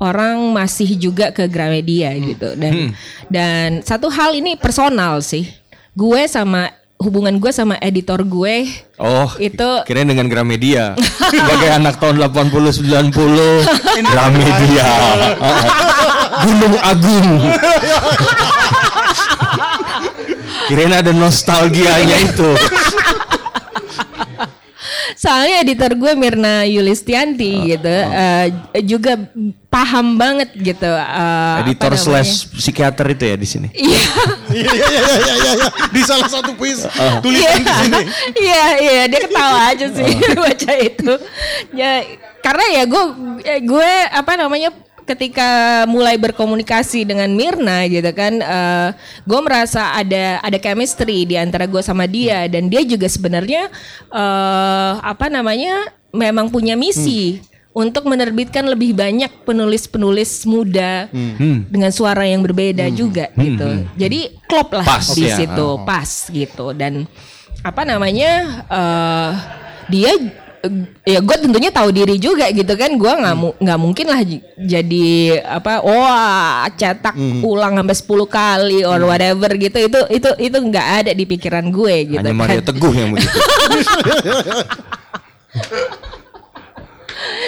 [0.03, 2.91] orang masih juga ke Gramedia gitu dan
[3.31, 5.47] dan satu hal ini personal sih
[5.95, 8.67] gue sama hubungan gue sama editor gue
[9.03, 10.95] Oh, itu kirain dengan Gramedia.
[11.35, 14.87] Sebagai anak tahun 80 90 Gramedia.
[16.47, 17.31] Gunung Agung.
[20.71, 22.55] kirain ada nostalgianya itu.
[25.23, 28.51] Soalnya editor gue Mirna Yulistianti gitu eh,
[28.83, 29.15] juga
[29.71, 33.69] paham banget gitu eh, apa Editor slash psikiater itu ya di sini.
[33.71, 34.03] Iya.
[34.53, 35.69] Iya iya iya iya iya iya.
[35.95, 36.91] di salah satu puisi
[37.23, 38.03] tulisan di sini.
[38.35, 40.11] Iya, iya, dia ketawa aja sih
[40.43, 41.13] baca itu.
[41.71, 42.03] Ya,
[42.43, 43.05] karena ya gue
[43.63, 48.89] gue apa namanya ketika mulai berkomunikasi dengan Mirna gitu kan, eh,
[49.23, 53.69] gue merasa ada ada chemistry di antara gue sama dia dan dia juga sebenarnya
[54.09, 57.41] eh, apa namanya memang punya misi.
[57.73, 61.09] Untuk menerbitkan lebih banyak penulis-penulis muda
[61.73, 63.89] dengan suara yang berbeda juga gitu.
[63.97, 65.41] Jadi klop lah Pas di ya.
[65.41, 65.81] situ, Oh.
[65.81, 67.09] pas gitu dan
[67.65, 68.31] apa namanya
[68.69, 69.31] eh
[69.89, 70.13] dia
[71.03, 74.23] ya gue tentunya tahu diri juga gitu kan gue nggak mu- nggak mungkin lah
[74.55, 75.11] jadi
[75.43, 81.11] apa wah cetak ulang sampai 10 kali or whatever gitu itu itu itu nggak ada
[81.11, 82.39] di pikiran gue gitu Hanya kan.
[82.39, 83.39] Maria Teguh yang begitu.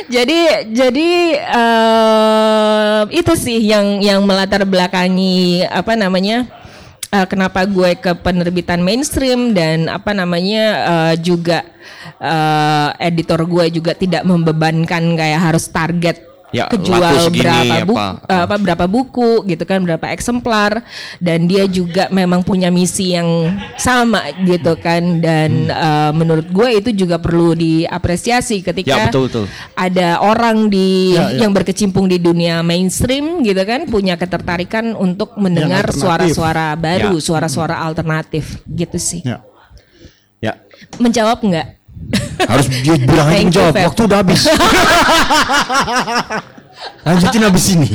[0.07, 6.47] jadi jadi eh, itu sih yang yang melatar belakangi apa namanya
[7.15, 11.63] eh, kenapa gue ke penerbitan mainstream dan apa namanya eh, juga
[12.19, 18.07] eh, editor gue juga tidak membebankan kayak harus target Ya, kejual segini, berapa buku apa.
[18.25, 20.87] eh, apa berapa buku gitu kan berapa eksemplar
[21.19, 23.27] dan dia juga memang punya misi yang
[23.75, 29.45] sama gitu kan dan eh, menurut gue itu juga perlu diapresiasi ketika Ya, betul, betul.
[29.75, 31.43] ada orang di Ya, ya.
[31.43, 35.99] yang berkecimpung di dunia mainstream gitu kan punya ketertarikan untuk mendengar alternatif.
[36.31, 37.21] suara-suara baru, Ya.
[37.21, 39.21] suara-suara alternatif gitu sih.
[39.21, 39.43] Ya.
[40.39, 40.61] Ya,
[40.97, 41.84] Menjawab nggak?
[42.49, 43.73] Harus dia bilang aja menjawab.
[43.75, 44.43] Waktu udah habis.
[47.07, 47.89] Lanjutin habis ini.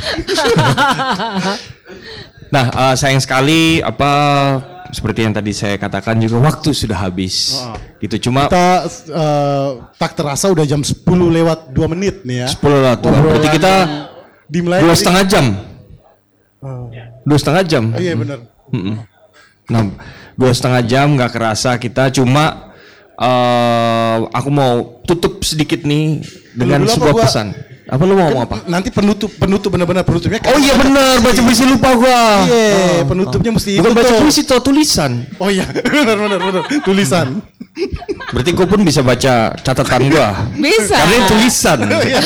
[2.53, 4.11] nah, eh, sayang sekali apa
[4.89, 7.57] seperti yang tadi saya katakan juga waktu sudah habis.
[8.01, 12.49] Gitu cuma Kita eh, tak terasa udah jam 10 lewat 2 menit nih ya.
[12.49, 13.13] 10 lah tuh.
[13.13, 13.73] Obrolan Berarti kita
[14.49, 15.45] dimulai dua setengah jam.
[17.23, 17.83] Dua setengah jam.
[17.93, 18.39] Oh, iya benar.
[18.73, 18.97] Mm-mm.
[19.69, 19.81] Nah,
[20.33, 22.68] dua setengah jam nggak kerasa kita cuma
[23.19, 26.23] eh aku mau tutup sedikit nih
[26.55, 27.47] dengan apa sebuah gua- pesan.
[27.89, 28.57] Apa lu mau ngomong apa?
[28.69, 30.37] Nanti penutup penutup benar-benar penutupnya.
[30.45, 32.45] Oh iya benar, baca puisi lupa gua.
[32.45, 35.25] Iya, penutupnya mesti Bukan itu baca puisi tuh tulisan.
[35.41, 36.63] Oh iya, benar benar benar.
[36.85, 37.41] Tulisan.
[38.29, 40.37] Berarti gua pun bisa baca catatan gua.
[40.53, 40.95] Bisa.
[41.01, 41.77] Karena ini tulisan.
[42.09, 42.21] Iya.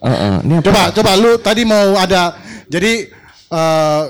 [0.00, 0.64] Heeh, ini apa?
[0.64, 2.32] Coba coba lu tadi mau ada
[2.64, 3.12] jadi
[3.50, 4.02] eh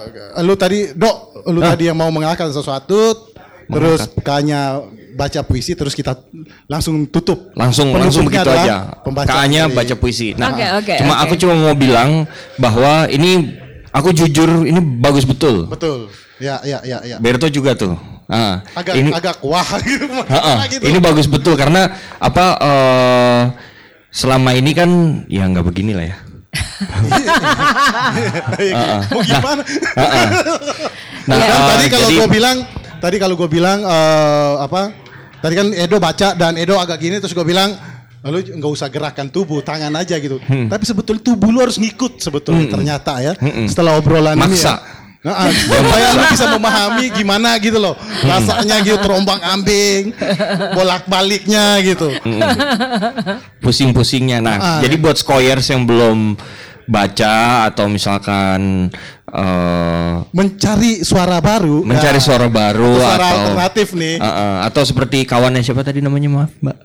[0.44, 1.17] lu tadi dok
[1.50, 3.30] lu tadi yang mau mengalahkan sesuatu
[3.70, 6.16] terus kayaknya baca puisi terus kita
[6.66, 7.50] langsung tutup.
[7.52, 8.89] langsung langsung begitu aja.
[9.66, 10.32] dari- baca puisi.
[10.34, 11.23] Nah, Oke, oke, cuma oke.
[11.23, 12.24] aku cuma mau bilang
[12.57, 13.58] bahwa ini
[13.90, 15.66] aku jujur ini bagus betul.
[15.66, 16.08] Betul.
[16.39, 17.16] Ya ya ya ya.
[17.18, 17.94] Berto juga tuh.
[18.26, 20.07] Ah, Agak ini agak wah gitu.
[20.07, 20.82] Ha-ha, gitu.
[20.86, 23.40] ini bagus betul karena apa eh,
[24.08, 24.89] selama ini kan
[25.26, 26.16] ya nggak begini lah ya.
[29.10, 29.62] Mau gimana?
[31.26, 32.57] Nah, Kan eh, tadi kalau jadi- gue bilang,
[33.00, 34.92] tadi kalau gue bilang eh, apa?
[35.40, 37.72] Tadi kan Edo baca dan Edo agak gini terus gue bilang
[38.20, 40.36] lalu nggak usah gerakan tubuh, tangan aja gitu.
[40.44, 40.68] Hmm.
[40.68, 43.32] Tapi sebetulnya tubuh lu harus ngikut sebetulnya ternyata ya.
[43.64, 44.76] Setelah obrolan ini Maksa.
[44.76, 44.78] ya.
[45.20, 47.92] Nah, supaya lu bisa memahami gimana gitu loh
[48.24, 50.16] rasanya gitu terombang ambing
[50.72, 52.08] bolak baliknya gitu
[53.60, 54.40] pusing-pusingnya.
[54.40, 54.80] Nah, Ah.
[54.80, 56.40] jadi buat skoyers yang belum
[56.88, 58.88] baca atau misalkan
[59.31, 64.57] eh, mencari suara baru mencari Nah, suara baru atau suara atau alternatif nih Eh, eh,
[64.67, 66.76] atau seperti kawannya siapa tadi namanya maaf mbak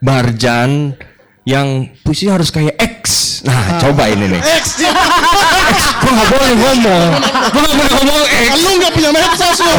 [0.00, 0.96] Barjan
[1.44, 3.04] yang puisi harus kayak X.
[3.44, 4.40] Nah, coba ini nih.
[4.40, 4.92] X ya.
[6.00, 7.10] Gua nggak boleh ngomong.
[7.52, 8.50] Gua nggak boleh ngomong X.
[8.60, 9.72] Lu nggak punya medsos lu.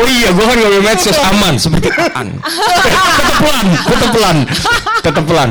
[0.00, 2.28] Oh iya, gua kan gak punya medsos aman seperti Aan.
[2.40, 4.36] tetap pelan, tetap pelan,
[5.00, 5.50] tetap pelan.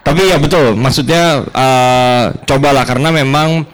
[0.00, 3.68] Tapi ya betul, maksudnya eh, cobalah karena memang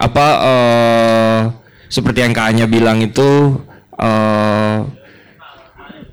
[0.00, 1.40] apa eh,
[1.86, 3.60] seperti yang Kak Anya bilang itu
[3.94, 4.78] eh,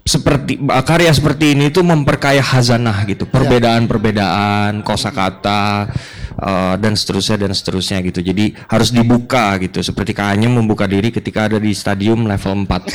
[0.04, 5.88] seperti eh, karya seperti ini tuh memperkaya hazanah gitu, perbedaan-perbedaan kosakata
[6.34, 8.20] eh, dan seterusnya dan seterusnya gitu.
[8.20, 12.68] Jadi harus dibuka gitu, seperti Kak Anya membuka diri ketika ada di stadium level 4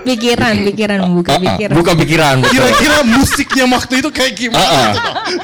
[0.00, 1.74] Pikiran, pikiran membuka Ah, ah, pikiran.
[1.74, 2.34] buka pikiran.
[2.40, 2.52] betul.
[2.52, 4.92] Kira-kira musiknya waktu itu kayak gimana?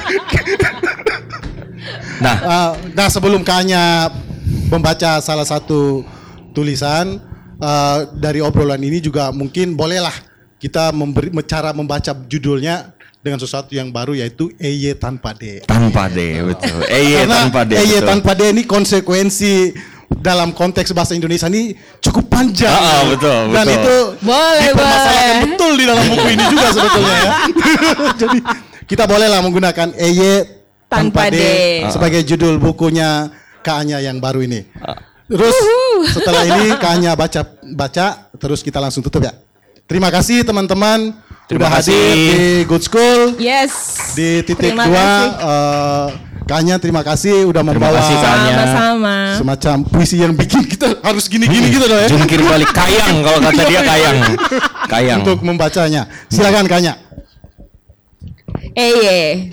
[2.17, 2.25] Ah, ah.
[2.25, 4.09] Nah, Uh, nah sebelum Kanya
[4.67, 6.01] membaca salah satu
[6.51, 7.21] tulisan
[7.57, 10.13] uh, dari obrolan ini juga mungkin bolehlah
[10.57, 12.89] kita memberi cara membaca judulnya
[13.21, 15.61] dengan sesuatu yang baru yaitu EY tanpa D.
[15.67, 16.79] tanpa D, betul.
[16.87, 17.71] Iya Karena tanpa D.
[17.75, 18.07] EY betul.
[18.07, 19.53] tanpa D ini konsekuensi
[20.17, 22.71] dalam konteks bahasa Indonesia ini cukup panjang.
[22.71, 23.75] Ah, ah, betul, Dan betul.
[23.75, 25.43] itu Boleh, dipermasalahkan boleh.
[25.45, 27.31] betul di dalam buku ini juga sebetulnya ya.
[28.25, 28.37] Jadi
[28.87, 30.56] kita bolehlah menggunakan EY
[30.97, 31.43] tanpa, Tanpa D, D.
[31.87, 33.29] sebagai judul bukunya
[33.61, 34.65] Kak Anya yang baru ini.
[35.27, 35.55] Terus
[36.09, 39.33] setelah ini Kak Anya baca baca terus kita langsung tutup ya.
[39.83, 41.15] Terima kasih teman-teman
[41.47, 42.11] Terima sudah hadir kasih.
[42.11, 43.73] di Good School Yes.
[44.13, 44.95] di titik Terima dua.
[44.95, 45.27] kasih.
[45.31, 46.07] eh,
[46.43, 48.15] Kak Anya terima kasih udah membawa kasih.
[48.15, 49.15] Sama-sama.
[49.35, 52.07] semacam puisi yang bikin kita harus gini-gini gitu loh ya.
[52.07, 54.17] Jungkir balik kayang kalau kata dia kayang.
[54.87, 55.19] Kayang.
[55.21, 56.07] Untuk membacanya.
[56.27, 56.93] Silakan Kak Anya.
[58.73, 59.51] Eye.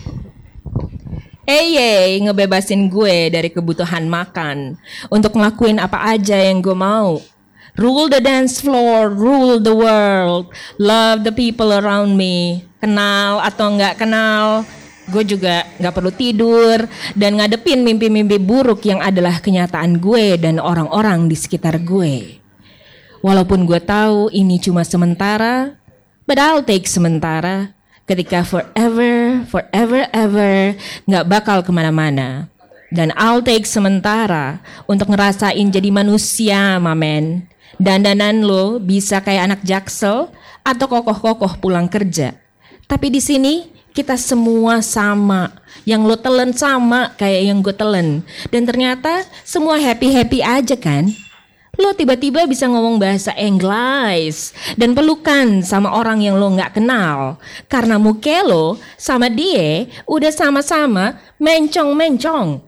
[1.45, 4.81] Eye ngebebasin gue dari kebutuhan makan
[5.13, 7.21] untuk ngelakuin apa aja yang gue mau.
[7.77, 10.49] Rule the dance floor, rule the world,
[10.81, 12.65] love the people around me.
[12.81, 14.65] Kenal atau nggak kenal,
[15.13, 21.29] gue juga nggak perlu tidur dan ngadepin mimpi-mimpi buruk yang adalah kenyataan gue dan orang-orang
[21.29, 22.41] di sekitar gue.
[23.21, 25.77] Walaupun gue tahu ini cuma sementara,
[26.25, 27.77] but I'll take sementara.
[28.05, 30.77] Ketika forever, forever, ever
[31.09, 32.53] nggak bakal ke mana-mana.
[32.93, 37.49] Dan I'll take sementara untuk ngerasain jadi manusia, mamen.
[37.81, 40.31] Dandanan lo bisa kayak anak jaksel
[40.63, 42.37] atau kokoh-kokoh pulang kerja.
[42.85, 45.51] Tapi di sini kita semua sama.
[45.89, 48.21] Yang lo telen sama kayak yang gue telen.
[48.53, 51.09] Dan ternyata semua happy-happy aja kan?
[51.75, 57.43] Lo tiba-tiba bisa ngomong bahasa Inggris dan pelukan sama orang yang lo nggak kenal.
[57.67, 62.63] Karena muke lo sama dia udah sama-sama mencong-mencong.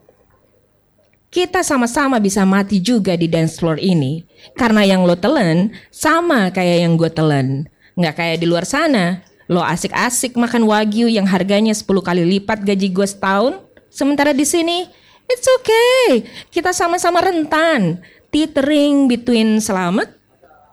[1.31, 4.25] Kita sama-sama bisa mati juga di dance floor ini.
[4.57, 7.69] Karena yang lo telen sama kayak yang gue telen.
[7.95, 9.23] Nggak kayak di luar sana.
[9.47, 13.63] Lo asik-asik makan wagyu yang harganya 10 kali lipat gaji gue setahun.
[13.87, 14.89] Sementara di sini,
[15.31, 16.27] it's okay.
[16.51, 18.03] Kita sama-sama rentan.
[18.37, 20.13] Tethering between selamat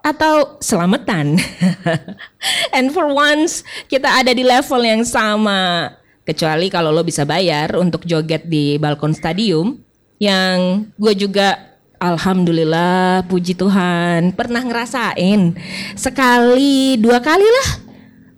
[0.04, 1.40] atau selamatan.
[2.76, 5.96] And for once, kita ada di level yang sama.
[6.28, 9.80] Kecuali kalau lo bisa bayar untuk joget di balkon stadium
[10.20, 11.56] yang gue juga
[11.96, 15.56] alhamdulillah puji Tuhan pernah ngerasain
[15.96, 17.68] sekali dua kali lah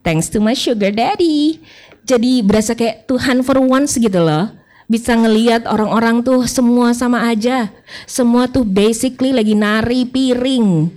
[0.02, 1.62] thanks to my sugar daddy
[2.06, 4.50] jadi berasa kayak Tuhan for once gitu loh
[4.86, 7.70] bisa ngeliat orang-orang tuh semua sama aja.
[8.06, 10.90] Semua tuh basically lagi nari piring.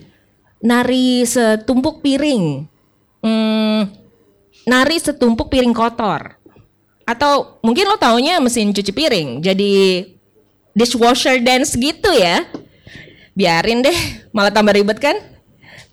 [0.62, 2.70] Nari setumpuk piring.
[3.26, 3.90] Hmm,
[4.70, 6.38] nari setumpuk piring kotor.
[7.10, 9.42] Atau mungkin lo taunya mesin cuci piring.
[9.42, 10.06] Jadi
[10.78, 12.46] dishwasher dance gitu ya.
[13.34, 13.98] Biarin deh
[14.30, 15.18] malah tambah ribet kan?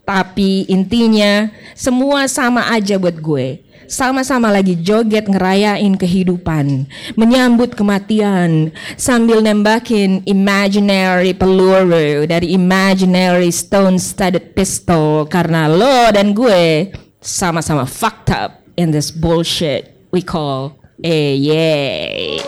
[0.07, 9.41] Tapi intinya semua sama aja buat gue sama-sama lagi joget ngerayain kehidupan, menyambut kematian sambil
[9.41, 15.27] nembakin imaginary peluru dari imaginary stone studded pistol.
[15.27, 16.91] Karena lo dan gue
[17.21, 22.39] sama-sama fucked up in this bullshit we call eh yeah.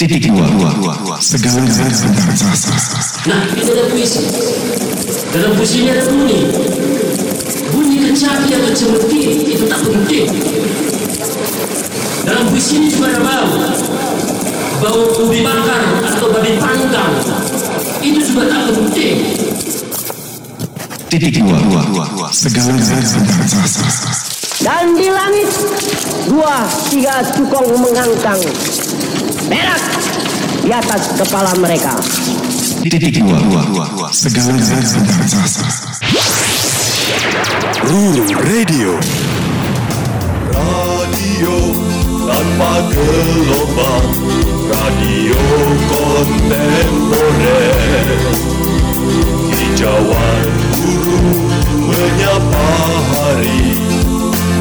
[0.00, 2.72] Titik dua, dua, dua, segala zat rasa.
[3.28, 4.24] Nah, itu ada puisi.
[5.28, 6.40] Dalam puisi ini ada bunyi.
[7.68, 9.20] Bunyi kecapi atau cemeti
[9.52, 10.24] itu tak penting.
[12.24, 13.52] Dalam puisi ini juga ada bau.
[14.80, 17.12] Bau ubi bakar atau babi panggang.
[18.00, 19.36] Itu juga tak penting.
[21.12, 23.84] Titik dua, dua, dua, segala zat rasa.
[24.64, 25.52] Dan di langit
[26.24, 28.40] dua tiga cukong mengangkang
[29.50, 29.82] berak
[30.62, 31.90] di atas kepala mereka.
[32.86, 34.86] Titik dua, dua, dua, segala zat
[35.34, 35.66] rasa.
[37.82, 38.94] Ruru Radio.
[40.54, 41.54] Radio
[42.30, 44.06] tanpa gelombang.
[44.70, 45.42] Radio
[45.90, 48.06] kontemporer.
[49.50, 50.46] Hijauan
[50.78, 51.18] guru
[51.90, 52.70] menyapa
[53.10, 53.82] hari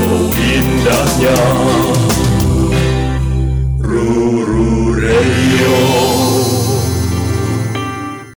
[0.09, 1.37] Oh indahnya
[3.89, 6.08] Ruru Radio.